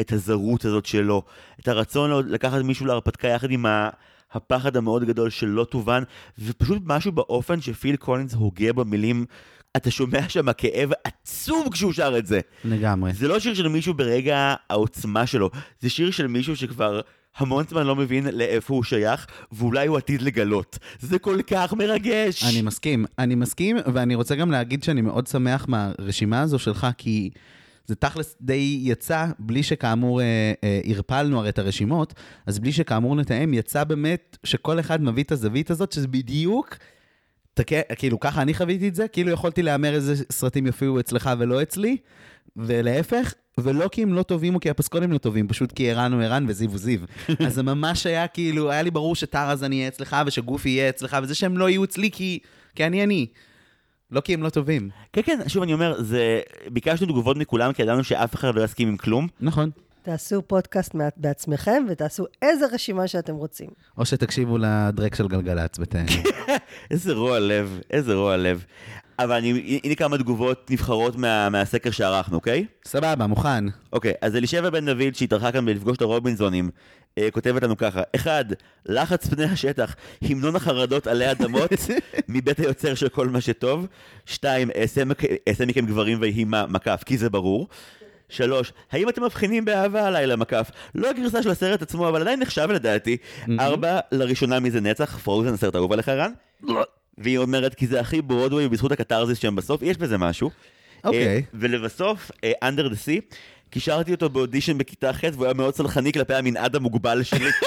את 0.01 0.13
הזרות 0.13 0.65
הזאת 0.65 0.87
שלו, 0.87 1.23
את 1.61 1.69
הרצון 1.69 2.29
לקחת 2.29 2.63
מישהו 2.63 2.87
להרפתקה 2.87 3.29
יחד 3.29 3.51
עם 3.51 3.67
ה... 3.67 3.91
הפחד 4.33 4.77
המאוד 4.77 5.05
גדול 5.05 5.31
שלא 5.31 5.65
תובן, 5.65 6.03
ופשוט 6.39 6.83
משהו 6.85 7.13
באופן 7.13 7.61
שפיל 7.61 7.97
קולינס 7.97 8.35
הוגה 8.35 8.73
במילים, 8.73 9.25
אתה 9.77 9.91
שומע 9.91 10.29
שם 10.29 10.53
כאב 10.53 10.91
עצום 11.05 11.71
כשהוא 11.71 11.93
שר 11.93 12.19
את 12.19 12.27
זה. 12.27 12.41
לגמרי. 12.65 13.13
זה 13.13 13.29
לא 13.29 13.41
שיר 13.41 13.55
של 13.55 13.69
מישהו 13.69 13.95
ברגע 13.95 14.55
העוצמה 14.71 15.27
שלו, 15.27 15.51
זה 15.81 15.91
שיר 15.91 16.11
של 16.11 16.27
מישהו 16.27 16.57
שכבר 16.57 17.01
המון 17.37 17.65
זמן 17.71 17.87
לא 17.87 17.97
מבין 17.97 18.27
לאיפה 18.33 18.75
הוא 18.75 18.85
שייך, 18.85 19.27
ואולי 19.53 19.87
הוא 19.87 19.97
עתיד 19.97 20.23
לגלות. 20.23 20.79
זה 21.01 21.19
כל 21.19 21.43
כך 21.43 21.73
מרגש. 21.73 22.45
אני 22.45 22.63
מסכים, 22.63 23.05
אני 23.19 23.35
מסכים, 23.35 23.77
ואני 23.95 24.15
רוצה 24.15 24.37
גם 24.37 24.51
להגיד 24.51 24.83
שאני 24.83 25.01
מאוד 25.01 25.27
שמח 25.27 25.67
מהרשימה 25.69 26.41
הזו 26.41 26.59
שלך, 26.59 26.87
כי 26.99 27.31
זה 27.87 27.95
תכלס 27.95 28.37
די 28.41 28.81
יצא, 28.83 29.27
בלי 29.39 29.63
שכאמור 29.63 30.21
אה, 30.21 30.53
אה, 30.65 30.81
הרי 31.11 31.49
את 31.49 31.59
הרשימות, 31.59 32.15
אז 32.47 32.59
בלי 32.59 32.73
שכאמור 32.73 33.17
נתאם, 33.17 33.55
יצא 33.55 33.85
באמת 33.85 34.39
שכל 34.45 34.81
אחד 34.81 35.03
מביא 35.03 35.23
את 35.23 35.33
הזווית 35.33 35.71
הזאת, 35.71 35.93
שזה 35.93 36.09
בדיוק 36.09 36.77
תקה, 37.55 37.77
כאילו, 37.97 38.21
ככה 38.21 38.43
אני 38.43 38.55
חוויתי 38.55 38.89
את 38.89 38.95
זה, 38.95 39.09
כאילו 39.09 39.31
יכולתי 39.31 39.63
להמר 39.63 39.95
איזה 39.95 40.15
סרטים 40.33 40.67
יופיעו 40.67 41.01
אצלך 41.01 41.31
ולא 41.39 41.63
אצלי, 41.63 41.97
ולהפך, 42.57 43.35
ולא 43.65 43.89
כי 43.89 44.03
הם 44.03 44.15
לא 44.15 44.23
טובים 44.23 44.55
או 44.55 44.61
כי 44.61 44.71
הפסקולים 44.71 45.13
לא 45.13 45.19
טובים, 45.19 45.49
פשוט 45.49 45.73
כי 45.73 45.91
ערן 45.91 46.13
הוא 46.13 46.23
ערן 46.23 46.45
וזיו 46.49 46.71
הוא 46.71 46.79
זיו. 46.79 47.01
אז 47.47 47.55
זה 47.55 47.63
ממש 47.63 48.07
היה 48.07 48.29
כאילו, 48.29 48.71
היה 48.71 48.83
לי 48.83 48.91
ברור 48.91 49.17
שטראזן 49.17 49.73
יהיה 49.73 49.89
אצלך 49.89 50.17
ושגופי 50.27 50.69
יהיה 50.69 50.89
אצלך, 50.89 51.17
וזה 51.23 51.35
שהם 51.35 51.59
לא 51.59 51.69
יהיו 51.69 51.85
אצלי 51.85 52.11
כי, 52.11 52.39
כי 52.75 52.87
אני 52.87 53.05
אני. 53.05 53.27
לא 54.11 54.21
כי 54.21 54.35
הם 54.35 54.43
לא 54.43 54.49
טובים. 54.49 54.91
כן, 55.13 55.23
כן, 55.25 55.39
שוב 55.49 55.63
אני 55.63 55.73
אומר, 55.73 56.03
זה... 56.03 56.41
ביקשנו 56.73 57.07
תגובות 57.07 57.37
מכולם, 57.37 57.73
כי 57.73 57.83
ידענו 57.83 58.05
שאף 58.05 58.35
אחד 58.35 58.55
לא 58.55 58.65
יסכים 58.65 58.89
עם 58.89 58.97
כלום. 58.97 59.29
נכון. 59.41 59.71
תעשו 60.03 60.43
פודקאסט 60.47 60.95
בעצמכם 61.17 61.85
ותעשו 61.89 62.25
איזה 62.43 62.67
רשימה 62.73 63.09
שאתם 63.09 63.35
רוצים. 63.35 63.69
או 63.99 64.05
שתקשיבו 64.07 64.59
לדרק 64.59 65.15
של 65.15 65.29
גלגלצ 65.29 65.79
ותהנו. 65.79 66.07
איזה 66.91 67.13
רוע 67.13 67.39
לב, 67.39 67.81
איזה 67.91 68.15
רוע 68.15 68.37
לב. 68.37 68.65
אבל 69.19 69.37
אני, 69.37 69.81
הנה 69.85 69.95
כמה 69.95 70.19
תגובות 70.19 70.71
נבחרות 70.71 71.17
מה, 71.17 71.49
מהסקר 71.49 71.91
שערכנו, 71.91 72.37
אוקיי? 72.37 72.67
סבבה, 72.85 73.27
מוכן. 73.27 73.65
אוקיי, 73.93 74.13
אז 74.23 74.37
אלישבע 74.37 74.71
בן 74.71 74.87
דוד, 74.87 75.15
שהתארחה 75.15 75.53
כאן 75.53 75.67
בלפגוש 75.67 75.97
את 75.97 76.03
הרובינזונים, 76.03 76.71
אה, 77.19 77.29
כותבת 77.31 77.63
לנו 77.63 77.77
ככה, 77.77 78.03
אחד, 78.15 78.45
לחץ 78.87 79.27
פני 79.27 79.45
השטח, 79.45 79.97
המנון 80.23 80.57
החרדות 80.57 81.07
עלי 81.07 81.31
אדמות, 81.31 81.71
מבית 82.29 82.59
היוצר 82.59 82.95
של 82.95 83.09
כל 83.09 83.29
מה 83.29 83.41
שטוב. 83.41 83.87
שתיים, 84.27 84.71
אעשה 84.81 85.05
מק- 85.05 85.25
אעשה 85.49 85.67
מכם 85.67 85.87
גברים 85.87 86.19
ויהי 86.21 86.45
מה, 86.45 86.67
מקף, 86.67 87.03
כי 87.07 87.19
זה 87.19 87.31
ברור. 87.31 87.69
שלוש, 88.31 88.73
האם 88.93 89.09
אתם 89.09 89.25
מבחינים 89.25 89.65
באהבה 89.65 90.07
הלילה 90.07 90.37
מקף? 90.37 90.71
לא 90.95 91.11
הגרסה 91.11 91.43
של 91.43 91.51
הסרט 91.51 91.83
עצמו, 91.83 92.09
אבל 92.09 92.21
עדיין 92.21 92.41
נחשב 92.41 92.69
לדעתי. 92.71 93.17
ארבע, 93.61 93.99
לראשונה 94.13 94.61
מזה 94.61 94.81
נצח, 94.81 95.19
פרוזן 95.19 95.55
הסרט 95.55 95.75
האהוב 95.75 95.93
עליך 95.93 96.09
רן? 96.09 96.33
והיא 97.19 97.39
אומרת, 97.39 97.75
כי 97.75 97.87
זה 97.87 98.01
הכי 98.01 98.23
ברודווי 98.23 98.69
בזכות 98.69 98.93
הקתרזיס 98.93 99.39
שם 99.39 99.57
בסוף, 99.57 99.83
יש 99.83 99.97
בזה 99.97 100.19
משהו. 100.19 100.51
אוקיי. 101.05 101.27
אה, 101.27 101.41
ולבסוף, 101.55 102.31
Under 102.65 102.87
the 102.93 102.95
Sea, 103.07 103.35
קישרתי 103.71 104.13
אותו 104.13 104.29
באודישן 104.29 104.79
בכיתה 104.79 105.13
ח' 105.13 105.25
והוא 105.33 105.45
היה 105.45 105.55
מאוד 105.55 105.75
סלחני 105.75 106.13
כלפי 106.13 106.35
המנעד 106.35 106.77
המוגבל 106.77 107.23
שלי. 107.23 107.51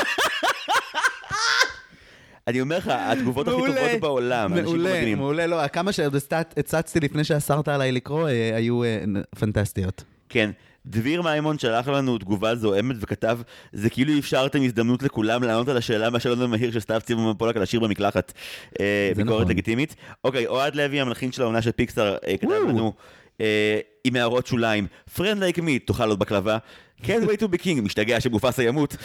אני 2.48 2.61
אומר 2.61 2.77
לך, 2.77 2.91
התגובות 2.95 3.48
הכי 3.48 3.57
מעולה. 3.57 3.76
טובות 3.88 4.02
בעולם, 4.02 4.52
אנשים 4.53 4.65
מעולה, 4.65 4.90
מדהימים. 4.90 5.18
מעולה, 5.18 5.48
לא, 5.48 5.68
כמה 5.68 5.91
שעוד 5.91 6.15
הצצ- 6.15 6.53
הצצתי 6.57 6.99
לפני 6.99 7.23
שאסרת 7.23 7.68
עליי 7.68 7.91
לקרוא, 7.91 8.30
אה, 8.30 8.52
היו 8.56 8.84
אה, 8.84 8.99
פנטסטיות. 9.40 10.03
כן. 10.34 10.49
דביר 10.85 11.22
מימון 11.22 11.60
שלח 11.60 11.88
לנו 11.88 12.18
תגובה 12.18 12.55
זועמת 12.55 12.95
וכתב, 12.99 13.39
זה 13.73 13.89
כאילו 13.89 14.19
אפשרתם 14.19 14.64
הזדמנות 14.64 15.03
לכולם 15.03 15.43
לענות 15.43 15.68
על 15.68 15.77
השאלה 15.77 16.10
מהשאלון 16.10 16.41
המהיר 16.41 16.72
של 16.72 16.80
סתיו 16.80 17.01
צימון 17.03 17.35
פולק 17.38 17.57
על 17.57 17.64
השיר 17.64 17.80
במקלחת. 17.80 18.34
אה, 18.80 19.11
זה 19.15 19.23
ביקורת 19.23 19.39
נכון. 19.39 19.51
לגיטימית. 19.51 19.95
אוקיי, 20.23 20.47
אוהד 20.47 20.76
לוי, 20.76 21.01
המלחין 21.01 21.31
של 21.31 21.41
העונה 21.41 21.61
של 21.61 21.72
פיקסאר, 21.72 22.18
אה, 22.27 22.38
כתב 22.38 22.49
לנו 22.68 22.93
אה, 23.41 23.80
עם 24.03 24.15
הערות 24.15 24.47
שוליים, 24.47 24.88
friend 25.15 25.19
like 25.19 25.57
me, 25.57 25.85
תאכל 25.85 26.10
עוד 26.10 26.19
בקלבה, 26.19 26.57
can't 27.01 27.27
wait 27.27 27.39
to 27.39 27.55
be 27.55 27.64
king, 27.64 27.81
משתגע 27.81 28.22
שמופסה 28.22 28.64
ימות. 28.64 28.95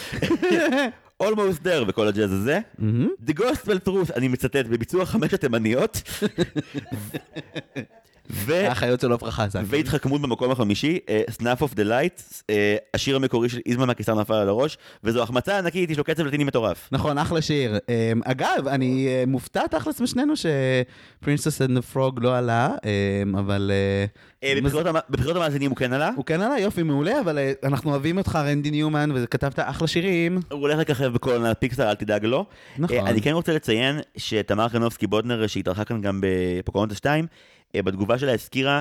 almost 1.22 1.64
there 1.64 1.84
וכל 1.86 2.08
הג'אז 2.08 2.32
הזה. 2.32 2.58
The 3.26 3.38
gospel 3.38 3.88
truth, 3.88 4.16
אני 4.16 4.28
מצטט, 4.28 4.66
בביצוע 4.66 5.04
חמש 5.04 5.34
התימניות. 5.34 6.02
ו... 8.30 8.54
האחיות 8.54 9.00
של 9.00 9.12
עפרה 9.12 9.30
חזן. 9.30 9.62
והתחכמות 9.66 10.20
במקום 10.20 10.50
החמישי, 10.50 10.98
אה, 11.08 11.22
of 11.60 11.72
the 11.74 11.84
Light, 11.88 12.42
אה, 12.50 12.76
השיר 12.94 13.16
המקורי 13.16 13.48
של 13.48 13.58
איזמן 13.66 13.86
מהקיסר 13.86 14.14
נפל 14.20 14.34
על 14.34 14.48
הראש, 14.48 14.78
וזו 15.04 15.22
החמצה 15.22 15.58
ענקית, 15.58 15.90
יש 15.90 15.98
לו 15.98 16.04
קצב 16.04 16.26
לטיני 16.26 16.44
מטורף. 16.44 16.88
נכון, 16.92 17.18
אחלה 17.18 17.42
שיר. 17.42 17.78
אמ, 17.88 18.20
אגב, 18.24 18.68
אני 18.68 19.06
אה, 19.08 19.24
מופתע 19.26 19.66
תכלס 19.66 20.00
משנינו 20.00 20.32
שפרינסס 21.22 21.62
אנד 21.62 21.80
פרוג 21.80 22.20
לא 22.22 22.36
עלה, 22.36 22.68
אבל... 23.38 23.70
אה, 23.74 24.04
אה, 24.48 24.54
בבחירות 24.60 24.86
המ- 24.86 24.96
בבחירות 25.10 25.36
המאזינים 25.36 25.70
הוא 25.70 25.76
כן 25.76 25.92
עלה? 25.92 26.10
הוא 26.16 26.24
כן 26.24 26.40
עלה, 26.40 26.58
יופי, 26.60 26.82
מעולה, 26.82 27.20
אבל 27.20 27.38
אה, 27.38 27.52
אנחנו 27.64 27.90
אוהבים 27.90 28.18
אותך, 28.18 28.36
רנדי 28.44 28.70
ניומן, 28.70 29.10
וכתבת 29.14 29.58
אחלה 29.58 29.86
שירים. 29.88 30.38
הוא 30.50 30.60
הולך 30.60 30.78
לככב 30.78 31.06
בכל 31.06 31.30
עונה 31.32 31.54
פיקסאר, 31.54 31.90
אל 31.90 31.94
תדאג 31.94 32.24
לו. 32.24 32.44
נכון. 32.78 32.96
אה, 32.96 33.10
אני 33.10 33.22
כן 33.22 33.30
רוצה 33.32 33.52
לציין 33.54 34.00
שתמר 34.16 34.68
קרנובסקי 34.68 35.06
בודנר, 35.06 35.46
שהתארחה 35.46 35.84
כאן 35.84 36.00
גם 36.00 36.20
בפוקרונטה 36.22 36.94
2, 36.94 37.24
אה, 37.24 37.28
בתגובה 37.76 38.18
שלה 38.18 38.32
הזכירה 38.32 38.80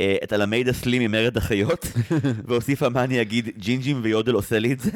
אה, 0.00 0.16
את 0.24 0.32
הלמייד 0.32 0.68
הסלים 0.68 1.02
ממרד 1.02 1.36
החיות, 1.36 1.86
והוסיפה 2.46 2.88
מה 2.88 3.04
אני 3.04 3.20
אגיד, 3.20 3.48
ג'ינג'ים 3.58 4.00
ויודל 4.02 4.32
עושה 4.32 4.58
לי 4.58 4.72
את 4.72 4.80
זה. 4.80 4.90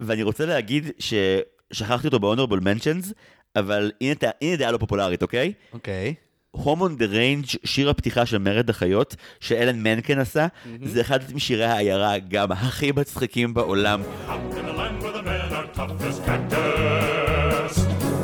ואני 0.00 0.22
רוצה 0.22 0.46
להגיד 0.46 0.90
ששכחתי 0.98 2.06
אותו 2.06 2.18
ב-honorable 2.18 2.60
mentions, 2.60 3.12
אבל 3.56 3.92
הנה 4.00 4.14
הנה 4.42 4.56
דעה 4.56 4.70
לא 4.72 4.78
פופולרית, 4.78 5.22
אוקיי? 5.22 5.52
אוקיי. 5.72 6.14
Home 6.56 6.80
on 6.80 6.98
the 6.98 7.12
Range, 7.12 7.56
שיר 7.64 7.90
הפתיחה 7.90 8.26
של 8.26 8.38
מרד 8.38 8.70
החיות, 8.70 9.16
שאלן 9.40 9.82
מנקן 9.82 10.18
עשה, 10.18 10.46
זה 10.82 11.00
אחד 11.00 11.20
משירי 11.34 11.64
העיירה 11.64 12.18
גם 12.18 12.52
הכי 12.52 12.92
מצחיקים 12.92 13.54
בעולם. 13.54 14.02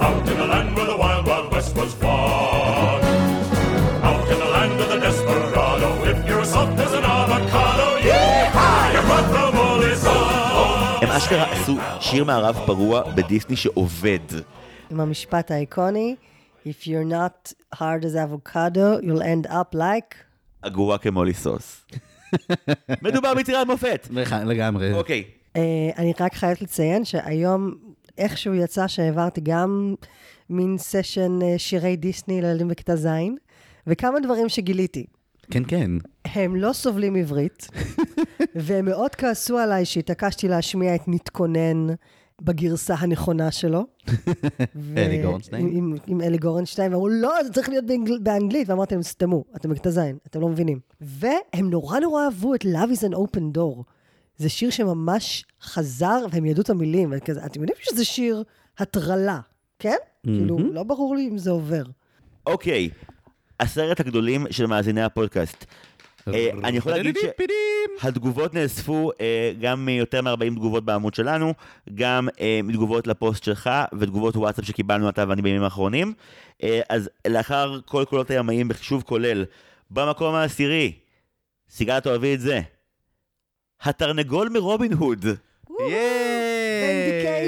Out 0.03 0.29
in 0.33 0.37
the 0.43 0.49
land 0.55 0.71
where 0.77 0.87
the 0.93 0.97
wild, 0.97 1.25
wild 1.29 1.53
west 1.53 1.77
was 1.77 1.95
fought. 1.95 3.02
אשכרה 11.23 11.53
עשו 11.53 11.77
שיר 12.01 12.25
מערב 12.25 12.59
פרוע 12.67 13.03
בדיסני 13.15 13.57
שעובד. 13.57 14.19
עם 14.91 15.01
המשפט 15.01 15.51
האיקוני, 15.51 16.17
If 16.65 16.87
you're 16.87 17.13
not 17.13 17.53
hard 17.75 18.05
as 18.05 18.17
avocado, 18.17 19.01
you'll 19.03 19.23
end 19.23 19.51
up 19.51 19.75
like... 19.75 20.15
אגורה 20.61 20.99
כמו 20.99 21.25
ליסוס. 21.25 21.85
מדובר 23.03 23.35
ביצירת 23.35 23.67
מופת. 23.67 24.09
לגמרי. 24.47 24.93
אוקיי. 24.93 25.25
אה, 25.57 25.91
אני 25.99 26.13
רק 26.21 26.35
חייבת 26.35 26.63
לציין 26.63 27.05
שהיום 27.05 27.75
איכשהו 28.19 28.55
יצא 28.55 28.87
שהעברתי 28.87 29.41
גם 29.41 29.95
מין 30.51 30.79
סשן 30.79 31.43
אה, 31.43 31.59
שירי 31.59 31.97
דיסני 31.97 32.41
לילדים 32.43 32.69
בכיתה 32.69 32.97
ז', 32.97 33.09
וכמה 33.87 34.21
דברים 34.21 34.49
שגיליתי. 34.49 35.07
כן, 35.51 35.63
כן. 35.69 35.91
הם 36.25 36.57
לא 36.57 36.73
סובלים 36.73 37.17
עברית, 37.17 37.69
והם 38.55 38.85
מאוד 38.85 39.15
כעסו 39.15 39.59
עליי 39.59 39.85
שהתעקשתי 39.85 40.49
להשמיע 40.49 40.95
את 40.95 41.01
נתכונן 41.07 41.87
בגרסה 42.43 42.95
הנכונה 42.95 43.51
שלו. 43.51 43.87
ו- 44.77 44.99
אלי 44.99 45.23
גורנשטיין. 45.23 45.69
עם, 45.73 45.95
עם 46.07 46.21
אלי 46.21 46.39
גורנשטיין, 46.39 46.93
ואמרו, 46.93 47.09
לא, 47.09 47.33
זה 47.45 47.53
צריך 47.53 47.69
להיות 47.69 47.87
באנגל, 47.87 48.19
באנגלית, 48.19 48.69
ואמרתי 48.69 48.95
להם, 48.95 49.03
סתמו, 49.03 49.45
אתם 49.57 49.71
בכיתה 49.71 49.91
ז', 49.91 49.99
אתם 50.27 50.41
לא 50.41 50.49
מבינים. 50.49 50.81
והם 51.01 51.71
נורא 51.71 51.99
נורא 51.99 52.25
אהבו 52.25 52.55
את 52.55 52.65
Love 52.65 52.99
is 52.99 53.03
an 53.11 53.15
open 53.15 53.57
door. 53.59 53.83
זה 54.37 54.49
שיר 54.49 54.71
שממש 54.71 55.45
חזר, 55.63 56.25
והם 56.31 56.45
ידעו 56.45 56.63
את 56.63 56.71
המילים, 56.71 57.13
וכזה, 57.17 57.47
אתם 57.47 57.61
יודעים 57.61 57.79
שזה 57.81 58.05
שיר 58.05 58.43
הטרלה, 58.79 59.41
כן? 59.79 59.97
כאילו, 60.23 60.59
לא 60.59 60.83
ברור 60.83 61.17
לי 61.17 61.29
אם 61.29 61.39
זה 61.39 61.51
עובר. 61.51 61.83
אוקיי, 62.47 62.91
עשרת 63.63 64.01
הגדולים 64.01 64.47
של 64.51 64.67
מאזיני 64.67 65.03
הפודקאסט. 65.03 65.65
אה, 66.29 66.51
אני 66.65 66.77
יכול 66.77 66.93
להגיד 66.93 67.17
שהתגובות 68.01 68.55
נאספו 68.55 69.11
אה, 69.21 69.53
גם 69.61 69.85
מיותר 69.87 70.23
מ-40 70.23 70.55
תגובות 70.57 70.85
בעמוד 70.85 71.15
שלנו, 71.15 71.55
גם 71.95 72.29
אה, 72.41 72.61
מתגובות 72.65 73.07
לפוסט 73.07 73.45
שלך 73.45 73.71
ותגובות 73.99 74.37
וואטסאפ 74.37 74.65
שקיבלנו 74.65 75.09
אתה 75.09 75.25
ואני 75.29 75.43
בימים 75.43 75.63
האחרונים. 75.63 76.15
אה, 76.63 76.81
אז 76.89 77.11
לאחר 77.29 77.81
כל 77.87 78.05
קולות 78.09 78.31
הימאים 78.31 78.69
בחישוב 78.69 79.03
כולל, 79.03 79.45
במקום 79.91 80.35
העשירי, 80.35 80.93
סיגל 81.71 82.01
תאהבי 82.01 82.35
את 82.35 82.41
זה, 82.41 82.61
התרנגול 83.83 84.49
מרובין 84.49 84.93
הוד. 84.93 85.27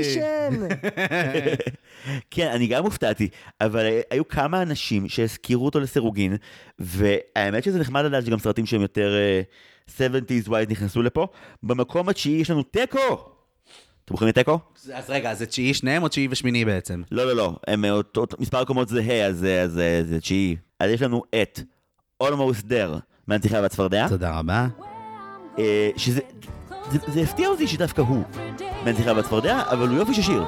אינדיקיישן! 0.05 0.69
כן, 2.31 2.49
אני 2.55 2.67
גם 2.67 2.85
הופתעתי, 2.85 3.29
אבל 3.61 3.85
היו 4.11 4.29
כמה 4.29 4.63
אנשים 4.63 5.09
שהזכירו 5.09 5.65
אותו 5.65 5.81
לסירוגין, 5.81 6.37
והאמת 6.79 7.65
שזה 7.65 7.79
נחמד 7.79 8.05
לדעת 8.05 8.27
שגם 8.27 8.39
סרטים 8.39 8.67
שהם 8.67 8.81
יותר 8.83 9.15
אה, 9.15 9.43
70's 9.99 10.49
white 10.49 10.71
נכנסו 10.71 11.03
לפה. 11.03 11.27
במקום 11.63 12.09
התשיעי 12.09 12.41
יש 12.41 12.51
לנו 12.51 12.63
תיקו! 12.63 12.99
אתם 14.05 14.15
מוכנים 14.15 14.29
לתיקו? 14.29 14.59
אז 14.95 15.11
רגע, 15.11 15.31
אז 15.31 15.39
זה 15.39 15.47
תשיעי 15.47 15.75
שניהם 15.75 16.03
או 16.03 16.09
תשיעי 16.09 16.29
ושמיני 16.31 16.65
בעצם? 16.65 17.03
לא, 17.11 17.27
לא, 17.27 17.37
לא, 17.37 17.57
הם 17.67 17.85
אה, 17.85 17.91
אותו, 17.91 18.21
אותו- 18.21 18.37
מספר 18.41 18.65
קומות 18.65 18.89
זהה, 18.89 19.27
אז 19.27 19.39
זה- 19.39 19.63
אז 19.63 19.73
זה 19.73 20.03
זה 20.09 20.21
תשיעי. 20.21 20.57
אז 20.81 20.91
יש 20.91 21.03
לנו 21.03 21.23
את 21.43 21.61
Almost 22.23 22.63
There 22.69 22.99
מהנציחה 23.27 23.61
והצפרדע. 23.63 24.09
תודה 24.09 24.39
רבה. 24.39 24.67
אה, 25.59 25.91
שזה, 25.97 26.21
זה, 26.91 26.99
זה 27.07 27.21
הפתיע 27.21 27.49
אותי 27.49 27.67
שדווקא 27.67 28.01
הוא 28.01 28.23
מהנציחה 28.85 29.13
והצפרדע, 29.13 29.63
אבל 29.71 29.89
הוא 29.89 29.99
יופי 29.99 30.15
של 30.15 30.23
שיר. 30.23 30.45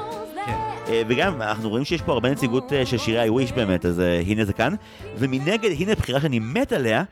אה, 0.89 1.03
וגם, 1.09 1.43
אנחנו 1.43 1.69
רואים 1.69 1.85
שיש 1.85 2.03
פה 2.03 2.13
הרבה 2.13 2.31
נציגות 2.31 2.73
אה, 2.73 2.87
של 2.87 2.99
שירי 2.99 3.19
ה-Wish 3.19 3.55
באמת, 3.55 3.87
אז 3.87 4.01
אה, 4.01 4.21
הנה 4.21 4.45
זה 4.45 4.53
כאן. 4.53 4.75
ומנגד, 5.19 5.71
הנה 5.79 5.95
בחירה 5.95 6.21
שאני 6.21 6.39
מת 6.39 6.73
עליה, 6.73 7.05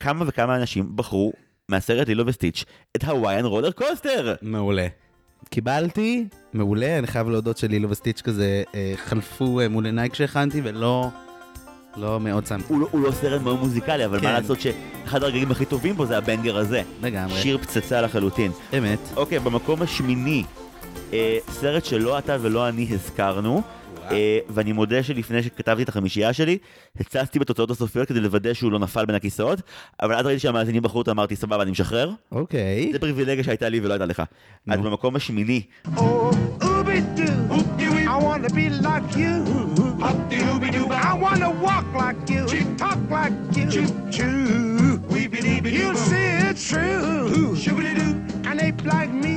כמה 0.00 0.24
וכמה 0.28 0.56
אנשים 0.56 0.96
בחרו 0.96 1.32
מהסרט 1.68 2.08
לילו 2.08 2.26
וסטיץ' 2.26 2.64
את 2.96 3.04
הוויאן 3.04 3.44
רולר 3.44 3.72
קוסטר. 3.72 4.34
מעולה. 4.42 4.86
קיבלתי, 5.50 6.24
מעולה, 6.52 6.98
אני 6.98 7.06
חייב 7.06 7.28
להודות 7.28 7.58
שלילו 7.58 7.90
וסטיץ' 7.90 8.20
כזה 8.20 8.62
חלפו 8.96 9.60
מול 9.70 9.86
עיניי 9.86 10.10
כשהכנתי, 10.10 10.60
ולא 10.64 11.08
לא 11.96 12.20
מאוד 12.20 12.46
שמתי. 12.46 12.64
הוא 12.68 12.80
לא- 12.80 12.88
הוא 12.90 13.00
לא 13.00 13.10
סרט 13.10 13.42
מאוד 13.42 13.58
מוזיקלי, 13.58 14.04
אבל 14.04 14.20
כן. 14.20 14.26
מה 14.26 14.40
לעשות 14.40 14.58
שאחד 14.60 15.22
הרגעים 15.22 15.50
הכי 15.50 15.64
טובים 15.64 15.96
בו 15.96 16.06
זה 16.06 16.18
הבנגר 16.18 16.56
הזה. 16.56 16.82
לגמרי. 17.02 17.34
שיר 17.40 17.58
פצצה 17.58 18.00
לחלוטין. 18.00 18.52
אמת. 18.78 18.98
אוקיי, 19.16 19.38
במקום 19.38 19.82
השמיני, 19.82 20.44
אה, 21.12 21.38
סרט 21.50 21.84
שלא 21.84 22.18
אתה 22.18 22.36
ולא 22.40 22.68
אני 22.68 22.86
הזכרנו, 22.90 23.62
ואני 24.48 24.72
מודה 24.72 25.02
שלפני 25.02 25.42
שכתבתי 25.42 25.82
את 25.82 25.88
החמישייה 25.88 26.32
שלי, 26.32 26.58
הצצתי 27.00 27.38
בתוצאות 27.38 27.70
הסופיות 27.70 28.08
כדי 28.08 28.20
לוודא 28.20 28.54
שהוא 28.54 28.72
לא 28.72 28.78
נפל 28.78 29.04
בין 29.04 29.16
הכיסאות, 29.16 29.62
אבל 30.02 30.14
אז 30.14 30.26
ראיתי 30.26 30.40
שהמאזינים 30.40 30.82
בחרו 30.82 30.98
אותו, 30.98 31.10
אמרתי, 31.10 31.36
סבבה, 31.36 31.62
אני 31.62 31.70
משחרר. 31.70 32.10
אוקיי. 32.32 32.92
זה 32.92 32.98
פריבילגיה 32.98 33.44
שהייתה 33.44 33.68
לי 33.68 33.80
ולא 33.80 33.92
הייתה 33.92 34.06
לך. 34.06 34.22
אז 34.68 34.80
במקום 34.80 35.16
השמיני, 35.16 35.62
I 38.12 38.16
want 38.28 38.42
to 38.46 38.52
be 38.58 38.66
like 38.88 39.10
you. 39.22 39.34
I 41.10 41.14
want 41.24 41.40
to 41.46 41.50
walk 41.66 41.86
like 42.02 42.22
you. 42.32 42.44
Talk 42.82 43.00
like 43.16 43.36
you. 43.56 43.68
You 45.78 45.88
see 46.08 46.28
it's 46.48 46.62
true. 46.70 47.54
And 48.48 48.56
ape 48.66 48.82
like 48.92 49.12
me. 49.24 49.36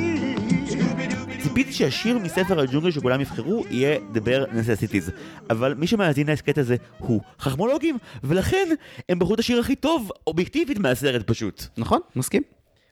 ציפיתי 1.53 1.73
שהשיר 1.73 2.17
מספר 2.19 2.59
הג'ונגל 2.59 2.91
שכולם 2.91 3.21
יבחרו 3.21 3.63
יהיה 3.69 3.97
The 4.13 4.17
Bare 4.17 4.49
Necessities, 4.51 5.11
אבל 5.49 5.73
מי 5.73 5.87
שמאזין 5.87 6.27
להסכת 6.27 6.57
הזה 6.57 6.75
הוא 6.97 7.21
חכמולוגים, 7.39 7.97
ולכן 8.23 8.69
הם 9.09 9.19
בחרו 9.19 9.33
את 9.33 9.39
השיר 9.39 9.59
הכי 9.59 9.75
טוב, 9.75 10.09
אובייקטיבית 10.27 10.77
מהסרט 10.77 11.27
פשוט. 11.27 11.63
נכון, 11.77 11.99
מסכים. 12.15 12.41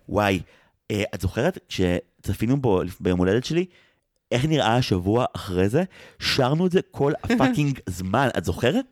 וואי, 0.10 0.40
אה, 0.92 1.04
את 1.16 1.22
זוכרת 1.22 1.58
כשצפינו 1.68 2.58
בו 2.62 2.82
ביום 3.00 3.20
הולדת 3.20 3.46
שלי, 3.46 3.66
איך 4.32 4.46
נראה 4.46 4.76
השבוע 4.76 5.26
אחרי 5.36 5.70
זה? 5.70 5.84
שרנו 6.20 6.68
את 6.68 6.72
זה 6.72 6.80
כל 6.92 7.14
הפאקינג 7.24 7.80
זמן, 7.90 8.28
את 8.38 8.46
זוכרת? 8.46 8.86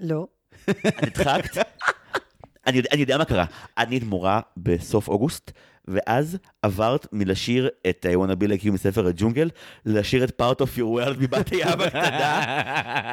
לא. 0.00 0.26
את 0.70 1.18
הדחקת? 1.18 1.56
אני, 2.66 2.76
יודע- 2.76 2.90
אני 2.92 3.00
יודע 3.00 3.18
מה 3.18 3.24
קרה. 3.24 3.44
את 3.82 3.88
נהיית 3.88 4.02
מורה 4.02 4.40
בסוף 4.56 5.08
אוגוסט, 5.08 5.50
ואז 5.90 6.38
עברת 6.62 7.06
מלשיר 7.12 7.68
את 7.90 8.06
I 8.12 8.18
wanna 8.18 8.42
be 8.44 8.48
like 8.48 8.64
you 8.64 8.70
מספר 8.72 9.06
הג'ונגל, 9.06 9.50
לשיר 9.86 10.24
את 10.24 10.42
part 10.42 10.62
of 10.62 10.78
your 10.78 10.82
world 11.06 11.20
מבת 11.22 11.48
הים 11.50 11.80
הקטנה, 11.80 12.42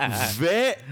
ו... 0.38 0.46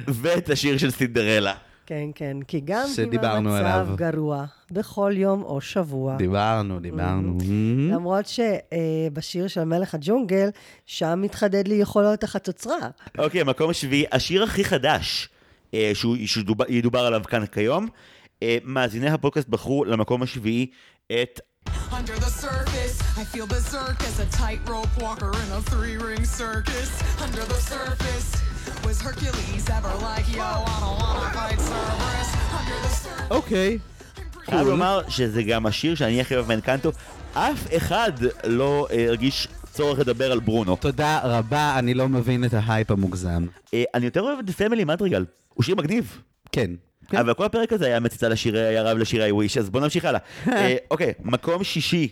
ואת 0.08 0.50
השיר 0.50 0.78
של 0.78 0.92
סינדרלה. 0.92 1.54
כן, 1.86 2.06
כן, 2.16 2.38
כי 2.48 2.60
גם 2.60 2.86
אם 3.14 3.20
המצב 3.20 3.56
עליו. 3.66 3.88
גרוע, 3.96 4.46
בכל 4.72 5.12
יום 5.16 5.44
או 5.44 5.62
שבוע. 5.62 6.16
דיברנו, 6.18 6.80
דיברנו. 6.80 7.38
למרות 7.92 8.26
שבשיר 8.26 9.48
של 9.48 9.64
מלך 9.64 9.96
הג'ונגל, 9.96 10.50
שם 10.86 11.20
מתחדד 11.22 11.68
לי 11.68 11.76
יכולות 11.76 12.24
החצוצרה. 12.24 12.78
אוקיי, 13.18 13.44
מקום 13.44 13.70
השביעי, 13.70 14.06
השיר 14.12 14.44
הכי 14.44 14.64
חדש 14.64 15.30
אה, 15.74 15.92
שהוא- 15.94 16.16
שידובר 16.26 17.00
עליו 17.00 17.22
כאן 17.28 17.46
כיום. 17.46 17.88
אה, 18.44 18.58
מאזיני 18.64 19.10
הפודקאסט 19.10 19.48
בחרו 19.50 19.86
למקום 19.86 20.24
השביעי 20.24 20.68
את 21.12 21.40
Under 22.00 22.18
the 22.26 22.32
surface, 22.46 22.96
I 23.22 23.24
feel 23.24 23.48
berserk 23.48 23.98
as 24.10 24.16
a 24.26 24.28
tightrope 24.42 24.94
walker 25.04 25.32
in 25.44 25.50
a 25.60 25.62
three 25.72 25.98
ring 26.08 26.24
circus. 26.42 26.90
Under 27.26 27.44
the 27.54 27.60
surface, 27.74 28.28
was 28.86 28.98
Hercules 29.08 29.66
ever 29.78 29.94
like, 30.10 30.28
yo, 30.38 30.42
I 30.42 30.78
don't 30.84 30.98
wanna 31.04 31.30
fight 31.38 31.60
Cerberus? 31.70 32.30
Under 32.60 32.78
the 32.86 32.94
surface. 33.04 33.32
אוקיי. 33.32 33.78
חייב 34.46 34.68
לומר 34.68 35.02
שזה 35.10 35.44
גם 35.44 35.66
השיר 35.66 35.96
שאני 35.96 36.22
הכי 36.22 36.36
אוהב 36.36 36.48
מאנקנטו. 36.48 36.92
אף 37.34 37.68
אחד 37.78 38.12
לא 38.44 38.88
אה, 38.92 39.06
הרגיש 39.08 39.48
צורך 39.72 40.00
לדבר 40.00 40.32
על 40.32 40.40
ברונו. 40.40 40.76
תודה 40.76 41.20
רבה, 41.24 41.80
אני 41.80 41.94
לא 41.94 42.10
מבין 42.10 42.46
את 42.46 42.54
ההייפ 42.54 42.92
המוגזם. 42.92 43.46
אה, 43.74 43.84
אני 43.94 44.06
יותר 44.06 44.22
אוהב 44.22 44.40
את 44.40 44.50
Family 44.50 44.86
מדריגל. 44.86 45.26
הוא 45.54 45.64
שיר 45.64 45.76
מגניב. 45.76 46.22
כן. 46.52 46.72
אבל 47.12 47.34
כל 47.34 47.46
הפרק 47.46 47.74
הזה 47.74 47.86
היה 47.86 48.00
מציצה 48.00 48.30
לשירי, 48.30 48.62
היה 48.62 48.84
רב 48.84 48.98
לשירי 48.98 49.32
וויש, 49.32 49.58
אז 49.58 49.70
בוא 49.70 49.82
נמשיך 49.82 50.06
הלאה. 50.06 50.20
אה, 50.48 50.76
אוקיי, 50.92 51.14
מקום 51.24 51.64
שישי, 51.64 52.08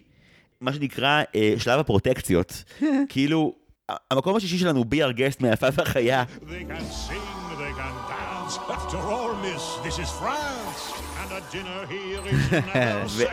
מה 0.61 0.73
שנקרא 0.73 1.23
אה, 1.35 1.53
שלב 1.57 1.79
הפרוטקציות. 1.79 2.63
כאילו, 3.09 3.53
המקום 4.11 4.35
השישי 4.35 4.57
שלנו, 4.57 4.85
בי 4.85 5.03
our 5.03 5.13
guest 5.15 5.37
מהיפה 5.39 5.67
והחיה. 5.73 6.23
They 6.23 6.43
can 6.43 7.09
sing, 7.09 7.57
they 7.57 7.77
can 7.77 8.00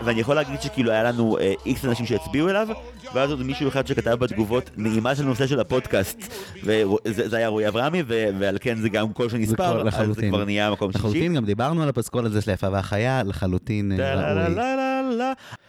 ואני 0.04 0.20
יכול 0.20 0.34
להגיד 0.34 0.60
שכאילו 0.60 0.90
היה 0.90 1.02
לנו 1.02 1.38
אה, 1.38 1.52
איקס 1.66 1.84
אנשים 1.84 2.06
שהצביעו 2.06 2.48
אליו, 2.48 2.68
ואז 3.14 3.30
עוד 3.30 3.42
מישהו 3.42 3.68
אחד 3.68 3.86
שכתב 3.86 4.14
בתגובות 4.14 4.70
נעימה 4.76 5.14
של 5.14 5.24
נושא 5.24 5.46
של 5.46 5.60
הפודקאסט. 5.60 6.18
וזה 6.64 7.28
זה 7.28 7.36
היה 7.36 7.48
רועי 7.48 7.68
אברהמי, 7.68 8.02
ועל 8.38 8.58
כן 8.60 8.78
זה 8.78 8.88
גם 8.88 9.12
קול 9.12 9.28
שנספר, 9.28 9.88
אז 9.88 10.16
זה. 10.16 10.28
כבר 10.28 10.44
נהיה 10.44 10.70
מקום 10.70 10.92
שישי. 10.92 10.98
לחלוטין, 10.98 11.34
גם 11.34 11.44
דיברנו 11.44 11.82
על 11.82 11.88
הפסקול 11.88 12.26
הזה 12.26 12.40
של 12.40 12.50
היפה 12.50 12.68
והחיה, 12.72 13.22
לחלוטין 13.22 14.00
אה, 14.00 14.32
ראוי. 14.32 14.54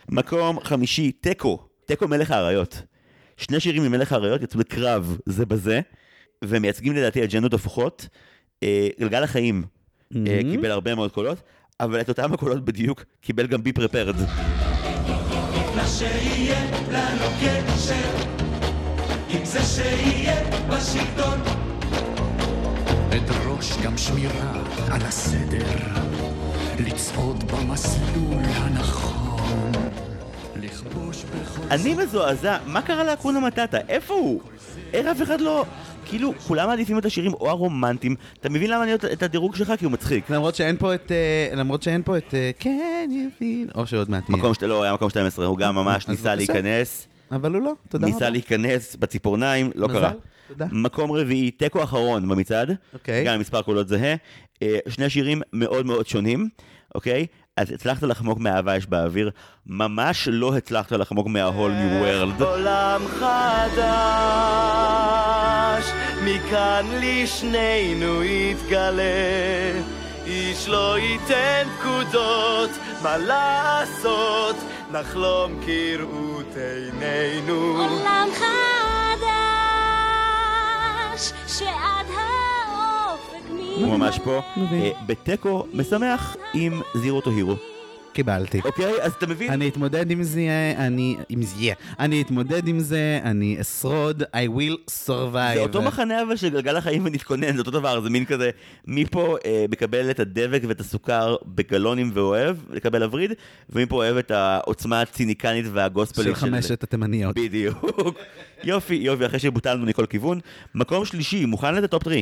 מקום 0.10 0.60
חמישי, 0.64 1.12
תיקו. 1.12 1.60
תיקו 1.86 2.08
מלך 2.08 2.32
האריות. 2.32 2.82
שני 3.38 3.60
שירים 3.60 3.84
ממלך 3.84 4.12
האריות 4.12 4.42
יצאו 4.42 4.60
לקרב 4.60 5.18
זה 5.26 5.46
בזה, 5.46 5.82
ומייצגים 6.46 6.94
לדעתי 6.96 7.24
אג'נדות 7.24 7.54
הפוכות. 7.54 8.08
אה, 8.64 8.88
גלגל 9.00 9.24
החיים 9.24 9.64
אה, 10.16 10.20
Mhm. 10.42 10.52
קיבל 10.52 10.72
הרבה 10.72 10.96
מאוד 10.96 11.12
קולות, 11.12 11.38
אבל 11.80 12.02
את 12.02 12.10
אותם 12.10 12.34
הקולות 12.34 12.66
בדיוק 12.66 13.04
קיבל 13.22 13.48
גם 13.48 13.64
בי 13.64 13.74
פרפרד. 13.74 14.16
מה 15.76 15.88
שיהיה 15.88 16.60
לנו 16.92 17.26
קשר 17.42 18.18
עם 19.30 19.46
זה 19.46 19.60
שיהיה 19.64 20.36
בשלטון 20.70 21.40
אדרוש 23.16 23.78
גם 23.84 23.98
שמירה 23.98 24.52
על 24.92 25.02
הסדר, 25.02 25.78
לצעוד 26.80 27.44
במסלול 27.52 28.44
הנכון, 28.46 29.72
לכבוש 30.56 31.24
בכל... 31.24 31.62
אני 31.72 31.94
מזועזע, 31.94 32.58
מה 32.66 32.82
קרה 32.82 33.04
לאקונה 33.04 33.40
מטאטה? 33.40 33.78
איפה 33.90 34.14
הוא? 34.14 34.42
איך 34.94 35.08
אף 35.08 35.22
אחד 35.22 35.42
לא... 35.42 35.66
כאילו, 36.10 36.34
כולם 36.48 36.68
מעדיפים 36.68 36.98
את 36.98 37.06
השירים 37.06 37.34
או 37.34 37.50
הרומנטיים. 37.50 38.16
אתה 38.40 38.50
מבין 38.50 38.70
למה 38.70 38.84
אני 38.84 38.92
אוהב 38.92 39.06
את 39.06 39.24
הדירוג 39.24 39.56
שלך? 39.56 39.74
כי 39.78 39.86
הוא 39.86 39.92
מצחיק. 39.92 40.30
למרות 40.30 40.56
שאין 40.56 40.78
פה 40.78 40.96
את... 40.96 41.12
אה, 41.12 41.56
למרות 41.56 41.84
שאין 41.84 42.04
פה 42.04 42.18
את... 42.18 42.34
אה, 42.34 42.52
כן, 42.60 43.10
יבין. 43.12 43.68
או 43.76 43.88
שעוד 43.88 44.10
מעט. 44.10 44.30
מקום 44.30 44.54
שת... 44.54 44.64
לא, 44.64 44.84
היה 44.84 44.94
מקום 44.94 45.10
12, 45.10 45.46
הוא 45.46 45.58
גם 45.58 45.76
ממש 45.76 46.04
אז 46.04 46.10
ניסה 46.10 46.36
בבקשה. 46.36 46.54
להיכנס. 46.54 47.08
אבל 47.32 47.54
הוא 47.54 47.62
לא, 47.62 47.74
תודה 47.90 48.08
רבה. 48.08 48.14
ניסה 48.16 48.30
להיכנס 48.30 48.96
בציפורניים, 48.96 49.72
לא 49.76 49.88
מזל, 49.88 50.00
קרה. 50.00 50.12
תודה. 50.48 50.66
מקום 50.72 51.12
רביעי, 51.12 51.52
תיקו 51.52 51.84
אחרון 51.84 52.30
במצעד. 52.30 52.76
אוקיי. 52.94 53.26
גם 53.26 53.40
מספר 53.40 53.62
קולות 53.62 53.88
זהה. 53.88 54.16
אה, 54.62 54.78
שני 54.90 55.10
שירים 55.10 55.42
מאוד 55.54 55.86
מאוד 55.86 56.08
שונים, 56.08 56.50
אוקיי? 56.96 57.26
אז 57.58 57.72
הצלחת 57.72 58.04
לחמוק 58.04 58.40
מהאהבה 58.40 58.76
יש 58.76 58.88
באוויר, 58.88 59.30
ממש 59.68 60.28
לא 60.32 60.56
הצלחת 60.58 60.92
לחמוק 60.92 61.28
מה-whole 61.28 61.54
new 61.54 62.04
world. 62.04 62.44
עולם 62.44 63.02
חדש, 63.20 63.80
מכאן 66.24 66.86
לשנינו 67.02 68.24
יתגלה. 68.24 69.04
איש 70.26 70.70
לא 70.70 70.98
ייתן 71.00 71.68
פקודות, 71.80 72.70
מה 73.04 73.18
לעשות, 73.18 74.56
נחלום 74.92 75.60
כראות 75.66 76.56
עינינו. 76.56 77.54
עולם 77.54 78.28
חדש, 78.34 78.52
שעד 81.48 82.06
האופק 82.18 83.50
הוא 83.82 83.98
ממש 83.98 84.20
פה. 84.24 84.42
אה, 84.58 84.92
בתיקו 85.06 85.66
משמח 85.74 86.36
עם 86.54 86.82
זירו 86.96 87.22
טו 87.22 87.30
הירו. 87.30 87.56
קיבלתי. 88.14 88.62
אוקיי, 88.66 89.02
אז 89.02 89.14
אתה 89.14 89.28
מבין? 89.28 89.52
אני 89.52 89.70
אתמודד 89.70 90.12
עם 90.12 90.24
זה, 90.24 90.42
אני... 90.78 91.18
עם 91.30 91.42
זה. 91.42 91.74
אני 92.00 92.22
אתמודד 92.22 92.68
עם 92.68 92.80
זה, 92.80 93.20
אני 93.24 93.58
אשרוד, 93.62 94.24
I 94.24 94.58
will 94.58 94.92
survive. 95.08 95.54
זה 95.54 95.60
אותו 95.60 95.82
מחנה 95.82 96.22
אבל 96.22 96.36
של 96.36 96.50
גלגל 96.50 96.76
החיים 96.76 97.06
ונתכונן, 97.06 97.54
זה 97.54 97.60
אותו 97.60 97.72
דבר, 97.72 98.02
זה 98.02 98.10
מין 98.10 98.26
כזה, 98.26 98.50
מפה 98.88 99.38
אה, 99.46 99.66
מקבל 99.72 100.10
את 100.12 100.20
הדבק 100.20 100.62
ואת 100.68 100.80
הסוכר 100.80 101.36
בגלונים 101.46 102.12
ואוהב, 102.14 102.58
לקבל 102.70 103.04
הווריד, 103.04 103.34
ומפה 103.70 103.96
אוהב 103.96 104.18
את 104.18 104.32
העוצמה 104.32 105.02
הציניקנית 105.02 105.66
והגוספלית 105.74 106.28
של 106.28 106.36
חמשת 106.36 106.84
התימניות. 106.84 107.36
בדיוק. 107.36 107.78
יופי, 108.64 108.96
יופי, 108.96 109.26
אחרי 109.26 109.40
שבוטלנו 109.40 109.86
מכל 109.86 110.06
כיוון. 110.06 110.40
מקום 110.76 111.06
שלישי, 111.06 111.46
מוכן 111.46 111.76
לזה 111.76 111.88
top 111.88 112.04
3. 112.04 112.16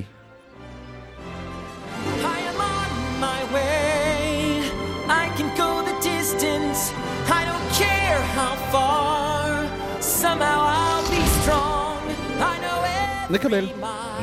נקבל. 13.29 13.69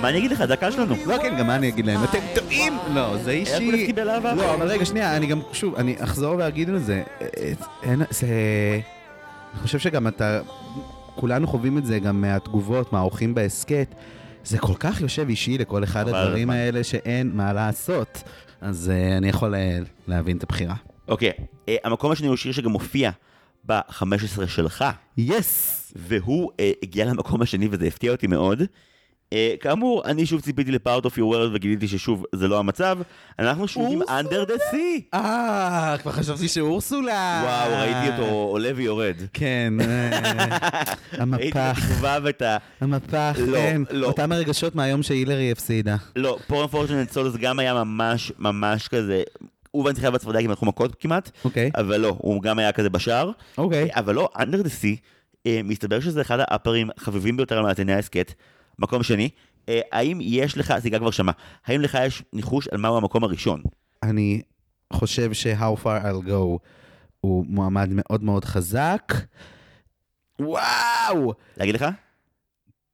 מה 0.00 0.08
אני 0.08 0.18
אגיד 0.18 0.30
לך, 0.30 0.40
הקהל 0.40 0.72
שלנו. 0.72 0.94
לא, 1.06 1.18
כן, 1.22 1.36
גם 1.38 1.46
מה 1.46 1.56
אני 1.56 1.68
אגיד 1.68 1.86
להם? 1.86 2.04
אתם 2.04 2.18
טועים! 2.34 2.72
לא, 2.94 3.16
זה 3.16 3.30
אישי... 3.30 3.52
הרקולס 3.52 3.80
קיבל 3.86 4.10
אהבה. 4.10 4.34
לא, 4.34 4.54
אבל 4.54 4.66
רגע, 4.66 4.84
שנייה, 4.84 5.16
אני 5.16 5.26
גם, 5.26 5.40
שוב, 5.52 5.74
אני 5.74 5.96
אחזור 5.98 6.34
ואגיד 6.38 6.68
על 6.68 6.78
זה. 6.78 7.02
אין, 7.82 8.02
זה... 8.10 8.26
אני 9.54 9.62
חושב 9.62 9.78
שגם 9.78 10.08
אתה... 10.08 10.40
כולנו 11.14 11.46
חווים 11.46 11.78
את 11.78 11.86
זה 11.86 11.98
גם 11.98 12.20
מהתגובות, 12.20 12.92
מהאורחים 12.92 13.34
בהסכת. 13.34 13.94
זה 14.44 14.58
כל 14.58 14.74
כך 14.78 15.00
יושב 15.00 15.28
אישי 15.28 15.58
לכל 15.58 15.84
אחד 15.84 16.08
הדברים. 16.08 16.50
האלה 16.50 16.84
שאין 16.84 17.30
מה 17.34 17.52
לעשות. 17.52 18.22
אז 18.60 18.90
אה, 18.90 19.16
אני 19.16 19.28
יכול 19.28 19.54
אה, 19.54 19.78
להבין 20.08 20.36
את 20.36 20.42
הבחירה. 20.42 20.74
אוקיי, 21.08 21.32
אה, 21.68 21.76
המקום 21.84 22.12
השני 22.12 22.28
הוא 22.28 22.36
שיר 22.36 22.52
שגם 22.52 22.70
מופיע 22.70 23.10
ב-15 23.66 24.46
שלך. 24.46 24.84
יס! 25.16 25.92
והוא 25.96 26.50
הגיע 26.82 27.04
למקום 27.04 27.42
השני 27.42 27.68
וזה 27.70 27.86
הפתיע 27.86 28.12
אותי 28.12 28.26
מאוד. 28.26 28.62
אה, 29.32 29.54
כאמור, 29.60 30.02
אני 30.04 30.26
שוב 30.26 30.40
ציפיתי 30.40 30.70
ל-Part 30.70 31.04
of 31.04 31.10
your 31.10 31.32
world 31.32 31.50
וגיליתי 31.54 31.88
ששוב, 31.88 32.24
זה 32.34 32.48
לא 32.48 32.58
המצב. 32.58 32.98
אנחנו 33.38 33.68
שוב 33.68 33.92
עם 33.92 34.02
Under 34.02 34.48
the 34.48 34.72
Sea. 34.72 35.14
אה, 35.14 35.96
כבר 36.02 36.12
חשבתי 36.12 36.48
שאורסולה. 36.48 37.42
וואו, 37.44 37.80
ראיתי 37.80 38.12
אותו 38.12 38.32
עולה 38.32 38.70
ויורד. 38.76 39.16
כן, 39.32 39.72
אה, 39.80 40.10
ראיתי 41.32 41.58
המפח. 41.58 41.78
התקווה 41.78 42.18
ואת 42.22 42.42
ה... 42.42 42.56
המפח, 42.80 43.36
לא, 43.46 43.56
כן. 43.56 43.82
לא. 43.90 44.06
אותם 44.06 44.32
הרגשות 44.32 44.74
מהיום 44.74 45.02
שהילרי 45.02 45.52
הפסידה. 45.52 45.96
לא, 46.16 46.38
פורן 46.46 46.66
פורשנט 46.66 47.10
סולוס 47.10 47.36
גם 47.36 47.58
היה 47.58 47.74
ממש 47.74 48.32
ממש 48.38 48.88
כזה, 48.88 49.22
הוא 49.70 49.84
ואני 49.84 49.94
צריכה 49.94 50.10
בצפרדע 50.10 50.38
כי 50.38 50.44
הם 50.44 50.50
הלכו 50.50 50.66
מכות 50.66 50.94
כמעט, 51.00 51.30
אוקיי. 51.44 51.70
אבל 51.76 52.00
לא, 52.00 52.16
הוא 52.18 52.42
גם 52.42 52.58
היה 52.58 52.72
כזה 52.72 52.90
בשער. 52.90 53.30
אוקיי. 53.58 53.88
אבל 53.94 54.14
לא, 54.14 54.28
the 54.38 54.82
Sea, 54.82 54.98
אה, 55.46 55.60
מסתבר 55.64 56.00
שזה 56.00 56.20
אחד 56.20 56.38
האפרים 56.40 56.90
החביבים 56.96 57.36
ביותר 57.36 57.58
על 57.58 57.64
מאזיני 57.64 57.92
ההסכת. 57.92 58.34
מקום 58.78 59.02
שני, 59.02 59.28
אה, 59.68 59.80
האם 59.92 60.18
יש 60.20 60.58
לך, 60.58 60.74
סיגה 60.78 60.98
כבר 60.98 61.10
שמע, 61.10 61.32
האם 61.66 61.80
לך 61.80 61.98
יש 62.06 62.22
ניחוש 62.32 62.68
על 62.68 62.78
מהו 62.78 62.96
המקום 62.96 63.24
הראשון? 63.24 63.62
אני 64.02 64.42
חושב 64.92 65.32
ש-How 65.32 65.82
far 65.82 66.02
I'll 66.04 66.28
go 66.28 66.58
הוא 67.20 67.44
מועמד 67.48 67.88
מאוד 67.90 68.22
מאוד 68.22 68.44
חזק. 68.44 69.12
וואו! 70.40 71.32
להגיד 71.56 71.74
לך? 71.74 71.84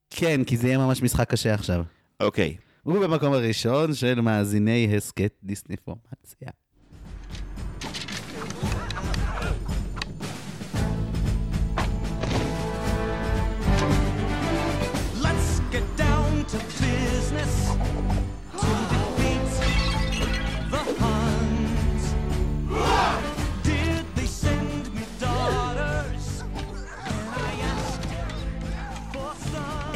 כן, 0.09 0.43
כי 0.43 0.57
זה 0.57 0.67
יהיה 0.67 0.77
ממש 0.77 1.01
משחק 1.01 1.29
קשה 1.29 1.53
עכשיו. 1.53 1.83
אוקיי. 2.19 2.57
הוא 2.83 2.99
במקום 2.99 3.33
הראשון 3.33 3.93
של 3.93 4.21
מאזיני 4.21 4.97
הסכת 4.97 5.33
דיסני 5.43 5.75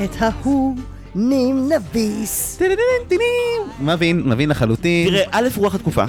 את 0.03 0.15
ההוא 0.19 0.76
נים 1.15 1.69
נביס. 1.72 2.59
מבין, 3.80 4.22
מבין 4.30 4.49
לחלוטין. 4.49 5.09
תראה, 5.09 5.23
א', 5.31 5.47
רוח 5.55 5.76
התקופה. 5.76 6.05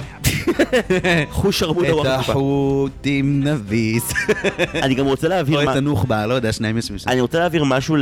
חוש 1.29 1.59
שרמוטה 1.59 1.91
רוח 1.91 2.05
את 2.05 2.11
התקופה. 2.11 2.31
החוטים 2.31 3.43
נביס. 3.43 4.13
אני 4.83 4.95
גם 4.95 5.05
רוצה 5.05 5.27
להבהיר 5.27 5.63
או 5.63 5.71
את 5.71 5.75
הנוח'בה, 5.75 6.27
לא 6.27 6.33
יודע, 6.33 6.53
שניים 6.53 6.77
יש 6.77 6.91
משם. 6.91 7.09
אני 7.09 7.21
רוצה 7.21 7.39
להעביר 7.39 7.63
משהו 7.63 7.95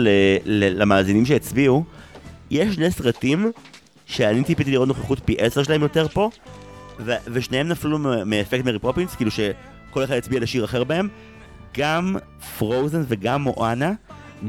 למאזינים 0.46 1.26
שהצביעו. 1.26 1.84
יש 2.52 2.76
שני 2.76 2.92
סרטים 2.92 3.52
שאני 4.06 4.44
ציפיתי 4.44 4.72
לראות 4.72 4.88
נוכחות 4.88 5.20
פי 5.26 5.36
עשר 5.40 5.64
שלהם 5.64 5.82
יותר 5.82 6.08
פה, 6.08 6.30
ושניהם 7.28 7.68
נפלו 7.68 8.00
מאפקט 8.26 8.66
מרי 8.66 8.80
פופינס, 8.80 9.16
כאילו 9.16 9.32
שכל 9.32 10.04
אחד 10.04 10.16
הצביע 10.16 10.40
לשיר 10.40 10.66
אחר 10.66 10.84
בהם. 10.84 11.08
גם 11.78 12.16
פרוזן 12.58 13.04
וגם 13.08 13.42
מואנה, 13.42 13.92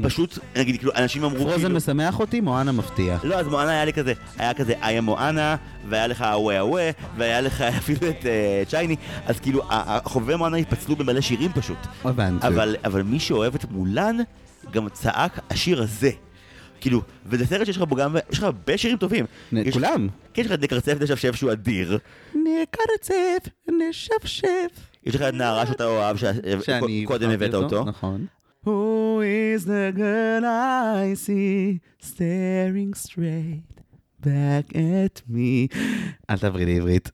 פשוט, 0.03 0.39
נגיד, 0.55 0.77
כאילו, 0.77 0.91
אנשים 0.95 1.23
אמרו 1.23 1.39
פרוזן 1.39 1.61
כאילו... 1.61 1.75
משמח 1.75 2.19
אותי, 2.19 2.41
מואנה 2.41 2.71
מפתיע. 2.71 3.17
לא, 3.23 3.35
אז 3.35 3.47
מואנה 3.47 3.71
היה 3.71 3.85
לי 3.85 3.93
כזה, 3.93 4.13
היה 4.37 4.53
כזה 4.53 4.73
am 4.73 5.01
מואנה, 5.01 5.55
והיה 5.89 6.07
לך 6.07 6.21
אווה 6.21 6.59
אווה, 6.61 6.89
והיה 7.17 7.41
לך 7.41 7.61
אפילו 7.79 8.09
את 8.09 8.25
אה, 8.25 8.63
צ'ייני, 8.67 8.95
אז 9.25 9.39
כאילו, 9.39 9.61
החובבי 9.69 10.35
מואנה 10.35 10.57
התפצלו 10.57 10.95
במלא 10.95 11.21
שירים 11.21 11.51
פשוט. 11.53 11.77
הבנתי. 12.03 12.47
אבל, 12.47 13.01
מי 13.01 13.19
שאוהב 13.19 13.55
את 13.55 13.71
מולן, 13.71 14.17
גם 14.71 14.89
צעק 14.89 15.39
השיר 15.49 15.81
הזה. 15.81 16.11
כאילו, 16.81 17.01
וזה 17.25 17.45
סרט 17.45 17.65
שיש 17.65 17.77
לך 17.77 17.83
בו 17.83 17.95
גם, 17.95 18.15
יש 18.31 18.37
לך 18.37 18.43
הרבה 18.43 18.77
שירים 18.77 18.97
טובים. 18.97 19.25
כולם. 19.73 20.07
כן, 20.33 20.41
יש 20.41 20.47
לך 20.47 20.53
את 20.53 20.61
נקרצף 20.61 20.97
נשפשף 21.01 21.35
שהוא 21.35 21.51
אדיר. 21.51 21.97
נקרצף, 22.35 23.49
נשפשף. 23.67 24.87
יש 25.05 25.15
לך 25.15 25.21
את 25.21 25.33
נערה 25.33 25.65
שאתה 25.65 25.85
אוהב, 25.85 26.17
שקודם 26.17 27.29
הבאת 27.29 27.53
אותו. 27.53 27.85
נכון. 27.85 28.25
Who 28.65 29.21
is 29.21 29.65
the 29.65 29.91
girl 29.95 30.43
I 30.45 31.13
see 31.25 31.79
staring 32.01 32.93
straight 32.93 33.63
back 34.21 34.65
at 34.75 35.21
me? 35.29 35.67
אל 36.29 36.37
תעברי 36.37 36.65
לעברית. 36.65 37.09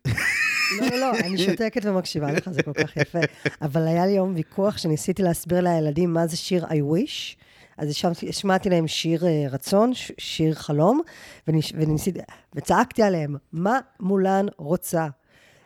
לא, 0.82 0.98
לא, 0.98 1.11
אני 1.20 1.38
שותקת 1.45 1.86
ומקשיבה 1.86 2.32
לך, 2.32 2.49
זה 2.49 2.64
כל 2.64 2.74
כך 2.74 2.98
יפה. 2.98 3.20
אבל 3.61 3.88
היה 3.88 4.06
לי 4.06 4.11
יום 4.11 4.34
ויכוח 4.36 4.78
שניסיתי 4.78 5.24
להסביר 5.24 5.61
לילדים 5.61 6.14
מה 6.14 6.28
זה 6.28 6.38
שיר 6.38 6.65
I 6.65 6.70
wish. 6.70 7.36
אז 7.78 7.90
השמעתי- 8.30 8.70
להם 8.70 8.88
שיר 8.88 9.26
אה, 9.28 9.45
רצון, 9.52 9.91
שיר 10.18 10.53
חלום, 10.53 11.02
וניסיתי, 11.48 12.20
וצעקתי 12.56 13.03
עליהם, 13.03 13.36
מה 13.52 13.80
מולן 13.99 14.45
רוצה? 14.57 15.07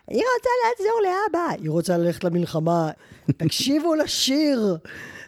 היא 0.07 0.23
רוצה 0.37 0.49
לעזור 0.63 1.01
לאבא, 1.03 1.61
היא 1.61 1.69
רוצה 1.69 1.97
ללכת 1.97 2.23
למלחמה. 2.23 2.89
תקשיבו 3.37 3.95
לשיר, 3.95 4.77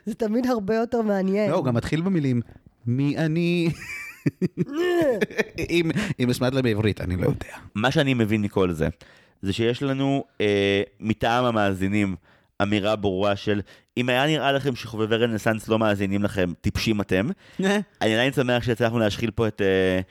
זה 0.06 0.16
תמיד 0.16 0.48
הרבה 0.48 0.76
יותר 0.76 1.02
מעניין. 1.02 1.52
לא, 1.52 1.56
הוא 1.56 1.66
גם 1.66 1.76
מתחיל 1.76 2.02
במילים, 2.02 2.42
מי 2.86 3.18
אני? 3.18 3.70
אם 5.70 5.92
אם 6.20 6.30
השמעת 6.30 6.54
לה 6.54 6.62
בעברית, 6.62 7.02
אני 7.02 7.16
לא 7.18 7.26
יודע. 7.26 7.56
מה 7.76 7.92
שאני 7.92 8.14
מבין 8.14 8.42
מכל 8.42 8.72
זה, 8.72 8.88
זה 9.42 9.54
שיש 9.54 9.84
לנו 9.84 10.24
אה, 10.42 10.82
מטעם 11.00 11.46
המאזינים 11.46 12.16
אמירה 12.62 12.96
ברורה 12.96 13.36
של 13.36 13.62
אם 13.98 14.10
היה 14.10 14.26
נראה 14.26 14.52
לכם 14.52 14.76
שחובבי 14.76 15.16
רנסאנס 15.16 15.68
לא 15.68 15.80
מאזינים 15.80 16.24
לכם, 16.24 16.54
טיפשים 16.62 17.02
אתם. 17.02 17.30
אני 18.02 18.14
עדיין 18.14 18.34
שמח 18.34 18.64
שהצלחנו 18.64 19.00
להשחיל 19.00 19.32
פה 19.32 19.48
את, 19.48 19.62
אה, 19.62 20.02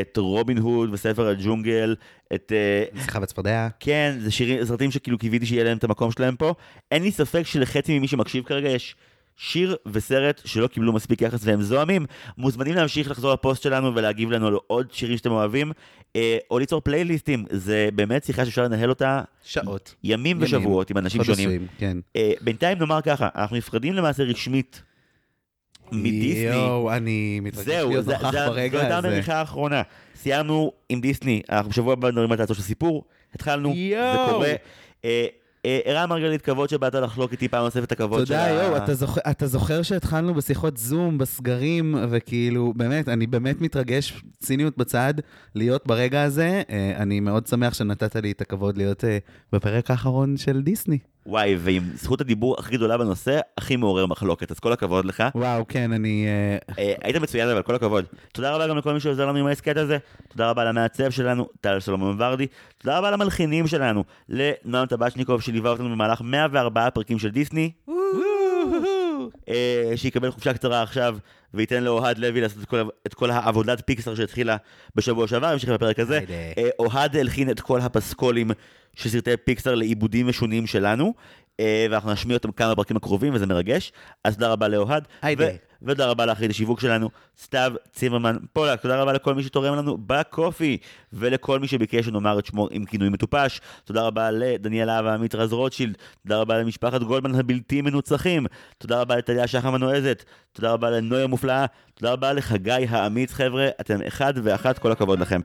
את 0.00 0.16
רובין 0.16 0.58
הוד 0.58 0.90
וספר 0.92 1.28
הג'ונגל, 1.28 1.94
את... 2.34 2.52
אה, 2.54 3.00
שיחה 3.02 3.20
בצפרדע. 3.20 3.68
כן, 3.80 4.16
זה 4.20 4.30
שירים, 4.30 4.64
סרטים 4.64 4.90
שכאילו 4.90 5.18
קיוויתי 5.18 5.46
שיהיה 5.46 5.64
להם 5.64 5.78
את 5.78 5.84
המקום 5.84 6.10
שלהם 6.10 6.36
פה. 6.36 6.54
אין 6.90 7.02
לי 7.02 7.10
ספק 7.10 7.42
שלחצי 7.46 7.98
ממי 7.98 8.08
שמקשיב 8.08 8.44
כרגע 8.44 8.68
יש 8.68 8.96
שיר 9.36 9.76
וסרט 9.86 10.40
שלא 10.44 10.66
קיבלו 10.66 10.92
מספיק 10.92 11.22
יחס 11.22 11.40
והם 11.42 11.62
זועמים. 11.62 12.06
מוזמנים 12.38 12.74
להמשיך 12.74 13.10
לחזור 13.10 13.32
לפוסט 13.32 13.62
שלנו 13.62 13.94
ולהגיב 13.94 14.30
לנו 14.30 14.46
על 14.46 14.56
עוד 14.66 14.92
שירים 14.92 15.16
שאתם 15.16 15.30
אוהבים, 15.30 15.72
אה, 16.16 16.38
או 16.50 16.58
ליצור 16.58 16.80
פלייליסטים. 16.80 17.44
זה 17.50 17.88
באמת 17.94 18.24
שיחה 18.24 18.44
שאפשר 18.44 18.64
לנהל 18.64 18.90
אותה 18.90 19.22
שעות. 19.42 19.94
ימים 20.04 20.20
ימים, 20.20 20.42
ושבועות 20.42 20.90
עם 20.90 20.98
אנשים 20.98 21.24
שונים. 21.24 21.66
כן. 21.78 21.98
אה, 22.16 22.32
בינתיים 22.40 22.78
נאמר 22.78 23.00
ככה, 23.00 23.28
אנחנו 23.34 23.56
נפרדים 23.56 23.94
למעשה 23.94 24.22
רשמית 24.22 24.82
מדיסני. 25.92 26.42
יואו, 26.54 26.92
אני 26.92 27.40
מתרגש 27.40 27.64
זהו, 27.66 27.88
להיות 27.90 28.06
נוכח 28.06 28.22
ברגע 28.46 28.78
זו 28.78 28.82
הייתה 28.82 28.98
הזה. 28.98 29.08
המריחה 29.08 29.34
האחרונה. 29.34 29.82
סיימנו 30.16 30.72
עם 30.88 31.00
דיסני, 31.00 31.42
אנחנו 31.50 31.70
בשבוע 31.70 31.92
הבא 31.92 32.08
נדברים 32.10 32.32
על 32.32 32.38
תעצור 32.38 32.56
של 32.56 32.62
סיפור, 32.62 33.04
התחלנו, 33.34 33.74
זה. 33.90 34.16
קורה. 34.30 34.52
אה, 35.04 35.26
אה, 35.66 35.78
ערן 35.84 36.08
מרגלית, 36.08 36.42
כבוד 36.42 36.68
שבאת 36.68 36.94
לחלוק 36.94 37.32
איתי 37.32 37.48
פעם 37.48 37.64
נוספת 37.64 37.84
את 37.84 37.92
הכבוד 37.92 38.18
של 38.26 38.34
תודה, 38.34 38.48
יואו, 38.48 38.76
אתה 38.76 38.94
זוכר- 38.94 39.20
אתה 39.30 39.46
זוכר 39.46 39.82
שהתחלנו 39.82 40.34
בשיחות 40.34 40.76
זום, 40.76 41.18
בסגרים, 41.18 41.94
וכאילו, 42.10 42.72
באמת, 42.76 43.08
אני 43.08 43.26
באמת 43.26 43.60
מתרגש, 43.60 44.22
ציניות 44.38 44.76
בצד, 44.76 45.14
להיות 45.54 45.86
ברגע 45.86 46.22
הזה. 46.22 46.62
אה, 46.70 46.92
אני 46.96 47.20
מאוד 47.20 47.46
שמח 47.46 47.74
שנתת 47.74 48.16
לי 48.16 48.32
את 48.32 48.40
הכבוד 48.40 48.76
להיות 48.76 49.04
בפרק 49.52 49.90
האחרון 49.90 50.36
של 50.36 50.62
דיסני. 50.62 50.98
וואי, 51.26 51.56
ועם 51.58 51.82
זכות 51.94 52.20
הדיבור 52.20 52.56
הכי 52.58 52.76
גדולה 52.76 52.98
בנושא, 52.98 53.40
הכי 53.58 53.76
מעורר 53.76 54.06
מחלוקת, 54.06 54.50
אז 54.50 54.58
כל 54.58 54.72
הכבוד 54.72 55.04
לך. 55.04 55.22
וואו, 55.34 55.64
כן, 55.68 55.92
אני... 55.92 56.26
אה, 56.26 56.74
אה, 56.78 56.94
היית 57.02 57.16
מצוין, 57.16 57.48
אבל 57.48 57.62
כל 57.62 57.74
הכבוד. 57.74 58.04
תודה 58.32 58.54
רבה 58.54 58.68
גם 58.68 58.76
לכל 58.76 58.92
מי 58.92 59.00
שעוזר 59.00 59.26
לנו 59.26 59.38
עם 59.38 59.46
ההסכת 59.46 59.76
הזה. 59.76 59.98
תודה 60.28 60.50
רבה 60.50 60.64
למעצב 60.64 61.10
שלנו, 61.10 61.48
טל 61.60 61.80
סולומון 61.80 62.16
ורדי. 62.18 62.46
תודה 62.78 62.98
רבה 62.98 63.10
למלחינים 63.10 63.66
שלנו, 63.66 64.04
לנועם 64.28 64.86
טבצ'ניקוב, 64.86 65.40
שליווה 65.40 65.70
אותנו 65.70 65.90
במהלך 65.90 66.20
104 66.24 66.90
פרקים 66.90 67.18
של 67.18 67.28
דיסני. 67.28 67.70
אה, 69.48 69.92
שיקבל 69.96 70.30
חופשה 70.30 70.52
קצרה 70.52 70.82
עכשיו, 70.82 71.16
וייתן 71.54 71.84
לאוהד 71.84 72.18
לוי 72.18 72.40
לעשות 72.40 72.62
את 72.62 72.68
כל, 72.68 72.82
את 73.06 73.14
כל 73.14 73.30
העבודת 73.30 73.82
פיקסר 73.86 74.14
שהתחילה 74.14 74.56
בשבוע 74.94 75.28
שעבר, 75.28 75.46
המשיך 75.46 75.70
בפרק 75.70 75.98
הזה. 75.98 76.20
אה, 76.58 76.68
אוהד 76.78 77.16
הלחין 77.16 77.50
את 77.50 77.60
כל 77.60 77.80
הפסקולים 77.80 78.50
של 78.96 79.08
סרטי 79.08 79.36
פיקסר 79.44 79.74
לעיבודים 79.74 80.26
משונים 80.26 80.66
שלנו, 80.66 81.14
אה, 81.60 81.86
ואנחנו 81.90 82.12
נשמיע 82.12 82.36
אותם 82.36 82.52
כמה 82.52 82.74
פרקים 82.76 82.96
הקרובים, 82.96 83.34
וזה 83.34 83.46
מרגש. 83.46 83.92
אז 84.24 84.34
תודה 84.34 84.52
רבה 84.52 84.68
לאוהד. 84.68 85.08
ו- 85.52 85.56
ותודה 85.86 86.06
רבה 86.06 86.26
לאחרית 86.26 86.50
השיווק 86.50 86.80
שלנו, 86.80 87.10
סתיו 87.42 87.72
צימרמן 87.92 88.36
פולק. 88.52 88.80
תודה 88.80 89.02
רבה 89.02 89.12
לכל 89.12 89.34
מי 89.34 89.42
שתורם 89.42 89.74
לנו 89.74 89.98
בקופי, 90.06 90.78
ולכל 91.12 91.58
מי 91.58 91.68
שביקש 91.68 92.04
שנאמר 92.06 92.38
את 92.38 92.46
שמו 92.46 92.68
עם 92.70 92.84
כינוי 92.84 93.08
מטופש. 93.08 93.60
תודה 93.84 94.02
רבה 94.02 94.30
לדניאלה 94.30 95.00
ועמית 95.04 95.34
רז 95.34 95.52
רוטשילד. 95.52 95.96
תודה 96.22 96.40
רבה 96.40 96.58
למשפחת 96.58 97.02
גולדמן 97.02 97.34
הבלתי 97.34 97.82
מנוצחים. 97.82 98.46
תודה 98.78 99.00
רבה 99.00 99.16
לטליה 99.16 99.46
שחם 99.46 99.74
הנועזת. 99.74 100.24
תודה 100.52 100.72
רבה 100.72 100.90
לנוי 100.90 101.22
המופלאה. 101.22 101.66
תודה 101.94 102.12
רבה 102.12 102.32
לחגי 102.32 102.86
האמיץ, 102.88 103.32
חבר'ה. 103.32 103.68
אתם 103.80 103.98
אחד 104.06 104.34
ואחת, 104.42 104.78
כל 104.78 104.92
הכבוד 104.92 105.20
לכם. 105.20 105.40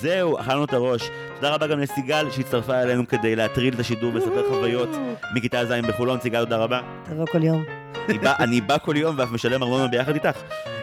זהו, 0.00 0.40
אכלנו 0.40 0.64
את 0.64 0.72
הראש. 0.72 1.02
תודה 1.34 1.54
רבה 1.54 1.66
גם 1.66 1.78
לסיגל 1.78 2.30
שהצטרפה 2.30 2.82
אלינו 2.82 3.08
כדי 3.08 3.36
להטריד 3.36 3.74
את 3.74 3.80
השידור 3.80 4.14
ולספר 4.14 4.48
חוויות 4.48 4.88
מכיתה 5.34 5.64
ז' 5.64 5.72
בחולון. 5.88 6.20
סיגל, 6.20 6.44
תודה 6.44 6.56
רבה. 6.56 6.80
תבוא 7.04 7.26
כל 7.26 7.42
יום. 7.42 7.64
אני 8.08 8.18
בא, 8.18 8.34
אני 8.38 8.60
בא 8.60 8.78
כל 8.78 8.96
יום 8.96 9.14
ואף 9.18 9.30
משלם 9.30 9.62
ארנונה 9.62 9.73
ביחד 9.90 10.14
איתך. 10.14 10.38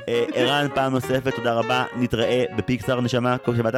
אה, 0.07 0.25
ערן, 0.33 0.67
פעם 0.75 0.93
נוספת, 0.93 1.35
תודה 1.35 1.53
רבה. 1.53 1.85
נתראה 1.95 2.43
בפיקסאר 2.55 3.01
נשמה, 3.01 3.37
כל 3.37 3.55
שבאת. 3.55 3.75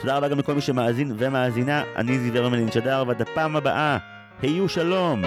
תודה 0.00 0.16
רבה 0.16 0.28
גם 0.28 0.38
לכל 0.38 0.54
מי 0.54 0.60
שמאזין 0.60 1.14
ומאזינה. 1.18 1.82
אני 1.96 2.18
זיוור 2.18 2.48
מלין 2.48 2.72
שדר, 2.72 3.04
ועד 3.06 3.22
הפעם 3.22 3.56
הבאה, 3.56 3.98
היו 4.42 4.68
שלום. 4.68 5.22